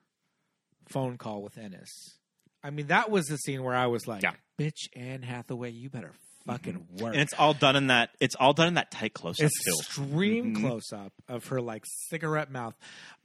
phone 0.89 1.17
call 1.17 1.41
with 1.43 1.57
Ennis, 1.57 2.17
I 2.63 2.69
mean, 2.71 2.87
that 2.87 3.09
was 3.09 3.27
the 3.27 3.37
scene 3.37 3.63
where 3.63 3.75
I 3.75 3.87
was 3.87 4.07
like, 4.07 4.23
Yeah. 4.23 4.33
"Bitch, 4.59 4.87
Anne 4.95 5.21
Hathaway, 5.21 5.71
you 5.71 5.89
better 5.89 6.13
fucking 6.45 6.87
work." 6.99 7.13
and 7.13 7.21
it's 7.21 7.33
all 7.33 7.53
done 7.53 7.75
in 7.75 7.87
that. 7.87 8.09
It's 8.19 8.35
all 8.35 8.53
done 8.53 8.67
in 8.67 8.73
that 8.73 8.91
tight 8.91 9.13
close 9.13 9.39
up 9.41 9.49
too. 9.65 9.71
extreme 9.79 10.55
Mhm. 10.55 10.61
close 10.61 10.91
up 10.91 11.13
of 11.29 11.45
her 11.47 11.61
like 11.61 11.83
cigarette 12.09 12.51
mouth. 12.51 12.75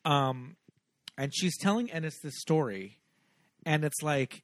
Um, 0.04 0.56
and 1.18 1.32
she's 1.34 1.56
telling 1.58 1.90
Ennis 1.90 2.18
this 2.22 2.38
story, 2.40 2.98
and 3.64 3.84
it's 3.84 4.02
like 4.02 4.42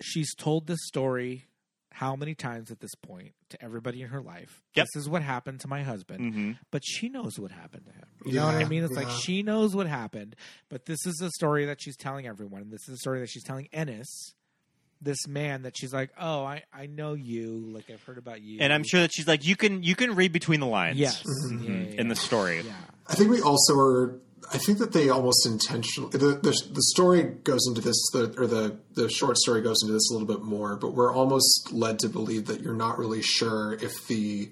she's 0.00 0.34
told 0.34 0.66
this 0.66 0.78
story 0.86 1.46
how 1.92 2.14
many 2.16 2.34
times 2.34 2.70
at 2.70 2.80
this 2.80 2.94
point 2.94 3.32
to 3.50 3.62
everybody 3.62 4.00
in 4.00 4.08
her 4.08 4.20
life. 4.22 4.62
Yep. 4.74 4.86
This 4.94 5.02
is 5.02 5.08
what 5.08 5.22
happened 5.22 5.60
to 5.60 5.68
my 5.68 5.82
husband, 5.82 6.32
hmm 6.34 6.52
but 6.70 6.82
she 6.84 7.08
knows 7.08 7.38
what 7.38 7.50
happened 7.50 7.84
to 7.86 7.92
him. 7.92 8.06
You 8.24 8.34
know 8.40 8.46
what 8.46 8.54
I 8.54 8.64
mean? 8.64 8.84
It's 8.84 8.94
like 8.94 9.10
she 9.10 9.42
knows 9.42 9.74
what 9.74 9.86
happened, 9.86 10.36
but 10.68 10.86
this 10.86 11.04
is 11.06 11.20
a 11.20 11.30
story 11.30 11.64
that 11.66 11.82
she's 11.82 11.96
telling 11.96 12.26
everyone, 12.26 12.62
and 12.62 12.70
this 12.72 12.88
is 12.88 12.94
a 12.94 12.98
story 12.98 13.20
that 13.20 13.28
she's 13.28 13.42
telling 13.44 13.68
Ennis. 13.72 14.34
This 15.02 15.26
man 15.26 15.62
that 15.62 15.78
she's 15.78 15.94
like, 15.94 16.10
oh, 16.20 16.44
I, 16.44 16.62
I 16.74 16.84
know 16.84 17.14
you, 17.14 17.70
like 17.72 17.88
I've 17.90 18.02
heard 18.02 18.18
about 18.18 18.42
you, 18.42 18.58
And 18.60 18.70
I'm 18.70 18.84
sure 18.84 19.00
that 19.00 19.10
she's 19.14 19.26
like, 19.26 19.46
you 19.46 19.56
can 19.56 19.82
you 19.82 19.94
can 19.96 20.14
read 20.14 20.30
between 20.30 20.60
the 20.60 20.66
lines. 20.66 20.98
yes, 20.98 21.22
Mhm. 21.24 21.66
Yeah, 21.86 21.90
yeah, 21.94 22.00
in 22.02 22.08
the 22.08 22.16
story. 22.16 22.60
yeah. 22.60 22.72
I 23.08 23.14
think 23.14 23.30
we 23.30 23.40
also 23.40 23.78
are. 23.78 24.20
I 24.52 24.58
think 24.58 24.78
that 24.78 24.92
they 24.92 25.08
almost 25.10 25.46
intentionally 25.46 26.10
the, 26.12 26.18
the 26.42 26.62
the 26.72 26.82
story 26.82 27.22
goes 27.22 27.60
into 27.68 27.80
this 27.80 27.96
the 28.12 28.34
or 28.38 28.46
the 28.46 28.76
the 28.94 29.08
short 29.08 29.36
story 29.38 29.60
goes 29.62 29.76
into 29.82 29.92
this 29.92 30.10
a 30.10 30.12
little 30.14 30.26
bit 30.28 30.42
more, 30.42 30.76
but 30.76 30.94
we're 30.94 31.12
almost 31.12 31.72
led 31.72 31.98
to 32.00 32.08
believe 32.08 32.46
that 32.46 32.60
you're 32.60 32.74
not 32.74 32.98
really 32.98 33.22
sure 33.22 33.74
if 33.74 34.06
the 34.08 34.50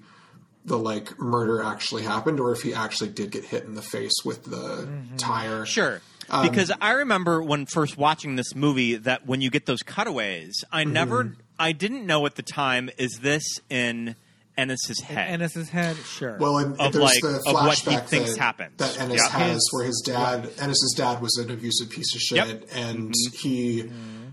the 0.65 0.77
like 0.77 1.17
murder 1.19 1.61
actually 1.63 2.03
happened 2.03 2.39
or 2.39 2.51
if 2.51 2.61
he 2.61 2.73
actually 2.73 3.09
did 3.09 3.31
get 3.31 3.43
hit 3.45 3.63
in 3.63 3.75
the 3.75 3.81
face 3.81 4.13
with 4.23 4.43
the 4.45 4.87
tire. 5.17 5.65
Sure. 5.65 6.01
Um, 6.29 6.47
because 6.47 6.71
I 6.79 6.91
remember 6.91 7.41
when 7.41 7.65
first 7.65 7.97
watching 7.97 8.35
this 8.35 8.53
movie 8.53 8.95
that 8.97 9.25
when 9.25 9.41
you 9.41 9.49
get 9.49 9.65
those 9.65 9.81
cutaways, 9.81 10.63
I 10.71 10.83
Mm-hmm. 10.83 10.93
never, 10.93 11.35
I 11.57 11.71
didn't 11.71 12.05
know 12.05 12.25
at 12.27 12.35
the 12.35 12.43
time, 12.43 12.89
is 12.99 13.19
this 13.21 13.43
in 13.69 14.15
Ennis's 14.59 14.99
head? 15.01 15.29
Ennis's 15.29 15.69
head, 15.69 15.95
sure. 15.97 16.37
Well, 16.39 16.57
and 16.59 16.79
Of, 16.79 16.93
there's 16.93 17.03
like, 17.03 17.21
the 17.21 17.41
of 17.47 17.53
what 17.53 17.77
he 17.77 17.89
flashback 17.91 18.05
thinks 18.07 18.31
that, 18.33 18.39
happened. 18.39 18.73
that 18.77 18.99
Ennis 18.99 19.21
Yeah. 19.23 19.29
has, 19.39 19.59
where 19.71 19.85
his 19.85 20.01
dad, 20.05 20.49
Ennis's 20.59 20.93
dad, 20.97 21.21
was 21.21 21.35
an 21.37 21.49
abusive 21.51 21.89
piece 21.89 22.13
of 22.15 22.21
shit, 22.21 22.37
Yep. 22.37 22.47
Mm-hmm. 22.69 22.77
and 22.77 23.13
he, 23.41 23.89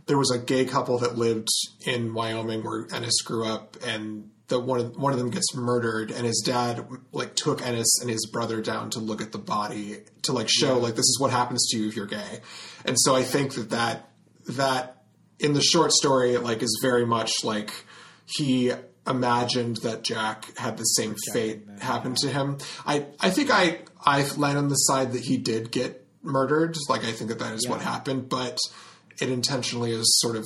there 0.06 0.18
was 0.18 0.30
a 0.30 0.38
gay 0.38 0.64
couple 0.64 0.98
that 0.98 1.16
lived 1.16 1.48
in 1.86 2.12
Wyoming 2.14 2.62
where 2.62 2.86
Ennis 2.92 3.20
grew 3.22 3.46
up, 3.46 3.76
and 3.86 4.30
the 4.48 4.60
one 4.60 4.78
of, 4.78 4.96
one 4.96 5.12
of 5.12 5.18
them 5.18 5.30
gets 5.30 5.54
murdered, 5.56 6.12
and 6.12 6.24
his 6.24 6.40
dad 6.46 6.86
like 7.12 7.34
took 7.34 7.60
Ennis 7.66 7.98
and 8.00 8.08
his 8.08 8.26
brother 8.26 8.60
down 8.62 8.90
to 8.90 9.00
look 9.00 9.20
at 9.20 9.32
the 9.32 9.38
body 9.38 9.98
to 10.22 10.32
like 10.32 10.48
show 10.48 10.78
like 10.78 10.94
this 10.94 11.06
is 11.06 11.18
what 11.20 11.32
happens 11.32 11.66
to 11.70 11.78
you 11.78 11.88
if 11.88 11.96
you're 11.96 12.06
gay, 12.06 12.40
and 12.84 12.96
so 13.00 13.16
I 13.16 13.24
think 13.24 13.54
that 13.54 13.70
that 13.70 14.08
that 14.50 15.02
in 15.40 15.52
the 15.52 15.60
short 15.60 15.90
story 15.90 16.36
like 16.36 16.62
is 16.62 16.78
very 16.80 17.04
much 17.04 17.32
like 17.42 17.72
he 18.24 18.70
imagined 19.06 19.78
that 19.78 20.02
Jack 20.02 20.56
had 20.58 20.76
the 20.76 20.84
same 20.84 21.14
fate 21.32 21.62
happen 21.80 22.14
to 22.16 22.28
him. 22.28 22.58
I 22.86 23.06
I 23.20 23.30
think 23.30 23.50
I 23.50 23.80
I 24.04 24.26
land 24.36 24.58
on 24.58 24.68
the 24.68 24.74
side 24.74 25.12
that 25.12 25.24
he 25.24 25.36
did 25.36 25.70
get 25.70 26.06
murdered. 26.22 26.76
Like 26.88 27.04
I 27.04 27.12
think 27.12 27.30
that 27.30 27.38
that 27.38 27.54
is 27.54 27.68
what 27.68 27.80
happened, 27.80 28.28
but 28.28 28.58
it 29.20 29.30
intentionally 29.30 29.92
is 29.92 30.18
sort 30.20 30.36
of 30.36 30.44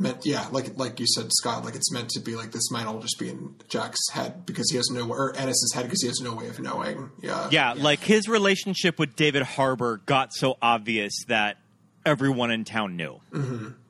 meant 0.00 0.24
yeah 0.24 0.46
like 0.50 0.78
like 0.78 0.98
you 0.98 1.06
said 1.06 1.30
scott 1.30 1.64
like 1.64 1.74
it's 1.74 1.92
meant 1.92 2.08
to 2.08 2.20
be 2.20 2.34
like 2.34 2.52
this 2.52 2.70
might 2.70 2.86
all 2.86 3.00
just 3.00 3.18
be 3.18 3.28
in 3.28 3.54
jack's 3.68 3.98
head 4.12 4.46
because 4.46 4.70
he 4.70 4.76
has 4.76 4.88
no 4.90 5.06
or 5.06 5.36
ennis's 5.36 5.72
head 5.74 5.84
because 5.84 6.00
he 6.00 6.08
has 6.08 6.20
no 6.20 6.34
way 6.34 6.48
of 6.48 6.58
knowing 6.58 7.10
yeah 7.20 7.48
yeah, 7.50 7.74
like 7.76 8.00
his 8.00 8.28
relationship 8.28 8.98
with 8.98 9.14
David 9.16 9.42
Harbour 9.42 9.98
got 10.06 10.32
so 10.32 10.56
obvious 10.62 11.12
that 11.28 11.58
everyone 12.06 12.50
in 12.50 12.64
town 12.64 12.96
knew 12.96 13.20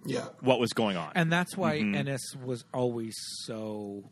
yeah 0.04 0.24
what 0.40 0.58
was 0.60 0.72
going 0.72 0.96
on. 0.96 1.12
and 1.14 1.30
that's 1.32 1.56
why 1.56 1.78
Mm-hmm. 1.78 1.94
Ennis 1.94 2.34
was 2.44 2.64
always 2.74 3.14
so 3.44 4.04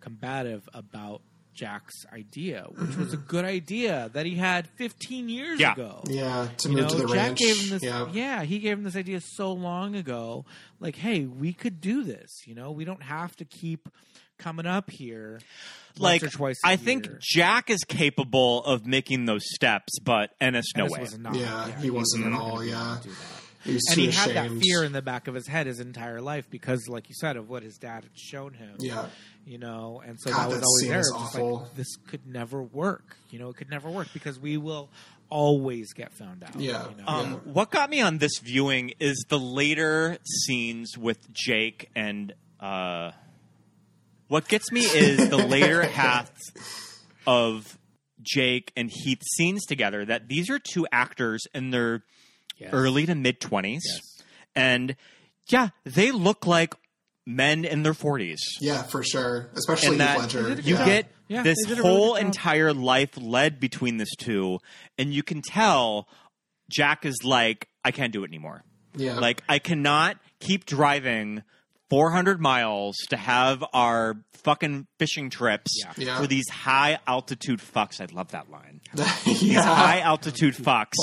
combative 0.00 0.68
about 0.74 1.22
Jack's 1.54 2.06
idea, 2.12 2.66
which 2.76 2.96
was 2.96 3.12
a 3.12 3.16
good 3.16 3.44
idea 3.44 4.10
that 4.12 4.26
he 4.26 4.36
had 4.36 4.68
15 4.76 5.28
years 5.28 5.58
Yeah. 5.58 5.72
ago. 5.72 6.02
yeah 6.06 6.48
to 6.58 6.68
You 6.68 6.76
move 6.76 6.84
know, 6.84 6.90
to 6.90 6.96
the 6.98 7.06
Jack 7.08 7.16
ranch 7.16 7.38
gave 7.38 7.58
him 7.60 7.68
this. 7.70 7.82
yeah 7.82 8.06
Yeah. 8.12 8.42
he 8.44 8.58
gave 8.60 8.78
him 8.78 8.84
this 8.84 8.94
idea 8.96 9.20
so 9.20 9.52
long 9.52 9.96
ago. 9.96 10.44
Like, 10.78 10.94
hey, 10.96 11.24
we 11.24 11.52
could 11.52 11.80
do 11.80 12.04
this. 12.04 12.46
You 12.46 12.54
know, 12.54 12.70
we 12.70 12.84
don't 12.84 13.02
have 13.02 13.34
to 13.36 13.44
keep 13.44 13.88
coming 14.38 14.66
up 14.66 14.90
here 14.90 15.40
like 15.98 16.22
once 16.22 16.34
or 16.34 16.36
twice. 16.36 16.56
I 16.64 16.72
I 16.72 16.76
think 16.76 17.08
Jack 17.20 17.70
is 17.70 17.84
capable 17.84 18.64
of 18.64 18.86
making 18.86 19.26
those 19.26 19.42
steps, 19.44 19.98
but 19.98 20.30
Ennis 20.40 20.66
no 20.76 20.86
way. 20.86 21.00
Was 21.00 21.18
not, 21.18 21.34
Yeah, 21.34 21.78
he 21.80 21.90
wasn't 21.90 22.26
at 22.26 22.32
all, 22.32 22.64
yeah. 22.64 22.98
he 23.64 23.72
And 23.72 23.80
too 23.90 24.00
he 24.00 24.10
had 24.10 24.30
that 24.30 24.50
fear 24.62 24.84
in 24.84 24.92
the 24.92 25.02
back 25.02 25.28
of 25.28 25.34
his 25.34 25.46
head 25.46 25.66
his 25.66 25.80
entire 25.80 26.20
life 26.20 26.48
because, 26.50 26.88
like 26.88 27.08
you 27.08 27.14
said, 27.14 27.36
of 27.36 27.48
what 27.48 27.62
his 27.62 27.76
dad 27.76 28.04
had 28.04 28.16
shown 28.16 28.54
him. 28.54 28.76
yeah 28.78 29.06
you 29.48 29.56
know, 29.56 30.02
and 30.06 30.20
so 30.20 30.30
God, 30.30 30.42
that 30.42 30.48
was 30.50 30.60
that 30.60 30.66
always 30.66 30.80
scene 30.82 30.90
there. 30.90 31.00
is 31.00 31.12
just 31.16 31.38
like 31.38 31.74
this 31.74 31.96
could 32.06 32.26
never 32.26 32.62
work. 32.62 33.16
You 33.30 33.38
know, 33.38 33.48
it 33.48 33.56
could 33.56 33.70
never 33.70 33.88
work 33.88 34.08
because 34.12 34.38
we 34.38 34.58
will 34.58 34.90
always 35.30 35.94
get 35.94 36.12
found 36.12 36.44
out. 36.44 36.60
Yeah. 36.60 36.86
you 36.90 36.96
know? 36.96 37.04
Um, 37.06 37.32
What 37.44 37.70
got 37.70 37.88
me 37.88 38.02
on 38.02 38.18
this 38.18 38.38
viewing 38.40 38.92
is 39.00 39.24
the 39.30 39.38
later 39.38 40.18
scenes 40.44 40.98
with 40.98 41.32
Jake 41.32 41.88
and 41.96 42.34
uh, 42.60 43.12
what 44.28 44.48
gets 44.48 44.70
me 44.72 44.80
is 44.82 45.28
the 45.28 45.36
later 45.38 45.82
half 45.86 46.30
of 47.26 47.78
Jake 48.22 48.72
and 48.76 48.90
Heath 48.90 49.22
scenes 49.36 49.64
together. 49.66 50.04
That 50.04 50.28
these 50.28 50.50
are 50.50 50.58
two 50.58 50.86
actors 50.92 51.44
in 51.54 51.70
their 51.70 52.02
Yes. 52.60 52.70
early 52.72 53.06
to 53.06 53.14
mid 53.14 53.38
twenties, 53.40 53.84
Yes. 53.86 54.22
and 54.56 54.96
yeah, 55.48 55.68
they 55.84 56.10
look 56.10 56.44
like 56.44 56.74
men 57.24 57.64
in 57.64 57.84
their 57.84 57.94
forties. 57.94 58.40
yeah 58.60 58.82
for 58.82 59.04
sure 59.04 59.48
especially 59.54 59.90
and 59.90 60.00
Heath 60.00 60.08
that 60.08 60.18
ledger 60.18 60.60
you 60.62 60.74
yeah. 60.74 60.84
get 60.84 61.12
Yeah, 61.28 61.42
this 61.44 61.56
they 61.62 61.68
did 61.68 61.78
a 61.78 61.82
really 61.82 61.94
whole 61.94 62.14
entire 62.16 62.72
life 62.72 63.10
led 63.16 63.60
between 63.60 63.98
this 63.98 64.08
two, 64.16 64.58
and 64.98 65.14
you 65.14 65.22
can 65.22 65.40
tell 65.40 66.08
Jack 66.68 67.06
is 67.06 67.20
like, 67.22 67.68
I 67.84 67.92
can't 67.92 68.12
do 68.12 68.24
it 68.24 68.26
anymore. 68.26 68.64
yeah 68.96 69.20
Like, 69.20 69.44
I 69.48 69.60
cannot 69.60 70.16
keep 70.40 70.66
driving 70.66 71.44
400 71.90 72.40
miles 72.40 72.96
to 73.10 73.16
have 73.16 73.64
our 73.72 74.16
fucking 74.32 74.87
fishing 74.98 75.30
trips 75.30 75.80
Yeah. 75.84 75.92
Yeah. 75.96 76.20
for 76.20 76.26
these 76.26 76.48
high 76.48 76.98
altitude 77.06 77.60
fucks. 77.60 78.00
I 78.00 78.12
love 78.14 78.30
that 78.32 78.50
line. 78.50 78.80
yeah 79.26 79.62
High 79.62 80.00
altitude 80.00 80.54
fucks 80.54 80.94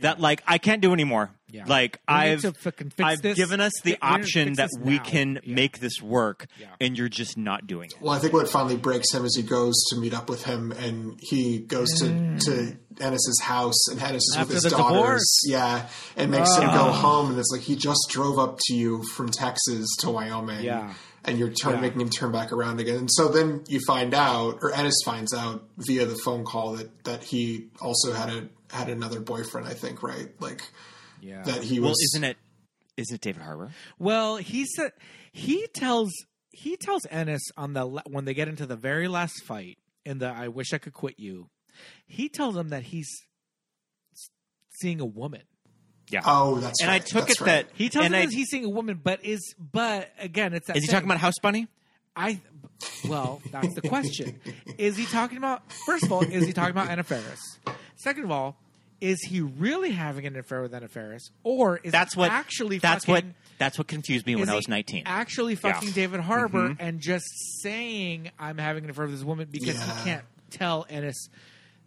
that 0.00 0.20
like 0.20 0.42
I 0.46 0.58
can't 0.58 0.80
do 0.82 0.92
anymore. 0.92 1.30
Yeah. 1.50 1.64
Like 1.66 1.98
We 2.08 2.14
I've 2.14 2.40
fix 2.42 2.82
I've 2.98 3.22
this. 3.22 3.36
given 3.36 3.60
us 3.60 3.72
the 3.82 3.92
We 3.92 3.98
option 4.02 4.52
that 4.54 4.68
we 4.78 4.96
now. 4.98 5.02
can 5.04 5.40
Yeah. 5.44 5.54
make 5.54 5.78
this 5.78 6.02
work, 6.02 6.46
Yeah. 6.60 6.66
and 6.78 6.98
you're 6.98 7.08
just 7.08 7.38
not 7.38 7.66
doing 7.66 7.86
it. 7.90 8.02
Well, 8.02 8.12
I 8.12 8.18
think 8.18 8.34
what 8.34 8.50
finally 8.50 8.76
breaks 8.76 9.14
him 9.14 9.24
is 9.24 9.34
he 9.34 9.42
goes 9.42 9.74
to 9.90 9.96
meet 9.96 10.12
up 10.12 10.28
with 10.28 10.44
him, 10.44 10.72
and 10.72 11.18
he 11.22 11.60
goes 11.60 11.88
to 12.00 12.08
to 12.40 12.76
Ennis's 13.00 13.40
house, 13.42 13.88
and 13.90 13.98
Ennis 14.02 14.24
is 14.24 14.34
Mm. 14.36 14.40
After 14.40 14.54
with 14.54 14.62
his 14.64 14.72
daughters. 14.72 14.92
divorce. 14.98 15.40
Ah. 15.46 15.50
Yeah, 15.50 15.88
and 16.16 16.30
makes 16.30 16.54
him 16.54 16.66
go 16.66 16.90
home, 16.92 17.30
and 17.30 17.38
it's 17.38 17.50
like 17.50 17.62
he 17.62 17.76
just 17.76 18.08
drove 18.10 18.38
up 18.38 18.58
to 18.66 18.74
you 18.74 19.02
from 19.14 19.30
Texas 19.30 19.86
to 20.00 20.10
Wyoming. 20.10 20.62
Yeah. 20.64 20.92
And 21.28 21.38
you're 21.38 21.50
turn, 21.52 21.74
Yeah. 21.74 21.80
making 21.82 22.00
him 22.00 22.10
turn 22.10 22.32
back 22.32 22.52
around 22.52 22.80
again. 22.80 22.96
And 22.96 23.10
so 23.12 23.28
then 23.28 23.64
you 23.68 23.80
find 23.86 24.14
out, 24.14 24.58
or 24.62 24.72
Ennis 24.72 24.94
finds 25.04 25.32
out 25.34 25.68
via 25.76 26.06
the 26.06 26.16
phone 26.24 26.44
call 26.44 26.76
that, 26.76 27.04
that 27.04 27.22
he 27.24 27.68
also 27.80 28.12
had 28.12 28.28
a 28.30 28.48
had 28.74 28.88
another 28.88 29.20
boyfriend. 29.20 29.66
I 29.66 29.72
think, 29.74 30.02
right? 30.02 30.28
Like 30.40 30.62
Yeah. 31.20 31.42
that 31.42 31.62
he 31.62 31.80
Well, 31.80 31.90
was. 31.90 32.00
isn't 32.14 32.24
it? 32.24 32.36
Isn't 32.96 33.14
it 33.14 33.20
David 33.20 33.42
Harbour? 33.42 33.70
Well, 33.98 34.36
he 34.36 34.64
said 34.66 34.92
he 35.32 35.66
tells 35.74 36.12
he 36.50 36.76
tells 36.76 37.06
Ennis 37.10 37.42
on 37.56 37.72
the 37.74 37.86
when 37.86 38.24
they 38.24 38.34
get 38.34 38.48
into 38.48 38.66
the 38.66 38.76
very 38.76 39.06
last 39.08 39.42
fight 39.44 39.78
in 40.04 40.18
the 40.18 40.26
"I 40.28 40.48
wish 40.48 40.72
I 40.72 40.78
could 40.78 40.92
quit 40.94 41.18
you." 41.18 41.50
He 42.06 42.28
tells 42.28 42.56
him 42.56 42.70
that 42.70 42.84
he's 42.84 43.08
seeing 44.80 45.00
a 45.00 45.06
woman. 45.06 45.42
Yeah. 46.10 46.20
Oh, 46.24 46.56
that's 46.60 46.82
right. 46.82 46.86
and 46.86 46.88
right. 46.88 47.02
I 47.02 47.04
took 47.04 47.26
That's 47.28 47.40
it 47.40 47.44
right. 47.44 47.66
that 47.66 47.68
He 47.74 47.88
tells 47.88 48.06
and 48.06 48.14
him 48.14 48.22
I- 48.22 48.26
that 48.26 48.32
he's 48.34 48.48
seeing 48.48 48.64
a 48.64 48.68
woman, 48.70 49.00
but 49.02 49.24
is 49.24 49.54
but 49.58 50.10
again, 50.18 50.54
it's 50.54 50.66
that 50.68 50.76
is 50.76 50.84
he 50.84 50.88
talking 50.90 51.06
about 51.08 51.18
House 51.18 51.34
Bunny? 51.42 51.68
I 52.16 52.40
well, 53.08 53.40
that's 53.52 53.74
the 53.74 53.82
question. 53.82 54.40
Is 54.78 54.96
he 54.96 55.04
talking 55.06 55.36
about 55.38 55.62
first 55.86 56.04
of 56.04 56.12
all, 56.12 56.22
is 56.22 56.46
he 56.46 56.52
talking 56.52 56.70
about 56.70 56.88
Anna 56.88 57.02
Faris? 57.04 57.58
Second 57.96 58.24
of 58.24 58.30
all, 58.30 58.56
is 59.00 59.20
he 59.22 59.40
really 59.40 59.90
having 59.90 60.26
an 60.26 60.36
affair 60.36 60.62
with 60.62 60.74
Anna 60.74 60.88
Faris? 60.88 61.30
Or 61.44 61.78
is 61.82 61.92
That's 61.92 62.16
what 62.16 62.30
actually 62.30 62.78
That's 62.78 63.04
fucking, 63.04 63.28
what 63.28 63.34
that's 63.58 63.78
what 63.78 63.86
confused 63.88 64.26
me 64.26 64.36
when 64.36 64.48
I 64.48 64.54
was 64.54 64.68
nineteen. 64.68 65.02
Actually 65.06 65.54
Yeah. 65.54 65.72
fucking 65.72 65.90
David 65.92 66.20
Harbour 66.20 66.70
Mhm. 66.70 66.76
and 66.80 67.00
just 67.00 67.26
saying 67.62 68.30
I'm 68.38 68.58
having 68.58 68.84
an 68.84 68.90
affair 68.90 69.04
with 69.06 69.14
this 69.14 69.24
woman 69.24 69.48
because 69.50 69.74
Yeah. 69.76 69.96
he 69.98 70.04
can't 70.04 70.24
tell 70.50 70.86
Ennis 70.88 71.28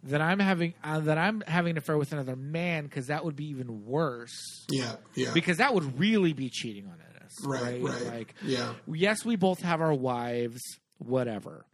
that 0.04 0.20
I'm 0.20 0.38
having 0.38 0.74
uh, 0.82 1.00
that 1.00 1.18
I'm 1.18 1.42
having 1.46 1.72
an 1.72 1.78
affair 1.78 1.96
with 1.96 2.12
another 2.12 2.36
man 2.36 2.84
because 2.84 3.06
that 3.06 3.24
would 3.24 3.36
be 3.36 3.46
even 3.50 3.84
worse. 3.84 4.64
Yeah, 4.70 4.96
yeah. 5.14 5.30
Because 5.34 5.58
that 5.58 5.74
would 5.74 5.98
really 5.98 6.32
be 6.32 6.48
cheating 6.50 6.86
on 6.86 6.94
Ennis. 7.16 7.32
Right, 7.44 7.82
right. 7.82 8.06
Like 8.06 8.34
yeah. 8.44 8.74
yes, 8.86 9.24
we 9.24 9.36
both 9.36 9.60
have 9.62 9.80
our 9.80 9.94
wives, 9.94 10.60
whatever. 10.98 11.64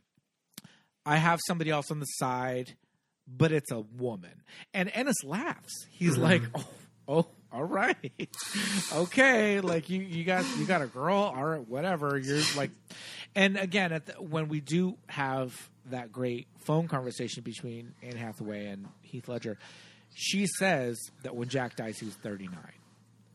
I 1.06 1.16
have 1.16 1.40
somebody 1.46 1.70
else 1.70 1.90
on 1.90 2.00
the 2.00 2.06
side, 2.06 2.74
but 3.26 3.50
it's 3.50 3.70
a 3.72 3.80
woman. 3.80 4.42
And 4.74 4.90
Ennis 4.92 5.24
laughs. 5.24 5.86
He's 5.90 6.12
Mm-hmm. 6.14 6.22
like, 6.22 6.42
oh, 6.54 6.64
oh, 7.08 7.26
all 7.50 7.64
right, 7.64 8.12
okay, 8.94 9.60
like 9.60 9.88
you 9.88 10.00
you 10.02 10.24
got 10.24 10.44
you 10.58 10.66
got 10.66 10.82
a 10.82 10.86
girl, 10.86 11.16
all 11.16 11.44
right, 11.46 11.66
whatever. 11.66 12.18
You're 12.18 12.42
like, 12.56 12.70
and 13.34 13.56
again, 13.56 13.92
at 13.92 14.04
the, 14.06 14.12
when 14.14 14.48
we 14.48 14.60
do 14.60 14.98
have 15.08 15.70
that 15.90 16.12
great 16.12 16.46
phone 16.64 16.88
conversation 16.88 17.42
between 17.42 17.94
Anne 18.02 18.16
Hathaway 18.16 18.66
and 18.66 18.86
Heath 19.02 19.28
Ledger, 19.28 19.58
she 20.14 20.46
says 20.58 20.98
that 21.22 21.34
when 21.36 21.48
Jack 21.48 21.76
dies, 21.76 21.98
he 21.98 22.06
was 22.06 22.14
39, 22.16 22.56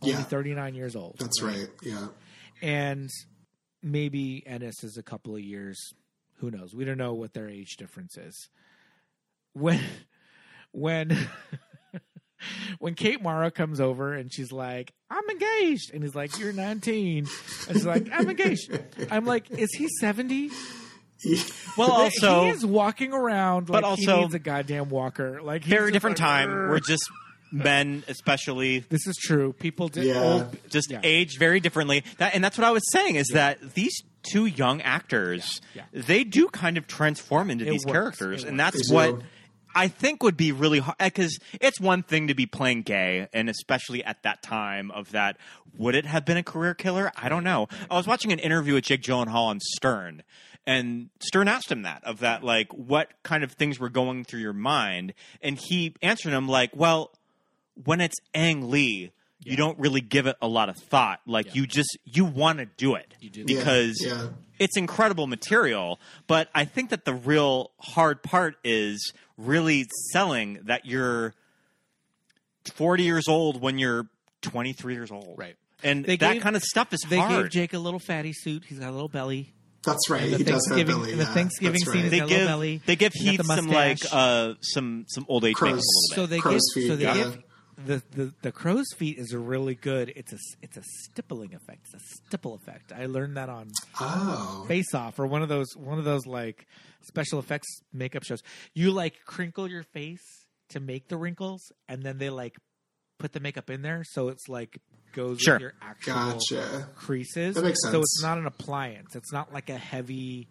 only 0.02 0.14
Yeah. 0.16 0.24
39 0.24 0.76
years 0.76 0.96
old. 0.96 1.16
That's 1.20 1.42
right. 1.42 1.68
Yeah. 1.82 2.08
and 2.62 3.10
maybe 3.82 4.44
Ennis 4.46 4.84
is 4.84 4.98
a 4.98 5.04
couple 5.04 5.36
of 5.36 5.42
years. 5.42 5.78
Who 6.38 6.50
knows? 6.52 6.74
We 6.74 6.84
don't 6.86 6.98
know 6.98 7.14
what 7.14 7.34
their 7.34 7.50
age 7.50 7.76
difference 7.78 8.18
is. 8.18 8.50
When 9.54 9.80
when 10.72 11.16
when 12.80 12.96
Kate 12.96 13.22
Mara 13.22 13.52
comes 13.52 13.80
over 13.80 14.14
and 14.14 14.34
she's 14.34 14.52
like, 14.52 14.94
"I'm 15.10 15.24
engaged," 15.30 15.92
and 15.94 16.04
he's 16.04 16.16
like, 16.16 16.38
"You're 16.40 16.52
19," 16.54 17.18
and 17.20 17.28
she's 17.78 17.86
like, 17.86 18.08
"I'm 18.12 18.30
engaged." 18.30 18.78
I'm 19.12 19.26
like, 19.26 19.52
"Is 19.52 19.70
he 19.78 19.88
70?" 20.00 20.50
Well, 21.78 21.92
also 21.92 22.44
he 22.44 22.50
is 22.52 22.64
walking 22.66 23.14
around, 23.14 23.68
like 23.70 23.82
but 23.82 23.98
he 23.98 24.06
also- 24.08 24.22
needs 24.22 24.34
a 24.36 24.40
goddamn 24.40 24.90
walker. 24.90 25.42
Like 25.42 25.64
very 25.64 25.92
different 25.92 26.20
like, 26.20 26.28
time. 26.28 26.50
"Arr." 26.52 26.70
We're 26.70 26.80
just 26.80 27.10
men, 27.52 28.04
especially 28.08 28.80
This 28.90 29.08
is 29.08 29.16
true. 29.18 29.54
People 29.54 29.88
did 29.88 30.06
Yeah. 30.06 30.20
old, 30.22 30.58
just 30.70 30.92
yeah. 30.92 31.00
aged 31.04 31.40
very 31.40 31.60
differently. 31.60 32.04
That 32.18 32.34
and 32.36 32.44
that's 32.44 32.58
what 32.58 32.66
I 32.66 32.72
was 32.72 32.84
saying 32.92 33.16
is 33.16 33.28
that 33.34 33.74
these 33.76 33.96
two 34.24 34.46
young 34.46 34.82
actors, 34.82 35.62
Yeah. 35.76 35.84
they 35.92 36.24
do 36.24 36.48
kind 36.48 36.78
of 36.78 36.88
transform 36.88 37.50
into 37.50 37.66
It 37.66 37.72
these 37.72 37.86
works. 37.86 37.94
characters, 38.20 38.44
It 38.44 38.50
and 38.50 38.58
works. 38.58 38.72
that's 38.78 38.90
They 38.90 38.96
what 38.96 39.20
do. 39.20 39.26
I 39.76 39.88
think 39.88 40.22
would 40.22 40.38
be 40.38 40.52
really 40.52 40.80
hard 40.80 40.98
because 41.00 41.40
it's 41.60 41.80
one 41.80 42.04
thing 42.04 42.28
to 42.28 42.36
be 42.36 42.46
playing 42.46 42.84
gay, 42.84 43.28
and 43.34 43.50
especially 43.50 44.04
at 44.04 44.22
that 44.24 44.44
time 44.44 44.92
of 44.92 45.12
that, 45.14 45.38
would 45.78 45.96
it 45.96 46.06
have 46.06 46.26
been 46.26 46.38
a 46.38 46.44
career 46.44 46.76
killer? 46.76 47.12
I 47.16 47.30
don't 47.30 47.44
know. 47.44 47.68
I 47.90 47.96
was 47.96 48.06
watching 48.06 48.32
an 48.32 48.38
interview 48.40 48.76
with 48.76 48.84
Jake 48.84 49.02
Gyllenhaal 49.02 49.48
on 49.48 49.60
Stern, 49.60 50.22
and 50.66 51.10
Stern 51.20 51.48
asked 51.48 51.72
him 51.72 51.82
that 51.84 52.04
of 52.04 52.20
that, 52.20 52.44
like, 52.44 52.72
what 52.74 53.10
kind 53.24 53.44
of 53.44 53.52
things 53.52 53.80
were 53.80 53.90
going 53.90 54.24
through 54.24 54.40
your 54.42 54.54
mind, 54.54 55.14
and 55.42 55.58
he 55.58 55.96
answered 56.02 56.34
him 56.34 56.48
like, 56.48 56.72
well, 56.76 57.12
when 57.84 58.02
it's 58.02 58.16
Ang 58.34 58.70
Lee. 58.70 59.12
You 59.46 59.58
don't 59.58 59.78
really 59.78 60.00
give 60.00 60.26
it 60.26 60.38
a 60.42 60.48
lot 60.48 60.70
of 60.70 60.78
thought. 60.78 61.20
Like 61.28 61.54
you 61.54 61.68
just 61.68 61.98
you 62.06 62.24
want 62.24 62.60
to 62.60 62.66
do 62.66 62.96
it 62.96 63.14
You 63.20 63.30
do. 63.30 63.44
because 63.44 63.98
Yeah, 64.02 64.14
yeah. 64.14 64.28
it's 64.58 64.78
incredible 64.78 65.28
material. 65.28 66.00
But 66.28 66.48
I 66.56 66.64
think 66.64 66.92
that 66.92 67.04
the 67.04 67.14
real 67.14 67.72
hard 67.78 68.24
part 68.24 68.56
is 68.64 69.12
really 69.38 69.86
selling 70.14 70.60
that 70.64 70.86
you're 70.86 71.34
40 72.74 73.04
years 73.04 73.28
old 73.28 73.62
when 73.62 73.78
you're 73.80 74.08
23 74.44 74.94
years 74.94 75.12
old. 75.12 75.36
Right. 75.38 75.58
And 75.84 76.06
They 76.06 76.16
that 76.16 76.34
gave- 76.36 76.42
kind 76.42 76.56
of 76.56 76.64
stuff 76.64 76.94
is 76.94 77.02
They 77.10 77.18
gave. 77.18 77.50
Jake 77.50 77.74
a 77.74 77.80
little 77.80 78.00
fatty 78.00 78.32
suit. 78.32 78.64
He's 78.66 78.80
got 78.80 78.90
a 78.90 78.94
little 78.94 79.10
belly. 79.10 79.54
That's 79.86 80.10
right. 80.10 80.30
the 80.32 80.38
He 80.38 80.44
does 80.44 80.66
have 80.68 80.78
Thanksgiving- 80.78 80.96
Billy. 81.04 81.12
the 81.16 81.24
yeah. 81.24 81.34
Thanksgiving 81.34 81.80
scene 81.82 81.94
right. 81.96 82.06
is 82.06 82.12
they 82.12 82.20
got 82.20 82.30
give 82.30 82.48
belly. 82.48 82.82
they 82.86 82.96
give 82.96 83.14
He's 83.14 83.30
Heath 83.32 83.38
the 83.40 83.44
some 83.56 83.68
like 83.68 84.00
uh 84.12 84.54
some 84.62 85.06
some 85.10 85.26
old 85.28 85.44
age 85.46 85.56
makeup 85.62 85.70
a 85.70 85.72
Crow's- 85.74 86.08
bit. 86.10 86.16
So 86.16 86.26
they 86.26 86.40
Crow's 86.40 86.62
give. 86.76 86.88
so 86.88 86.96
they 86.96 87.04
yeah. 87.04 87.14
give 87.16 87.44
the, 87.86 88.04
the 88.12 88.34
the 88.44 88.52
crow's 88.52 88.86
feet 88.96 89.18
is 89.18 89.34
really 89.36 89.74
good. 89.76 90.14
It's 90.16 90.32
a 90.32 90.38
it's 90.62 90.78
a 90.78 90.84
stippling 90.84 91.54
effect. 91.56 91.88
It's 91.94 91.96
a 92.04 92.16
stipple 92.28 92.54
effect. 92.54 92.94
I 92.94 93.08
learned 93.08 93.36
that 93.36 93.50
on 93.50 93.72
Oh. 94.00 94.64
Face 94.68 94.94
Off 94.94 95.18
or 95.20 95.26
one 95.28 95.42
of 95.42 95.50
those 95.50 95.76
one 95.76 95.98
of 95.98 96.06
those 96.06 96.26
like 96.28 96.68
special 97.02 97.40
effects 97.40 97.82
makeup 97.92 98.24
shows. 98.24 98.42
You 98.74 98.92
like 98.92 99.16
crinkle 99.26 99.68
your 99.70 99.84
face 99.84 100.22
to 100.70 100.80
make 100.80 101.08
the 101.10 101.18
wrinkles, 101.18 101.72
and 101.90 102.04
then 102.04 102.20
they 102.20 102.30
like 102.30 102.56
put 103.24 103.32
the 103.32 103.40
makeup 103.40 103.70
in 103.70 103.82
there, 103.82 104.04
so 104.06 104.28
it's 104.28 104.50
like 104.50 104.78
goes 105.14 105.40
Sure. 105.40 105.56
with 105.56 105.62
your 105.62 105.74
actual 105.82 106.14
Gotcha. 106.14 106.88
creases. 106.96 107.56
That 107.56 107.64
makes 107.64 107.82
sense. 107.82 107.94
So 107.94 108.00
it's 108.02 108.22
not 108.22 108.38
an 108.38 108.46
appliance. 108.46 109.16
It's 109.16 109.32
not 109.32 109.54
like 109.54 109.70
a 109.70 109.78
heavy 109.78 110.50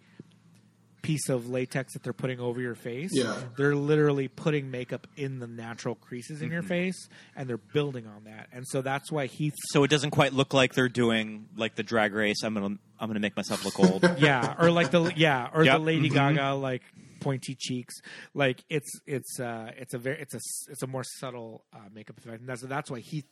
piece 1.02 1.28
of 1.28 1.48
latex 1.48 1.94
that 1.94 2.04
they're 2.04 2.12
putting 2.12 2.38
over 2.38 2.60
your 2.60 2.76
face. 2.76 3.10
Yeah. 3.12 3.36
They're 3.56 3.74
literally 3.74 4.28
putting 4.28 4.70
makeup 4.70 5.08
in 5.16 5.40
the 5.40 5.48
natural 5.48 5.96
creases 5.96 6.40
in 6.40 6.46
Mm-hmm. 6.46 6.52
your 6.52 6.62
face 6.62 7.08
and 7.34 7.48
they're 7.48 7.56
building 7.58 8.06
on 8.06 8.24
that. 8.24 8.48
And 8.52 8.64
so 8.68 8.82
that's 8.82 9.10
why 9.10 9.26
Heath 9.26 9.52
so 9.72 9.82
it 9.82 9.90
doesn't 9.90 10.12
quite 10.12 10.32
look 10.32 10.54
like 10.54 10.74
they're 10.74 10.88
doing 10.88 11.48
like 11.56 11.74
the 11.74 11.82
drag 11.82 12.14
race. 12.14 12.42
I'm 12.44 12.54
gonna 12.54 12.76
I'm 13.00 13.08
gonna 13.08 13.18
make 13.20 13.36
myself 13.36 13.64
look 13.64 13.80
old. 13.90 14.04
yeah, 14.20 14.54
or 14.60 14.70
like 14.70 14.92
the 14.92 15.12
yeah, 15.16 15.48
or 15.52 15.64
Yep. 15.64 15.74
the 15.74 15.78
Lady 15.80 16.08
Mm-hmm. 16.08 16.36
Gaga 16.36 16.54
like 16.54 16.82
pointy 17.22 17.54
cheeks. 17.58 17.94
Like 18.34 18.64
it's 18.68 18.90
it's 19.06 19.40
uh 19.40 19.72
it's 19.76 19.94
a 19.94 19.98
very 19.98 20.20
it's 20.20 20.34
a 20.34 20.40
it's 20.70 20.82
a 20.82 20.86
more 20.86 21.04
subtle 21.04 21.64
uh, 21.72 21.78
makeup 21.94 22.18
effect. 22.18 22.40
And 22.40 22.48
that's 22.48 22.62
that's 22.62 22.90
why 22.90 23.00
he 23.00 23.24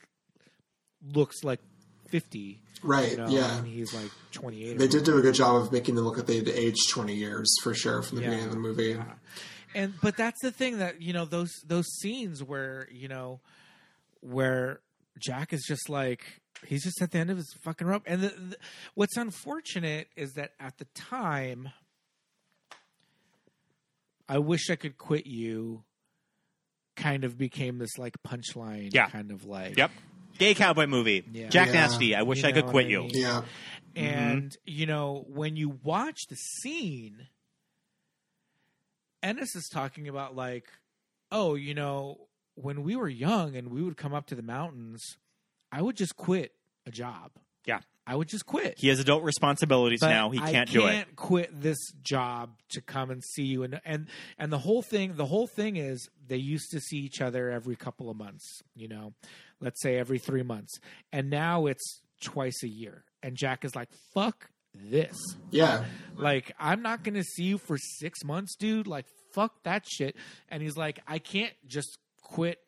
looks 1.14 1.42
like 1.44 1.60
50. 2.08 2.60
Right. 2.82 3.12
You 3.12 3.16
know, 3.18 3.28
yeah. 3.28 3.58
and 3.58 3.66
he's 3.66 3.94
like 3.94 4.10
28. 4.32 4.78
They 4.78 4.88
did 4.88 5.04
do 5.04 5.18
a 5.18 5.22
good 5.22 5.34
job 5.34 5.56
of 5.56 5.72
making 5.72 5.94
them 5.94 6.04
look 6.04 6.16
like 6.16 6.26
they'd 6.26 6.48
aged 6.48 6.90
20 6.90 7.14
years 7.14 7.54
for 7.62 7.74
sure 7.74 8.02
from 8.02 8.16
the 8.16 8.22
beginning 8.24 8.46
of 8.46 8.50
the 8.50 8.58
movie. 8.58 8.98
and 9.74 9.94
but 10.02 10.16
that's 10.16 10.40
the 10.42 10.50
thing 10.50 10.78
that 10.78 11.00
you 11.00 11.12
know 11.12 11.24
those 11.24 11.52
those 11.66 11.86
scenes 11.86 12.42
where 12.42 12.88
you 12.90 13.08
know 13.08 13.40
where 14.20 14.80
Jack 15.18 15.52
is 15.52 15.64
just 15.66 15.88
like 15.88 16.40
he's 16.66 16.84
just 16.84 17.00
at 17.02 17.10
the 17.10 17.18
end 17.18 17.30
of 17.30 17.36
his 17.36 17.54
fucking 17.62 17.86
rope. 17.86 18.02
And 18.06 18.22
the, 18.22 18.28
the, 18.28 18.56
what's 18.94 19.16
unfortunate 19.16 20.08
is 20.16 20.32
that 20.34 20.52
at 20.58 20.78
the 20.78 20.86
time, 20.94 21.70
I 24.30 24.38
wish 24.38 24.70
I 24.70 24.76
could 24.76 24.96
quit 24.96 25.26
you. 25.26 25.82
Kind 26.96 27.24
of 27.24 27.36
became 27.36 27.78
this 27.78 27.98
like 27.98 28.14
punchline, 28.26 28.92
Yeah. 28.94 29.08
kind 29.08 29.30
of 29.30 29.44
like 29.44 29.76
yep. 29.76 29.90
Gay 30.38 30.54
cowboy 30.54 30.86
movie. 30.86 31.24
Yeah. 31.32 31.48
Jack 31.48 31.68
Yeah. 31.68 31.72
Nasty. 31.74 32.14
I 32.14 32.22
wish 32.22 32.42
You 32.42 32.48
I 32.48 32.52
could 32.52 32.64
quit 32.66 32.72
what 32.72 32.84
I 32.86 32.88
you. 32.88 33.08
Yeah. 33.12 33.42
Mm-hmm. 33.94 34.04
And 34.04 34.56
you 34.64 34.86
know, 34.86 35.24
when 35.28 35.56
you 35.56 35.78
watch 35.82 36.26
the 36.28 36.36
scene, 36.36 37.26
Ennis 39.22 39.54
is 39.54 39.68
talking 39.68 40.08
about 40.08 40.34
like, 40.36 40.66
oh, 41.30 41.54
you 41.54 41.74
know, 41.74 42.28
when 42.54 42.82
we 42.82 42.96
were 42.96 43.08
young 43.08 43.56
and 43.56 43.68
we 43.68 43.82
would 43.82 43.96
come 43.96 44.14
up 44.14 44.26
to 44.26 44.34
the 44.34 44.42
mountains, 44.42 45.02
I 45.72 45.82
would 45.82 45.96
just 45.96 46.16
quit 46.16 46.52
a 46.86 46.90
job. 46.90 47.32
Yeah. 47.66 47.80
I 48.06 48.16
would 48.16 48.28
just 48.28 48.46
quit. 48.46 48.74
He 48.78 48.88
has 48.88 48.98
adult 48.98 49.22
responsibilities 49.22 50.00
But 50.00 50.10
now. 50.10 50.30
He 50.30 50.38
I 50.38 50.50
can't, 50.50 50.70
do 50.70 50.86
it. 50.86 50.88
I 50.88 50.92
can't 50.92 51.16
quit 51.16 51.60
this 51.60 51.78
job 52.02 52.50
to 52.70 52.80
come 52.80 53.10
and 53.10 53.22
see 53.22 53.44
you. 53.44 53.62
And 53.62 53.80
and 53.84 54.08
and 54.38 54.52
the 54.52 54.58
whole 54.58 54.82
thing, 54.82 55.14
the 55.16 55.26
whole 55.26 55.46
thing 55.46 55.76
is 55.76 56.08
they 56.26 56.36
used 56.36 56.70
to 56.72 56.80
see 56.80 56.96
each 56.96 57.20
other 57.20 57.50
every 57.50 57.76
couple 57.76 58.10
of 58.10 58.16
months. 58.16 58.62
You 58.74 58.88
know, 58.88 59.12
let's 59.60 59.80
say 59.82 59.96
every 59.96 60.18
three 60.18 60.42
months, 60.42 60.78
and 61.12 61.30
now 61.30 61.66
it's 61.66 62.00
twice 62.22 62.62
a 62.62 62.68
year. 62.68 63.04
And 63.22 63.36
Jack 63.36 63.64
is 63.64 63.76
like, 63.76 63.90
"Fuck 64.14 64.50
this! 64.74 65.16
Yeah. 65.50 65.84
Like, 66.16 66.52
I'm 66.58 66.82
not 66.82 67.04
going 67.04 67.14
to 67.14 67.22
see 67.22 67.44
you 67.44 67.58
for 67.58 67.76
six 67.76 68.24
months, 68.24 68.56
dude. 68.56 68.86
Like, 68.86 69.06
fuck 69.34 69.62
that 69.64 69.84
shit." 69.86 70.16
And 70.48 70.62
he's 70.62 70.76
like, 70.76 71.00
"I 71.06 71.18
can't 71.18 71.52
just 71.66 71.98
quit." 72.22 72.58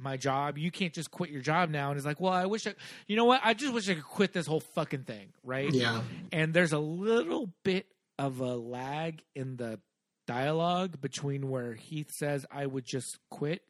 My 0.00 0.16
job, 0.16 0.58
you 0.58 0.70
can't 0.70 0.92
just 0.92 1.10
quit 1.10 1.30
your 1.30 1.42
job 1.42 1.70
now. 1.70 1.90
And 1.90 1.96
it's 1.96 2.06
like, 2.06 2.20
Well, 2.20 2.32
I 2.32 2.46
wish 2.46 2.66
I, 2.66 2.74
you 3.06 3.16
know 3.16 3.24
what? 3.24 3.40
I 3.44 3.54
just 3.54 3.72
wish 3.74 3.88
I 3.88 3.94
could 3.94 4.04
quit 4.04 4.32
this 4.32 4.46
whole 4.46 4.60
fucking 4.60 5.02
thing, 5.04 5.32
right? 5.44 5.72
Yeah. 5.72 6.02
and 6.32 6.54
there's 6.54 6.72
a 6.72 6.78
little 6.78 7.52
bit 7.64 7.86
of 8.18 8.40
a 8.40 8.54
lag 8.56 9.22
in 9.34 9.56
the 9.56 9.80
dialogue 10.26 11.00
between 11.00 11.48
where 11.50 11.74
Heath 11.74 12.12
says, 12.12 12.44
"I 12.50 12.66
would 12.66 12.84
just 12.84 13.18
quit," 13.30 13.62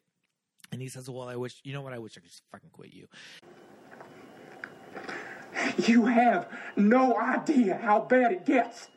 and 0.71 0.81
he 0.81 0.87
says, 0.89 1.09
"Well, 1.09 1.27
I 1.27 1.35
wish 1.35 1.59
you 1.63 1.73
know 1.73 1.81
what? 1.81 1.93
I 1.93 1.99
wish 1.99 2.13
I 2.17 2.19
could 2.21 2.29
just 2.29 2.43
fucking 2.51 2.69
quit 2.71 2.93
you." 2.93 3.07
You 5.87 6.05
have 6.05 6.47
no 6.75 7.17
idea 7.17 7.77
how 7.81 8.01
bad 8.01 8.31
it 8.31 8.45
gets. 8.45 8.87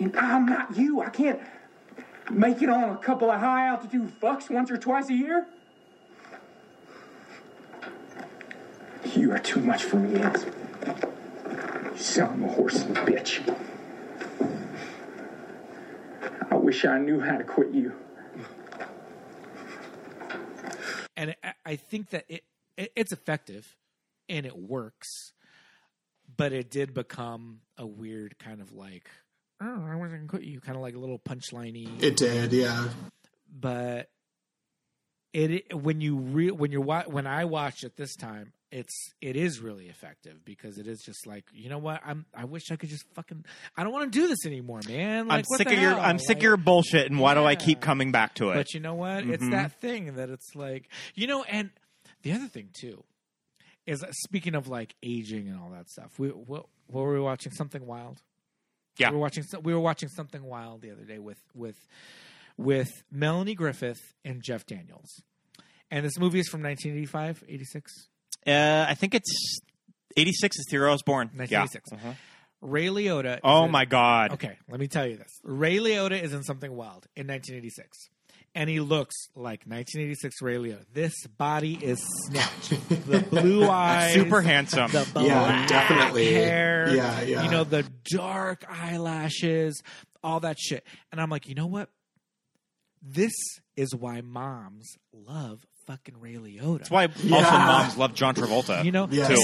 And 0.00 0.16
I'm 0.16 0.46
not 0.46 0.76
you. 0.76 1.00
I 1.00 1.08
can't 1.10 1.40
make 2.30 2.62
it 2.62 2.68
on 2.68 2.90
a 2.90 2.96
couple 2.96 3.30
of 3.30 3.40
high 3.40 3.66
altitude 3.68 4.12
fucks 4.20 4.50
once 4.50 4.70
or 4.70 4.76
twice 4.76 5.08
a 5.08 5.14
year. 5.14 5.46
You 9.14 9.32
are 9.32 9.38
too 9.38 9.60
much 9.60 9.84
for 9.84 9.96
me, 9.96 10.20
Ed. 10.20 10.52
You 11.92 11.98
sound 11.98 12.44
a 12.44 12.48
horse 12.48 12.82
and 12.82 12.96
bitch. 12.96 13.40
I 16.50 16.56
wish 16.56 16.84
I 16.84 16.98
knew 16.98 17.20
how 17.20 17.36
to 17.36 17.44
quit 17.44 17.70
you. 17.72 17.92
And 21.16 21.36
I, 21.44 21.52
I 21.64 21.76
think 21.76 22.10
that 22.10 22.24
it, 22.28 22.44
it 22.76 22.92
it's 22.96 23.12
effective 23.12 23.76
and 24.28 24.46
it 24.46 24.56
works, 24.56 25.32
but 26.36 26.52
it 26.52 26.70
did 26.70 26.92
become 26.92 27.60
a 27.78 27.86
weird 27.86 28.38
kind 28.38 28.60
of 28.60 28.72
like, 28.72 29.08
"Oh, 29.64 29.86
I 29.90 29.96
wish 29.96 30.12
I 30.12 30.18
could 30.18 30.28
quit 30.28 30.42
you," 30.44 30.60
kind 30.60 30.76
of 30.76 30.82
like 30.82 30.94
a 30.94 30.98
little 30.98 31.18
punchliney. 31.18 32.02
It 32.02 32.16
did. 32.16 32.52
Yeah. 32.52 32.88
but 33.50 34.10
it 35.32 35.74
when 35.74 36.00
you 36.00 36.16
re, 36.16 36.50
when 36.50 36.70
you're 36.70 36.80
wa- 36.80 37.04
when 37.06 37.26
I 37.26 37.44
watched 37.46 37.82
it 37.84 37.96
this 37.96 38.14
time, 38.14 38.52
it's 38.70 38.94
it 39.20 39.34
is 39.36 39.60
really 39.60 39.88
effective 39.88 40.44
because 40.44 40.78
it 40.78 40.86
is 40.86 41.00
just 41.04 41.26
like 41.26 41.44
you 41.52 41.68
know 41.68 41.78
what 41.78 42.00
I'm 42.04 42.24
I 42.34 42.44
wish 42.44 42.70
I 42.70 42.76
could 42.76 42.88
just 42.88 43.04
fucking 43.14 43.44
I 43.76 43.82
don't 43.82 43.92
want 43.92 44.12
to 44.12 44.18
do 44.18 44.28
this 44.28 44.46
anymore, 44.46 44.80
man. 44.88 45.26
Like, 45.28 45.38
I'm 45.38 45.44
what 45.48 45.58
sick 45.58 45.68
the 45.68 45.74
of 45.74 45.80
your 45.82 45.90
hell? 45.92 46.00
I'm 46.00 46.18
sick 46.20 46.36
of 46.38 46.42
your 46.44 46.56
bullshit, 46.56 47.10
and 47.10 47.18
why 47.18 47.34
do 47.34 47.44
I 47.44 47.56
keep 47.56 47.80
coming 47.80 48.12
back 48.12 48.34
to 48.36 48.50
it? 48.50 48.54
But 48.54 48.74
you 48.74 48.80
know 48.80 48.94
what? 48.94 49.24
It's 49.26 49.42
Mhm. 49.44 49.50
that 49.52 49.80
thing 49.80 50.14
that 50.16 50.30
it's 50.30 50.54
like 50.54 50.88
you 51.14 51.26
know, 51.26 51.42
and 51.44 51.70
the 52.22 52.32
other 52.32 52.46
thing 52.46 52.68
too 52.72 53.02
is 53.86 54.02
uh, 54.04 54.10
speaking 54.12 54.54
of 54.54 54.68
like 54.68 54.94
aging 55.02 55.48
and 55.48 55.58
all 55.58 55.70
that 55.70 55.88
stuff. 55.90 56.16
We 56.18 56.28
what, 56.28 56.66
what 56.86 57.02
were 57.02 57.14
we 57.14 57.20
watching? 57.20 57.52
Something 57.52 57.86
Wild. 57.86 58.22
Yeah. 58.98 59.10
we 59.10 59.16
were 59.16 59.20
watching. 59.22 59.44
We 59.62 59.74
were 59.74 59.80
watching 59.80 60.08
Something 60.08 60.44
Wild 60.44 60.82
the 60.82 60.90
other 60.90 61.04
day 61.04 61.18
with 61.18 61.38
with 61.54 61.76
with 62.56 62.90
Melanie 63.10 63.54
Griffith 63.54 64.00
and 64.24 64.42
Jeff 64.42 64.64
Daniels. 64.66 65.22
And 65.90 66.04
this 66.06 66.18
movie 66.18 66.38
is 66.40 66.48
from 66.48 66.62
1985, 66.62 67.44
86. 67.48 68.08
uh, 68.46 68.86
I 68.88 68.94
think 68.94 69.14
it's 69.14 69.58
86 70.16 70.58
is 70.58 70.64
the 70.66 70.72
year 70.76 70.88
I 70.88 70.92
was 70.92 71.02
born. 71.02 71.28
1986. 71.34 71.90
Yeah. 71.92 71.98
Mhm. 72.12 72.16
Ray 72.60 72.86
Liotta. 72.86 73.34
is 73.36 73.40
Oh 73.44 73.64
in- 73.66 73.70
my 73.70 73.84
god. 73.84 74.32
Okay, 74.32 74.56
let 74.68 74.80
me 74.80 74.86
tell 74.88 75.06
you 75.06 75.16
this. 75.16 75.28
Ray 75.42 75.76
Liotta 75.78 76.20
is 76.20 76.32
in 76.32 76.42
Something 76.44 76.72
Wild 76.74 77.06
in 77.16 77.26
1986. 77.26 78.08
And 78.56 78.70
he 78.70 78.78
looks 78.78 79.14
like 79.34 79.64
1986 79.66 80.40
Ray 80.40 80.54
Liotta. 80.56 80.84
This 80.92 81.14
body 81.26 81.74
is 81.82 82.00
snatched. 82.26 82.70
The 83.06 83.20
blue 83.20 83.68
eyes. 83.68 84.14
Super 84.14 84.40
handsome. 84.40 84.90
The 84.92 85.06
Yeah, 85.16 85.66
definitely. 85.66 86.32
hair. 86.32 86.94
Yeah, 86.94 87.22
yeah. 87.22 87.42
You 87.44 87.50
know, 87.50 87.64
the 87.64 87.84
dark 88.04 88.64
eyelashes, 88.68 89.82
all 90.22 90.40
that 90.40 90.58
shit. 90.60 90.84
And 91.10 91.20
I'm 91.20 91.30
like, 91.30 91.48
you 91.48 91.54
know 91.56 91.66
what? 91.66 91.88
This 93.02 93.32
is 93.76 93.94
why 93.94 94.20
moms 94.22 94.88
love 95.12 95.66
fucking 95.86 96.18
Ray 96.18 96.34
Liotta. 96.36 96.78
That's 96.78 96.90
why 96.90 97.04
also 97.06 97.28
moms 97.50 97.96
love 97.98 98.14
John 98.14 98.34
Travolta. 98.34 98.84
You 98.84 98.92
know, 98.92 99.06
Yes. 99.10 99.28
and 99.28 99.38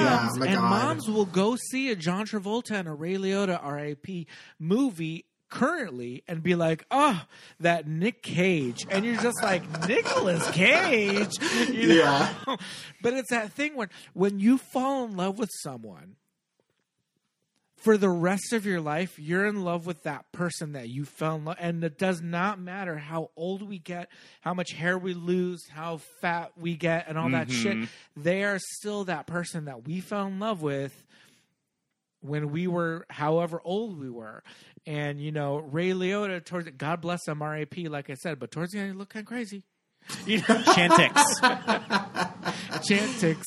Yeah, 0.00 0.20
moms 0.26 0.38
my 0.38 0.46
and 0.46 0.56
God. 0.56 0.68
moms 0.70 1.08
will 1.08 1.24
go 1.24 1.56
see 1.70 1.90
a 1.90 1.96
John 1.96 2.26
Travolta 2.26 2.72
and 2.72 2.88
a 2.88 2.92
Ray 2.92 3.14
Liotta 3.14 3.64
RIP 3.64 4.26
movie 4.58 5.24
currently 5.48 6.22
and 6.28 6.42
be 6.42 6.54
like, 6.54 6.84
"Oh, 6.90 7.22
that 7.60 7.86
Nick 7.86 8.22
Cage," 8.22 8.86
and 8.90 9.04
you're 9.04 9.20
just 9.20 9.42
like 9.42 9.88
Nicolas 9.88 10.48
Cage, 10.50 11.32
you 11.68 11.88
know? 11.88 11.94
Yeah. 11.94 12.56
But 13.02 13.12
it's 13.14 13.30
that 13.30 13.52
thing 13.52 13.76
when 13.76 13.88
when 14.12 14.40
you 14.40 14.58
fall 14.58 15.04
in 15.04 15.16
love 15.16 15.38
with 15.38 15.50
someone. 15.62 16.16
For 17.76 17.96
the 17.96 18.10
rest 18.10 18.52
of 18.52 18.66
your 18.66 18.80
life, 18.80 19.20
you're 19.20 19.46
in 19.46 19.62
love 19.62 19.86
with 19.86 20.02
that 20.02 20.32
person 20.32 20.72
that 20.72 20.88
you 20.88 21.04
fell 21.04 21.36
in 21.36 21.44
love, 21.44 21.58
and 21.60 21.82
it 21.84 21.96
does 21.96 22.20
not 22.20 22.58
matter 22.58 22.98
how 22.98 23.30
old 23.36 23.62
we 23.62 23.78
get, 23.78 24.08
how 24.40 24.52
much 24.52 24.72
hair 24.72 24.98
we 24.98 25.14
lose, 25.14 25.64
how 25.68 25.98
fat 26.20 26.50
we 26.56 26.74
get, 26.74 27.06
and 27.06 27.16
all 27.16 27.30
that 27.30 27.48
shit. 27.52 27.76
Mm-hmm. 27.76 28.20
They 28.20 28.42
are 28.42 28.58
still 28.58 29.04
that 29.04 29.28
person 29.28 29.66
that 29.66 29.86
we 29.86 30.00
fell 30.00 30.26
in 30.26 30.40
love 30.40 30.60
with 30.60 31.06
when 32.20 32.50
we 32.50 32.66
were 32.66 33.06
however 33.10 33.60
old 33.64 33.98
we 33.98 34.10
were. 34.10 34.42
And 34.86 35.20
you 35.20 35.32
know, 35.32 35.56
Ray 35.56 35.90
Liotta 35.90 36.44
towards 36.44 36.68
God 36.70 37.00
bless 37.00 37.26
him, 37.26 37.42
R.A.P. 37.42 37.88
Like 37.88 38.10
I 38.10 38.14
said, 38.14 38.38
but 38.38 38.50
towards 38.50 38.72
the 38.72 38.78
end, 38.78 38.92
he 38.92 38.98
looked 38.98 39.12
kind 39.12 39.24
of 39.24 39.28
crazy. 39.28 39.64
You 40.26 40.38
know, 40.38 40.44
Chantix. 40.44 41.12
Chantix 42.88 43.42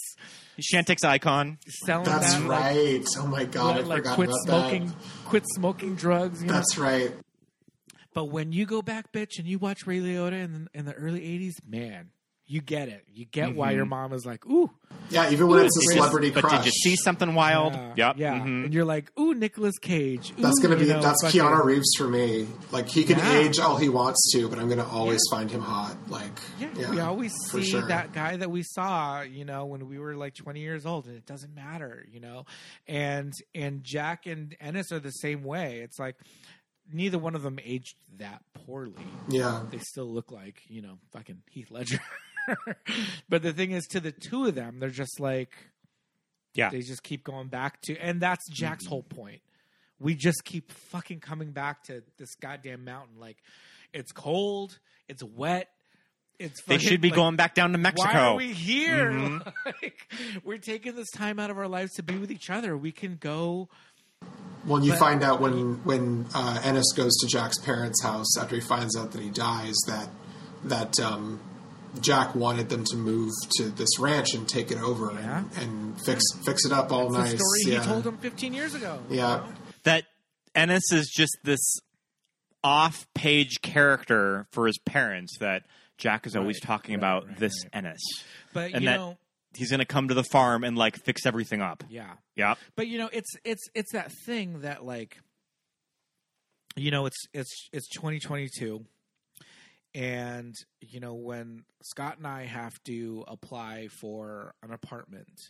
Chantix 0.62 1.04
icon. 1.04 1.58
selling 1.86 2.06
That's 2.06 2.34
that 2.34 2.44
like, 2.44 2.62
right. 2.76 3.06
oh 3.18 3.28
my 3.28 3.46
god, 3.46 3.78
I 3.78 3.80
like 3.82 4.00
forgot 4.00 4.16
quit 4.16 4.30
about 4.30 4.42
smoking, 4.46 4.88
that. 4.88 4.96
quit 5.26 5.44
smoking 5.56 5.96
drugs. 5.96 6.42
You 6.42 6.48
know? 6.48 6.54
That's 6.54 6.78
right. 6.78 7.14
But 8.14 8.26
when 8.26 8.52
you 8.52 8.66
go 8.66 8.82
back, 8.82 9.12
bitch, 9.12 9.40
and 9.40 9.48
you 9.48 9.58
watch 9.58 9.88
Ray 9.88 10.00
Liotta 10.00 10.34
in, 10.34 10.68
in 10.74 10.86
the 10.86 10.94
early 10.94 11.22
'80s, 11.22 11.54
man, 11.68 12.10
you 12.52 12.60
get 12.62 12.90
it. 12.90 13.06
You 13.14 13.26
get 13.26 13.56
why 13.56 13.72
your 13.72 13.86
mom 13.86 14.12
is 14.14 14.26
like, 14.26 14.46
"Ooh, 14.46 14.70
Yeah, 15.10 15.32
even 15.32 15.48
when 15.48 15.66
it's 15.66 15.78
a 15.78 15.80
Did 15.82 15.86
you- 15.86 15.92
celebrity 16.02 16.32
but 16.32 16.50
did 16.50 16.66
you 16.66 16.72
see 16.72 16.96
something 16.98 17.34
wild? 17.34 17.74
yeah, 17.74 17.94
Yep. 17.96 18.16
yeah," 18.18 18.34
Mhm. 18.40 18.66
and 18.66 18.74
you're 18.74 18.84
like, 18.86 19.12
"Ooh, 19.20 19.34
Nicolas 19.34 19.78
Cage." 19.80 20.34
That's 20.38 20.60
gonna 20.60 20.76
be 20.76 20.86
you 20.86 20.94
know, 20.94 21.02
that's 21.02 21.22
fucking- 21.24 21.40
Keanu 21.42 21.64
Reeves 21.64 21.90
for 21.98 22.08
me. 22.08 22.48
Like 22.72 22.88
he 22.90 23.04
can 23.06 23.18
Yeah. 23.20 23.38
age 23.40 23.60
all 23.60 23.78
he 23.78 23.88
wants 23.90 24.32
to, 24.34 24.50
but 24.50 24.60
I'm 24.60 24.68
gonna 24.70 24.88
always 24.88 25.22
find 25.32 25.50
him 25.50 25.62
hot. 25.62 25.96
Like 26.10 26.32
Yeah, 26.60 26.70
yeah, 26.78 26.90
we 26.92 27.00
always 27.00 27.34
see 27.52 27.64
sure. 27.64 27.88
that 27.88 28.12
guy 28.14 28.36
that 28.38 28.52
we 28.52 28.64
saw, 28.64 29.22
you 29.22 29.46
know, 29.46 29.66
when 29.66 29.88
we 29.88 29.98
were 29.98 30.16
like 30.16 30.34
20 30.36 30.60
years 30.62 30.86
old, 30.86 31.08
and 31.08 31.16
it 31.16 31.26
doesn't 31.26 31.54
matter, 31.56 32.06
you 32.12 32.20
know. 32.20 32.46
And 32.88 33.34
and 33.56 33.84
Jack 33.84 34.26
and 34.26 34.56
Ennis 34.60 34.92
are 34.92 35.00
the 35.00 35.12
same 35.12 35.44
way. 35.44 35.80
It's 35.80 36.00
like 36.00 36.16
neither 36.94 37.18
one 37.18 37.36
of 37.36 37.44
them 37.44 37.58
aged 37.64 37.96
that 38.18 38.44
poorly. 38.54 39.06
Yeah, 39.30 39.64
They 39.72 39.80
still 39.80 40.12
look 40.14 40.32
like 40.32 40.62
you 40.68 40.82
know 40.82 40.98
fucking 41.14 41.44
Heath 41.50 41.72
Ledger. 41.72 42.00
but 43.30 43.42
the 43.44 43.54
thing 43.54 43.72
is, 43.72 43.86
to 43.88 44.00
the 44.00 44.12
two 44.12 44.46
of 44.46 44.56
them, 44.56 44.80
they're 44.80 44.90
just 44.90 45.20
like 45.20 45.54
Yeah. 46.54 46.70
they 46.70 46.82
just 46.82 47.04
keep 47.04 47.24
going 47.24 47.48
back 47.48 47.82
to, 47.84 47.98
and 47.98 48.20
that's 48.22 48.48
Jack's 48.50 48.84
Mm-hmm. 48.86 48.90
whole 48.90 49.04
point. 49.04 49.42
We 50.00 50.16
just 50.16 50.44
keep 50.44 50.72
fucking 50.72 51.20
coming 51.20 51.52
back 51.52 51.84
to 51.84 52.02
this 52.18 52.34
goddamn 52.42 52.84
mountain. 52.84 53.20
Like, 53.20 53.38
it's 53.94 54.12
cold, 54.12 54.80
it's 55.08 55.24
wet, 55.24 55.70
it's. 56.40 56.64
They 56.64 56.80
should 56.80 57.02
be 57.02 57.10
like, 57.10 57.16
going 57.16 57.36
back 57.36 57.54
down 57.54 57.72
to 57.74 57.78
Mexico. 57.78 58.08
Why 58.12 58.20
are 58.20 58.36
we 58.36 58.52
here? 58.52 59.12
Mhm. 59.12 59.54
Like, 59.66 60.12
we're 60.44 60.58
taking 60.58 60.96
this 60.96 61.12
time 61.12 61.38
out 61.40 61.52
of 61.52 61.58
our 61.60 61.68
lives 61.68 61.94
to 61.94 62.04
be 62.04 62.18
with 62.18 62.32
each 62.32 62.50
other. 62.50 62.76
We 62.76 62.92
can 62.92 63.18
go. 63.18 63.70
When 64.66 64.82
you 64.84 64.92
But- 64.92 65.00
find 65.00 65.24
out 65.24 65.40
when 65.40 65.84
when 65.84 66.26
uh, 66.34 66.62
Ennis 66.64 66.92
goes 66.94 67.16
to 67.22 67.28
Jack's 67.28 67.60
parents' 67.60 68.02
house 68.04 68.38
after 68.40 68.56
he 68.56 68.62
finds 68.62 68.96
out 68.98 69.12
that 69.12 69.22
he 69.22 69.30
dies, 69.30 69.76
that 69.88 70.10
that 70.64 71.00
um, 71.00 71.40
Jack 72.00 72.34
wanted 72.36 72.70
them 72.70 72.84
to 72.86 72.96
move 72.96 73.32
to 73.58 73.70
this 73.70 74.00
ranch 74.00 74.34
and 74.34 74.48
take 74.48 74.72
it 74.72 74.78
over 74.82 75.12
Yeah. 75.14 75.40
and, 75.40 75.58
and 75.58 76.02
fix 76.06 76.24
fix 76.46 76.66
it 76.66 76.72
up 76.72 76.92
all 76.92 77.08
It's 77.08 77.18
nice. 77.18 77.32
the 77.32 77.38
story 77.38 77.60
yeah. 77.76 77.82
he 77.82 77.86
told 77.88 78.08
him 78.08 78.18
15 78.18 78.54
years 78.54 78.74
ago. 78.76 79.02
Yeah. 79.10 79.46
that 79.84 80.06
Ennis 80.56 80.92
is 80.92 81.08
just 81.10 81.38
this 81.44 81.60
off-page 82.64 83.62
character 83.62 84.48
for 84.52 84.68
his 84.68 84.78
parents 84.78 85.38
that 85.40 85.64
Jack 85.98 86.26
is 86.28 86.36
always 86.36 86.58
Right, 86.58 86.68
talking 86.68 86.94
right, 86.96 87.00
about 87.00 87.28
right, 87.28 87.38
this 87.40 87.54
right. 87.66 87.76
Ennis. 87.76 88.02
But 88.54 88.72
And 88.74 88.84
you 88.84 88.90
that- 88.90 88.98
know, 88.98 89.18
He's 89.54 89.70
going 89.70 89.80
to 89.82 89.86
come 89.86 90.08
to 90.08 90.14
the 90.14 90.24
farm 90.24 90.64
and 90.64 90.78
like 90.78 90.96
fix 91.04 91.26
everything 91.26 91.62
up. 91.62 91.84
yeah. 91.90 92.14
yeah. 92.38 92.54
But 92.78 92.88
you 92.88 92.98
know, 92.98 93.10
it's 93.12 93.30
it's 93.44 93.68
it's 93.76 93.92
that 93.92 94.10
thing 94.26 94.62
that 94.62 94.86
like, 94.86 95.18
you 96.78 96.90
know, 96.90 97.06
it's 97.06 97.18
it's 97.34 97.68
it's 97.74 97.90
2022, 97.90 98.86
and 99.94 100.56
you 100.82 101.00
know 101.00 101.14
when 101.16 101.64
Scott 101.84 102.18
and 102.18 102.28
I 102.28 102.46
have 102.46 102.82
to 102.84 103.24
apply 103.28 103.88
for 103.90 104.54
an 104.64 104.72
apartment 104.72 105.50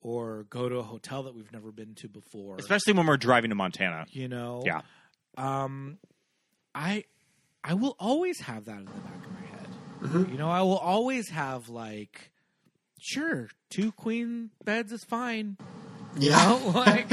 or 0.00 0.44
go 0.50 0.68
to 0.68 0.76
a 0.76 0.82
hotel 0.82 1.24
that 1.24 1.34
we've 1.34 1.52
never 1.52 1.72
been 1.72 1.94
to 1.96 2.08
before, 2.08 2.56
Especially 2.58 2.92
when 2.92 3.06
we're 3.06 3.16
driving 3.16 3.50
to 3.50 3.56
Montana. 3.56 4.06
you 4.10 4.28
know, 4.28 4.62
Yeah. 4.64 4.82
um, 5.36 5.98
I 6.74 7.04
I 7.64 7.74
will 7.74 7.96
always 7.98 8.40
have 8.40 8.66
that 8.66 8.78
in 8.78 8.84
the 8.84 8.90
back 8.92 9.24
of 9.26 9.32
my 9.32 9.40
head. 9.46 9.68
Mm-hmm. 10.02 10.32
You 10.32 10.38
know, 10.38 10.48
I 10.50 10.62
will 10.62 10.78
always 10.78 11.30
have 11.30 11.68
like, 11.68 12.30
sure, 13.00 13.48
two 13.70 13.90
queen 13.92 14.50
beds 14.64 14.92
is 14.92 15.02
fine. 15.04 15.56
You 16.18 16.30
Yeah. 16.30 16.48
know, 16.48 16.68
like, 16.74 17.10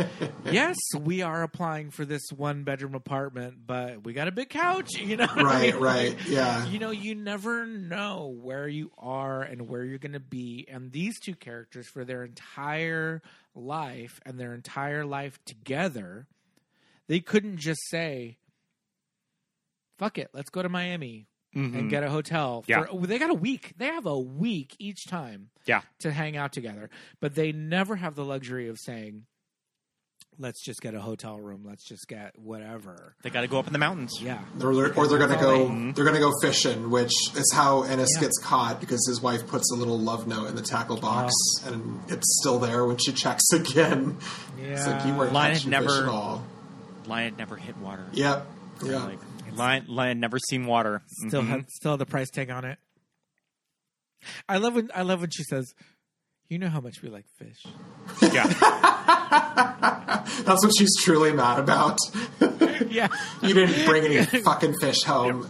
yes, 0.52 0.76
we 0.98 1.22
are 1.22 1.42
applying 1.42 1.90
for 1.90 2.04
this 2.04 2.22
one 2.34 2.64
bedroom 2.64 2.94
apartment, 2.94 3.66
but 3.66 4.04
we 4.04 4.12
got 4.12 4.28
a 4.28 4.32
big 4.32 4.48
couch. 4.48 4.90
You 4.98 5.16
know, 5.18 5.26
what 5.26 5.38
I 5.38 5.42
Right, 5.42 5.72
mean? 5.74 5.82
right, 5.82 6.16
Like, 6.16 6.26
yeah. 6.28 6.66
You 6.68 6.78
know, 6.78 6.90
you 6.90 7.14
never 7.14 7.66
know 7.66 8.34
where 8.40 8.66
you 8.68 8.90
are 8.98 9.42
and 9.42 9.68
where 9.68 9.84
you're 9.84 9.98
going 9.98 10.12
to 10.12 10.20
be, 10.20 10.66
and 10.70 10.92
these 10.92 11.18
two 11.20 11.34
characters 11.34 11.88
for 11.88 12.04
their 12.04 12.24
entire 12.24 13.22
life 13.54 14.20
and 14.24 14.38
their 14.38 14.54
entire 14.54 15.04
life 15.04 15.38
together, 15.44 16.26
they 17.08 17.20
couldn't 17.20 17.58
just 17.58 17.80
say, 17.88 18.38
"Fuck 19.98 20.18
it, 20.18 20.30
let's 20.32 20.50
go 20.50 20.62
to 20.62 20.68
Miami." 20.68 21.26
And 21.64 21.74
mm-hmm. 21.74 21.88
get 21.88 22.02
a 22.04 22.10
hotel. 22.10 22.64
Yeah. 22.66 22.84
For, 22.84 23.06
they 23.06 23.18
got 23.18 23.30
a 23.30 23.34
week. 23.34 23.72
They 23.78 23.86
have 23.86 24.06
a 24.06 24.18
week 24.18 24.76
each 24.78 25.06
time 25.06 25.48
Yeah. 25.64 25.80
to 26.00 26.12
hang 26.12 26.36
out 26.36 26.52
together, 26.52 26.90
but 27.20 27.34
they 27.34 27.50
never 27.52 27.96
have 27.96 28.14
the 28.14 28.24
luxury 28.24 28.68
of 28.68 28.78
saying, 28.78 29.24
"Let's 30.38 30.62
just 30.62 30.80
get 30.82 30.94
a 30.94 31.00
hotel 31.00 31.40
room. 31.40 31.62
Let's 31.64 31.82
just 31.88 32.08
get 32.08 32.38
whatever." 32.38 33.14
They 33.22 33.30
got 33.30 33.40
to 33.40 33.48
go 33.48 33.58
up 33.58 33.66
in 33.66 33.72
the 33.72 33.78
mountains. 33.78 34.18
Yeah, 34.20 34.40
Or 34.62 34.74
they're, 34.74 34.94
or 34.94 35.06
they're 35.08 35.18
gonna 35.18 35.40
go. 35.40 35.68
they- 35.68 35.92
They're 35.92 36.04
gonna 36.04 36.18
go 36.20 36.32
fishing, 36.42 36.90
which 36.90 37.12
is 37.34 37.50
how 37.54 37.82
Ennis 37.84 38.10
Yeah. 38.16 38.20
gets 38.22 38.38
caught 38.38 38.78
because 38.80 39.06
his 39.08 39.22
wife 39.22 39.46
puts 39.46 39.70
a 39.72 39.76
little 39.76 39.98
love 39.98 40.26
note 40.26 40.48
in 40.48 40.56
the 40.56 40.62
tackle 40.62 40.98
box, 40.98 41.32
Oh. 41.64 41.72
and 41.72 42.00
it's 42.08 42.38
still 42.40 42.58
there 42.58 42.84
when 42.84 42.98
she 42.98 43.12
checks 43.12 43.44
again. 43.52 44.18
It's 44.58 44.86
like 44.86 45.06
you 45.06 45.14
weren't 45.14 45.32
Lion 45.32 45.54
catching 45.54 45.70
never- 45.70 45.88
fish 45.88 46.02
at 46.02 46.08
all. 46.08 46.44
Lion 47.06 47.30
had 47.30 47.38
never 47.38 47.56
hit 47.56 47.76
water. 47.78 48.04
Yep. 48.12 48.46
Yeah. 48.84 49.04
Like, 49.04 49.18
Lion, 49.56 49.84
Lion 49.88 50.20
never 50.20 50.38
seen 50.38 50.66
water. 50.66 51.02
still 51.26 51.42
Mhm. 51.42 51.48
had 51.48 51.70
still 51.70 51.92
had 51.92 52.00
the 52.00 52.06
price 52.06 52.30
tag 52.30 52.50
on 52.50 52.64
it. 52.64 52.78
I 54.48 54.58
love 54.58 54.74
when 54.74 54.90
I 54.94 55.02
love 55.02 55.20
when 55.20 55.30
she 55.30 55.42
says, 55.44 55.72
"You 56.48 56.58
know 56.58 56.68
how 56.68 56.80
much 56.80 57.02
we 57.02 57.08
like 57.08 57.26
fish." 57.38 57.64
Yeah. 58.32 58.46
That's 60.44 60.64
what 60.64 60.72
she's 60.76 60.94
truly 61.02 61.32
mad 61.32 61.58
about. 61.58 61.98
yeah, 62.88 63.08
you 63.42 63.54
didn't 63.54 63.84
bring 63.86 64.04
any 64.04 64.24
fucking 64.42 64.74
fish 64.80 65.02
home. 65.04 65.48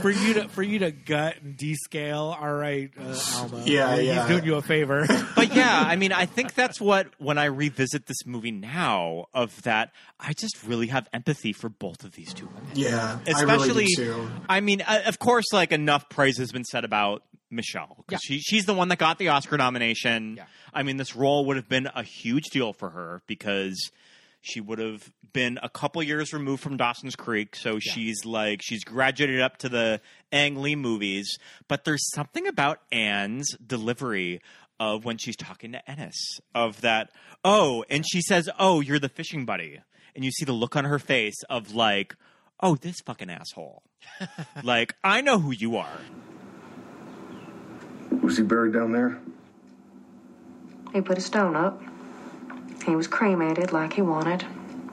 For 0.00 0.10
you 0.10 0.34
to 0.34 0.48
for 0.48 0.62
you 0.62 0.80
to 0.80 0.90
gut 0.90 1.36
and 1.42 1.56
descale. 1.56 2.40
All 2.40 2.52
right, 2.52 2.90
uh, 2.98 3.18
Alma. 3.36 3.62
Yeah, 3.64 3.96
he's 3.96 4.28
doing 4.28 4.44
you 4.44 4.56
a 4.56 4.62
favor. 4.62 5.06
but 5.36 5.54
yeah, 5.54 5.84
I 5.86 5.96
mean, 5.96 6.12
I 6.12 6.26
think 6.26 6.54
that's 6.54 6.80
what 6.80 7.08
when 7.18 7.38
I 7.38 7.46
revisit 7.46 8.06
this 8.06 8.26
movie 8.26 8.50
now, 8.50 9.26
of 9.34 9.62
that, 9.62 9.92
I 10.18 10.32
just 10.32 10.62
really 10.64 10.88
have 10.88 11.08
empathy 11.12 11.52
for 11.52 11.68
both 11.68 12.04
of 12.04 12.12
these 12.12 12.34
two 12.34 12.46
women. 12.46 12.70
Yeah, 12.74 13.18
I 13.26 13.30
especially. 13.30 13.68
really 13.68 13.84
do 13.86 13.96
too. 13.96 14.30
I 14.48 14.60
mean, 14.60 14.82
uh, 14.82 15.02
of 15.06 15.18
course, 15.18 15.46
like 15.52 15.72
enough 15.72 16.08
praise 16.08 16.38
has 16.38 16.52
been 16.52 16.64
said 16.64 16.84
about 16.84 17.22
Michelle 17.50 18.04
because 18.06 18.22
she, 18.22 18.38
she's 18.40 18.64
the 18.64 18.74
one 18.74 18.88
that 18.88 18.98
got 18.98 19.18
the 19.18 19.28
Oscar 19.28 19.56
nomination. 19.56 20.36
Yeah. 20.36 20.44
I 20.72 20.82
mean, 20.82 20.96
this 20.96 21.16
role 21.16 21.46
would 21.46 21.56
have 21.56 21.68
been 21.68 21.88
a 21.94 22.02
huge 22.02 22.46
deal 22.50 22.72
for 22.72 22.90
her 22.90 23.22
because 23.26 23.90
she 24.40 24.60
would 24.60 24.78
have 24.78 25.12
been 25.32 25.58
a 25.62 25.68
couple 25.68 26.02
years 26.02 26.32
removed 26.32 26.62
from 26.62 26.76
Dawson's 26.76 27.16
Creek, 27.16 27.54
so 27.54 27.78
she's 27.78 28.24
like 28.24 28.62
she's 28.62 28.84
graduated 28.84 29.40
up 29.40 29.58
to 29.58 29.68
the 29.68 30.00
Ang 30.32 30.60
Lee 30.60 30.76
movies. 30.76 31.38
But 31.68 31.84
there's 31.84 32.10
something 32.14 32.46
about 32.46 32.80
Anne's 32.90 33.54
delivery 33.64 34.40
of 34.78 35.04
when 35.04 35.18
she's 35.18 35.36
talking 35.36 35.72
to 35.72 35.90
Ennis 35.90 36.40
of 36.54 36.80
that. 36.80 37.10
Oh, 37.44 37.84
and 37.90 38.04
she 38.08 38.22
says, 38.22 38.48
"Oh, 38.58 38.80
you're 38.80 38.98
the 38.98 39.08
fishing 39.08 39.44
buddy," 39.44 39.80
and 40.14 40.24
you 40.24 40.30
see 40.30 40.44
the 40.44 40.52
look 40.52 40.74
on 40.74 40.84
her 40.84 40.98
face 40.98 41.42
of 41.50 41.74
like, 41.74 42.16
"Oh, 42.60 42.76
this 42.76 43.00
fucking 43.00 43.30
asshole." 43.30 43.82
like 44.64 44.94
I 45.04 45.20
know 45.20 45.38
who 45.38 45.52
you 45.52 45.76
are. 45.76 46.00
Was 48.22 48.38
he 48.38 48.42
buried 48.42 48.72
down 48.72 48.92
there? 48.92 49.20
He 50.92 51.00
put 51.00 51.18
a 51.18 51.20
stone 51.20 51.54
up. 51.54 51.80
He 52.84 52.96
was 52.96 53.06
cremated 53.06 53.72
like 53.72 53.92
he 53.92 54.02
wanted. 54.02 54.46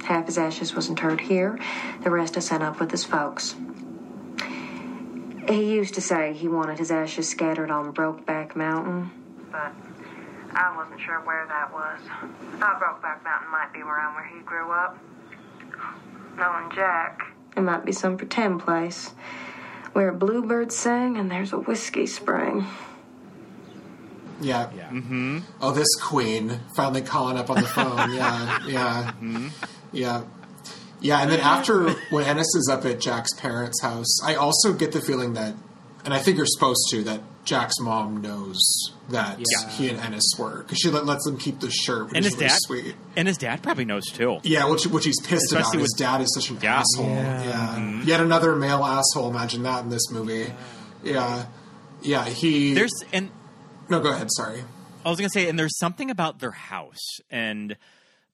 Half 0.03 0.27
his 0.27 0.37
ashes 0.37 0.73
was 0.73 0.89
interred 0.89 1.21
here, 1.21 1.59
the 2.03 2.11
rest 2.11 2.37
I 2.37 2.39
sent 2.39 2.63
up 2.63 2.79
with 2.79 2.91
his 2.91 3.03
folks. 3.03 3.55
He 5.47 5.73
used 5.73 5.93
to 5.95 6.01
say 6.01 6.33
he 6.33 6.47
wanted 6.47 6.77
his 6.79 6.91
ashes 6.91 7.29
scattered 7.29 7.71
on 7.71 7.93
Brokeback 7.93 8.55
Mountain, 8.55 9.11
but 9.51 9.73
I 10.53 10.75
wasn't 10.75 10.99
sure 10.99 11.19
where 11.21 11.45
that 11.47 11.71
was. 11.73 11.99
I 12.11 12.57
thought 12.57 12.79
Brokeback 12.81 13.23
Mountain 13.23 13.51
might 13.51 13.71
be 13.73 13.81
around 13.81 14.15
where 14.15 14.25
he 14.25 14.41
grew 14.43 14.71
up. 14.71 14.97
Knowing 16.37 16.69
Jack, 16.75 17.33
it 17.55 17.61
might 17.61 17.85
be 17.85 17.91
some 17.91 18.17
pretend 18.17 18.59
place 18.59 19.11
where 19.93 20.09
a 20.09 20.13
bluebird 20.13 20.71
sing 20.71 21.17
and 21.17 21.31
there's 21.31 21.53
a 21.53 21.57
whiskey 21.57 22.05
spring. 22.05 22.65
Yeah. 24.41 24.69
yeah. 24.75 24.89
Mm-hmm. 24.89 25.39
Oh, 25.61 25.71
this 25.71 25.87
queen 26.01 26.59
finally 26.75 27.01
calling 27.01 27.37
up 27.37 27.49
on 27.49 27.57
the 27.61 27.67
phone. 27.67 28.13
Yeah, 28.13 28.59
yeah, 28.67 29.11
yeah, 29.91 30.23
yeah. 31.01 31.21
And 31.21 31.31
then 31.31 31.39
after 31.39 31.89
when 32.11 32.25
Ennis 32.25 32.47
is 32.55 32.69
up 32.71 32.85
at 32.85 32.99
Jack's 32.99 33.33
parents' 33.33 33.81
house, 33.81 34.19
I 34.23 34.35
also 34.35 34.73
get 34.73 34.91
the 34.91 35.01
feeling 35.01 35.33
that, 35.33 35.53
and 36.05 36.13
I 36.13 36.19
think 36.19 36.37
you're 36.37 36.45
supposed 36.47 36.87
to, 36.91 37.03
that 37.03 37.21
Jack's 37.45 37.79
mom 37.79 38.21
knows 38.21 38.57
that 39.09 39.39
Yeah. 39.39 39.69
he 39.69 39.89
and 39.89 39.97
Ennis 39.99 40.25
were 40.37 40.63
because 40.63 40.79
she 40.79 40.89
let, 40.89 41.05
lets 41.05 41.23
them 41.23 41.37
keep 41.37 41.61
the 41.61 41.71
shirt, 41.71 42.07
which 42.09 42.17
And 42.17 42.25
is 42.25 42.33
his 42.33 42.41
really 42.41 42.49
dad, 42.49 42.57
sweet. 42.61 42.95
and 43.15 43.27
his 43.27 43.37
dad 43.37 43.63
probably 43.63 43.85
knows 43.85 44.05
too. 44.07 44.39
Yeah, 44.43 44.69
which 44.69 44.85
which 44.87 45.05
he's 45.05 45.19
pissed 45.21 45.51
about. 45.51 45.61
Especially 45.61 45.79
His 45.79 45.93
with- 45.93 45.99
dad 45.99 46.21
is 46.21 46.33
such 46.33 46.49
an 46.49 46.59
Yeah. 46.61 46.79
asshole. 46.79 47.05
Yeah. 47.07 47.43
Yeah, 47.77 48.03
yet 48.03 48.19
another 48.19 48.55
male 48.55 48.83
asshole. 48.83 49.29
Imagine 49.29 49.63
that 49.63 49.83
in 49.83 49.89
this 49.89 50.11
movie. 50.11 50.51
Yeah, 51.03 51.45
yeah. 52.01 52.25
He 52.25 52.73
There's 52.73 52.91
and 53.13 53.29
no. 53.89 53.99
Go 53.99 54.11
ahead. 54.11 54.27
Sorry. 54.31 54.63
I 55.05 55.09
was 55.09 55.19
gonna 55.19 55.29
say, 55.29 55.47
and 55.47 55.57
there's 55.57 55.77
something 55.77 56.09
about 56.09 56.39
their 56.39 56.51
house, 56.51 57.19
and 57.29 57.77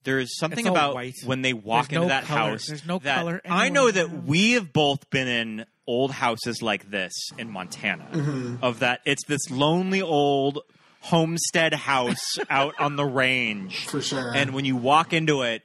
there's 0.03 0.37
something 0.37 0.67
about 0.67 0.95
white. 0.95 1.13
when 1.25 1.41
they 1.41 1.53
walk 1.53 1.89
There's 1.89 1.97
into 2.03 2.07
no 2.07 2.07
that 2.09 2.23
color. 2.25 2.49
house. 2.51 2.67
There's 2.67 2.85
no 2.85 2.99
that 2.99 3.17
color 3.17 3.41
I 3.45 3.69
know 3.69 3.89
that 3.89 4.23
we 4.25 4.53
have 4.53 4.73
both 4.73 5.09
been 5.09 5.27
in 5.27 5.65
old 5.87 6.11
houses 6.11 6.61
like 6.61 6.89
this 6.89 7.13
in 7.37 7.49
Montana. 7.49 8.07
Mm-hmm. 8.11 8.55
Of 8.63 8.79
that, 8.79 9.01
it's 9.05 9.25
this 9.25 9.49
lonely 9.49 10.01
old 10.01 10.59
homestead 11.01 11.73
house 11.73 12.37
out 12.49 12.75
on 12.79 12.95
the 12.95 13.05
range, 13.05 13.87
For 13.87 14.01
sure. 14.01 14.33
And 14.35 14.53
when 14.53 14.65
you 14.65 14.75
walk 14.75 15.13
into 15.13 15.41
it, 15.43 15.61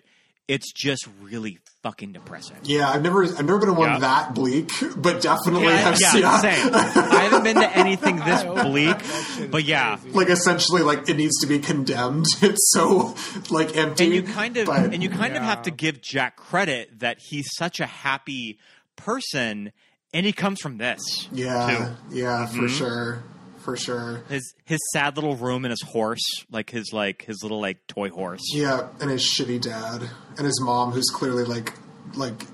it's 0.47 0.73
just 0.73 1.07
really 1.21 1.59
fucking 1.83 2.13
depressing. 2.13 2.57
Yeah, 2.65 2.89
I've 2.91 3.03
never 3.03 3.25
I've 3.25 3.45
never 3.45 3.59
been 3.61 3.69
in 3.71 3.77
one 3.77 3.91
Yeah. 3.91 3.99
that 4.01 4.35
bleak, 4.35 4.71
but 4.97 5.21
definitely 5.23 5.65
Yeah, 5.67 5.77
have 5.77 6.01
yeah, 6.01 6.11
seen 6.11 6.23
same. 6.41 6.75
I 6.75 7.21
haven't 7.23 7.45
been 7.45 7.57
to 7.57 7.77
anything 7.77 8.17
this 8.17 8.43
bleak, 8.45 9.51
but 9.51 9.65
yeah, 9.65 9.99
like 10.13 10.29
essentially 10.29 10.83
like 10.83 11.09
it 11.09 11.17
needs 11.17 11.39
to 11.41 11.47
be 11.47 11.59
condemned. 11.59 12.27
It's 12.43 12.71
so 12.73 13.15
like 13.51 13.77
empty. 13.77 14.05
and 14.07 14.15
you 14.15 14.23
kind 14.23 14.57
of 14.57 14.67
but- 14.67 14.93
and 14.93 15.03
you 15.03 15.11
kind 15.11 15.37
of 15.37 15.43
have 15.43 15.63
to 15.63 15.71
give 15.71 16.01
Jack 16.01 16.37
credit 16.37 17.01
that 17.01 17.19
he's 17.21 17.47
such 17.57 17.81
a 17.81 17.87
happy 17.87 18.59
person, 18.97 19.73
and 20.13 20.27
he 20.27 20.33
comes 20.33 20.61
from 20.61 20.79
this. 20.79 21.01
yeah, 21.33 21.95
too. 22.11 22.17
yeah, 22.17 22.47
for 22.47 22.57
Mm-hmm. 22.63 22.67
sure, 22.69 23.25
for 23.69 23.77
sure. 23.77 24.23
His 24.31 24.55
his 24.65 24.79
sad 24.95 25.17
little 25.17 25.37
room 25.37 25.65
and 25.67 25.71
his 25.71 25.83
horse, 25.83 26.23
like 26.51 26.71
his 26.71 26.91
like 26.93 27.25
his 27.27 27.43
little 27.43 27.61
like 27.61 27.87
toy 27.87 28.09
horse. 28.09 28.41
Yeah, 28.55 28.89
and 29.01 29.11
his 29.11 29.23
shitty 29.23 29.61
dad 29.61 30.09
and 30.39 30.47
his 30.47 30.59
mom, 30.63 30.93
who's 30.93 31.11
clearly 31.13 31.45
like 31.45 31.75
like 32.15 32.45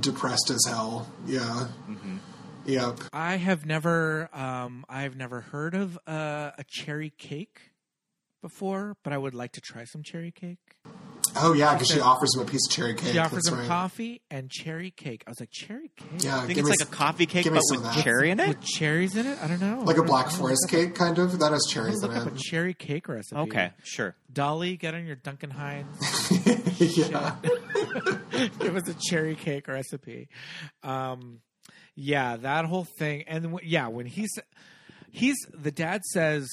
depressed 0.00 0.50
as 0.50 0.64
hell. 0.68 1.10
Yeah, 1.26 1.66
Mm-hmm. 1.88 2.16
yep. 2.66 3.00
I 3.12 3.36
have 3.36 3.66
never, 3.66 4.28
um, 4.32 4.84
I've 4.88 5.16
never 5.16 5.40
heard 5.40 5.74
of 5.74 5.98
uh, 6.06 6.52
a 6.56 6.64
cherry 6.68 7.10
cake 7.10 7.72
before, 8.40 8.96
but 9.02 9.12
I 9.12 9.18
would 9.18 9.34
like 9.34 9.50
to 9.52 9.60
try 9.60 9.82
some 9.84 10.04
cherry 10.04 10.30
cake. 10.30 10.76
Oh 11.36 11.52
yeah, 11.52 11.74
because 11.74 11.88
she 11.88 12.00
offers 12.00 12.34
him 12.34 12.42
a 12.42 12.44
piece 12.44 12.66
of 12.68 12.72
cherry 12.72 12.94
cake. 12.94 13.12
She 13.12 13.18
offers 13.18 13.44
That's 13.44 13.48
him 13.48 13.58
right. 13.60 13.68
coffee 13.68 14.20
and 14.30 14.50
cherry 14.50 14.90
cake. 14.90 15.22
I 15.26 15.30
was 15.30 15.40
like, 15.40 15.50
cherry 15.50 15.90
cake 15.96 16.08
Yeah, 16.24 16.38
I 16.38 16.46
think 16.46 16.58
it's 16.58 16.64
me 16.66 16.70
like 16.70 16.80
a 16.80 16.82
s- 16.82 16.88
coffee 16.88 17.26
cake, 17.26 17.44
give 17.44 17.52
me 17.52 17.58
but 17.58 17.62
some 17.62 17.82
with 17.82 17.94
that. 17.94 18.02
cherry 18.04 18.30
in 18.30 18.40
it. 18.40 18.48
with 18.48 18.60
cherries 18.62 19.16
in 19.16 19.26
it. 19.26 19.38
I 19.42 19.46
don't 19.48 19.60
know. 19.60 19.82
like 19.84 19.96
a 19.96 20.00
I'm 20.00 20.06
Black 20.06 20.30
Forest 20.30 20.66
cake, 20.68 20.94
kind 20.94 21.18
of. 21.18 21.38
That 21.38 21.52
has 21.52 21.66
cherries 21.68 22.00
gonna 22.00 22.12
in 22.12 22.18
look 22.18 22.26
up 22.28 22.32
a 22.32 22.36
it. 22.36 22.40
cherry 22.40 22.74
cake 22.74 23.08
recipe. 23.08 23.36
Okay, 23.40 23.70
sure. 23.84 24.14
Dolly, 24.32 24.76
get 24.76 24.94
on 24.94 25.06
your 25.06 25.16
Duncan 25.16 25.50
Hines. 25.50 25.96
yeah, 26.80 27.36
it 27.42 28.72
was 28.72 28.88
a 28.88 28.94
cherry 28.94 29.34
cake 29.36 29.68
recipe. 29.68 30.28
Um, 30.82 31.40
yeah, 31.94 32.36
that 32.36 32.64
whole 32.64 32.86
thing, 32.98 33.24
and 33.26 33.44
w- 33.44 33.68
yeah, 33.68 33.88
when 33.88 34.06
he's 34.06 34.30
he's 35.10 35.36
the 35.52 35.70
dad 35.70 36.02
says, 36.04 36.48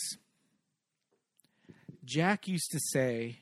Jack 2.06 2.48
used 2.48 2.72
to 2.72 2.80
say, 2.92 3.40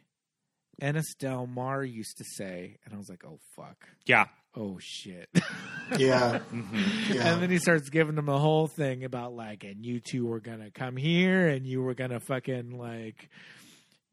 Ennis 0.81 1.13
Del 1.15 1.47
Mar 1.47 1.83
used 1.83 2.17
to 2.17 2.23
say, 2.23 2.77
and 2.85 2.93
I 2.93 2.97
was 2.97 3.09
like, 3.09 3.23
oh 3.25 3.39
fuck, 3.55 3.87
Yeah, 4.05 4.25
oh 4.55 4.77
shit. 4.81 5.29
yeah, 5.97 6.39
Mm-hmm. 6.53 7.13
yeah. 7.13 7.33
And 7.33 7.41
then 7.41 7.49
he 7.49 7.57
starts 7.59 7.89
giving 7.89 8.15
them 8.15 8.29
a 8.29 8.37
whole 8.39 8.67
thing 8.67 9.03
about 9.03 9.33
like, 9.33 9.63
and 9.63 9.85
you 9.85 9.99
two 9.99 10.25
were 10.25 10.39
gonna 10.39 10.71
come 10.71 10.95
here, 10.97 11.47
and 11.47 11.65
you 11.65 11.81
were 11.81 11.93
gonna 11.93 12.19
fucking 12.19 12.77
like, 12.77 13.29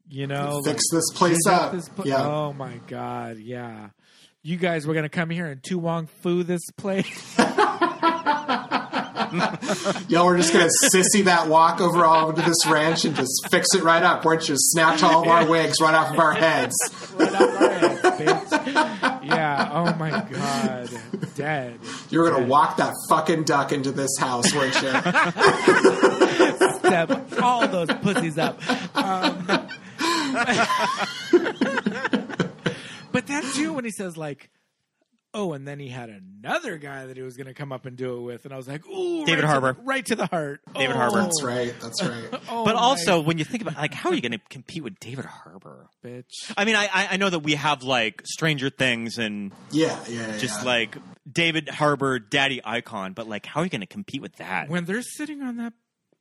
you 0.09 0.27
know, 0.27 0.61
Fix 0.63 0.83
like, 0.91 0.97
this 0.99 1.11
place 1.17 1.47
up. 1.47 1.71
this 1.71 1.87
pla- 1.89 2.05
Yeah. 2.05 2.25
Oh 2.27 2.53
my 2.53 2.79
god, 2.87 3.37
yeah. 3.39 3.89
You 4.41 4.57
guys 4.57 4.85
were 4.85 4.93
gonna 4.93 5.07
come 5.09 5.29
here 5.29 5.45
and 5.47 5.63
To 5.63 5.77
Wong 5.79 6.07
Foo 6.21 6.43
this 6.43 6.61
place. 6.77 7.35
Y'all 10.07 10.25
were 10.25 10.37
just 10.37 10.53
gonna 10.53 10.69
sissy 10.93 11.23
that 11.25 11.47
walk 11.47 11.81
over 11.81 12.03
all 12.05 12.29
into 12.29 12.41
this 12.41 12.65
ranch 12.67 13.05
and 13.05 13.15
just 13.15 13.47
fix 13.49 13.67
it 13.75 13.83
right 13.83 14.01
up, 14.03 14.25
weren't 14.25 14.47
you? 14.49 14.55
Snatch 14.57 15.03
all 15.03 15.21
of 15.23 15.27
our 15.27 15.45
wigs 15.47 15.79
right 15.81 15.93
off 15.93 16.13
of 16.13 16.19
our 16.19 16.33
heads. 16.33 16.73
right 17.15 17.33
off 17.33 17.41
our 17.41 17.69
heads, 17.69 18.01
bitch. 18.51 19.25
Yeah. 19.25 19.69
Oh 19.71 19.93
my 19.95 20.09
god, 20.09 20.89
dead. 21.35 21.79
You 22.09 22.19
were 22.19 22.29
gonna 22.31 22.47
walk 22.47 22.77
that 22.77 22.93
fucking 23.09 23.43
duck 23.43 23.71
into 23.71 23.91
this 23.91 24.17
house, 24.19 24.53
weren't 24.53 24.73
you? 24.81 24.89
Step 26.79 27.41
all 27.41 27.67
those 27.67 27.87
pussies 28.01 28.37
up. 28.37 28.59
Um, 28.95 29.45
but 33.11 33.27
that 33.27 33.43
too, 33.55 33.73
when 33.73 33.85
he 33.85 33.91
says 33.91 34.17
like. 34.17 34.49
Oh, 35.35 35.53
and 35.53 35.67
then 35.67 35.79
he 35.79 35.89
had 35.89 36.09
another 36.09 36.77
guy 36.77 37.07
that 37.07 37.17
he 37.17 37.23
was 37.23 37.35
going 37.37 37.47
to 37.47 37.55
come 37.55 37.71
up 37.71 37.87
and 37.87 37.97
do 37.97 38.17
it 38.17 38.21
with, 38.21 38.45
and 38.45 38.53
I 38.53 38.57
was 38.57 38.67
like, 38.67 38.85
"Ooh, 38.87 39.25
David 39.25 39.39
right 39.39 39.41
to 39.41 39.47
Harbour. 39.47 39.73
the- 39.73 39.81
right 39.81 40.05
to 40.05 40.15
the 40.15 40.25
heart." 40.27 40.61
David 40.75 40.95
Oh. 40.95 40.99
Harbour. 40.99 41.21
That's 41.23 41.41
right. 41.43 41.73
That's 41.81 42.03
right. 42.07 42.41
Oh, 42.49 42.63
but 42.65 42.75
my 42.75 42.81
also 42.81 43.19
when 43.21 43.39
you 43.39 43.43
think 43.45 43.63
about 43.63 43.75
like 43.77 43.93
how 43.95 44.09
are 44.11 44.13
you 44.15 44.21
going 44.21 44.33
to 44.33 44.41
compete 44.49 44.83
with 44.83 44.99
David 44.99 45.25
Harbour? 45.25 45.87
bitch. 46.05 46.51
I 46.55 46.65
mean, 46.65 46.75
I 46.75 46.83
I 46.93 47.07
I 47.11 47.17
know 47.17 47.29
that 47.31 47.39
we 47.39 47.55
have 47.55 47.81
like 47.83 48.21
Stranger 48.25 48.69
Things 48.69 49.17
and 49.17 49.51
Yeah, 49.71 49.97
yeah, 50.07 50.27
yeah. 50.27 50.37
just 50.37 50.63
like 50.65 50.97
David 51.31 51.67
Harbour, 51.69 52.19
Daddy 52.19 52.61
Icon, 52.63 53.13
but 53.13 53.27
like 53.27 53.45
how 53.47 53.61
are 53.61 53.63
you 53.63 53.69
going 53.71 53.81
to 53.81 53.87
compete 53.87 54.21
with 54.21 54.35
that? 54.35 54.69
when 54.69 54.85
they're 54.85 55.01
sitting 55.01 55.41
on 55.41 55.57
that 55.57 55.73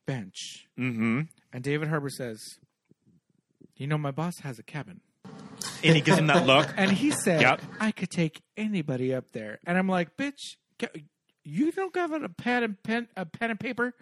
bench, 0.06 0.66
mm-hmm. 0.78 1.22
and 1.52 1.62
David 1.62 1.88
Harbour 1.88 2.08
says, 2.10 2.40
"You 3.76 3.86
know, 3.86 3.98
my 3.98 4.10
boss 4.10 4.38
has 4.38 4.58
a 4.58 4.62
cabin," 4.62 5.00
And 5.84 5.94
he 5.96 6.00
gives 6.02 6.18
him 6.18 6.26
that 6.28 6.46
look. 6.46 6.68
and 6.76 6.90
he 6.90 7.10
said, 7.10 7.40
Yep. 7.40 7.62
"I 7.80 7.90
could 7.92 8.10
take 8.10 8.40
anybody 8.56 9.14
up 9.14 9.32
there," 9.32 9.58
and 9.66 9.76
I'm 9.78 9.88
like, 9.88 10.16
"Bitch, 10.16 10.56
ca- 10.78 10.88
you 11.44 11.72
don't 11.72 11.94
have 11.96 12.12
a 12.12 12.28
pad 12.28 12.62
and 12.62 12.82
pen, 12.82 13.08
a 13.16 13.24
pen 13.26 13.50
and 13.50 13.58
paper, 13.60 13.94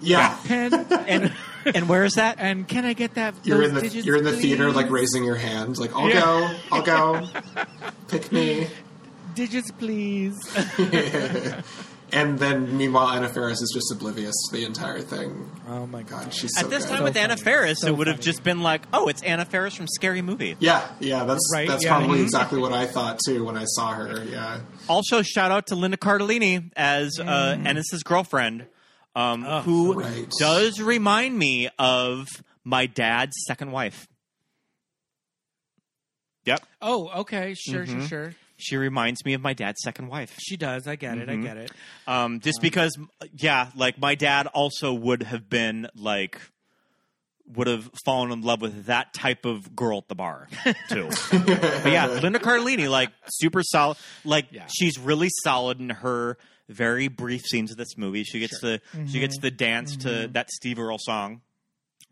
yeah. 0.00 0.36
pen, 0.44 0.72
And 1.08 1.32
and 1.66 1.88
where 1.88 2.04
is 2.04 2.14
that? 2.14 2.36
and 2.38 2.66
can 2.68 2.84
I 2.84 2.92
get 2.92 3.14
that? 3.14 3.34
You're 3.44 3.58
those 3.58 3.68
in 3.68 3.74
the 3.74 3.80
digits, 3.82 4.06
you're 4.06 4.16
in 4.16 4.24
the 4.24 4.32
theater 4.36 4.66
please? 4.66 4.76
like 4.76 4.90
raising 4.90 5.24
your 5.24 5.36
hand, 5.36 5.76
like 5.78 5.94
I'll 5.94 6.08
Yeah. 6.08 6.20
go, 6.20 6.56
I'll 6.72 6.82
go, 6.82 7.28
pick 8.08 8.30
me. 8.32 8.68
digits, 9.34 9.70
please." 9.72 10.38
And 12.12 12.38
then, 12.38 12.76
meanwhile, 12.76 13.08
Anna 13.08 13.28
Faris 13.28 13.60
is 13.60 13.72
just 13.74 13.90
oblivious 13.90 14.34
to 14.48 14.56
the 14.56 14.64
entire 14.64 15.00
thing. 15.00 15.50
Oh 15.66 15.86
my 15.86 16.02
god. 16.02 16.24
God, 16.24 16.34
she's 16.34 16.52
so 16.54 16.60
At 16.64 16.70
this 16.70 16.84
good. 16.84 16.90
time 16.90 16.98
So 16.98 17.04
with 17.04 17.16
Anna 17.16 17.36
funny. 17.36 17.42
Faris, 17.42 17.78
So 17.80 17.88
it 17.88 17.96
would 17.96 18.06
have 18.06 18.16
funny. 18.16 18.24
just 18.24 18.42
been 18.44 18.62
like, 18.62 18.82
oh, 18.92 19.08
it's 19.08 19.22
Anna 19.22 19.44
Faris 19.44 19.74
from 19.74 19.88
Scary 19.88 20.22
Movie. 20.22 20.54
Yeah, 20.60 20.86
yeah, 21.00 21.24
that's 21.24 21.40
Right, 21.52 21.66
that's 21.66 21.82
yeah. 21.82 21.90
probably 21.96 22.20
Mhm. 22.20 22.24
exactly 22.24 22.60
what 22.60 22.72
I 22.72 22.86
thought 22.86 23.18
too 23.26 23.44
when 23.44 23.56
I 23.56 23.64
saw 23.64 23.94
her. 23.94 24.22
Yeah, 24.24 24.60
Also, 24.88 25.22
shout 25.22 25.50
out 25.50 25.66
to 25.68 25.74
Linda 25.74 25.96
Cardellini 25.96 26.70
as 26.76 27.18
uh, 27.18 27.24
Mm. 27.24 27.66
Ennis's 27.66 28.02
girlfriend, 28.04 28.66
um, 29.16 29.44
Oh, 29.44 29.60
who 29.62 29.94
Right. 29.94 30.30
does 30.38 30.80
remind 30.80 31.36
me 31.38 31.68
of 31.78 32.28
my 32.62 32.86
dad's 32.86 33.34
second 33.46 33.72
wife. 33.72 34.06
Yep, 36.44 36.64
Oh, 36.82 37.08
okay. 37.20 37.54
Sure, 37.54 37.84
Mm-hmm. 37.86 38.00
sure, 38.00 38.08
sure. 38.08 38.34
She 38.56 38.76
reminds 38.76 39.24
me 39.24 39.34
of 39.34 39.40
my 39.40 39.52
dad's 39.52 39.82
second 39.82 40.08
wife. 40.08 40.36
She 40.38 40.56
does. 40.56 40.86
I 40.86 40.96
get 40.96 41.18
it. 41.18 41.28
Mm-hmm. 41.28 41.42
I 41.42 41.46
get 41.46 41.56
it. 41.56 41.72
Um, 42.06 42.40
just 42.40 42.60
because, 42.62 42.96
yeah, 43.36 43.70
like 43.74 43.98
my 43.98 44.14
dad 44.14 44.46
also 44.46 44.92
would 44.92 45.22
have 45.24 45.48
been 45.50 45.88
like, 45.96 46.38
would 47.54 47.66
have 47.66 47.90
fallen 48.04 48.30
in 48.32 48.40
love 48.42 48.60
with 48.62 48.86
that 48.86 49.12
type 49.12 49.44
of 49.44 49.74
girl 49.76 49.98
at 49.98 50.08
the 50.08 50.14
bar 50.14 50.48
too. 50.88 51.08
but 51.32 51.92
yeah, 51.92 52.06
Linda 52.06 52.38
Cardellini, 52.38 52.88
like 52.88 53.10
super 53.28 53.62
solid. 53.62 53.98
Like 54.24 54.46
Yeah. 54.50 54.66
she's 54.72 54.98
really 54.98 55.28
solid 55.42 55.78
in 55.80 55.90
her 55.90 56.38
very 56.70 57.08
brief 57.08 57.42
scenes 57.42 57.70
of 57.70 57.76
this 57.76 57.98
movie. 57.98 58.24
She 58.24 58.38
gets 58.38 58.58
the 58.60 58.80
she 59.08 59.20
gets 59.20 59.38
the 59.40 59.50
dance 59.50 59.96
to 59.98 60.28
that 60.28 60.48
Steve 60.50 60.78
Earle 60.78 60.96
song. 60.98 61.42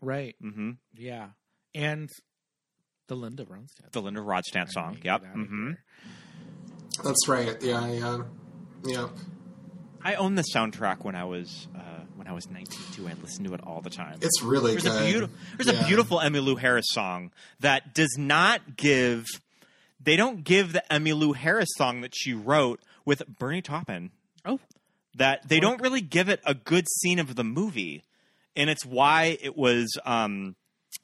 Right. 0.01 0.35
hmm 0.39 0.71
Yeah. 0.93 1.29
And 1.73 2.09
the 3.07 3.15
Linda 3.15 3.43
Ronstadt. 3.45 3.91
The 3.91 4.01
Linda 4.01 4.19
Ronstadt 4.21 4.69
song. 4.69 4.97
Yep. 5.03 5.25
hmm. 5.33 5.71
That's 7.03 7.27
right. 7.27 7.55
Yeah, 7.61 7.87
yeah, 7.87 8.21
yeah. 8.85 9.07
I 10.03 10.15
owned 10.15 10.37
the 10.37 10.43
soundtrack 10.53 11.03
when 11.03 11.15
I 11.15 11.23
was 11.23 11.67
uh, 11.75 11.79
when 12.15 12.27
I 12.27 12.33
was 12.33 12.49
nineteen 12.49 12.83
too. 12.93 13.07
I 13.07 13.13
listened 13.21 13.47
to 13.47 13.53
it 13.53 13.61
all 13.63 13.81
the 13.81 13.89
time. 13.89 14.17
It's 14.21 14.41
really 14.43 14.71
There's 14.71 14.83
good. 14.83 15.01
a 15.01 15.05
beautiful 15.05 15.35
there's 15.57 15.73
Yeah. 15.77 15.83
a 15.83 15.87
beautiful 15.87 16.17
Emmylou 16.19 16.59
Harris 16.59 16.85
song 16.89 17.31
that 17.61 17.93
does 17.93 18.15
not 18.17 18.75
give 18.75 19.25
they 20.01 20.15
don't 20.17 20.43
give 20.43 20.73
the 20.73 20.83
Emmylou 20.91 21.35
Harris 21.35 21.69
song 21.77 22.01
that 22.01 22.13
she 22.15 22.33
wrote 22.33 22.81
with 23.05 23.23
Bernie 23.39 23.61
Taupin. 23.61 24.11
Oh. 24.45 24.59
That 25.15 25.47
they 25.47 25.59
don't 25.61 25.79
really 25.81 26.01
give 26.01 26.27
it 26.27 26.41
a 26.45 26.53
good 26.53 26.85
scene 26.99 27.19
of 27.19 27.35
the 27.35 27.43
movie. 27.43 28.03
And 28.55 28.69
it's 28.69 28.85
why 28.85 29.37
it 29.41 29.55
was 29.57 29.97
um 30.05 30.55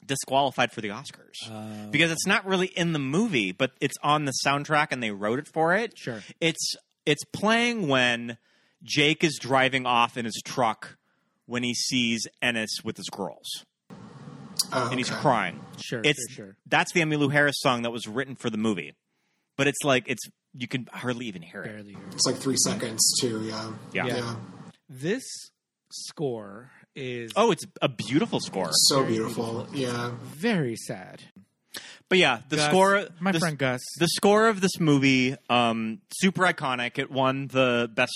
disqualified 0.04 0.72
for 0.72 0.80
the 0.80 0.88
Oscars. 0.88 1.34
Oh. 1.48 1.88
because 1.90 2.10
it's 2.10 2.26
not 2.26 2.44
really 2.46 2.66
in 2.68 2.92
the 2.92 2.98
movie, 2.98 3.52
but 3.52 3.72
it's 3.80 3.96
on 4.02 4.24
the 4.24 4.32
soundtrack 4.44 4.88
and 4.90 5.02
they 5.02 5.10
wrote 5.10 5.38
it 5.38 5.48
for 5.52 5.74
it. 5.74 5.92
Sure. 5.96 6.22
It's 6.40 6.74
it's 7.06 7.24
playing 7.32 7.88
when 7.88 8.38
Jake 8.82 9.22
is 9.24 9.38
driving 9.40 9.86
off 9.86 10.16
in 10.16 10.24
his 10.24 10.40
truck 10.44 10.96
when 11.46 11.62
he 11.62 11.74
sees 11.74 12.26
Ennis 12.40 12.70
with 12.84 12.96
his 12.96 13.08
girls 13.08 13.48
Oh, 14.72 14.88
and 14.90 14.98
he's 14.98 15.10
okay. 15.10 15.20
crying. 15.20 15.60
Sure, 15.78 16.00
It's 16.04 16.32
sure, 16.32 16.46
sure. 16.46 16.56
that's 16.66 16.92
the 16.92 17.00
Emmylou 17.00 17.32
Harris 17.32 17.56
song 17.58 17.82
that 17.82 17.90
was 17.90 18.06
written 18.06 18.36
for 18.36 18.50
the 18.50 18.58
movie, 18.58 18.94
but 19.56 19.66
it's 19.66 19.82
like 19.82 20.04
it's 20.06 20.22
you 20.54 20.68
can 20.68 20.86
hardly 20.92 21.26
even 21.26 21.42
hear 21.42 21.62
it. 21.62 21.66
Barely. 21.72 21.92
hear 21.94 22.02
it. 22.08 22.14
It's 22.14 22.26
like 22.26 22.36
three 22.36 22.56
seconds 22.56 23.00
too. 23.20 23.42
Yeah, 23.42 23.72
Yeah. 23.92 24.06
yeah. 24.06 24.36
This 24.88 25.24
score 25.92 26.70
is 26.94 27.32
Oh, 27.36 27.50
it's 27.50 27.64
a 27.80 27.88
beautiful 27.88 28.40
score. 28.40 28.70
So 28.72 29.04
beautiful. 29.04 29.66
Yeah, 29.72 30.12
very 30.22 30.76
sad. 30.76 31.22
But 32.08 32.18
yeah, 32.18 32.40
the 32.48 32.56
Gus, 32.56 32.68
score, 32.68 33.04
my 33.20 33.30
the, 33.32 33.38
friend 33.38 33.56
Gus. 33.56 33.80
the 33.98 34.08
score 34.08 34.48
of 34.48 34.60
this 34.60 34.80
movie, 34.80 35.36
um, 35.48 36.00
super 36.18 36.42
iconic. 36.42 36.98
It 36.98 37.08
won 37.08 37.46
the 37.46 37.88
best, 37.94 38.12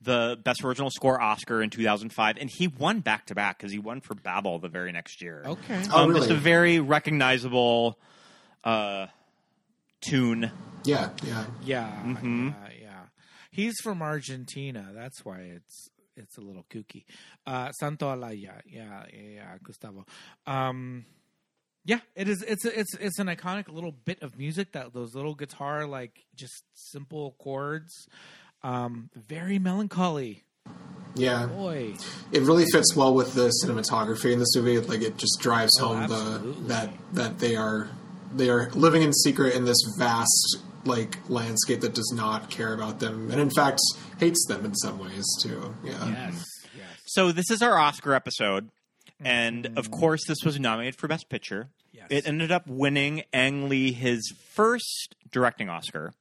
the 0.00 0.38
best 0.44 0.62
original 0.64 0.90
score 0.90 1.20
Oscar 1.20 1.60
in 1.60 1.70
2005, 1.70 2.36
and 2.40 2.48
he 2.48 2.68
won 2.68 3.00
back 3.00 3.26
to 3.26 3.34
back 3.34 3.58
because 3.58 3.72
he 3.72 3.80
won 3.80 4.00
for 4.00 4.14
Babel 4.14 4.60
the 4.60 4.68
very 4.68 4.92
next 4.92 5.20
year. 5.20 5.42
Okay. 5.44 5.82
Oh, 5.92 6.02
um, 6.04 6.08
really? 6.10 6.20
Just 6.20 6.30
a 6.30 6.34
very 6.36 6.78
recognizable 6.78 7.98
uh, 8.62 9.08
tune. 10.00 10.52
yeah, 10.84 11.10
yeah. 11.24 11.44
Yeah, 11.64 12.02
Mm-hmm. 12.04 12.48
yeah, 12.48 12.68
yeah. 12.80 12.92
He's 13.50 13.74
from 13.82 14.02
Argentina. 14.02 14.90
That's 14.94 15.24
why 15.24 15.38
it's 15.38 15.88
it's 16.16 16.36
a 16.38 16.40
little 16.40 16.64
kooky. 16.70 17.04
Uh, 17.46 17.70
Santaolalla. 17.80 18.40
Yeah, 18.40 18.60
yeah, 18.66 19.04
yeah, 19.12 19.56
Gustavo. 19.62 20.06
Um, 20.46 21.04
yeah, 21.84 22.00
it 22.14 22.28
is. 22.28 22.42
It's 22.42 22.64
it's 22.64 22.94
it's 22.96 23.18
an 23.18 23.28
iconic 23.28 23.68
little 23.68 23.92
bit 23.92 24.22
of 24.22 24.36
music 24.38 24.72
that 24.72 24.92
those 24.92 25.14
little 25.14 25.34
guitar 25.34 25.86
like 25.86 26.24
just 26.34 26.64
simple 26.74 27.36
chords. 27.38 27.92
Um, 28.62 29.10
very 29.14 29.58
melancholy. 29.58 30.42
Yeah, 31.14 31.46
Boy, 31.46 31.94
it 32.32 32.42
really 32.42 32.66
fits 32.72 32.94
well 32.94 33.14
with 33.14 33.32
the 33.34 33.50
cinematography 33.64 34.32
in 34.32 34.38
this 34.38 34.54
movie. 34.56 34.78
Like 34.80 35.00
it 35.02 35.16
just 35.16 35.38
drives 35.40 35.72
Oh, 35.80 35.94
home 35.94 36.08
the 36.08 36.54
that 36.66 36.90
that 37.12 37.38
they 37.38 37.56
are 37.56 37.88
they 38.34 38.50
are 38.50 38.68
living 38.70 39.02
in 39.02 39.12
secret 39.12 39.54
in 39.54 39.64
this 39.64 39.78
vast 39.98 40.58
like 40.86 41.18
landscape 41.28 41.80
that 41.80 41.94
does 41.94 42.12
not 42.14 42.50
care 42.50 42.72
about 42.72 43.00
them, 43.00 43.30
and 43.30 43.40
in 43.40 43.50
fact 43.50 43.80
hates 44.18 44.46
them 44.46 44.64
in 44.64 44.74
some 44.74 44.98
ways 44.98 45.24
too. 45.42 45.74
Yeah, 45.82 45.92
yes, 45.92 46.00
mm-hmm. 46.00 46.78
yes. 46.78 47.00
So 47.06 47.32
this 47.32 47.50
is 47.50 47.62
our 47.62 47.78
Oscar 47.78 48.14
episode, 48.14 48.70
and 49.20 49.66
of 49.66 49.72
mm-hmm. 49.72 49.92
course, 49.92 50.26
this 50.26 50.38
was 50.44 50.58
nominated 50.58 50.96
for 50.96 51.08
Best 51.08 51.28
Picture. 51.28 51.68
Yes. 51.92 52.06
It 52.10 52.28
ended 52.28 52.52
up 52.52 52.66
winning 52.66 53.22
Ang 53.32 53.68
Lee 53.68 53.92
his 53.92 54.32
first 54.54 55.16
directing 55.30 55.68
Oscar, 55.68 56.12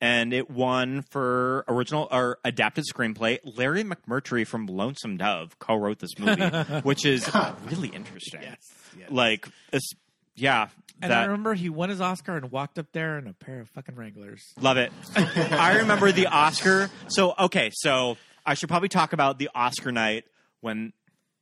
and 0.00 0.32
it 0.32 0.50
won 0.50 1.02
for 1.02 1.64
original 1.66 2.08
or 2.10 2.38
adapted 2.44 2.84
screenplay. 2.84 3.38
Larry 3.44 3.84
McMurtry 3.84 4.46
from 4.46 4.66
Lonesome 4.66 5.16
Dove 5.16 5.58
co-wrote 5.58 5.98
this 5.98 6.18
movie, 6.18 6.42
which 6.82 7.04
is 7.04 7.28
really 7.66 7.88
interesting. 7.88 8.42
Yes, 8.42 8.58
yes. 8.98 9.10
Like, 9.10 9.48
it's, 9.72 9.92
yeah, 10.38 10.68
And 11.02 11.12
I 11.12 11.24
remember 11.24 11.54
he 11.54 11.68
won 11.68 11.88
his 11.90 12.00
Oscar 12.00 12.36
and 12.36 12.50
walked 12.50 12.78
up 12.78 12.86
there 12.92 13.18
in 13.18 13.26
a 13.26 13.32
pair 13.32 13.60
of 13.60 13.68
fucking 13.70 13.94
Wranglers. 13.94 14.42
love 14.60 14.76
it. 14.76 14.92
I 15.16 15.78
remember 15.78 16.12
the 16.12 16.26
Oscar. 16.26 16.90
So 17.08 17.34
okay, 17.38 17.70
so 17.72 18.16
I 18.46 18.54
should 18.54 18.68
probably 18.68 18.88
talk 18.88 19.12
about 19.12 19.38
the 19.38 19.50
Oscar 19.54 19.92
night 19.92 20.24
when 20.60 20.92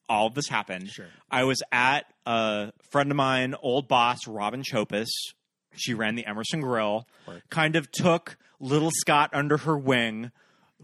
all 0.09 0.27
of 0.27 0.35
this 0.35 0.48
happened. 0.48 0.89
Sure. 0.89 1.06
I 1.31 1.44
was 1.44 1.62
at 1.73 2.06
a 2.27 2.73
friend 2.90 3.10
of 3.10 3.16
mine, 3.16 3.55
old 3.60 3.89
boss 3.89 4.27
Robin 4.27 4.62
Chopis. 4.62 5.09
She 5.74 5.94
ran 5.94 6.14
the 6.14 6.24
Emerson 6.27 6.60
Grill. 6.60 7.06
Kind 7.51 7.77
of 7.77 7.90
took 7.90 8.36
little 8.60 8.90
Scott 8.90 9.31
under 9.32 9.59
her 9.59 9.77
wing, 9.77 10.31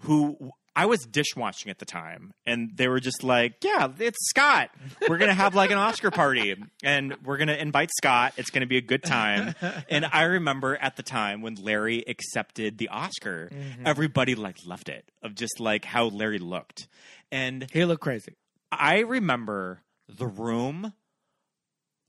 who 0.00 0.50
I 0.74 0.86
was 0.86 1.00
dishwashing 1.00 1.70
at 1.70 1.78
the 1.78 1.84
time, 1.84 2.32
and 2.46 2.70
they 2.74 2.88
were 2.88 3.00
just 3.00 3.22
like, 3.22 3.56
"Yeah, 3.62 3.88
it's 3.98 4.28
Scott. 4.30 4.70
We're 5.08 5.18
gonna 5.18 5.34
have 5.34 5.54
like 5.54 5.70
an 5.70 5.78
Oscar 5.78 6.10
party, 6.10 6.54
and 6.82 7.16
we're 7.24 7.36
gonna 7.36 7.54
invite 7.54 7.90
Scott. 7.96 8.32
It's 8.36 8.50
gonna 8.50 8.66
be 8.66 8.78
a 8.78 8.82
good 8.82 9.02
time." 9.02 9.54
And 9.90 10.06
I 10.06 10.22
remember 10.22 10.76
at 10.76 10.96
the 10.96 11.02
time 11.02 11.42
when 11.42 11.56
Larry 11.56 12.04
accepted 12.06 12.78
the 12.78 12.88
Oscar, 12.88 13.50
mm-hmm. 13.52 13.86
everybody 13.86 14.34
like 14.34 14.56
loved 14.66 14.88
it 14.88 15.04
of 15.22 15.34
just 15.34 15.60
like 15.60 15.84
how 15.84 16.04
Larry 16.06 16.38
looked, 16.38 16.88
and 17.30 17.66
He 17.72 17.84
looked 17.84 18.02
crazy. 18.02 18.36
I 18.70 19.00
remember 19.00 19.82
the 20.08 20.26
room 20.26 20.94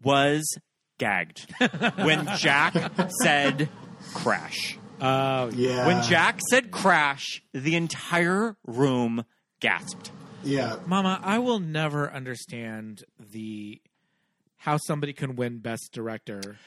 was 0.01 0.43
gagged 0.97 1.51
when 1.97 2.27
Jack 2.37 2.75
said 3.21 3.69
crash. 4.13 4.77
Oh, 5.03 5.49
yeah. 5.53 5.85
When 5.85 6.01
Jack 6.03 6.39
said 6.49 6.71
crash, 6.71 7.43
the 7.53 7.75
entire 7.75 8.55
room 8.65 9.25
gasped. 9.59 10.11
yeah, 10.43 10.77
Mama, 10.85 11.19
I 11.21 11.39
will 11.39 11.59
never 11.59 12.11
understand 12.11 13.03
the 13.19 13.81
how 14.57 14.77
somebody 14.77 15.11
can 15.13 15.35
win 15.35 15.59
Best 15.59 15.89
Director 15.91 16.57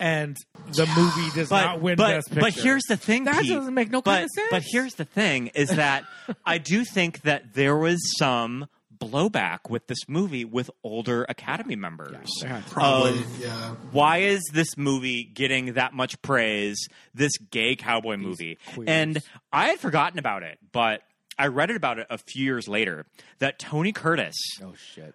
and 0.00 0.36
the 0.72 0.86
movie 0.96 1.30
does 1.34 1.50
not 1.50 1.80
win 1.80 1.96
but, 1.96 2.08
Best 2.08 2.28
Picture. 2.28 2.40
but 2.40 2.52
here's 2.54 2.82
the 2.84 2.96
thing, 2.96 3.24
That 3.24 3.42
Pete. 3.42 3.52
doesn't 3.52 3.74
make 3.74 3.90
no 3.90 4.02
but, 4.02 4.10
kind 4.12 4.24
of 4.24 4.30
sense. 4.34 4.48
But 4.50 4.62
here's 4.66 4.94
the 4.94 5.04
thing: 5.04 5.48
is 5.48 5.68
that 5.68 6.04
I 6.44 6.58
do 6.58 6.84
think 6.84 7.22
that 7.22 7.54
there 7.54 7.76
was 7.76 8.00
some 8.18 8.66
blowback 8.98 9.70
with 9.70 9.86
this 9.86 10.08
movie 10.08 10.44
with 10.44 10.70
older 10.82 11.24
Academy 11.28 11.76
members. 11.76 12.28
Yeah. 12.42 12.62
probably. 12.70 13.12
Um, 13.12 13.24
yeah, 13.40 13.70
why 13.90 14.18
is 14.18 14.42
this 14.52 14.76
movie 14.76 15.24
getting 15.24 15.74
that 15.74 15.92
much 15.92 16.20
praise? 16.22 16.88
This 17.14 17.32
gay 17.50 17.76
cowboy 17.76 18.16
movie, 18.16 18.58
queers. 18.74 18.88
and 18.88 19.22
I 19.52 19.68
had 19.68 19.78
forgotten 19.78 20.18
about 20.18 20.42
it, 20.42 20.58
but 20.72 21.02
I 21.38 21.48
read 21.48 21.70
it 21.70 21.76
about 21.76 21.98
it 21.98 22.06
a 22.10 22.18
few 22.18 22.44
years 22.44 22.68
later 22.68 23.06
that 23.38 23.58
Tony 23.58 23.92
Curtis 23.92 24.36
oh 24.62 24.74
shit. 24.76 25.14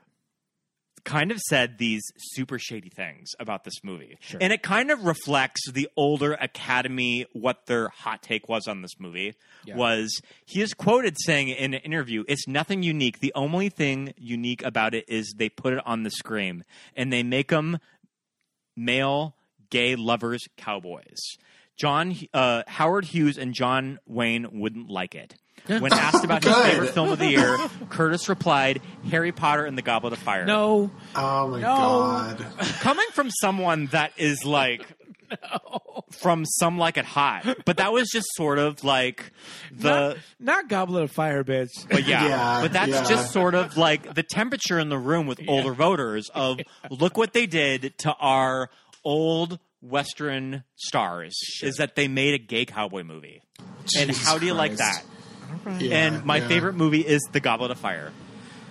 Kind 1.04 1.32
of 1.32 1.40
said 1.50 1.78
these 1.78 2.04
super 2.18 2.60
shady 2.60 2.90
things 2.90 3.30
about 3.40 3.64
this 3.64 3.84
movie. 3.84 4.18
And 4.42 4.54
it 4.54 4.62
kind 4.64 4.92
of 4.92 5.04
reflects 5.04 5.70
the 5.72 5.90
older 5.96 6.34
Academy 6.34 7.26
what 7.34 7.66
their 7.66 7.90
hot 7.90 8.22
take 8.22 8.48
was 8.50 8.68
on 8.68 8.82
this 8.82 9.00
movie. 9.00 9.36
Yeah. 9.66 9.76
Was 9.76 10.22
he 10.46 10.62
is 10.62 10.74
quoted 10.74 11.16
saying 11.26 11.50
in 11.50 11.74
an 11.74 11.82
interview, 11.82 12.24
"It's 12.28 12.48
nothing 12.48 12.84
unique. 12.84 13.20
The 13.20 13.34
only 13.36 13.70
thing 13.70 14.14
unique 14.18 14.64
about 14.64 14.94
it 14.94 15.06
is 15.08 15.34
they 15.38 15.50
put 15.50 15.74
it 15.74 15.86
on 15.86 16.04
the 16.04 16.12
screen 16.12 16.66
and 16.96 17.12
they 17.12 17.24
make 17.24 17.50
them 17.50 17.80
male 18.76 19.36
gay 19.70 19.96
lovers 19.96 20.48
cowboys." 20.58 21.20
John 21.80 22.14
uh, 22.34 22.64
Howard 22.68 23.06
Hughes 23.06 23.38
and 23.38 23.54
John 23.54 24.00
Wayne 24.06 24.48
wouldn't 24.52 24.90
like 24.90 25.16
it. 25.16 25.36
When 25.68 25.94
asked 25.94 26.24
about 26.24 26.44
his 26.44 26.54
Good. 26.54 26.66
favorite 26.72 26.90
film 26.94 27.12
of 27.12 27.20
the 27.20 27.28
year, 27.30 27.58
Curtis 27.90 28.28
replied, 28.30 28.82
"Harry 29.10 29.32
Potter 29.32 29.66
and 29.66 29.78
the 29.78 29.82
Goblet 29.82 30.14
of 30.14 30.20
Fire." 30.20 30.46
No, 30.46 30.92
Oh 31.16 31.48
my 31.48 31.60
No. 31.60 31.68
god. 31.76 32.46
coming 32.82 33.06
from 33.14 33.30
someone 33.42 33.88
that 33.88 34.14
is 34.18 34.44
like 34.46 34.86
from 36.12 36.44
some 36.46 36.78
like 36.80 36.98
it 36.98 37.06
hot, 37.06 37.46
but 37.66 37.78
that 37.78 37.94
was 37.94 38.10
just 38.12 38.28
sort 38.36 38.58
of 38.58 38.84
like 38.84 39.32
the. 39.72 40.18
not 40.40 40.68
Goblet 40.70 41.04
of 41.04 41.12
Fire, 41.12 41.44
bitch. 41.44 41.70
But 41.90 42.08
yeah, 42.08 42.28
Yeah, 42.28 42.60
but 42.62 42.74
that's 42.74 42.90
yeah. 42.92 43.04
just 43.04 43.32
sort 43.32 43.54
of 43.56 43.78
like 43.78 44.16
the 44.16 44.24
temperature 44.24 44.80
in 44.80 44.90
the 44.90 44.98
room 44.98 45.28
with 45.28 45.40
older 45.48 45.74
voters 45.74 46.30
of 46.34 46.60
look 46.90 47.16
what 47.18 47.34
they 47.34 47.46
did 47.46 47.94
to 48.00 48.14
our 48.16 48.70
old 49.06 49.60
Western 49.82 50.64
stars 50.76 51.36
is 51.62 51.76
that 51.76 51.96
they 51.96 52.08
made 52.08 52.34
a 52.34 52.40
gay 52.40 52.66
cowboy 52.66 53.04
movie. 53.04 53.42
and 53.98 54.10
Jesus 54.10 54.26
how 54.26 54.38
do 54.38 54.46
you 54.46 54.54
like 54.54 54.76
Christ. 54.78 55.04
that? 55.04 55.04
Yeah, 55.80 55.98
and 56.08 56.26
my 56.26 56.38
yeah. 56.38 56.48
favorite 56.48 56.74
movie 56.76 57.02
is 57.02 57.22
The 57.32 57.40
Goblet 57.40 57.72
of 57.72 57.78
Fire. 57.80 58.12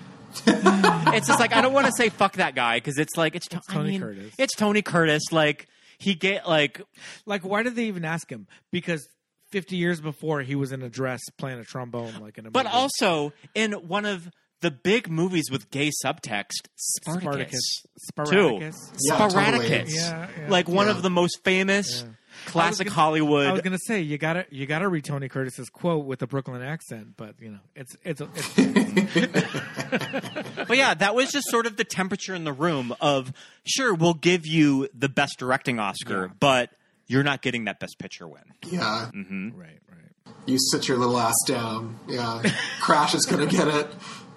it's 0.46 1.26
just 1.26 1.40
like 1.40 1.54
I 1.54 1.60
don't 1.62 1.72
want 1.72 1.86
to 1.86 1.92
say 1.96 2.08
fuck 2.10 2.34
that 2.34 2.54
guy 2.54 2.76
because 2.76 2.98
it's 2.98 3.16
like 3.16 3.34
it's, 3.34 3.48
I 3.52 3.60
Tony 3.72 3.90
mean, 3.92 4.00
Curtis. 4.00 4.34
It's 4.38 4.54
Tony 4.54 4.82
Curtis. 4.82 5.22
Like 5.32 5.66
he 5.98 6.14
get 6.14 6.46
like 6.48 6.80
Like, 7.26 7.44
why 7.44 7.62
did 7.62 7.76
they 7.76 7.84
even 7.86 8.04
ask 8.04 8.30
him? 8.30 8.46
Because 8.70 9.08
50 9.50 9.76
years 9.76 10.00
before, 10.00 10.42
he 10.42 10.54
was 10.54 10.72
in 10.72 10.82
a 10.82 10.90
dress 10.90 11.20
playing 11.38 11.58
a 11.58 11.64
trombone, 11.64 12.20
like 12.20 12.36
in 12.38 12.46
a 12.46 12.50
But 12.50 12.66
movie. 12.66 12.76
also 12.76 13.32
in 13.54 13.72
one 13.72 14.04
of 14.04 14.28
the 14.60 14.70
big 14.70 15.08
movies 15.08 15.50
with 15.50 15.70
gay 15.70 15.90
subtext, 16.04 16.66
Spartacus. 16.76 17.60
Spartacus. 17.96 18.30
Too. 18.30 18.58
Spartacus. 18.58 18.92
Yeah, 19.08 19.28
Spartacus. 19.28 19.60
totally. 19.68 19.94
Yeah, 19.94 20.28
yeah. 20.40 20.48
Like 20.50 20.68
one 20.68 20.86
Yeah. 20.88 20.92
of 20.92 21.02
the 21.02 21.10
most 21.10 21.42
famous 21.44 22.02
Yeah. 22.02 22.08
Classic 22.46 22.86
I 22.86 22.88
gonna- 22.88 22.94
Hollywood. 22.94 23.46
I 23.46 23.52
was 23.52 23.60
gonna 23.62 23.78
say 23.86 24.00
you 24.00 24.18
gotta 24.18 24.46
you 24.50 24.66
gotta 24.66 24.88
read 24.88 25.04
Tony 25.04 25.28
Curtis's 25.28 25.68
quote 25.68 26.04
with 26.06 26.18
the 26.18 26.26
Brooklyn 26.26 26.62
accent, 26.62 27.14
but 27.16 27.34
you 27.40 27.50
know 27.50 27.58
it's 27.74 27.96
it's, 28.04 28.20
it's 28.20 28.54
but 30.68 30.76
yeah, 30.76 30.94
that 30.94 31.14
was 31.14 31.30
just 31.30 31.48
sort 31.48 31.66
of 31.66 31.76
the 31.76 31.84
temperature 31.84 32.34
in 32.34 32.44
the 32.44 32.52
room 32.52 32.94
of 33.00 33.32
sure, 33.64 33.94
we'll 33.94 34.14
give 34.14 34.46
you 34.46 34.88
the 34.94 35.08
best 35.08 35.38
directing 35.38 35.78
Oscar, 35.78 36.30
but 36.40 36.70
you're 37.06 37.24
not 37.24 37.42
getting 37.42 37.64
that 37.64 37.80
best 37.80 37.98
picture 37.98 38.26
win. 38.28 38.42
Yeah. 38.66 39.10
Mm-hmm. 39.14 39.58
right 39.58 39.78
right. 39.90 40.34
You 40.46 40.58
sit 40.58 40.88
your 40.88 40.98
little 40.98 41.18
ass 41.18 41.36
down. 41.46 41.98
Yeah. 42.08 42.42
Crash 42.80 43.14
is 43.14 43.24
gonna 43.26 43.46
get 43.46 43.68
it. 43.68 43.86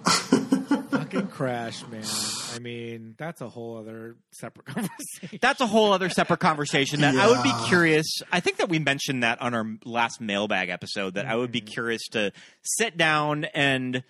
Fucking 0.91 1.27
crash, 1.27 1.85
man. 1.87 2.03
I 2.55 2.59
mean, 2.59 3.15
that's 3.17 3.41
a 3.41 3.49
whole 3.49 3.77
other 3.77 4.15
separate 4.31 4.65
conversation. 4.75 5.39
That's 5.41 5.61
a 5.61 5.67
whole 5.67 5.93
other 5.93 6.09
separate 6.09 6.39
conversation 6.41 7.01
that 7.01 7.15
I 7.15 7.27
would 7.27 7.43
be 7.43 7.53
curious. 7.67 8.05
I 8.31 8.39
think 8.41 8.57
that 8.57 8.69
we 8.69 8.77
mentioned 8.79 9.23
that 9.23 9.41
on 9.41 9.53
our 9.53 9.65
last 9.85 10.19
mailbag 10.21 10.69
episode 10.69 11.13
that 11.15 11.25
I 11.25 11.35
would 11.35 11.45
Mm-hmm. 11.51 11.51
be 11.53 11.61
curious 11.61 12.07
to 12.11 12.31
sit 12.61 12.97
down 12.97 13.45
and 13.53 14.03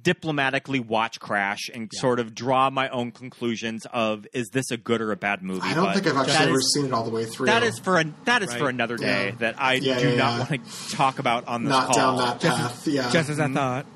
diplomatically 0.00 0.78
watch 0.78 1.18
Crash 1.18 1.68
and 1.74 1.90
sort 1.92 2.20
of 2.20 2.32
draw 2.34 2.70
my 2.70 2.88
own 2.90 3.10
conclusions 3.10 3.84
of 3.92 4.26
is 4.32 4.48
this 4.52 4.70
a 4.70 4.76
good 4.76 5.00
or 5.00 5.10
a 5.10 5.16
bad 5.16 5.42
movie. 5.42 5.60
I 5.64 5.74
don't 5.74 5.86
But 5.86 5.94
think 5.94 6.06
I've 6.06 6.16
actually 6.28 6.46
ever 6.50 6.58
is- 6.58 6.72
seen 6.72 6.86
it 6.86 6.92
all 6.92 7.02
the 7.04 7.10
way 7.10 7.24
through. 7.24 7.46
That 7.46 7.64
is 7.64 7.78
for 7.80 7.98
a, 7.98 8.04
that 8.24 8.42
is 8.44 8.54
for 8.54 8.68
another 8.68 8.96
day 8.96 9.30
Yeah. 9.30 9.34
that 9.40 9.60
I 9.60 9.74
Yeah, 9.74 9.98
do 9.98 10.10
yeah, 10.10 10.14
not 10.16 10.32
yeah. 10.50 10.56
want 10.56 10.70
to 10.70 10.90
talk 10.96 11.18
about 11.18 11.48
on 11.48 11.64
this 11.64 11.70
not 11.72 11.86
call. 11.88 11.96
down 11.96 12.16
that 12.18 12.40
path. 12.40 12.86
Yeah. 12.86 13.10
Just 13.10 13.28
as 13.28 13.40
I 13.40 13.44
Mm-hmm. 13.46 13.54
thought, 13.54 13.86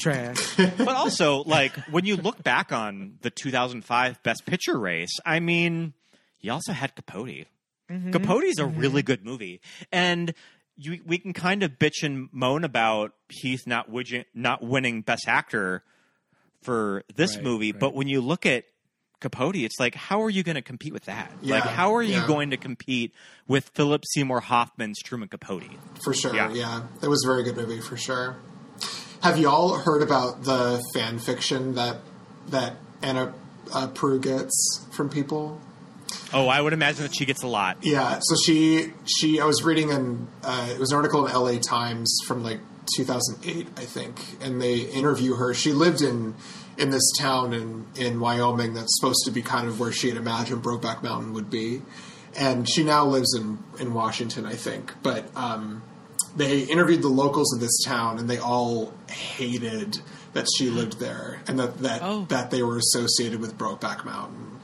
trash. 0.00 0.56
but 0.56 0.88
also, 0.88 1.42
like 1.44 1.76
when 1.90 2.04
you 2.04 2.16
look 2.16 2.42
back 2.42 2.72
on 2.72 3.18
the 3.22 3.30
2005 3.30 4.22
Best 4.22 4.46
Picture 4.46 4.78
race, 4.78 5.16
I 5.24 5.40
mean, 5.40 5.94
you 6.40 6.52
also 6.52 6.72
had 6.72 6.94
Capote. 6.94 7.46
Mm-hmm. 7.90 8.12
Capote's 8.12 8.58
a 8.58 8.62
mm-hmm. 8.62 8.78
really 8.78 9.02
good 9.02 9.24
movie, 9.24 9.60
and 9.92 10.32
you, 10.76 11.00
we 11.06 11.18
can 11.18 11.32
kind 11.32 11.62
of 11.62 11.72
bitch 11.72 12.02
and 12.02 12.28
moan 12.32 12.64
about 12.64 13.12
Heath 13.28 13.66
not 13.66 13.90
widging, 13.90 14.24
not 14.34 14.62
winning 14.62 15.02
Best 15.02 15.28
Actor 15.28 15.82
for 16.62 17.04
this 17.14 17.36
Right, 17.36 17.44
movie, 17.44 17.72
right. 17.72 17.80
but 17.80 17.94
when 17.94 18.08
you 18.08 18.20
look 18.20 18.46
at 18.46 18.64
Capote, 19.20 19.56
it's 19.56 19.78
like, 19.78 19.94
how 19.94 20.22
are 20.22 20.30
you 20.30 20.42
going 20.42 20.54
to 20.54 20.62
compete 20.62 20.92
with 20.92 21.04
that? 21.04 21.30
like, 21.42 21.64
how 21.64 21.94
are 21.94 22.02
you 22.02 22.14
yeah. 22.14 22.26
going 22.26 22.50
to 22.50 22.56
compete 22.56 23.12
with 23.46 23.70
Philip 23.74 24.04
Seymour 24.06 24.40
Hoffman's 24.40 24.98
Truman 25.02 25.28
Capote? 25.28 25.64
for 26.02 26.14
sure. 26.14 26.34
Yeah. 26.34 26.50
Yeah. 26.52 26.82
it 27.02 27.08
was 27.08 27.22
a 27.24 27.28
very 27.28 27.44
good 27.44 27.56
movie 27.56 27.80
for 27.80 27.96
sure. 27.96 28.38
Have 29.22 29.38
you 29.38 29.48
all 29.50 29.76
heard 29.76 30.02
about 30.02 30.44
the 30.44 30.82
fan 30.94 31.18
fiction 31.18 31.74
that 31.74 31.98
that 32.48 32.76
Anna 33.02 33.34
uh, 33.72 33.88
Proulx 33.88 34.22
gets 34.22 34.86
from 34.92 35.10
people? 35.10 35.60
Oh, 36.32 36.48
I 36.48 36.60
would 36.60 36.72
imagine 36.72 37.02
that 37.02 37.14
she 37.14 37.24
gets 37.26 37.42
a 37.42 37.46
lot. 37.46 37.78
Yeah, 37.82 38.18
so 38.22 38.36
she 38.44 38.92
she 39.04 39.40
I 39.40 39.44
was 39.44 39.62
reading 39.62 39.90
an 39.90 40.28
uh, 40.42 40.68
it 40.70 40.78
was 40.78 40.92
an 40.92 40.96
article 40.96 41.26
in 41.26 41.32
L.A. 41.32 41.58
Times 41.58 42.18
from 42.26 42.42
like 42.42 42.60
2008, 42.96 43.68
I 43.76 43.80
think, 43.84 44.20
and 44.40 44.60
they 44.60 44.80
interview 44.80 45.34
her. 45.34 45.52
She 45.54 45.72
lived 45.72 46.00
in 46.00 46.34
in 46.78 46.90
this 46.90 47.12
town 47.18 47.52
in 47.52 47.86
in 47.96 48.20
Wyoming 48.20 48.74
that's 48.74 48.98
supposed 48.98 49.24
to 49.26 49.30
be 49.30 49.42
kind 49.42 49.68
of 49.68 49.78
where 49.78 49.92
she 49.92 50.08
had 50.08 50.16
imagined 50.16 50.62
Brokeback 50.62 51.02
Mountain 51.02 51.34
would 51.34 51.50
be, 51.50 51.82
and 52.38 52.68
she 52.68 52.84
now 52.84 53.04
lives 53.04 53.34
in 53.34 53.58
in 53.78 53.92
Washington, 53.92 54.46
I 54.46 54.54
think. 54.54 54.94
But 55.02 55.26
um, 55.36 55.82
they 56.36 56.60
interviewed 56.60 57.02
the 57.02 57.08
locals 57.08 57.52
of 57.54 57.60
this 57.60 57.82
town, 57.84 58.18
and 58.18 58.28
they 58.28 58.38
all 58.38 58.92
hated 59.10 60.00
that 60.32 60.46
she 60.56 60.70
lived 60.70 61.00
there 61.00 61.40
and 61.48 61.58
that 61.58 61.78
that 61.78 62.00
Oh. 62.02 62.24
that 62.28 62.50
they 62.50 62.62
were 62.62 62.76
associated 62.78 63.40
with 63.40 63.58
Brokeback 63.58 64.04
Mountain. 64.04 64.60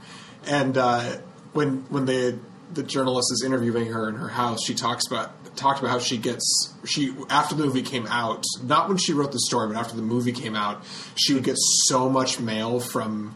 And 0.46 0.78
uh, 0.78 1.18
when 1.52 1.84
when 1.88 2.06
the 2.06 2.38
the 2.72 2.82
journalist 2.82 3.28
is 3.32 3.42
interviewing 3.44 3.86
her 3.92 4.08
in 4.08 4.16
her 4.16 4.28
house, 4.28 4.60
she 4.64 4.74
talks 4.74 5.06
about 5.06 5.32
talked 5.56 5.78
about 5.80 5.90
how 5.90 5.98
she 5.98 6.18
gets 6.18 6.74
she 6.84 7.14
after 7.30 7.54
the 7.54 7.64
movie 7.64 7.82
came 7.82 8.06
out, 8.06 8.44
not 8.62 8.88
when 8.88 8.98
she 8.98 9.12
wrote 9.12 9.32
the 9.32 9.40
story, 9.40 9.68
but 9.72 9.76
after 9.76 9.96
the 9.96 10.02
movie 10.02 10.32
came 10.32 10.54
out, 10.54 10.84
she 11.16 11.34
would 11.34 11.44
get 11.44 11.56
so 11.88 12.08
much 12.08 12.38
mail 12.38 12.78
from 12.80 13.34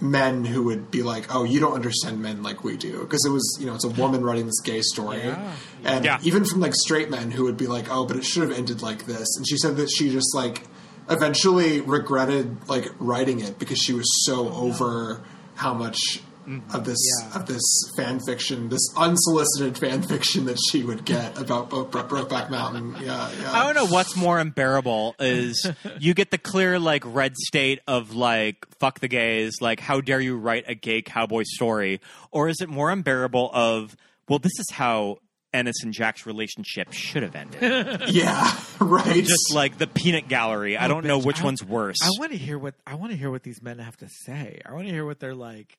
men 0.00 0.44
who 0.44 0.62
would 0.64 0.90
be 0.90 1.02
like, 1.02 1.34
"Oh, 1.34 1.44
you 1.44 1.60
don't 1.60 1.72
understand 1.74 2.20
men 2.20 2.42
like 2.42 2.62
we 2.64 2.76
do," 2.76 3.00
because 3.00 3.24
it 3.24 3.30
was 3.30 3.56
you 3.60 3.66
know 3.66 3.74
it's 3.74 3.84
a 3.84 3.88
woman 3.88 4.22
writing 4.24 4.46
this 4.46 4.60
gay 4.60 4.80
story, 4.82 5.18
Yeah. 5.18 5.52
and 5.84 6.04
Yeah. 6.04 6.18
even 6.22 6.44
from 6.44 6.60
like 6.60 6.74
straight 6.74 7.10
men 7.10 7.30
who 7.32 7.44
would 7.44 7.56
be 7.56 7.66
like, 7.66 7.86
"Oh, 7.90 8.04
but 8.04 8.16
it 8.16 8.24
should 8.24 8.42
have 8.48 8.56
ended 8.56 8.82
like 8.82 9.06
this," 9.06 9.28
and 9.36 9.46
she 9.48 9.56
said 9.56 9.76
that 9.76 9.90
she 9.90 10.10
just 10.10 10.34
like 10.34 10.66
eventually 11.10 11.80
regretted 11.80 12.56
like 12.68 12.92
writing 12.98 13.40
it 13.40 13.58
because 13.58 13.78
she 13.78 13.92
was 13.92 14.06
so 14.24 14.52
over 14.52 15.20
how 15.54 15.72
much 15.74 16.20
Mm-hmm. 16.48 16.74
of 16.74 16.84
this 16.84 16.98
Yeah. 17.20 17.36
of 17.40 17.46
this 17.46 17.62
fan 17.96 18.20
fiction, 18.20 18.70
this 18.70 18.88
unsolicited 18.96 19.76
fan 19.76 20.02
fiction 20.02 20.46
that 20.46 20.58
she 20.70 20.82
would 20.82 21.04
get 21.04 21.38
about 21.38 21.68
Bro- 21.68 21.84
Bro- 21.86 22.04
Brokeback 22.04 22.50
Mountain. 22.50 22.96
Yeah, 23.02 23.30
yeah. 23.42 23.52
I 23.52 23.64
don't 23.64 23.74
know 23.74 23.92
what's 23.92 24.16
more 24.16 24.38
unbearable 24.38 25.14
is 25.18 25.70
you 26.00 26.14
get 26.14 26.30
the 26.30 26.38
clear 26.38 26.78
like 26.78 27.02
red 27.04 27.36
state 27.36 27.80
of 27.86 28.14
like 28.14 28.66
fuck 28.78 29.00
the 29.00 29.08
gays, 29.08 29.56
like 29.60 29.78
how 29.80 30.00
dare 30.00 30.20
you 30.20 30.36
write 30.38 30.64
a 30.68 30.74
gay 30.74 31.02
cowboy 31.02 31.42
story, 31.44 32.00
or 32.30 32.48
is 32.48 32.60
it 32.62 32.68
more 32.70 32.90
unbearable 32.90 33.50
of 33.52 33.94
well 34.28 34.38
this 34.38 34.58
is 34.58 34.70
how 34.72 35.18
Ennis 35.52 35.82
and 35.82 35.92
Jack's 35.94 36.26
relationship 36.26 36.92
should 36.92 37.22
have 37.22 37.34
ended, 37.34 38.02
Yeah, 38.08 38.58
right. 38.80 39.24
just 39.24 39.52
like 39.54 39.78
the 39.78 39.86
peanut 39.86 40.28
gallery. 40.28 40.76
I 40.76 40.84
oh, 40.86 40.88
don't 40.88 41.04
know 41.06 41.20
bitch, 41.20 41.24
which 41.26 41.40
I- 41.40 41.44
one's 41.44 41.64
worse. 41.64 41.96
I 42.02 42.10
want 42.18 42.32
to 42.32 42.38
hear 42.38 42.58
what 42.58 42.74
I 42.86 42.94
want 42.94 43.12
to 43.12 43.18
hear 43.18 43.30
what 43.30 43.42
these 43.42 43.60
men 43.62 43.78
have 43.78 43.96
to 43.98 44.08
say. 44.08 44.60
I 44.66 44.72
want 44.72 44.86
to 44.86 44.92
hear 44.92 45.04
what 45.04 45.20
they're 45.20 45.34
like 45.34 45.78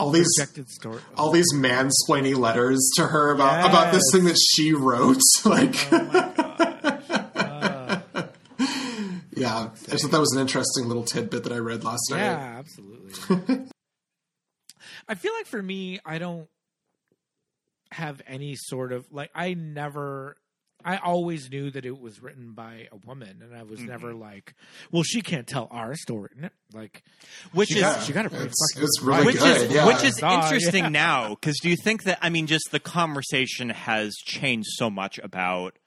all 0.00 0.10
these 0.10 0.26
story. 0.68 1.00
all 1.16 1.30
these 1.30 1.52
mansplaining 1.54 2.36
letters 2.36 2.90
to 2.96 3.06
her 3.06 3.30
about 3.32 3.64
Yes. 3.64 3.68
about 3.68 3.92
this 3.92 4.02
thing 4.12 4.24
that 4.24 4.38
she 4.38 4.72
wrote. 4.72 5.20
Like, 5.44 5.74
oh 5.92 8.02
yeah, 9.36 9.70
I 9.90 9.96
thought 9.96 10.10
that 10.10 10.20
was 10.20 10.32
an 10.34 10.40
interesting 10.40 10.86
little 10.86 11.04
tidbit 11.04 11.44
that 11.44 11.52
I 11.52 11.58
read 11.58 11.84
last 11.84 12.10
night. 12.10 12.18
Yeah, 12.18 12.58
absolutely. 12.58 13.28
I 15.08 15.14
feel 15.14 15.32
like 15.34 15.46
for 15.46 15.62
me, 15.62 15.98
I 16.04 16.18
don't 16.18 16.48
have 17.92 18.22
any 18.26 18.54
sort 18.56 18.92
of 18.92 19.06
like 19.10 19.30
I 19.34 19.54
never 19.54 20.36
I 20.84 20.96
always 20.98 21.50
knew 21.50 21.70
that 21.70 21.84
it 21.84 22.00
was 22.00 22.22
written 22.22 22.52
by 22.52 22.88
a 22.92 22.96
woman 23.06 23.42
and 23.42 23.54
I 23.56 23.62
was 23.62 23.80
never 23.80 24.14
like, 24.14 24.54
well, 24.90 25.02
she 25.02 25.20
can't 25.22 25.46
tell 25.46 25.68
our 25.70 25.94
story. 25.96 26.30
No, 26.36 26.48
Like 26.72 27.02
which 27.52 27.68
she 27.68 27.76
is 27.76 27.82
got, 27.82 28.02
she 28.02 28.12
got 28.12 28.26
it 28.26 28.30
pretty 28.30 28.46
It's, 28.46 28.76
it's 28.78 29.02
really 29.02 29.26
which 29.26 29.38
good. 29.38 29.56
is 29.68 29.72
yeah. 29.72 29.86
which 29.86 30.02
is 30.04 30.18
interesting 30.22 30.84
yeah. 30.84 30.88
now 30.90 31.28
because 31.30 31.58
do 31.60 31.68
you 31.68 31.76
think 31.76 32.04
that 32.04 32.18
I 32.22 32.28
mean 32.30 32.46
just 32.46 32.68
the 32.70 32.80
conversation 32.80 33.70
has 33.70 34.14
changed 34.24 34.68
so 34.72 34.90
much 34.90 35.18
about 35.22 35.78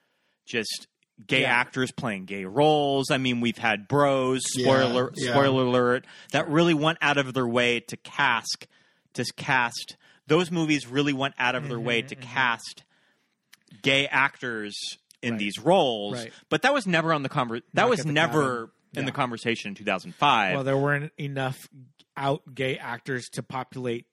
just 0.46 0.86
gay 1.26 1.42
Yeah. 1.42 1.52
actors 1.54 1.92
playing 1.92 2.24
gay 2.24 2.44
roles. 2.44 3.10
I 3.10 3.18
mean, 3.18 3.40
we've 3.40 3.56
had 3.58 3.86
bros 3.88 4.42
Yeah, 4.56 4.64
spoiler 4.64 5.12
yeah. 5.16 5.30
spoiler 5.32 5.62
alert 5.64 6.06
that 6.32 6.48
really 6.48 6.74
went 6.74 6.98
out 7.00 7.18
of 7.18 7.34
their 7.34 7.46
way 7.46 7.80
to 7.80 7.96
cast 7.96 8.66
to 9.14 9.24
cast 9.36 9.96
those 10.26 10.50
movies 10.50 10.86
really 10.86 11.12
went 11.12 11.34
out 11.38 11.54
of 11.54 11.68
their 11.68 11.78
way 11.78 12.00
Mm-hmm, 12.00 12.08
to 12.08 12.14
cast 12.16 12.82
gay 13.82 14.06
actors 14.06 14.76
in 15.22 15.32
Right. 15.32 15.38
these 15.38 15.58
roles. 15.58 16.14
Right. 16.14 16.32
But 16.50 16.62
that 16.62 16.74
was 16.74 16.86
never 16.86 17.12
on 17.12 17.22
the 17.22 17.28
conver- 17.28 17.62
that 17.74 17.82
Knock 17.82 17.90
was 17.90 18.00
the 18.00 18.12
never 18.12 18.42
cabin. 18.42 18.70
in 18.96 19.00
Yeah. 19.02 19.06
the 19.06 19.12
conversation 19.12 19.68
in 19.70 19.74
2005. 19.74 20.54
Well, 20.54 20.64
there 20.64 20.76
weren't 20.76 21.12
enough 21.18 21.68
out 22.16 22.54
gay 22.54 22.76
actors 22.78 23.28
to 23.32 23.42
populate 23.42 24.06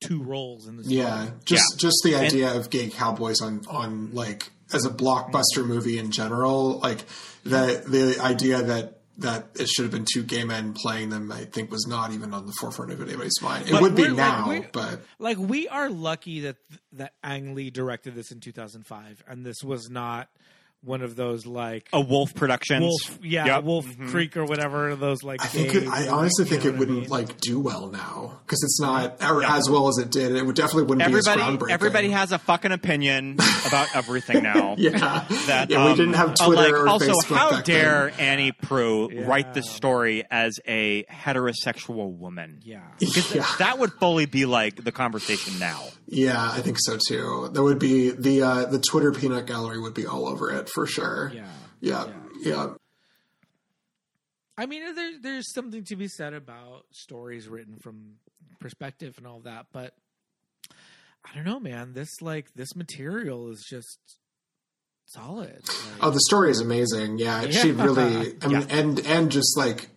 two 0.00 0.22
roles 0.22 0.66
in 0.66 0.76
the 0.76 0.84
story. 0.84 0.98
Yeah, 0.98 1.30
just 1.44 1.64
Yeah. 1.74 1.76
just 1.78 1.96
the 2.04 2.14
idea 2.16 2.52
of 2.54 2.70
gay 2.70 2.88
cowboys 2.90 3.40
on 3.40 3.62
on 3.68 4.10
like 4.12 4.50
as 4.72 4.84
a 4.84 4.90
blockbuster 4.90 5.64
movie 5.64 5.98
in 5.98 6.10
general, 6.10 6.78
like 6.80 7.04
the 7.44 7.82
the 7.86 8.18
idea 8.20 8.62
that 8.62 8.95
that 9.18 9.48
it 9.58 9.68
should 9.68 9.84
have 9.84 9.92
been 9.92 10.04
two 10.12 10.22
gay 10.22 10.44
men 10.44 10.72
playing 10.74 11.08
them, 11.10 11.32
I 11.32 11.44
think 11.44 11.70
was 11.70 11.86
not 11.86 12.12
even 12.12 12.34
on 12.34 12.46
the 12.46 12.52
forefront 12.60 12.92
of 12.92 13.00
anybody's 13.00 13.40
mind. 13.40 13.66
It 13.66 13.72
But 13.72 13.82
would 13.82 13.94
be 13.94 14.02
we're- 14.02 14.14
like, 14.14 14.62
now, 14.62 14.68
but 14.72 15.00
like 15.18 15.38
we 15.38 15.68
are 15.68 15.88
lucky 15.88 16.40
that 16.40 16.56
that 16.92 17.14
Ang 17.24 17.54
Lee 17.54 17.70
directed 17.70 18.14
this 18.14 18.30
in 18.30 18.40
2005, 18.40 19.22
and 19.26 19.44
this 19.44 19.62
was 19.64 19.88
not 19.90 20.28
one 20.86 21.02
of 21.02 21.16
those 21.16 21.44
like 21.46 21.88
A 21.92 22.00
Wolf 22.00 22.34
Productions. 22.34 22.82
Wolf, 22.82 23.18
yeah, 23.22 23.46
Yep. 23.46 23.64
Wolf 23.64 23.86
Mhm. 23.86 24.08
Creek 24.10 24.36
or 24.36 24.44
whatever. 24.44 24.94
Those 24.96 25.22
like 25.22 25.42
I 25.42 25.46
think 25.48 25.74
it, 25.74 25.88
I 25.88 26.08
honestly 26.08 26.44
think 26.44 26.64
it 26.64 26.68
know 26.68 26.70
what 26.72 26.76
I 26.76 26.78
wouldn't 26.78 27.00
mean? 27.02 27.10
like 27.10 27.40
do 27.40 27.60
well 27.60 27.88
now 27.88 28.38
because 28.46 28.62
it's 28.62 28.80
not 28.80 29.22
or 29.22 29.42
as 29.44 29.68
well 29.68 29.88
as 29.88 29.98
it 29.98 30.10
did. 30.10 30.34
It 30.36 30.46
would 30.46 30.56
definitely 30.56 30.84
wouldn't 30.84 31.02
Everybody, 31.02 31.36
be 31.42 31.42
as 31.42 31.48
groundbreaking. 31.56 31.70
everybody 31.70 32.10
has 32.10 32.32
a 32.32 32.38
fucking 32.38 32.72
opinion 32.72 33.36
about 33.66 33.94
everything 33.94 34.42
now. 34.42 34.74
yeah, 34.78 35.24
That, 35.46 35.70
yeah. 35.70 35.84
We 35.84 35.90
um, 35.90 35.96
didn't 35.96 36.14
have 36.14 36.30
uh, 36.40 36.46
Twitter 36.46 36.62
like, 36.62 36.72
or 36.72 36.88
also, 36.88 37.12
Facebook 37.12 37.36
how 37.36 37.50
back 37.50 37.64
dare 37.64 38.10
then. 38.16 38.20
Annie 38.20 38.52
Proulx 38.52 39.26
write 39.26 39.54
this 39.54 39.70
story 39.70 40.24
as 40.30 40.58
a 40.66 41.04
heterosexual 41.04 42.12
woman? 42.16 42.60
yeah. 42.64 42.80
Yeah. 43.34 43.46
That 43.58 43.78
would 43.78 43.92
fully 43.94 44.26
be 44.26 44.46
like 44.46 44.82
the 44.82 44.92
conversation 44.92 45.58
now. 45.58 45.82
Yeah, 46.08 46.38
I 46.40 46.60
think 46.60 46.76
so 46.80 46.96
too. 47.08 47.50
That 47.52 47.62
would 47.62 47.78
be 47.78 48.10
the 48.10 48.42
uh, 48.42 48.64
the 48.66 48.78
Twitter 48.78 49.12
peanut 49.12 49.46
gallery 49.46 49.80
would 49.80 49.94
be 49.94 50.06
all 50.06 50.26
over 50.28 50.50
it 50.52 50.68
for 50.76 50.86
sure. 50.86 51.32
Yeah. 51.34 51.48
yeah, 51.80 52.06
yeah. 52.40 52.66
I 54.58 54.66
mean, 54.66 54.94
there, 54.94 55.12
there's 55.20 55.52
something 55.52 55.84
to 55.84 55.96
be 55.96 56.06
said 56.06 56.34
about 56.34 56.84
stories 56.92 57.48
written 57.48 57.78
from 57.82 58.16
perspective 58.60 59.14
and 59.18 59.26
all 59.26 59.40
that, 59.40 59.66
but 59.72 59.94
I 60.70 61.34
don't 61.34 61.44
know, 61.44 61.58
man. 61.58 61.92
This 61.94 62.20
like 62.22 62.52
this 62.54 62.76
material 62.76 63.50
is 63.50 63.66
just 63.68 63.98
solid. 65.06 65.60
Like, 65.66 66.02
Oh, 66.02 66.10
the 66.10 66.20
story 66.28 66.50
is 66.50 66.60
amazing. 66.60 67.18
Yeah, 67.18 67.48
she 67.50 67.72
really. 67.72 68.34
I 68.42 68.46
mean, 68.46 68.60
Yeah. 68.60 68.66
and 68.70 69.00
and 69.06 69.30
just 69.32 69.56
like 69.56 69.88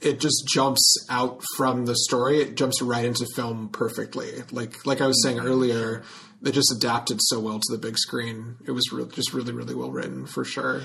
it 0.00 0.20
just 0.20 0.44
jumps 0.52 1.06
out 1.08 1.42
from 1.56 1.86
the 1.86 1.96
story. 1.96 2.40
It 2.40 2.56
jumps 2.56 2.82
right 2.82 3.04
into 3.04 3.26
film 3.34 3.68
perfectly. 3.70 4.30
Like 4.50 4.86
like 4.86 5.00
I 5.00 5.06
was 5.06 5.22
saying 5.22 5.38
mm-hmm. 5.38 5.46
earlier, 5.46 6.02
they 6.42 6.52
just 6.52 6.72
adapted 6.72 7.18
so 7.22 7.40
well 7.40 7.58
to 7.58 7.72
the 7.72 7.78
big 7.78 7.98
screen. 7.98 8.56
It 8.66 8.72
was 8.72 8.90
re- 8.92 9.06
just 9.10 9.32
really 9.32 9.52
really 9.52 9.74
well 9.74 9.90
written 9.90 10.26
for 10.26 10.44
sure. 10.44 10.82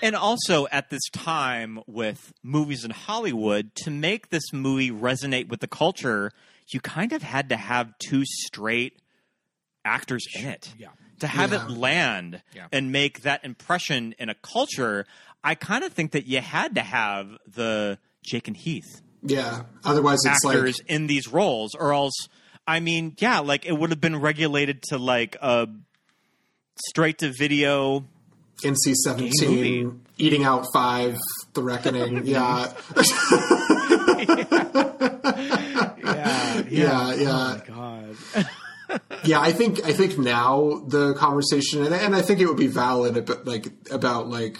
And 0.00 0.14
also 0.14 0.68
at 0.70 0.90
this 0.90 1.02
time 1.12 1.80
with 1.88 2.32
movies 2.42 2.84
in 2.84 2.92
Hollywood, 2.92 3.74
to 3.82 3.90
make 3.90 4.28
this 4.28 4.52
movie 4.52 4.92
resonate 4.92 5.48
with 5.48 5.58
the 5.58 5.66
culture, 5.66 6.30
you 6.68 6.80
kind 6.80 7.12
of 7.12 7.22
had 7.22 7.48
to 7.48 7.56
have 7.56 7.98
two 7.98 8.24
straight 8.24 9.00
actors 9.84 10.24
in 10.36 10.46
it. 10.46 10.72
Yeah. 10.78 10.88
To 11.20 11.26
have 11.26 11.50
Yeah. 11.52 11.64
it 11.64 11.70
land 11.70 12.42
Yeah. 12.54 12.68
and 12.70 12.92
make 12.92 13.22
that 13.22 13.44
impression 13.44 14.14
in 14.20 14.28
a 14.28 14.34
culture, 14.34 15.04
I 15.42 15.56
kind 15.56 15.82
of 15.82 15.92
think 15.92 16.12
that 16.12 16.26
you 16.26 16.40
had 16.40 16.76
to 16.76 16.82
have 16.82 17.36
the 17.46 17.98
Jake 18.28 18.46
and 18.48 18.56
Heath 18.56 19.02
Yeah. 19.22 19.62
Otherwise, 19.84 20.18
it's 20.24 20.44
actors 20.44 20.78
like 20.80 20.90
in 20.90 21.06
these 21.06 21.28
roles, 21.28 21.74
or 21.74 21.92
else, 21.92 22.14
I 22.66 22.80
mean, 22.80 23.16
yeah, 23.18 23.40
like 23.40 23.66
it 23.66 23.72
would 23.72 23.90
have 23.90 24.00
been 24.00 24.20
regulated 24.20 24.82
to 24.90 24.98
like 24.98 25.36
a 25.40 25.68
straight 26.88 27.18
to 27.18 27.32
video 27.32 28.04
NC 28.64 28.94
seventeen, 28.94 30.02
eating 30.16 30.44
out 30.44 30.66
five, 30.72 31.16
The 31.54 31.62
Reckoning. 31.62 32.22
yeah. 32.26 32.72
yeah, 36.04 36.62
Yeah, 36.68 37.14
yeah. 37.14 37.30
Oh 37.30 37.54
my 37.54 37.62
god. 37.66 38.48
yeah, 39.24 39.40
I 39.40 39.52
think 39.52 39.84
I 39.84 39.92
think 39.92 40.18
now 40.18 40.82
the 40.86 41.14
conversation, 41.14 41.84
and, 41.84 41.94
and 41.94 42.14
I 42.14 42.22
think 42.22 42.40
it 42.40 42.46
would 42.46 42.56
be 42.56 42.66
valid, 42.66 43.24
but 43.26 43.46
like 43.46 43.68
about 43.90 44.28
like 44.28 44.58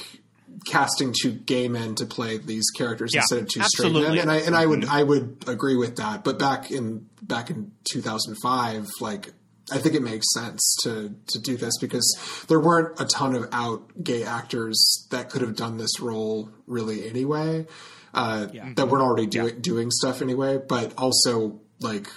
casting 0.66 1.14
two 1.20 1.32
gay 1.32 1.68
men 1.68 1.94
to 1.96 2.06
play 2.06 2.38
these 2.38 2.70
characters 2.76 3.10
Yeah, 3.14 3.20
instead 3.20 3.38
of 3.40 3.48
two 3.48 3.60
absolutely. 3.60 4.02
straight 4.02 4.14
men, 4.16 4.18
and 4.22 4.30
I 4.30 4.36
and 4.38 4.54
I 4.56 4.66
would 4.66 4.84
I 4.86 5.02
would 5.02 5.44
agree 5.46 5.76
with 5.76 5.96
that. 5.96 6.24
But 6.24 6.38
back 6.38 6.70
in 6.70 7.08
back 7.22 7.50
in 7.50 7.72
two 7.90 8.00
thousand 8.02 8.36
five, 8.42 8.86
like. 9.00 9.32
I 9.70 9.76
think 9.76 9.94
it 9.94 10.00
makes 10.02 10.24
sense 10.32 10.76
to 10.84 11.14
to 11.26 11.38
do 11.38 11.58
this 11.58 11.76
because 11.78 12.18
there 12.48 12.58
weren't 12.58 12.98
a 12.98 13.04
ton 13.04 13.34
of 13.34 13.50
out 13.52 14.02
gay 14.02 14.22
actors 14.24 15.06
that 15.10 15.28
could 15.28 15.42
have 15.42 15.56
done 15.56 15.76
this 15.76 16.00
role 16.00 16.48
really 16.66 17.06
anyway. 17.06 17.66
Uh, 18.14 18.46
That 18.76 18.88
weren't 18.88 19.02
already 19.02 19.26
doing 19.26 19.60
doing 19.60 19.90
stuff 19.90 20.22
anyway, 20.22 20.58
but 20.66 20.94
also 20.96 21.60
like 21.80 22.08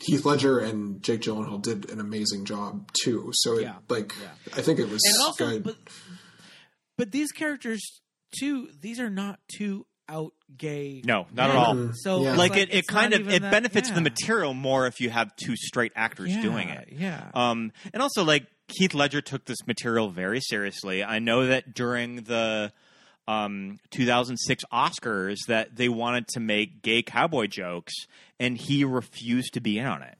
Heath 0.00 0.24
Ledger 0.24 0.58
and 0.58 1.00
Jake 1.00 1.20
Gyllenhaal 1.20 1.62
did 1.62 1.88
an 1.92 2.00
amazing 2.00 2.44
job 2.44 2.90
too. 3.04 3.30
So 3.34 3.56
it, 3.58 3.62
Yeah. 3.62 3.74
like 3.88 4.12
I 4.56 4.60
think 4.62 4.80
it 4.80 4.88
was 4.90 5.00
also, 5.20 5.46
good. 5.46 5.62
but 5.62 5.76
but 6.96 7.12
these 7.12 7.32
characters 7.32 7.82
too. 8.38 8.68
These 8.80 9.00
are 9.00 9.10
not 9.10 9.38
too 9.56 9.86
out 10.08 10.32
gay. 10.56 11.02
No, 11.04 11.26
not 11.32 11.50
at 11.50 11.56
all. 11.56 11.90
So 11.94 12.22
Yeah. 12.22 12.28
it's 12.30 12.38
like 12.38 12.56
it, 12.56 12.72
it 12.72 12.86
kind 12.86 13.12
of 13.12 13.28
it 13.28 13.42
that- 13.42 13.50
benefits 13.50 13.90
the 13.90 14.00
material 14.00 14.54
more 14.54 14.86
if 14.86 15.00
you 15.00 15.10
have 15.10 15.34
two 15.36 15.56
straight 15.56 15.92
actors 15.96 16.32
Yeah, 16.34 16.42
doing 16.42 16.68
it. 16.68 16.88
Yeah. 16.92 17.28
Um, 17.34 17.72
and 17.92 18.00
also, 18.02 18.22
like 18.24 18.46
Heath 18.68 18.94
Ledger 18.94 19.20
took 19.20 19.44
this 19.46 19.66
material 19.66 20.10
very 20.10 20.40
seriously. 20.40 21.02
I 21.02 21.18
know 21.18 21.46
that 21.46 21.74
during 21.74 22.16
the 22.22 22.72
um, 23.28 23.78
2006 23.90 24.62
Oscars, 24.72 25.38
that 25.48 25.74
they 25.74 25.88
wanted 25.88 26.28
to 26.28 26.40
make 26.40 26.82
gay 26.82 27.02
cowboy 27.02 27.46
jokes, 27.48 27.92
and 28.38 28.56
he 28.56 28.84
refused 28.84 29.54
to 29.54 29.60
be 29.60 29.78
in 29.78 29.86
on 29.86 30.02
it. 30.02 30.16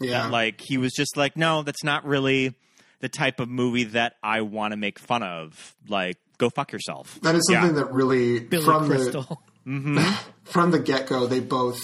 yeah, 0.00 0.26
Like 0.26 0.60
he 0.60 0.76
was 0.76 0.92
just 0.92 1.16
like, 1.16 1.36
no, 1.36 1.62
that's 1.62 1.82
not 1.84 2.04
really 2.04 2.54
the 3.00 3.08
type 3.08 3.40
of 3.40 3.48
movie 3.48 3.84
that 3.84 4.14
I 4.22 4.40
want 4.42 4.72
to 4.72 4.76
make 4.76 4.98
fun 4.98 5.22
of. 5.22 5.74
Like, 5.88 6.16
go 6.38 6.50
fuck 6.50 6.72
yourself. 6.72 7.18
that 7.22 7.34
is 7.34 7.46
Yeah. 7.50 7.60
something 7.60 7.76
that 7.76 7.92
really 7.92 8.40
Billy 8.40 8.64
from 8.64 8.86
Crystal. 8.86 9.42
the 9.66 10.18
from 10.44 10.70
the 10.70 10.78
get 10.78 11.06
go 11.06 11.26
they 11.26 11.40
both 11.40 11.80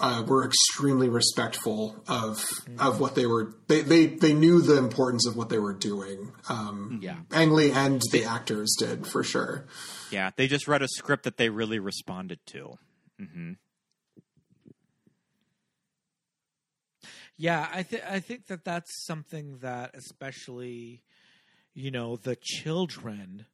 uh, 0.00 0.22
were 0.26 0.44
extremely 0.46 1.08
respectful 1.08 1.96
of 2.08 2.44
of 2.78 3.00
what 3.00 3.14
they 3.16 3.26
were. 3.26 3.54
They, 3.66 3.80
they 3.82 4.06
they 4.06 4.32
knew 4.32 4.60
the 4.60 4.76
importance 4.78 5.26
of 5.26 5.36
what 5.36 5.48
they 5.48 5.58
were 5.58 5.74
doing. 5.74 6.32
Um, 6.48 7.00
Yeah. 7.02 7.16
Ang 7.32 7.50
Lee 7.50 7.72
and 7.72 8.00
the 8.12 8.24
actors 8.24 8.74
did 8.78 9.06
for 9.06 9.24
sure. 9.24 9.66
Yeah, 10.10 10.30
they 10.36 10.46
just 10.46 10.68
read 10.68 10.82
a 10.82 10.88
script 10.88 11.24
that 11.24 11.36
they 11.36 11.48
really 11.50 11.78
responded 11.80 12.38
to. 12.46 12.78
hmm 13.18 13.52
Yeah, 17.40 17.68
I 17.72 17.84
think 17.84 18.02
I 18.04 18.18
think 18.18 18.46
that 18.48 18.64
that's 18.64 19.06
something 19.06 19.58
that 19.58 19.92
especially, 19.94 21.04
you 21.72 21.92
know, 21.92 22.16
the 22.16 22.34
children, 22.34 23.46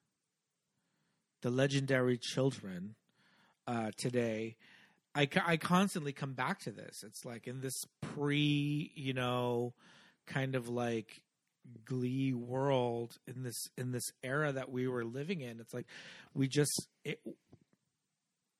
the 1.42 1.50
legendary 1.50 2.16
children, 2.16 2.94
uh, 3.66 3.90
today, 3.98 4.56
I 5.14 5.28
I 5.44 5.58
constantly 5.58 6.14
come 6.14 6.32
back 6.32 6.60
to 6.60 6.70
this. 6.70 7.04
It's 7.04 7.26
like 7.26 7.46
in 7.46 7.60
this 7.60 7.78
pre, 8.00 8.90
you 8.94 9.12
know, 9.12 9.74
kind 10.26 10.54
of 10.54 10.66
like 10.70 11.20
glee 11.84 12.32
world 12.32 13.16
in 13.26 13.42
this 13.42 13.68
in 13.76 13.92
this 13.92 14.10
era 14.22 14.52
that 14.52 14.70
we 14.70 14.88
were 14.88 15.04
living 15.04 15.42
in. 15.42 15.60
It's 15.60 15.74
like 15.74 15.86
we 16.32 16.48
just 16.48 16.88
it 17.04 17.20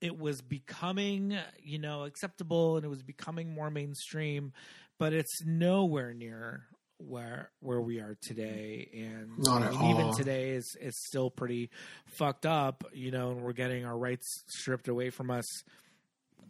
it 0.05 0.19
was 0.19 0.41
becoming 0.43 1.37
you 1.63 1.79
know 1.79 2.05
acceptable 2.05 2.77
and 2.77 2.85
it 2.85 2.89
was 2.89 3.03
becoming 3.03 3.55
more 3.55 3.71
mainstream 3.71 4.53
but 4.99 5.13
it's 5.13 5.43
nowhere 5.45 6.13
near 6.13 6.65
where 6.99 7.51
where 7.61 7.81
we 7.81 7.99
are 8.01 8.17
today 8.23 8.89
and 8.95 9.31
Not 9.39 9.63
at 9.63 9.73
even 9.73 10.07
all. 10.07 10.15
today 10.15 10.51
is 10.51 10.77
is 10.81 10.95
still 11.07 11.31
pretty 11.31 11.71
fucked 12.07 12.47
up 12.47 12.85
you 12.93 13.11
know 13.11 13.31
and 13.33 13.41
we're 13.43 13.53
getting 13.53 13.85
our 13.85 13.97
rights 13.97 14.45
stripped 14.49 14.89
away 14.89 15.11
from 15.11 15.31
us 15.31 15.45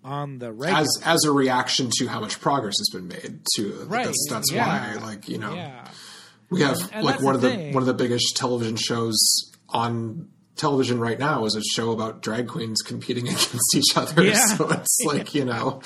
on 0.03 0.39
the 0.39 0.53
regular 0.53 0.81
As 0.83 0.89
as 1.05 1.25
a 1.25 1.33
reaction 1.33 1.91
to 1.99 2.07
how 2.09 2.21
much 2.21 2.41
progress 2.41 2.75
has 2.79 2.91
been 2.93 3.09
made, 3.09 3.41
to 3.57 3.85
Right, 3.89 4.05
That's, 4.05 4.27
that's 4.29 4.53
yeah. 4.53 4.97
why, 4.99 5.03
like 5.07 5.29
you 5.31 5.39
know, 5.39 5.55
yeah 5.55 5.89
We 6.51 6.61
have 6.61 6.77
And- 6.83 6.93
and 6.97 7.07
like 7.07 7.23
one 7.23 7.35
of 7.35 7.41
the 7.41 7.51
thing. 7.51 7.73
one 7.73 7.83
of 7.83 7.87
the 7.87 7.95
biggest 7.95 8.37
television 8.37 8.77
shows 8.77 9.17
on 9.71 10.29
television 10.57 11.01
right 11.01 11.19
now 11.19 11.45
is 11.45 11.57
a 11.57 11.63
show 11.63 11.91
about 11.93 12.23
drag 12.23 12.49
queens 12.49 12.81
competing 12.83 13.27
against 13.29 13.75
each 13.75 13.97
other. 13.97 14.23
Yeah. 14.25 14.35
So 14.35 14.69
it's 14.71 14.99
like 15.07 15.35
you 15.35 15.45
know, 15.45 15.81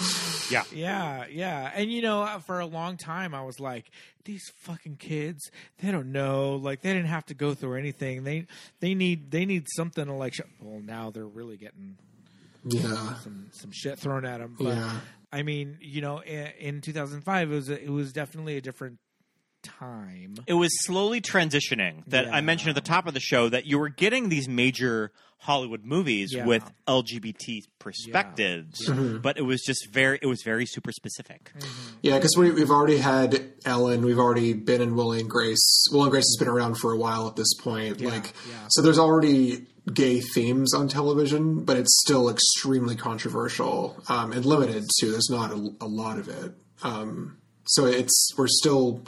Yeah. 0.50 0.64
Yeah, 0.72 1.26
yeah. 1.30 1.70
And 1.74 1.92
you 1.92 2.02
know, 2.02 2.22
uh, 2.22 2.38
for 2.38 2.60
a 2.60 2.66
long 2.66 2.96
time 2.96 3.34
I 3.34 3.42
was 3.44 3.60
like, 3.60 3.90
these 4.24 4.50
fucking 4.60 4.96
kids, 4.96 5.50
they 5.82 5.90
don't 5.90 6.12
know, 6.12 6.56
like 6.56 6.82
they 6.82 6.92
didn't 6.92 7.08
have 7.08 7.26
to 7.26 7.34
go 7.34 7.54
through 7.54 7.78
anything. 7.78 8.24
They 8.24 8.46
they 8.80 8.94
need 8.94 9.30
they 9.30 9.46
need 9.46 9.66
something 9.74 10.04
to 10.04 10.12
like 10.12 10.34
sh- 10.34 10.40
well, 10.60 10.80
now 10.80 11.10
they're 11.10 11.26
really 11.26 11.56
getting 11.56 11.96
yeah, 12.64 13.14
some 13.16 13.48
some 13.52 13.70
shit 13.72 13.98
thrown 13.98 14.24
at 14.24 14.40
them. 14.40 14.56
But 14.58 14.76
yeah, 14.76 15.00
I 15.32 15.42
mean, 15.42 15.78
you 15.80 16.00
know, 16.00 16.18
in, 16.18 16.48
in 16.58 16.80
2005 16.80 17.50
it 17.50 17.54
was 17.54 17.70
a, 17.70 17.82
it 17.82 17.90
was 17.90 18.12
definitely 18.12 18.56
a 18.56 18.60
different 18.60 18.98
time. 19.62 20.34
it 20.46 20.54
was 20.54 20.70
slowly 20.84 21.20
transitioning 21.20 22.02
that 22.06 22.32
I 22.32 22.40
mentioned 22.40 22.70
at 22.70 22.74
the 22.74 22.80
top 22.88 23.06
of 23.06 23.14
the 23.14 23.20
show 23.20 23.48
that 23.48 23.66
you 23.66 23.78
were 23.78 23.88
getting 23.88 24.28
these 24.28 24.48
major 24.48 25.12
Hollywood 25.40 25.84
movies 25.84 26.32
Yeah. 26.32 26.46
with 26.46 26.64
LGBT 26.88 27.62
perspectives, 27.78 28.90
but 29.22 29.38
it 29.38 29.42
was 29.42 29.62
just 29.62 29.88
very 29.92 30.18
it 30.20 30.26
was 30.26 30.42
very 30.42 30.66
super 30.66 30.90
specific. 30.92 31.52
Yeah, 32.02 32.16
because 32.16 32.36
we, 32.36 32.50
we've 32.50 32.70
already 32.70 32.98
had 32.98 33.52
Ellen, 33.64 34.04
we've 34.04 34.18
already 34.18 34.52
been 34.52 34.80
in 34.80 34.96
Will 34.96 35.12
and 35.12 35.28
Grace. 35.30 35.86
Will 35.92 36.02
and 36.02 36.10
Grace 36.10 36.24
has 36.24 36.36
been 36.38 36.48
around 36.48 36.76
for 36.76 36.92
a 36.92 36.96
while 36.96 37.28
at 37.28 37.36
this 37.36 37.54
point. 37.54 38.00
like, 38.00 38.34
yeah. 38.48 38.66
so 38.70 38.82
there's 38.82 38.98
already 38.98 39.66
gay 39.92 40.20
themes 40.20 40.74
on 40.74 40.88
television, 40.88 41.64
but 41.64 41.76
it's 41.76 42.00
still 42.04 42.28
extremely 42.28 42.96
controversial 42.96 44.02
um, 44.08 44.32
and 44.32 44.44
limited 44.44 44.84
too. 45.00 45.10
There's 45.12 45.30
not 45.30 45.50
a, 45.52 45.70
a 45.80 45.86
lot 45.86 46.18
of 46.18 46.28
it. 46.28 46.52
Um, 46.82 47.38
so 47.66 47.86
it's 47.86 48.32
we're 48.36 48.48
still. 48.48 49.04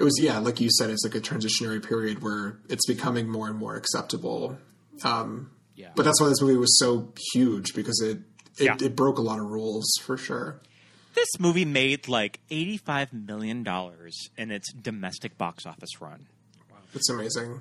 It 0.00 0.04
was 0.04 0.18
yeah, 0.20 0.38
like 0.38 0.60
you 0.60 0.70
said, 0.70 0.88
it's 0.90 1.04
like 1.04 1.14
a 1.14 1.20
transitionary 1.20 1.86
period 1.86 2.22
where 2.22 2.58
it's 2.70 2.86
becoming 2.86 3.28
more 3.28 3.48
and 3.48 3.58
more 3.58 3.76
acceptable. 3.76 4.56
Um, 5.04 5.50
Yeah. 5.76 5.90
But 5.94 6.04
that's 6.04 6.20
why 6.20 6.28
this 6.28 6.40
movie 6.40 6.56
was 6.56 6.78
so 6.78 7.12
huge 7.32 7.74
because 7.74 8.00
it 8.00 8.18
it, 8.58 8.64
Yeah. 8.64 8.76
it 8.80 8.96
broke 8.96 9.18
a 9.18 9.22
lot 9.22 9.38
of 9.38 9.46
rules 9.46 9.86
for 10.02 10.16
sure. 10.16 10.60
This 11.14 11.28
movie 11.38 11.64
made 11.66 12.08
like 12.08 12.40
eighty 12.50 12.76
five 12.78 13.12
million 13.12 13.62
dollars 13.62 14.16
in 14.38 14.50
its 14.50 14.72
domestic 14.72 15.36
box 15.36 15.66
office 15.66 16.00
run. 16.00 16.26
It's 16.94 17.08
amazing. 17.10 17.60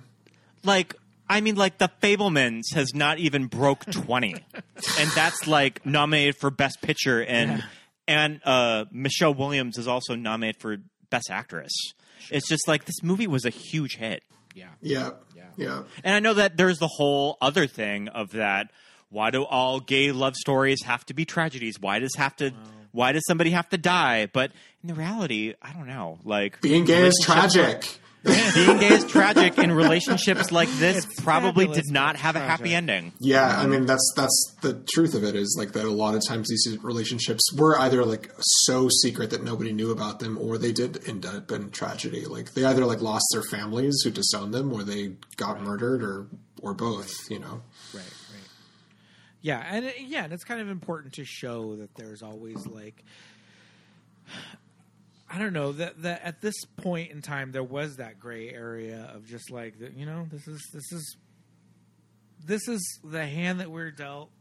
Like 0.63 0.95
I 1.31 1.41
mean, 1.41 1.55
like 1.55 1.77
the 1.77 1.91
Fabelmans 2.01 2.73
has 2.73 2.95
not 2.95 3.19
even 3.19 3.45
broke 3.47 3.85
twenty, 3.91 4.33
and 4.99 5.09
that's 5.13 5.45
like 5.45 5.85
nominated 5.85 6.37
for 6.37 6.49
Best 6.51 6.81
Picture, 6.81 7.21
and 7.23 7.63
and 8.07 8.41
uh, 8.45 8.85
Michelle 8.91 9.33
Williams 9.35 9.77
is 9.77 9.87
also 9.87 10.15
nominated 10.15 10.59
for 10.61 10.77
Best 11.09 11.29
Actress. 11.29 11.71
It's 12.31 12.47
just 12.47 12.67
like 12.67 12.85
this 12.85 13.01
movie 13.03 13.27
was 13.27 13.45
a 13.45 13.49
huge 13.49 13.95
hit. 13.97 14.23
Yeah. 14.53 14.67
Yeah. 14.81 15.11
Yeah. 15.57 15.83
And 16.03 16.15
I 16.15 16.19
know 16.19 16.33
that 16.35 16.55
there's 16.57 16.79
the 16.79 16.87
whole 16.87 17.37
other 17.41 17.67
thing 17.67 18.07
of 18.07 18.31
that. 18.31 18.71
Why 19.09 19.29
do 19.31 19.43
all 19.43 19.79
gay 19.79 20.11
love 20.11 20.35
stories 20.35 20.83
have 20.85 21.05
to 21.07 21.13
be 21.13 21.25
tragedies? 21.25 21.79
Why 21.81 21.99
does 21.99 22.15
have 22.15 22.35
to? 22.37 22.53
Why 22.91 23.11
does 23.11 23.23
somebody 23.27 23.49
have 23.51 23.67
to 23.69 23.77
die? 23.77 24.27
But 24.31 24.51
in 24.81 24.87
the 24.87 24.93
reality, 24.93 25.53
I 25.61 25.73
don't 25.73 25.87
know. 25.87 26.19
Like 26.23 26.61
Being 26.61 26.85
gay 26.85 27.07
is 27.07 27.25
relationships- 27.27 27.53
tragic. 27.53 27.99
Being 28.53 28.77
gay 28.79 28.89
is 28.89 29.05
tragic, 29.05 29.57
and 29.57 29.73
relationships 29.73 30.51
like 30.51 30.67
this 30.71 31.05
It's 31.05 31.21
probably 31.21 31.65
fabulous, 31.67 31.85
did 31.85 31.93
not 31.93 32.15
but 32.15 32.21
have 32.21 32.35
a 32.35 32.39
happy 32.39 32.63
tragic. 32.71 32.75
ending. 32.75 33.13
Yeah, 33.19 33.47
I 33.47 33.65
mean 33.65 33.85
that's 33.85 34.11
that's 34.15 34.55
the 34.61 34.73
truth 34.93 35.13
of 35.15 35.23
it 35.23 35.35
is 35.35 35.55
like 35.57 35.71
that 35.71 35.85
a 35.85 35.89
lot 35.91 36.15
of 36.15 36.21
times 36.27 36.49
these 36.49 36.77
relationships 36.83 37.43
were 37.55 37.79
either 37.79 38.03
like 38.03 38.31
so 38.41 38.89
secret 38.89 39.29
that 39.29 39.43
nobody 39.43 39.71
knew 39.71 39.91
about 39.91 40.19
them 40.19 40.37
or 40.37 40.57
they 40.57 40.73
did 40.73 41.07
end 41.07 41.25
up 41.25 41.49
in 41.51 41.71
tragedy. 41.71 42.25
Like 42.25 42.53
they 42.55 42.65
either 42.65 42.85
like 42.85 43.01
lost 43.01 43.25
their 43.31 43.43
families 43.43 44.01
who 44.03 44.11
disowned 44.11 44.53
them 44.53 44.73
or 44.73 44.83
they 44.83 45.13
got 45.37 45.61
murdered 45.61 46.03
or 46.03 46.27
or 46.61 46.73
both, 46.73 47.13
you 47.29 47.39
know. 47.39 47.61
Right, 47.93 48.03
right. 48.03 48.49
Yeah, 49.41 49.63
and 49.65 49.93
yeah, 50.05 50.25
and 50.25 50.33
it's 50.33 50.43
kind 50.43 50.59
of 50.59 50.67
important 50.67 51.13
to 51.13 51.23
show 51.23 51.77
that 51.77 51.95
there's 51.95 52.21
always 52.21 52.67
like 52.67 53.01
I 55.29 55.37
don't 55.37 55.53
know 55.53 55.71
that 55.73 56.01
that 56.01 56.21
at 56.23 56.41
this 56.41 56.55
point 56.77 57.11
in 57.11 57.21
time 57.21 57.51
there 57.51 57.63
was 57.63 57.97
that 57.97 58.19
gray 58.19 58.49
area 58.49 59.11
of 59.13 59.25
just 59.27 59.51
like 59.51 59.75
you 59.95 60.05
know 60.05 60.27
this 60.31 60.47
is 60.47 60.61
this 60.73 60.91
is 60.91 61.17
this 62.43 62.67
is 62.67 62.99
the 63.03 63.25
hand 63.25 63.59
that 63.59 63.69
we're 63.69 63.91
dealt 63.91 64.31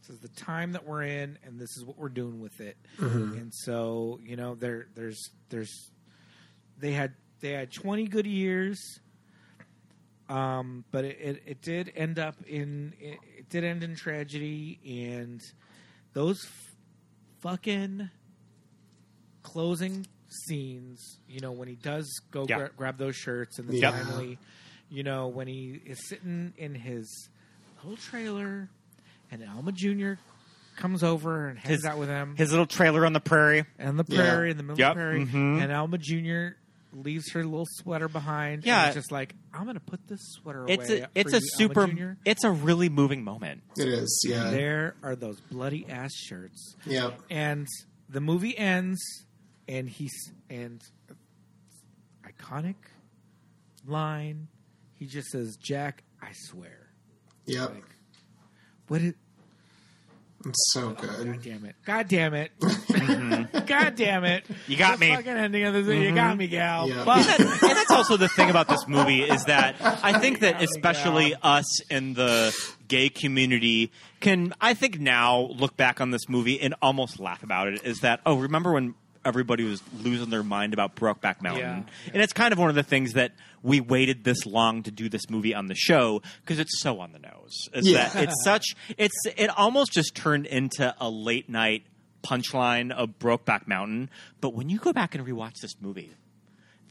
this 0.00 0.16
is 0.16 0.20
the 0.20 0.28
time 0.28 0.72
that 0.72 0.86
we're 0.86 1.02
in 1.02 1.38
and 1.44 1.60
this 1.60 1.76
is 1.76 1.84
what 1.84 1.96
we're 1.96 2.08
doing 2.08 2.40
with 2.40 2.60
it. 2.60 2.76
And 2.98 3.52
so 3.54 4.18
you 4.24 4.36
know 4.36 4.54
there 4.54 4.88
there's 4.94 5.30
there's 5.50 5.90
they 6.78 6.92
had 6.92 7.14
they 7.40 7.50
had 7.52 7.70
20 7.72 8.08
good 8.08 8.26
years 8.26 9.00
um, 10.28 10.84
but 10.90 11.04
it, 11.04 11.18
it, 11.20 11.42
it 11.46 11.62
did 11.62 11.92
end 11.94 12.18
up 12.18 12.36
in 12.46 12.94
it, 12.98 13.18
it 13.38 13.48
did 13.48 13.64
end 13.64 13.82
in 13.82 13.94
tragedy 13.94 14.80
and 15.06 15.40
those 16.14 16.44
f- 16.44 16.74
fucking 17.40 18.08
closing 19.42 20.06
scenes 20.46 21.18
you 21.28 21.40
know 21.40 21.52
when 21.52 21.68
he 21.68 21.74
does 21.76 22.08
go 22.30 22.46
Yeah. 22.48 22.56
gra- 22.58 22.70
grab 22.76 22.98
those 22.98 23.16
shirts 23.16 23.58
and 23.58 23.68
then 23.68 23.76
Yeah. 23.76 23.90
finally 23.92 24.38
you 24.90 25.02
know 25.02 25.28
when 25.28 25.46
he 25.48 25.80
is 25.86 26.06
sitting 26.08 26.52
in 26.56 26.74
his 26.74 27.28
little 27.82 27.96
trailer 27.96 28.68
and 29.30 29.42
Alma 29.48 29.72
Jr. 29.72 30.14
comes 30.76 31.02
over 31.02 31.48
and 31.48 31.58
hangs 31.58 31.76
His- 31.76 31.84
out 31.84 31.98
with 31.98 32.08
him 32.08 32.34
His 32.36 32.50
little 32.50 32.66
trailer 32.66 33.04
on 33.06 33.12
the 33.12 33.20
prairie. 33.20 33.64
and 33.78 33.98
the 33.98 34.04
Yeah. 34.08 34.20
prairie 34.20 34.50
in 34.50 34.56
the 34.56 34.62
middle 34.62 34.78
Yep, 34.78 34.90
of 34.90 34.96
the 34.96 35.00
prairie 35.00 35.26
mhm. 35.26 35.62
and 35.62 35.72
Alma 35.72 35.98
Jr. 35.98 36.56
leaves 36.94 37.30
her 37.32 37.42
little 37.44 37.66
sweater 37.66 38.06
behind 38.08 38.64
Yeah. 38.64 38.80
and 38.80 38.86
it's 38.88 38.96
just 38.96 39.10
like 39.12 39.34
I'm 39.54 39.64
gonna 39.66 39.80
put 39.80 40.06
this 40.08 40.20
sweater 40.34 40.66
It's 40.68 40.88
away 40.90 41.00
a 41.00 41.04
for 41.06 41.10
it's 41.14 41.32
a 41.32 41.36
you, 41.36 41.48
super 41.56 41.80
Alma 41.82 42.16
it's 42.26 42.44
a 42.44 42.50
really 42.50 42.88
moving 42.90 43.24
moment. 43.24 43.62
It 43.78 43.88
is, 43.88 44.24
yeah. 44.28 44.50
there 44.50 44.94
are 45.02 45.16
those 45.16 45.40
bloody 45.40 45.88
ass 45.88 46.12
shirts 46.14 46.76
Yeah. 46.86 47.12
and 47.30 47.66
the 48.10 48.20
movie 48.20 48.56
ends 48.58 49.00
and 49.68 49.88
he's 49.88 50.32
and 50.50 50.82
iconic 52.24 52.74
line 53.86 54.48
he 54.96 55.06
just 55.06 55.28
says 55.28 55.56
jack 55.56 56.02
i 56.20 56.28
swear 56.32 56.90
Yeah. 57.46 57.64
like 57.66 57.84
what 58.88 59.00
is 59.00 59.14
It's 60.44 60.72
so 60.72 60.90
oh, 60.90 60.92
good. 61.00 61.26
god 61.26 61.42
damn 61.42 61.64
it 61.64 61.74
god 61.84 62.08
damn 62.08 62.34
it 62.34 62.52
mm-hmm. 62.60 63.64
god 63.66 63.96
damn 63.96 64.24
it 64.24 64.44
You 64.68 64.76
got 64.76 64.98
the 65.00 65.06
me. 65.08 65.14
fucking 65.16 65.28
ending 65.32 65.64
of 65.64 65.74
this 65.74 65.86
you 65.86 65.92
mm-hmm. 65.94 66.14
got 66.14 66.36
me 66.36 66.46
gal 66.46 66.88
Yeah. 66.88 67.04
Fuck. 67.04 67.40
and 67.40 67.76
that's 67.76 67.90
also 67.90 68.16
the 68.16 68.28
thing 68.28 68.50
about 68.50 68.68
this 68.68 68.86
movie 68.86 69.22
is 69.22 69.44
that 69.44 69.76
I 69.80 70.18
think 70.20 70.40
that 70.40 70.62
especially 70.76 71.34
us 71.42 71.82
in 71.90 72.14
the 72.14 72.54
gay 72.88 73.08
community 73.08 73.90
can 74.20 74.54
I 74.60 74.74
think 74.74 75.00
now 75.00 75.40
look 75.56 75.76
back 75.76 76.00
on 76.00 76.10
this 76.12 76.28
movie 76.28 76.60
and 76.60 76.74
almost 76.80 77.18
laugh 77.18 77.42
about 77.42 77.66
it 77.68 77.82
is 77.84 78.00
that 78.00 78.20
oh 78.26 78.36
remember 78.36 78.72
when 78.72 78.94
everybody 79.24 79.64
was 79.64 79.82
losing 80.02 80.30
their 80.30 80.42
mind 80.42 80.72
about 80.72 80.96
Brokeback 80.96 81.42
Mountain 81.42 81.60
Yeah. 81.86 82.10
and 82.12 82.22
it's 82.22 82.32
kind 82.32 82.52
of 82.52 82.58
one 82.58 82.68
of 82.68 82.74
the 82.74 82.82
things 82.82 83.12
that 83.12 83.32
we 83.62 83.80
waited 83.80 84.24
this 84.24 84.44
long 84.46 84.82
to 84.82 84.90
do 84.90 85.08
this 85.08 85.30
movie 85.30 85.54
on 85.54 85.66
the 85.66 85.74
show 85.74 86.22
because 86.40 86.58
it's 86.58 86.80
so 86.80 87.00
on 87.00 87.12
the 87.12 87.18
nose 87.18 87.68
is 87.72 87.88
Yeah. 87.88 88.08
that 88.08 88.24
it's 88.24 88.34
such 88.44 88.74
it's 88.98 89.14
it 89.36 89.48
almost 89.56 89.92
just 89.92 90.14
turned 90.14 90.46
into 90.46 90.94
a 91.00 91.08
late 91.08 91.48
night 91.48 91.84
punchline 92.22 92.92
of 92.92 93.18
Brokeback 93.18 93.66
Mountain 93.66 94.10
but 94.40 94.54
when 94.54 94.68
you 94.68 94.78
go 94.78 94.92
back 94.92 95.14
and 95.14 95.26
rewatch 95.26 95.60
this 95.60 95.74
movie 95.80 96.12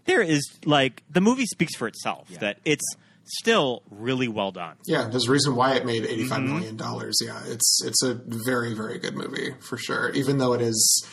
there 0.06 0.22
is 0.22 0.42
like 0.66 1.04
the 1.10 1.22
movie 1.22 1.46
speaks 1.46 1.76
for 1.76 1.88
itself 1.88 2.28
that 2.40 2.58
it's 2.66 2.86
still 3.26 3.84
really 3.90 4.28
well 4.28 4.52
done. 4.52 4.76
Yeah, 4.86 5.08
there's 5.08 5.28
a 5.28 5.32
reason 5.32 5.56
why 5.56 5.76
it 5.76 5.86
made 5.86 6.06
eighty-five 6.06 6.40
mm-hmm. 6.40 6.54
million 6.56 6.76
dollars. 6.76 7.18
Yeah, 7.24 7.40
it's 7.46 7.82
it's 7.86 8.04
a 8.04 8.16
very 8.26 8.74
very 8.74 8.98
good 8.98 9.16
movie 9.16 9.54
for 9.60 9.78
sure. 9.78 10.10
Even 10.12 10.38
though 10.38 10.54
it 10.54 10.62
is 10.62 11.06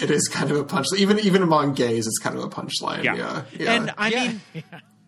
it 0.00 0.10
is 0.10 0.28
kind 0.28 0.50
of 0.50 0.56
a 0.56 0.64
punchline. 0.64 0.98
Even 0.98 1.18
even 1.20 1.42
among 1.42 1.74
gays, 1.74 2.06
it's 2.06 2.18
kind 2.18 2.36
of 2.36 2.44
a 2.44 2.48
punchline. 2.48 3.04
Yeah, 3.04 3.44
yeah. 3.58 3.72
And 3.72 3.94
I 3.96 4.10
mean 4.10 4.40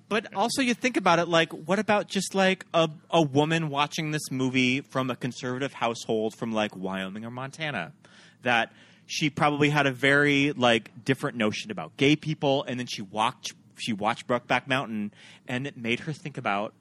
but 0.08 0.34
also 0.34 0.62
you 0.62 0.74
think 0.74 0.96
about 0.96 1.18
it 1.18 1.28
like 1.28 1.52
what 1.52 1.78
about 1.78 2.08
just 2.08 2.34
like 2.34 2.64
a 2.74 2.88
a 3.10 3.22
woman 3.22 3.68
watching 3.68 4.10
this 4.10 4.30
movie 4.30 4.80
from 4.80 5.10
a 5.10 5.16
conservative 5.16 5.72
household 5.72 6.34
from 6.34 6.52
like 6.52 6.74
Wyoming 6.76 7.24
or 7.24 7.30
Montana 7.30 7.92
that 8.42 8.72
she 9.06 9.30
probably 9.30 9.70
had 9.70 9.86
a 9.86 9.92
very 9.92 10.52
like 10.52 11.04
different 11.04 11.36
notion 11.36 11.70
about 11.70 11.96
gay 11.96 12.16
people 12.16 12.64
and 12.64 12.78
then 12.78 12.86
she 12.86 13.02
walked 13.02 13.52
she 13.76 13.92
watched 13.92 14.26
Brokeback 14.26 14.66
Mountain 14.66 15.12
and 15.46 15.66
it 15.66 15.76
made 15.76 16.00
her 16.00 16.12
think 16.12 16.38
about 16.38 16.74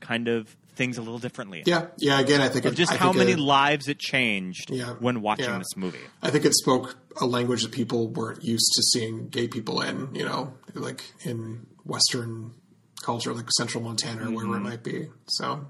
kind 0.00 0.28
of 0.28 0.56
things 0.74 0.98
a 0.98 1.02
little 1.02 1.18
differently. 1.18 1.62
yeah, 1.66 1.86
yeah. 1.98 2.18
Again, 2.20 2.40
I 2.40 2.48
think 2.48 2.64
Of 2.64 2.72
it, 2.72 2.76
just 2.76 2.92
I 2.92 2.96
how 2.96 3.06
think 3.12 3.18
many 3.18 3.32
it- 3.32 3.38
lives 3.38 3.88
it 3.88 3.98
changed 3.98 4.70
Yeah. 4.70 4.94
when 4.94 5.22
watching 5.22 5.46
Yeah. 5.46 5.58
this 5.58 5.76
movie. 5.76 5.98
I 6.22 6.30
think 6.30 6.44
it 6.44 6.54
spoke 6.54 6.96
a 7.20 7.26
language 7.26 7.62
that 7.62 7.72
people 7.72 8.08
weren't 8.08 8.42
used 8.44 8.72
to 8.74 8.82
seeing 8.92 9.28
gay 9.28 9.48
people 9.48 9.80
in. 9.80 10.14
You 10.14 10.24
know, 10.24 10.54
like 10.74 11.02
in 11.24 11.66
Western 11.84 12.54
culture, 13.02 13.32
like 13.34 13.50
Central 13.52 13.84
Montana 13.84 14.28
or 14.28 14.30
wherever 14.30 14.54
it 14.54 14.58
mm-hmm. 14.58 14.68
might 14.68 14.82
be. 14.82 15.08
So 15.28 15.66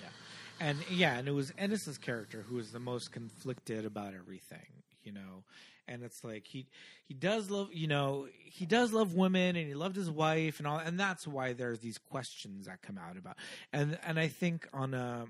yeah, 0.00 0.08
and 0.60 0.78
yeah, 0.90 1.18
and 1.18 1.28
it 1.28 1.32
was 1.32 1.52
Ennis's 1.58 1.98
character 1.98 2.42
who 2.48 2.56
was 2.56 2.70
the 2.72 2.80
most 2.80 3.12
conflicted 3.12 3.84
about 3.84 4.14
everything, 4.14 4.66
you 5.02 5.12
know. 5.12 5.44
And 5.86 6.02
it's 6.02 6.24
like 6.24 6.46
he 6.46 6.66
he 7.06 7.14
does 7.14 7.50
love, 7.50 7.68
you 7.72 7.86
know, 7.86 8.26
he 8.44 8.66
does 8.66 8.92
love 8.92 9.14
women, 9.14 9.56
and 9.56 9.68
he 9.68 9.74
loved 9.74 9.96
his 9.96 10.10
wife, 10.10 10.58
and 10.58 10.66
all, 10.66 10.78
and 10.78 10.98
that's 10.98 11.26
why 11.26 11.52
there's 11.52 11.80
these 11.80 11.98
questions 11.98 12.66
that 12.66 12.82
come 12.82 12.98
out 12.98 13.16
about, 13.16 13.36
and 13.72 13.98
and 14.06 14.18
I 14.18 14.28
think 14.28 14.66
on 14.72 14.94
a 14.94 15.26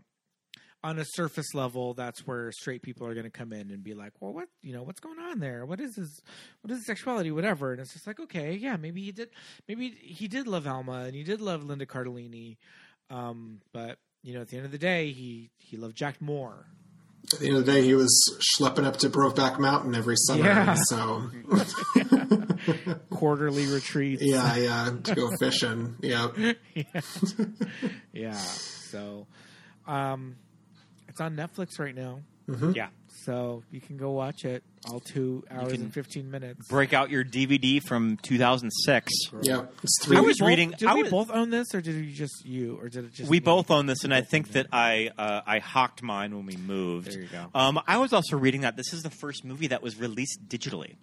on 0.84 0.98
a 0.98 1.04
surface 1.14 1.54
level, 1.54 1.94
that's 1.94 2.26
where 2.26 2.52
straight 2.52 2.82
people 2.82 3.06
are 3.06 3.14
going 3.14 3.24
to 3.24 3.30
come 3.30 3.54
in 3.54 3.70
and 3.70 3.82
be 3.82 3.94
like, 3.94 4.12
well, 4.20 4.34
what 4.34 4.48
you 4.62 4.74
know, 4.74 4.82
what's 4.82 5.00
going 5.00 5.18
on 5.18 5.40
there? 5.40 5.64
What 5.64 5.80
is 5.80 5.96
his 5.96 6.22
what 6.60 6.70
is 6.70 6.84
sexuality, 6.86 7.30
whatever? 7.30 7.72
And 7.72 7.80
it's 7.80 7.94
just 7.94 8.06
like, 8.06 8.20
okay, 8.20 8.54
yeah, 8.54 8.76
maybe 8.76 9.02
he 9.02 9.10
did, 9.10 9.30
maybe 9.66 9.88
he 9.88 10.28
did 10.28 10.46
love 10.46 10.66
Alma, 10.66 11.04
and 11.04 11.14
he 11.14 11.24
did 11.24 11.40
love 11.40 11.64
Linda 11.64 11.86
Cardellini, 11.86 12.58
um, 13.10 13.60
but 13.72 13.98
you 14.22 14.34
know, 14.34 14.42
at 14.42 14.48
the 14.48 14.56
end 14.56 14.66
of 14.66 14.72
the 14.72 14.78
day, 14.78 15.10
he 15.10 15.50
he 15.58 15.76
loved 15.76 15.96
Jack 15.96 16.20
more, 16.20 16.66
At 17.32 17.38
the 17.40 17.46
end 17.48 17.56
of 17.56 17.64
the 17.66 17.72
day, 17.72 17.82
he 17.82 17.94
was 17.94 18.38
schlepping 18.58 18.84
up 18.84 18.98
to 18.98 19.08
Brokeback 19.08 19.58
Mountain 19.58 19.94
every 19.94 20.16
summer. 20.16 20.44
Yeah. 20.44 20.74
So 20.74 21.30
Quarterly 23.10 23.66
retreats. 23.66 24.22
yeah, 24.24 24.56
yeah, 24.56 24.90
to 25.04 25.14
go 25.14 25.30
fishing. 25.38 25.96
Yeah, 26.02 26.28
Yeah. 28.12 28.32
So, 28.34 29.26
um, 29.86 30.36
it's 31.08 31.20
on 31.20 31.34
Netflix 31.36 31.78
right 31.78 31.94
now. 31.94 32.20
Yeah. 32.74 32.88
So 33.24 33.62
you 33.70 33.80
can 33.80 33.96
go 33.96 34.10
watch 34.10 34.44
it. 34.44 34.62
All 34.90 35.00
two 35.00 35.44
hours 35.50 35.72
and 35.72 35.92
fifteen 35.94 36.30
minutes. 36.30 36.68
Break 36.68 36.92
out 36.92 37.08
your 37.08 37.24
DVD 37.24 37.80
from 37.82 38.18
2006. 38.18 39.12
yeah. 39.42 39.62
It's 39.82 40.10
I 40.10 40.20
was 40.20 40.38
Both- 40.38 40.46
reading. 40.48 40.74
Did 40.78 40.88
I 40.88 40.94
we 40.94 41.02
was- 41.04 41.10
both 41.10 41.30
own 41.30 41.48
this, 41.50 41.74
or 41.74 41.80
did 41.80 41.94
you 42.04 42.12
just 42.12 42.44
you, 42.44 42.76
or 42.80 42.88
did 42.90 43.06
it 43.06 43.14
just 43.14 43.30
we 43.30 43.36
me? 43.36 43.40
both 43.40 43.70
own 43.70 43.86
this, 43.86 44.04
and 44.04 44.12
I 44.12 44.20
think 44.20 44.48
that 44.52 44.66
I 44.72 45.10
uh, 45.16 45.40
I 45.46 45.60
hawked 45.60 46.02
mine 46.02 46.34
when 46.36 46.44
we 46.44 46.56
moved. 46.56 47.12
There 47.12 47.22
you 47.22 47.28
go. 47.28 47.46
Um, 47.54 47.80
I 47.86 47.96
was 47.96 48.12
also 48.12 48.36
reading 48.36 48.60
that 48.62 48.76
this 48.76 48.92
is 48.92 49.02
the 49.02 49.10
first 49.10 49.42
movie 49.44 49.68
that 49.68 49.82
was 49.82 49.98
released 49.98 50.46
digitally, 50.48 50.96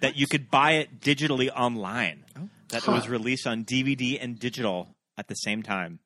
that 0.00 0.16
you 0.16 0.28
could 0.28 0.50
buy 0.50 0.72
it 0.72 1.00
digitally 1.00 1.50
online. 1.50 2.24
Oh. 2.38 2.48
That 2.68 2.84
it 2.86 2.88
was 2.88 3.08
released 3.08 3.48
on 3.48 3.64
DVD 3.64 4.18
and 4.22 4.38
digital 4.38 4.94
at 5.18 5.26
the 5.26 5.34
same 5.34 5.64
time. 5.64 5.98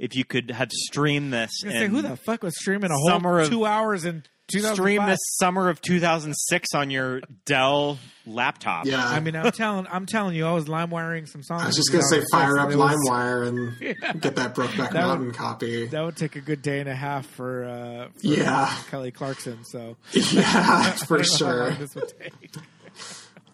If 0.00 0.16
you 0.16 0.24
could 0.24 0.50
have 0.50 0.72
streamed 0.72 1.32
this, 1.32 1.50
I 1.62 1.66
was 1.66 1.74
say, 1.76 1.86
who 1.86 2.00
the 2.02 2.16
fuck 2.16 2.42
was 2.42 2.56
streaming 2.58 2.90
a 2.90 2.94
whole 2.94 3.08
Summer 3.10 3.38
of- 3.40 3.50
two 3.50 3.66
hours 3.66 4.04
in 4.06 4.22
two 4.50 4.60
thousand 4.62 4.74
stream 4.76 5.04
this 5.06 5.18
summer 5.38 5.68
of 5.68 5.80
2006 5.82 6.68
on 6.74 6.90
your 6.90 7.20
Dell 7.44 7.98
laptop? 8.26 8.86
Yeah, 8.86 9.04
I 9.06 9.20
mean, 9.20 9.36
I'm 9.36 9.52
telling, 9.52 9.86
I'm 9.90 10.06
telling 10.06 10.34
you, 10.34 10.46
I 10.46 10.52
was 10.52 10.68
lime 10.68 10.88
wiring 10.90 11.26
some 11.26 11.42
songs. 11.42 11.62
I 11.62 11.66
was 11.66 11.76
just 11.76 11.92
gonna 11.92 12.02
say, 12.04 12.22
fire 12.32 12.58
up 12.58 12.70
LimeWire 12.70 13.46
and 13.46 13.78
get 14.22 14.36
that 14.36 14.54
Brokeback 14.54 14.92
That 14.92 15.06
Mountain 15.06 15.26
would- 15.26 15.36
copy. 15.36 15.86
That 15.88 16.02
would 16.02 16.16
take 16.16 16.34
a 16.34 16.40
good 16.40 16.62
day 16.62 16.80
and 16.80 16.88
a 16.88 16.94
half 16.94 17.26
for, 17.26 17.64
uh, 17.64 18.08
for 18.18 18.26
Yeah. 18.26 18.74
Kelly 18.90 19.10
Clarkson. 19.10 19.64
So 19.66 19.98
yeah, 20.12 20.42
I 20.46 20.90
for 21.06 21.18
don't 21.18 21.40
know 21.40 21.46
how 21.46 21.52
long 21.54 21.70
sure. 21.72 21.78
This 21.78 21.94
would 21.94 22.12
take. 22.18 22.54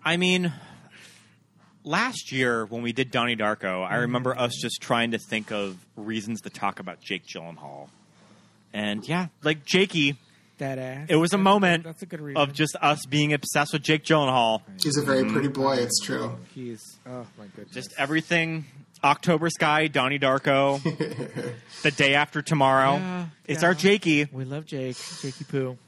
I 0.04 0.16
mean, 0.16 0.52
last 1.86 2.32
year 2.32 2.66
when 2.66 2.82
we 2.82 2.92
did 2.92 3.10
Donnie 3.10 3.36
Darko, 3.36 3.86
I 3.86 3.92
mm-hmm. 3.92 4.00
remember 4.02 4.38
us 4.38 4.52
just 4.60 4.82
trying 4.82 5.12
to 5.12 5.18
think 5.18 5.50
of 5.50 5.78
reasons 5.96 6.42
to 6.42 6.50
talk 6.50 6.80
about 6.80 7.00
Jake 7.00 7.26
Gyllenhaal. 7.26 7.88
And 8.74 9.08
yeah, 9.08 9.28
like 9.42 9.64
Jakey, 9.64 10.16
That 10.58 10.78
ass. 10.78 11.06
it 11.08 11.16
was 11.16 11.32
a 11.32 11.36
That's 11.36 11.44
moment 11.44 11.84
That's 11.84 12.02
a 12.02 12.06
good 12.06 12.20
reason. 12.20 12.42
of 12.42 12.52
just 12.52 12.76
us 12.82 13.06
being 13.06 13.32
obsessed 13.32 13.72
with 13.72 13.82
Jake 13.82 14.04
Gyllenhaal. 14.04 14.60
He's 14.82 14.98
a 14.98 15.02
very 15.02 15.22
mm-hmm. 15.22 15.32
pretty 15.32 15.48
boy. 15.48 15.76
It's 15.76 16.00
true. 16.00 16.36
He's 16.54 16.98
oh 17.06 17.26
my 17.38 17.46
goodness. 17.54 17.72
Just 17.72 17.94
everything. 17.96 18.66
October 19.04 19.50
Sky, 19.50 19.88
Donnie 19.88 20.18
Darko, 20.18 20.82
the 21.82 21.90
day 21.90 22.14
after 22.14 22.40
tomorrow. 22.40 22.96
Yeah, 22.96 23.26
it's 23.46 23.60
yeah. 23.60 23.68
our 23.68 23.74
Jakey. 23.74 24.26
we 24.32 24.44
love 24.46 24.64
Jake, 24.64 24.96
Jakey 25.20 25.44
Poo. 25.44 25.78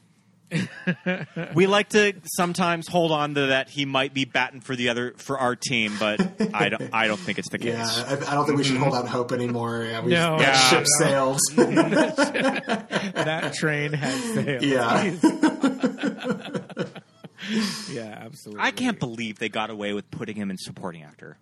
We 1.55 1.67
like 1.67 1.91
to 1.91 2.15
sometimes 2.25 2.89
hold 2.89 3.13
on 3.13 3.35
to 3.35 3.47
that 3.49 3.69
he 3.69 3.85
might 3.85 4.15
be 4.15 4.25
batting 4.25 4.61
for 4.63 4.75
the 4.75 4.89
other 4.89 5.13
for 5.19 5.39
our 5.39 5.55
team, 5.57 5.93
but 5.99 6.21
I 6.55 6.71
don't. 6.71 6.89
I 6.93 7.07
don't 7.07 7.21
think 7.21 7.39
it's 7.39 7.51
the 7.51 7.59
case. 7.59 7.75
Yeah, 7.75 8.05
I, 8.09 8.15
I 8.33 8.35
don't 8.35 8.47
think 8.47 8.57
we 8.59 8.65
should 8.65 8.79
hold 8.79 8.95
out 8.95 9.07
hope 9.09 9.33
anymore. 9.33 9.85
Yeah, 9.85 10.01
we, 10.03 10.13
No. 10.13 10.39
that 10.39 10.41
Yeah. 10.41 10.69
ship 10.71 10.87
sailed. 10.99 11.39
That 13.19 13.53
train 13.55 13.93
has 13.93 14.23
sailed. 14.35 14.63
Yeah. 14.63 15.13
yeah, 17.91 18.19
absolutely. 18.25 18.63
I 18.65 18.71
can't 18.71 18.99
believe 18.99 19.39
they 19.39 19.49
got 19.49 19.71
away 19.71 19.93
with 19.93 20.11
putting 20.11 20.37
him 20.37 20.51
in 20.51 20.57
supporting 20.59 21.03
actor. 21.03 21.39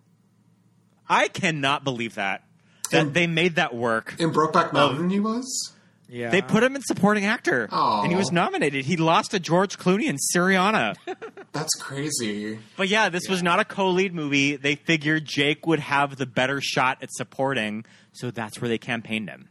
I 1.09 1.27
cannot 1.27 1.83
believe 1.83 2.15
that. 2.15 2.43
That 2.91 3.01
And- 3.01 3.13
they 3.13 3.27
made 3.27 3.55
that 3.55 3.75
work. 3.75 4.15
In 4.19 4.31
Brokeback 4.31 4.73
Mountain, 4.73 5.09
he 5.09 5.19
was. 5.19 5.73
Yeah, 6.09 6.29
They 6.29 6.41
put 6.41 6.63
him 6.63 6.75
in 6.75 6.81
supporting 6.81 7.25
actor, 7.25 7.67
Aw. 7.71 8.03
and 8.03 8.11
he 8.11 8.17
was 8.17 8.29
oh. 8.31 8.35
nominated. 8.35 8.85
He 8.85 8.95
lost 8.97 9.31
to 9.31 9.39
George 9.39 9.77
Clooney 9.77 10.09
and 10.09 10.17
Syriana. 10.33 10.95
That's 11.51 11.73
crazy. 11.79 12.59
but 12.77 12.87
yeah, 12.87 13.09
this 13.09 13.27
was 13.27 13.43
not 13.43 13.59
a 13.59 13.65
co-lead 13.65 14.13
movie. 14.13 14.55
They 14.55 14.75
figured 14.75 15.25
Jake 15.25 15.65
would 15.67 15.79
have 15.79 16.15
the 16.17 16.25
better 16.25 16.61
shot 16.61 16.99
at 17.01 17.11
supporting, 17.11 17.83
so 18.13 18.31
that's 18.31 18.61
where 18.61 18.69
they 18.69 18.77
campaigned 18.77 19.29
him. 19.29 19.49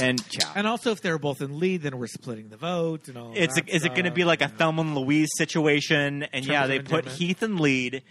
And 0.00 0.20
yeah, 0.32 0.50
And 0.56 0.66
also, 0.66 0.90
if 0.90 1.00
they 1.02 1.10
were 1.10 1.18
both 1.18 1.40
in 1.40 1.60
lead, 1.60 1.82
then 1.82 1.98
we're 1.98 2.08
splitting 2.08 2.48
the 2.48 2.56
vote 2.56 3.06
and 3.08 3.16
all. 3.16 3.32
it's 3.36 3.54
that 3.54 3.68
is 3.68 3.84
it 3.84 3.90
going 3.90 4.04
to 4.04 4.08
stuff. 4.08 4.14
be 4.14 4.24
like 4.24 4.42
a 4.42 4.48
Thelma 4.48 4.82
and 4.82 4.96
Louise 4.96 5.28
situation? 5.36 6.24
And 6.24 6.44
yeah, 6.44 6.60
Terms 6.60 6.68
they 6.68 6.78
put 6.80 6.84
endearment. 7.04 7.18
Heath 7.18 7.42
in 7.44 7.56
lead 7.58 8.02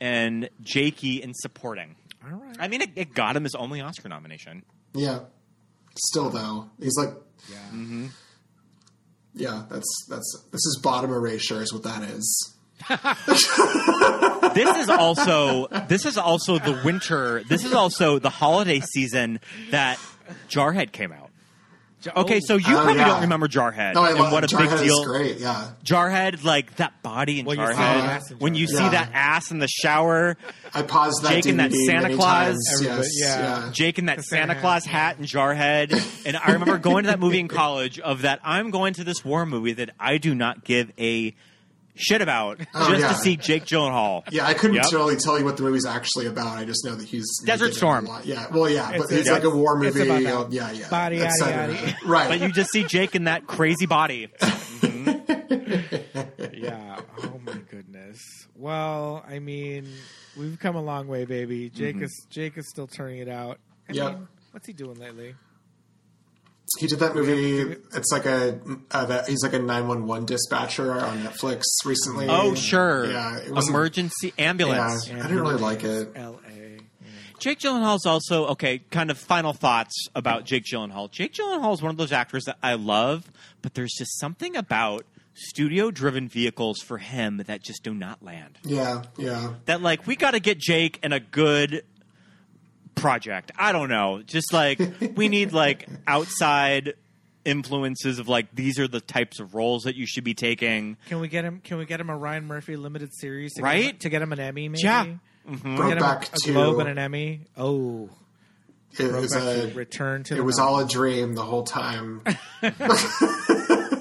and 0.00 0.48
Jakey 0.60 1.20
in 1.22 1.34
supporting. 1.34 1.96
All 2.24 2.38
right. 2.38 2.56
I 2.60 2.68
mean, 2.68 2.82
it, 2.82 2.90
it 2.94 3.14
got 3.14 3.34
him 3.36 3.42
his 3.42 3.56
only 3.56 3.80
Oscar 3.80 4.08
nomination. 4.08 4.62
Yeah. 4.94 5.20
Still 5.98 6.30
though, 6.30 6.70
he's 6.80 6.96
like. 6.96 7.10
Yeah. 7.50 7.56
Mm-hmm. 7.68 8.06
Yeah, 9.34 9.64
that's 9.70 10.06
that's 10.08 10.44
this 10.50 10.66
is 10.66 10.80
bottom 10.82 11.10
erasure 11.10 11.62
is 11.62 11.72
what 11.72 11.84
that 11.84 12.02
is. 12.02 12.54
this 14.54 14.76
is 14.76 14.88
also 14.88 15.68
this 15.88 16.04
is 16.04 16.18
also 16.18 16.58
the 16.58 16.80
winter. 16.84 17.42
This 17.48 17.64
is 17.64 17.72
also 17.72 18.18
the 18.18 18.30
holiday 18.30 18.80
season 18.80 19.40
that 19.70 19.98
Jarhead 20.48 20.92
came 20.92 21.12
out. 21.12 21.21
Okay, 22.16 22.40
so 22.40 22.56
you 22.56 22.64
Oh, 22.68 22.82
probably 22.82 22.96
yeah. 22.96 23.06
don't 23.08 23.20
remember 23.22 23.48
Jarhead 23.48 23.94
No, 23.94 24.02
I 24.02 24.10
and 24.10 24.18
love 24.18 24.32
what 24.32 24.44
a 24.44 24.46
Jarhead 24.46 24.70
big 24.78 24.86
deal. 24.88 25.00
Is 25.00 25.06
great, 25.06 25.38
yeah. 25.38 25.68
Jarhead, 25.84 26.42
like 26.44 26.76
that 26.76 27.02
body 27.02 27.40
in 27.40 27.46
Well, 27.46 27.56
you 27.56 27.66
see 27.66 27.72
Jarhead. 27.72 27.76
the 27.76 28.04
ass 28.10 28.30
in 28.30 28.38
when 28.38 28.54
you 28.54 28.66
see 28.66 28.74
Yeah. 28.74 28.88
that 28.90 29.10
ass 29.12 29.50
in 29.50 29.58
the 29.58 29.68
shower, 29.68 30.36
I 30.74 30.82
paused 30.82 31.22
that 31.22 31.30
Jake 31.34 31.46
in 31.46 31.56
that 31.58 31.72
Santa 31.72 32.02
many 32.02 32.16
Claus. 32.16 32.28
times. 32.46 32.68
Everybody- 32.74 32.98
Yes, 33.02 33.20
yeah. 33.20 33.38
yeah. 33.66 33.70
Jake 33.72 33.98
in 33.98 34.06
that 34.06 34.16
The 34.18 34.22
Santa 34.24 34.48
Santa 34.48 34.60
Claus 34.60 34.84
hat, 34.84 35.16
hat 35.16 35.18
and 35.18 35.26
Jarhead. 35.26 36.26
and 36.26 36.36
I 36.36 36.52
remember 36.52 36.78
going 36.78 37.04
to 37.04 37.10
that 37.10 37.20
movie 37.20 37.40
in 37.40 37.48
college 37.62 37.98
of 38.00 38.22
that 38.22 38.40
I'm 38.44 38.70
going 38.70 38.94
to 38.94 39.04
this 39.04 39.24
war 39.24 39.46
movie 39.46 39.72
that 39.74 39.90
I 40.00 40.18
do 40.18 40.34
not 40.34 40.64
give 40.64 40.90
a 40.98 41.34
shit 41.94 42.22
about 42.22 42.58
Oh, 42.74 42.88
just 42.90 43.00
yeah. 43.00 43.08
to 43.08 43.14
see 43.16 43.36
Jake 43.36 43.64
Gyllenhaal. 43.64 44.22
Yeah, 44.30 44.46
I 44.46 44.54
couldn't 44.54 44.76
Yep. 44.76 44.92
really 44.92 45.16
tell 45.16 45.38
you 45.38 45.44
what 45.44 45.56
the 45.56 45.62
movie's 45.62 45.84
actually 45.86 46.26
about. 46.26 46.58
I 46.58 46.64
just 46.64 46.84
know 46.84 46.94
that 46.94 47.06
he's 47.06 47.26
Desert 47.44 47.66
he 47.66 47.70
did 47.70 47.72
it 47.72 47.76
a 47.76 47.78
Storm. 47.78 48.08
Yeah, 48.24 48.46
well, 48.52 48.68
yeah, 48.70 48.88
but 48.96 49.04
It's- 49.06 49.20
it's, 49.20 49.30
like 49.30 49.44
a 49.44 49.50
war 49.50 49.82
it's 49.84 49.94
movie. 49.96 50.08
about 50.08 50.20
you 50.22 50.26
know, 50.28 50.44
that 50.44 50.52
yeah, 50.52 50.70
yeah, 50.72 50.88
body, 50.88 51.20
et 51.20 51.30
yada, 51.38 51.72
yada. 51.74 51.96
right? 52.06 52.28
But 52.28 52.40
you 52.40 52.50
just 52.52 52.70
see 52.70 52.84
Jake 52.84 53.14
in 53.14 53.24
that 53.24 53.46
crazy 53.46 53.86
body. 53.86 54.28
yeah. 56.52 57.00
Oh 57.22 57.40
my 57.44 57.56
goodness. 57.70 58.18
Well, 58.56 59.24
I 59.28 59.38
mean, 59.38 59.88
we've 60.36 60.58
come 60.58 60.76
a 60.76 60.82
long 60.82 61.08
way, 61.08 61.24
baby. 61.24 61.70
Jake 61.70 61.96
Mm-hmm. 61.96 62.04
is 62.04 62.26
Jake 62.30 62.56
is 62.58 62.68
still 62.68 62.86
turning 62.86 63.18
it 63.18 63.28
out. 63.28 63.58
I 63.88 63.92
Yep. 63.94 64.12
mean, 64.14 64.28
what's 64.52 64.66
he 64.66 64.72
doing 64.72 64.98
lately? 64.98 65.34
He 66.78 66.86
did 66.86 66.98
that 67.00 67.14
movie. 67.14 67.76
It's 67.94 68.12
like 68.12 68.26
a 68.26 68.60
uh, 68.90 69.04
that 69.06 69.28
he's 69.28 69.42
like 69.42 69.52
a 69.52 69.58
nine 69.58 69.88
one 69.88 70.06
one 70.06 70.24
dispatcher 70.24 70.92
on 70.92 71.22
Netflix 71.22 71.62
recently. 71.84 72.26
Oh, 72.28 72.54
sure. 72.54 73.10
Yeah, 73.10 73.38
it 73.38 73.50
was 73.52 73.68
Emergency 73.68 74.32
Yeah, 74.36 74.50
ambulance. 74.50 75.08
I 75.10 75.14
didn't 75.14 75.40
really 75.40 75.56
like 75.56 75.84
it. 75.84 76.12
L.A. 76.14 76.78
Jake 77.38 77.58
Gyllenhaal's 77.58 78.06
also 78.06 78.46
okay. 78.46 78.78
Kind 78.90 79.10
of 79.10 79.18
final 79.18 79.52
thoughts 79.52 80.06
about 80.14 80.44
Jake 80.44 80.64
Gyllenhaal. 80.64 81.10
Jake 81.10 81.34
Gyllenhaal 81.34 81.74
is 81.74 81.82
one 81.82 81.90
of 81.90 81.96
those 81.96 82.12
actors 82.12 82.44
that 82.44 82.56
I 82.62 82.74
love, 82.74 83.30
but 83.62 83.74
there's 83.74 83.94
just 83.98 84.18
something 84.20 84.54
about 84.56 85.04
studio-driven 85.34 86.28
vehicles 86.28 86.78
for 86.80 86.98
him 86.98 87.38
that 87.46 87.62
just 87.62 87.82
do 87.82 87.94
not 87.94 88.22
land. 88.22 88.58
Yeah, 88.64 89.02
yeah. 89.16 89.54
That 89.64 89.82
like 89.82 90.06
we 90.06 90.14
got 90.14 90.32
to 90.32 90.40
get 90.40 90.58
Jake 90.58 91.00
in 91.02 91.12
a 91.12 91.20
good 91.20 91.84
project. 93.02 93.52
I 93.58 93.72
don't 93.72 93.88
know. 93.88 94.22
Just 94.24 94.52
like 94.52 94.80
we 95.16 95.28
need 95.28 95.52
like 95.52 95.86
outside 96.06 96.94
influences 97.44 98.20
of 98.20 98.28
like 98.28 98.54
these 98.54 98.78
are 98.78 98.86
the 98.86 99.00
types 99.00 99.40
of 99.40 99.54
roles 99.54 99.82
that 99.82 99.96
you 99.96 100.06
should 100.06 100.24
be 100.24 100.34
taking. 100.34 100.96
Can 101.08 101.20
we 101.20 101.28
get 101.28 101.44
him? 101.44 101.60
Can 101.62 101.78
we 101.78 101.86
get 101.86 102.00
him 102.00 102.10
a 102.10 102.16
Ryan 102.16 102.46
Murphy 102.46 102.76
limited 102.76 103.10
series? 103.14 103.52
To 103.54 103.62
Get 103.62 103.64
Right? 103.64 103.84
him, 103.86 103.96
to 103.98 104.08
get 104.08 104.22
him 104.22 104.32
an 104.32 104.40
Emmy, 104.40 104.68
maybe. 104.68 104.82
Yeah. 104.82 105.06
Mm-hmm. 105.48 105.76
Get 105.76 105.96
him 105.96 105.98
a, 105.98 106.00
Brokeback 106.00 106.32
a 106.32 106.36
two. 106.44 106.52
Globe 106.52 106.78
and 106.78 106.88
an 106.88 106.98
Emmy. 106.98 107.40
Oh, 107.56 108.08
It 108.98 109.12
was 109.12 109.34
a. 109.34 109.70
Two, 109.70 109.76
Return 109.76 110.22
to 110.24 110.34
It 110.34 110.36
the 110.36 110.44
was 110.44 110.58
Mountain. 110.58 110.74
all 110.74 110.80
a 110.80 110.88
dream 110.88 111.34
the 111.34 111.42
whole 111.42 111.64
time. 111.64 112.22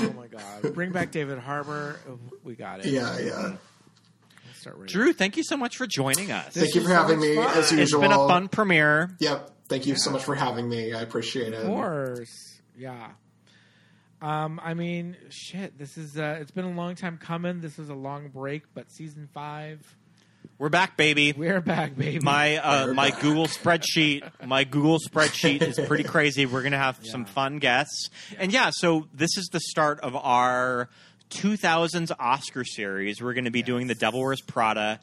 Oh 0.00 0.12
my 0.16 0.26
god! 0.28 0.74
Bring 0.74 0.92
back 0.92 1.10
David 1.10 1.38
Harbour. 1.38 1.98
Oh, 2.08 2.18
We 2.44 2.54
got 2.54 2.80
it. 2.80 2.86
yeah, 2.86 3.18
yeah. 3.18 3.56
Start 4.60 4.76
reading. 4.78 4.92
Drew, 4.92 5.12
thank 5.12 5.36
you 5.36 5.44
so 5.44 5.56
much 5.56 5.76
for 5.76 5.86
joining 5.86 6.32
us. 6.32 6.52
Thank 6.54 6.74
you 6.74 6.82
for 6.82 6.90
having 6.90 7.20
me 7.20 7.36
fun. 7.36 7.46
as 7.56 7.70
It's 7.72 7.80
usual. 7.80 8.00
been 8.00 8.12
a 8.12 8.26
fun 8.28 8.48
premiere. 8.48 9.10
Yep. 9.20 9.50
Thank 9.68 9.86
you 9.86 9.96
so 9.96 10.10
much 10.10 10.24
for 10.24 10.34
having 10.34 10.68
me. 10.68 10.92
I 10.94 11.00
appreciate 11.02 11.52
it. 11.52 11.60
Of 11.60 11.66
course. 11.66 12.60
Yeah. 12.76 13.10
Um, 14.20 14.60
I 14.64 14.74
mean, 14.74 15.16
shit. 15.30 15.78
This 15.78 15.96
is. 15.96 16.18
Uh, 16.18 16.38
it's 16.40 16.50
been 16.50 16.64
a 16.64 16.70
long 16.72 16.94
time 16.96 17.18
coming. 17.18 17.60
This 17.60 17.78
was 17.78 17.88
a 17.88 17.94
long 17.94 18.28
break, 18.28 18.62
but 18.74 18.90
season 18.90 19.28
five, 19.32 19.78
We're 20.58 20.70
back, 20.70 20.96
baby. 20.96 21.32
we're 21.32 21.60
back, 21.60 21.96
baby. 21.96 22.18
My 22.20 22.56
uh, 22.56 22.92
my 22.94 23.10
back. 23.10 23.20
Google 23.20 23.46
spreadsheet, 23.46 24.28
my 24.44 24.64
Google 24.64 24.98
spreadsheet 24.98 25.62
is 25.62 25.78
pretty 25.86 26.02
crazy. 26.04 26.46
We're 26.46 26.64
gonna 26.64 26.78
have 26.78 26.98
some 27.04 27.26
fun 27.26 27.58
guests, 27.58 28.10
and 28.38 28.52
yeah. 28.52 28.70
So 28.72 29.06
this 29.14 29.36
is 29.36 29.48
the 29.52 29.60
start 29.60 30.00
of 30.00 30.16
our 30.16 30.88
2000s 31.30 32.10
Oscar 32.18 32.64
series. 32.64 33.20
We're 33.22 33.34
going 33.34 33.44
to 33.44 33.50
be 33.50 33.62
doing 33.62 33.86
The 33.86 33.94
Devil 33.94 34.20
Wears 34.20 34.40
Prada 34.40 35.00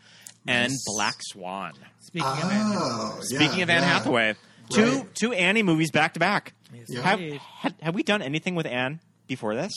and 0.47 0.71
Black 0.85 1.15
Swan. 1.21 1.73
Speaking 1.99 2.27
of 2.27 2.43
Anne 2.51 2.71
Oh, 2.77 3.19
yeah, 3.31 3.39
of 3.47 3.51
Anne 3.59 3.67
yeah. 3.69 3.79
Hathaway, 3.81 4.35
two 4.69 4.83
Right. 4.99 5.15
two 5.15 5.33
Annie 5.33 5.63
movies 5.63 5.91
back 5.91 6.13
to 6.13 6.19
back. 6.19 6.53
Yes, 6.73 6.93
Have, 7.01 7.19
had, 7.19 7.75
have 7.81 7.95
we 7.95 8.03
done 8.03 8.21
anything 8.21 8.55
with 8.55 8.65
Anne 8.65 8.99
before 9.27 9.55
this? 9.55 9.71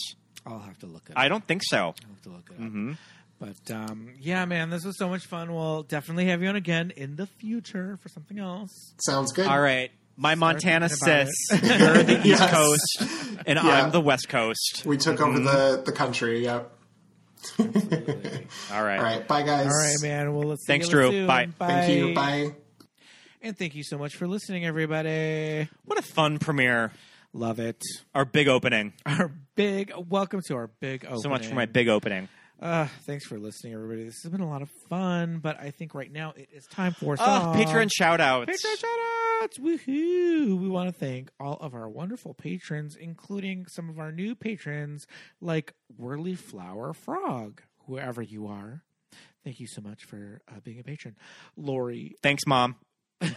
I'll 0.46 0.58
have 0.60 0.78
to 0.80 0.86
look 0.86 1.08
it. 1.08 1.14
I 1.16 1.28
don't 1.28 1.46
think 1.46 1.62
so. 1.64 1.76
I'll 1.78 1.94
have 2.14 2.22
to 2.22 2.28
look 2.30 2.50
it 2.58 2.62
up. 2.62 2.96
But 3.40 3.72
um, 3.74 4.10
yeah, 4.18 4.44
man, 4.46 4.68
this 4.68 4.84
was 4.84 4.98
so 4.98 5.08
much 5.08 5.24
fun. 5.26 5.54
We'll 5.54 5.84
definitely 5.84 6.26
have 6.26 6.42
you 6.42 6.48
on 6.48 6.56
again 6.56 6.92
in 6.96 7.14
the 7.16 7.26
future 7.26 7.96
for 8.02 8.08
something 8.08 8.38
else. 8.38 8.94
Sounds 8.98 9.32
good. 9.32 9.46
All 9.46 9.60
right. 9.60 9.92
My 10.20 10.35
Montana 10.35 10.89
sis, 10.89 11.31
you're 11.53 12.03
the 12.03 12.19
East 12.24 12.40
Yes. 12.40 12.51
Coast, 12.51 13.12
and 13.47 13.57
Yeah. 13.57 13.85
I'm 13.85 13.93
the 13.93 14.01
West 14.01 14.28
Coast. 14.28 14.82
We 14.85 14.97
took 14.97 15.20
over 15.20 15.39
mm-hmm. 15.39 15.45
the, 15.45 15.82
the 15.86 15.93
country. 15.93 16.43
Yep. 16.43 16.73
All 17.61 17.66
right. 18.82 18.99
All 18.99 19.05
right. 19.05 19.28
Bye, 19.28 19.45
guys. 19.45 19.66
All 19.66 19.73
right, 19.73 19.97
man. 20.03 20.35
Well, 20.35 20.49
let's 20.49 20.66
Thanks, 20.66 20.89
Drew. 20.89 21.12
soon. 21.12 21.28
Bye. 21.28 21.49
Thank 21.57 21.93
you. 21.93 22.15
Bye. 22.15 22.51
And 23.43 23.57
thank 23.57 23.77
you 23.77 23.85
so 23.85 23.97
much 23.97 24.16
for 24.16 24.27
listening, 24.27 24.66
everybody. 24.66 25.69
What 25.85 26.01
a 26.01 26.03
fun 26.03 26.40
premiere. 26.40 26.90
Love 27.32 27.61
it. 27.61 27.81
Our 28.12 28.24
big 28.24 28.49
opening. 28.49 28.95
Our 29.07 29.31
big 29.55 29.93
welcome 30.09 30.40
to 30.49 30.57
our 30.57 30.66
big 30.81 31.05
opening. 31.05 31.23
So 31.23 31.28
much 31.28 31.47
for 31.47 31.55
my 31.55 31.66
big 31.66 31.89
opening. 31.89 32.28
Uh, 32.60 32.86
thanks 33.02 33.24
for 33.24 33.39
listening, 33.39 33.72
everybody. 33.72 34.05
This 34.05 34.22
has 34.22 34.32
been 34.32 34.40
a 34.40 34.48
lot 34.48 34.62
of 34.62 34.70
fun, 34.89 35.39
but 35.39 35.60
I 35.60 35.70
think 35.70 35.94
right 35.94 36.10
now 36.10 36.32
it 36.36 36.48
is 36.52 36.66
time 36.66 36.93
for 36.93 37.16
some 37.16 37.55
patron 37.55 37.89
shout 37.89 38.20
outs. 38.20 38.51
Patron 38.51 38.76
shoutouts! 38.76 39.60
Woohoo! 39.60 40.59
We 40.60 40.68
want 40.68 40.89
to 40.89 40.93
thank 40.93 41.30
all 41.39 41.56
of 41.60 41.72
our 41.74 41.89
wonderful 41.89 42.35
patrons, 42.35 42.97
including 42.97 43.66
some 43.68 43.89
of 43.89 44.01
our 44.01 44.10
new 44.10 44.35
patrons 44.35 45.06
like 45.40 45.74
Whirly 45.97 46.35
Flower 46.35 46.93
Frog, 46.93 47.62
whoever 47.86 48.22
you 48.22 48.48
are. 48.48 48.82
Thank 49.44 49.60
you 49.60 49.68
so 49.68 49.80
much 49.80 50.05
for 50.05 50.40
uh, 50.48 50.59
being 50.64 50.80
a 50.80 50.82
patron. 50.82 51.14
Lori, 51.56 52.16
Thanks, 52.24 52.44
Mom. 52.44 52.74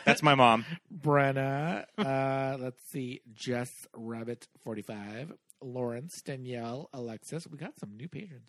That's 0.03 0.23
my 0.23 0.33
mom. 0.35 0.65
Brenna, 0.95 1.85
uh, 1.97 2.57
let's 2.59 2.81
see, 2.89 3.21
Jess 3.33 3.71
Rabbit 3.95 4.47
45, 4.63 5.33
Lawrence, 5.61 6.21
Danielle, 6.23 6.89
Alexis. 6.91 7.47
We 7.47 7.57
got 7.57 7.79
some 7.79 7.95
new 7.95 8.07
patrons. 8.07 8.45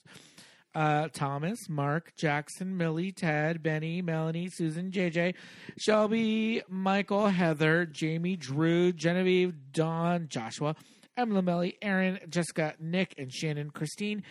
Uh, 0.74 1.08
Thomas, 1.12 1.68
Mark, 1.68 2.12
Jackson, 2.16 2.76
Millie, 2.78 3.12
Ted, 3.12 3.62
Benny, 3.62 4.00
Melanie, 4.00 4.48
Susan, 4.48 4.90
JJ, 4.90 5.34
Shelby, 5.78 6.62
Michael, 6.68 7.28
Heather, 7.28 7.84
Jamie, 7.84 8.36
Drew, 8.36 8.92
Genevieve, 8.92 9.52
Don, 9.72 10.28
Joshua, 10.28 10.74
Emily, 11.16 11.42
Melly, 11.42 11.76
Aaron, 11.82 12.18
Jessica, 12.30 12.74
Nick, 12.80 13.14
and 13.18 13.30
Shannon, 13.30 13.68
Christine, 13.70 14.22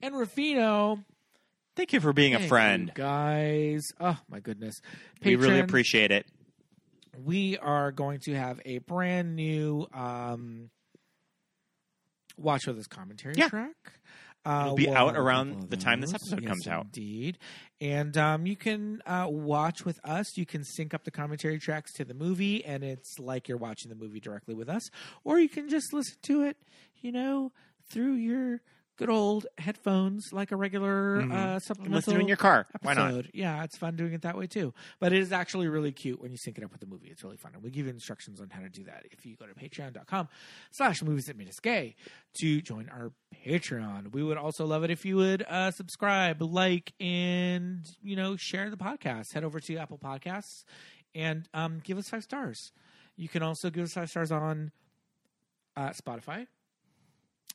and 0.00 0.14
Rufino. 0.16 1.02
Thank 1.74 1.92
you 1.92 2.00
for 2.00 2.12
being 2.12 2.34
a 2.34 2.46
friend. 2.46 2.92
guys. 2.94 3.82
Oh 4.00 4.18
my 4.30 4.38
goodness. 4.38 4.74
We 5.24 5.34
really 5.34 5.58
appreciate 5.60 6.12
it. 6.12 6.26
we 7.24 7.58
are 7.58 7.90
going 7.90 8.20
to 8.26 8.34
have 8.34 8.60
a 8.64 8.78
brand 8.78 9.34
new 9.34 9.86
um, 9.92 10.70
watch 12.36 12.66
with 12.66 12.76
this 12.76 12.86
commentary 12.86 13.34
Yeah. 13.36 13.48
track. 13.48 13.74
Uh, 14.44 14.62
It'll 14.64 14.76
be 14.76 14.86
we'll 14.86 14.96
out 14.96 15.16
around 15.16 15.68
the 15.68 15.76
time 15.76 16.00
this 16.00 16.14
episode 16.14 16.40
Yes, 16.42 16.48
comes 16.48 16.68
out. 16.68 16.84
Indeed, 16.86 17.38
and 17.80 18.16
um, 18.16 18.46
you 18.46 18.56
can 18.56 19.02
uh, 19.04 19.26
watch 19.28 19.84
with 19.84 20.00
us. 20.04 20.36
You 20.36 20.46
can 20.46 20.64
sync 20.64 20.94
up 20.94 21.04
the 21.04 21.10
commentary 21.10 21.58
tracks 21.58 21.92
to 21.94 22.04
the 22.04 22.14
movie, 22.14 22.64
and 22.64 22.82
it's 22.82 23.18
like 23.18 23.48
you're 23.48 23.58
watching 23.58 23.88
the 23.90 23.94
movie 23.94 24.20
directly 24.20 24.54
with 24.54 24.68
us. 24.68 24.88
Or 25.24 25.38
you 25.38 25.48
can 25.48 25.68
just 25.68 25.92
listen 25.92 26.16
to 26.22 26.42
it, 26.42 26.56
you 27.00 27.12
know, 27.12 27.52
through 27.90 28.14
your 28.14 28.62
good 28.98 29.08
old 29.08 29.46
headphones, 29.56 30.32
like 30.32 30.52
a 30.52 30.56
regular 30.56 31.22
uh, 31.22 31.58
supplemental. 31.60 31.96
Listen 31.96 32.14
to 32.14 32.18
it 32.18 32.22
in 32.22 32.28
your 32.28 32.36
car. 32.36 32.66
Why 32.82 32.94
not? 32.94 33.34
Yeah, 33.34 33.64
it's 33.64 33.78
fun 33.78 33.96
doing 33.96 34.12
it 34.12 34.22
that 34.22 34.36
way 34.36 34.46
too. 34.46 34.74
But 35.00 35.12
it 35.12 35.20
is 35.20 35.32
actually 35.32 35.68
really 35.68 35.92
cute 35.92 36.20
when 36.20 36.30
you 36.30 36.36
sync 36.36 36.58
it 36.58 36.64
up 36.64 36.72
with 36.72 36.80
the 36.80 36.86
movie. 36.86 37.08
It's 37.08 37.22
really 37.24 37.36
fun. 37.36 37.52
And 37.54 37.62
we 37.62 37.70
give 37.70 37.86
you 37.86 37.92
instructions 37.92 38.40
on 38.40 38.50
how 38.50 38.60
to 38.60 38.68
do 38.68 38.84
that. 38.84 39.06
If 39.10 39.24
you 39.24 39.36
go 39.36 39.46
to 39.46 39.54
patreon.com 39.54 40.28
slash 40.72 41.02
movies 41.02 41.26
that 41.26 41.38
made 41.38 41.48
us 41.48 41.60
gay 41.60 41.94
to 42.40 42.60
join 42.60 42.88
our 42.88 43.12
Patreon. 43.46 44.12
We 44.12 44.22
would 44.22 44.36
also 44.36 44.66
love 44.66 44.84
it 44.84 44.90
if 44.90 45.04
you 45.04 45.16
would 45.16 45.42
uh, 45.48 45.70
subscribe, 45.70 46.42
like, 46.42 46.92
and 47.00 47.86
you 48.02 48.16
know, 48.16 48.36
share 48.36 48.70
the 48.70 48.76
podcast. 48.76 49.32
Head 49.32 49.44
over 49.44 49.60
to 49.60 49.76
Apple 49.76 49.98
Podcasts 49.98 50.64
and 51.14 51.48
um, 51.54 51.80
give 51.84 51.98
us 51.98 52.08
five 52.08 52.24
stars. 52.24 52.72
You 53.16 53.28
can 53.28 53.42
also 53.42 53.70
give 53.70 53.84
us 53.84 53.92
five 53.92 54.10
stars 54.10 54.32
on 54.32 54.72
uh, 55.76 55.90
Spotify. 55.90 56.46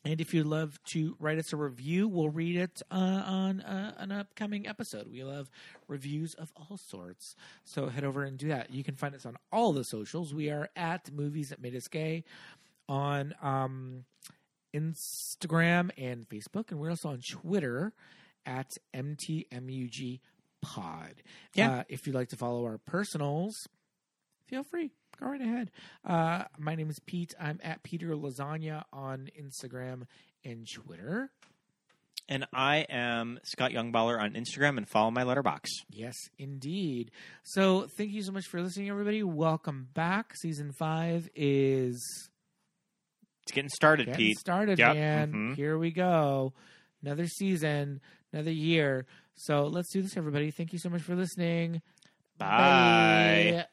And 0.06 0.20
if 0.20 0.34
you'd 0.34 0.46
love 0.46 0.80
to 0.88 1.16
write 1.20 1.38
us 1.38 1.54
a 1.54 1.56
review, 1.58 2.10
we'll 2.10 2.30
read 2.30 2.58
it 2.58 2.82
uh, 2.92 2.96
on 3.26 3.62
uh, 3.62 3.94
an 3.98 4.12
upcoming 4.12 4.68
episode. 4.68 5.08
We 5.10 5.24
love 5.24 5.50
reviews 5.88 6.34
of 6.34 6.52
all 6.58 6.76
sorts. 6.78 7.36
So 7.64 7.88
head 7.88 8.04
over 8.04 8.24
and 8.24 8.38
do 8.38 8.50
that. 8.50 8.74
You 8.74 8.84
can 8.84 8.96
find 8.96 9.16
us 9.16 9.26
on 9.26 9.38
all 9.52 9.72
the 9.72 9.86
socials. 9.86 10.34
We 10.34 10.50
are 10.50 10.70
at 10.76 11.10
Movies 11.12 11.50
That 11.50 11.62
Made 11.62 11.76
Us 11.76 11.88
Gay 11.88 12.26
on 12.90 13.34
um, 13.42 14.04
Instagram 14.74 15.92
and 15.98 16.28
Facebook. 16.28 16.72
And 16.72 16.80
we're 16.82 16.90
also 16.90 17.10
on 17.10 17.20
Twitter 17.20 17.94
at 18.46 18.78
MTMUG 18.94 20.20
Pod. 20.62 21.24
Yeah. 21.54 21.72
Uh, 21.72 21.84
if 21.88 22.06
you'd 22.08 22.16
like 22.16 22.30
to 22.30 22.36
follow 22.36 22.66
our 22.66 22.78
personals, 22.78 23.70
feel 24.48 24.64
free. 24.64 24.92
Go 25.24 25.30
right 25.30 25.42
ahead. 25.42 25.72
Uh, 26.04 26.44
my 26.60 26.76
name 26.76 26.90
is 26.90 27.00
Pete. 27.00 27.34
I'm 27.40 27.58
at 27.64 27.82
Peter 27.82 28.10
Lasagna 28.10 28.84
on 28.92 29.30
Instagram 29.42 30.04
and 30.44 30.68
Twitter. 30.70 31.30
And 32.28 32.46
I 32.54 32.80
am 32.90 33.40
Scott 33.44 33.72
Youngballer 33.72 34.20
on 34.22 34.34
Instagram 34.34 34.76
and 34.78 34.88
follow 34.88 35.12
my 35.12 35.24
Letterboxd. 35.24 35.70
Yes, 35.90 36.16
indeed. 36.38 37.12
So 37.44 37.88
thank 37.98 38.12
you 38.12 38.22
so 38.22 38.34
much 38.34 38.46
for 38.48 38.62
listening, 38.62 38.90
everybody. 38.90 39.24
Welcome 39.24 39.88
back. 39.94 40.36
Season 40.36 40.74
five 40.74 41.30
is 41.36 42.02
It's 43.44 43.52
getting 43.54 43.70
started, 43.70 44.08
getting 44.08 44.18
Pete. 44.26 44.38
started, 44.40 44.78
Yep. 44.80 44.96
man. 44.96 45.32
Mhm. 45.32 45.56
Here 45.56 45.78
we 45.78 45.92
go. 45.92 46.54
Another 47.02 47.28
season, 47.28 48.02
another 48.34 48.52
year. 48.52 49.06
So 49.36 49.68
let's 49.68 49.92
do 49.94 50.02
this, 50.02 50.18
everybody. 50.18 50.52
Thank 50.52 50.74
you 50.74 50.80
so 50.80 50.90
much 50.90 51.02
for 51.02 51.16
listening. 51.16 51.82
Bye. 52.38 52.48
Bye. 53.62 53.66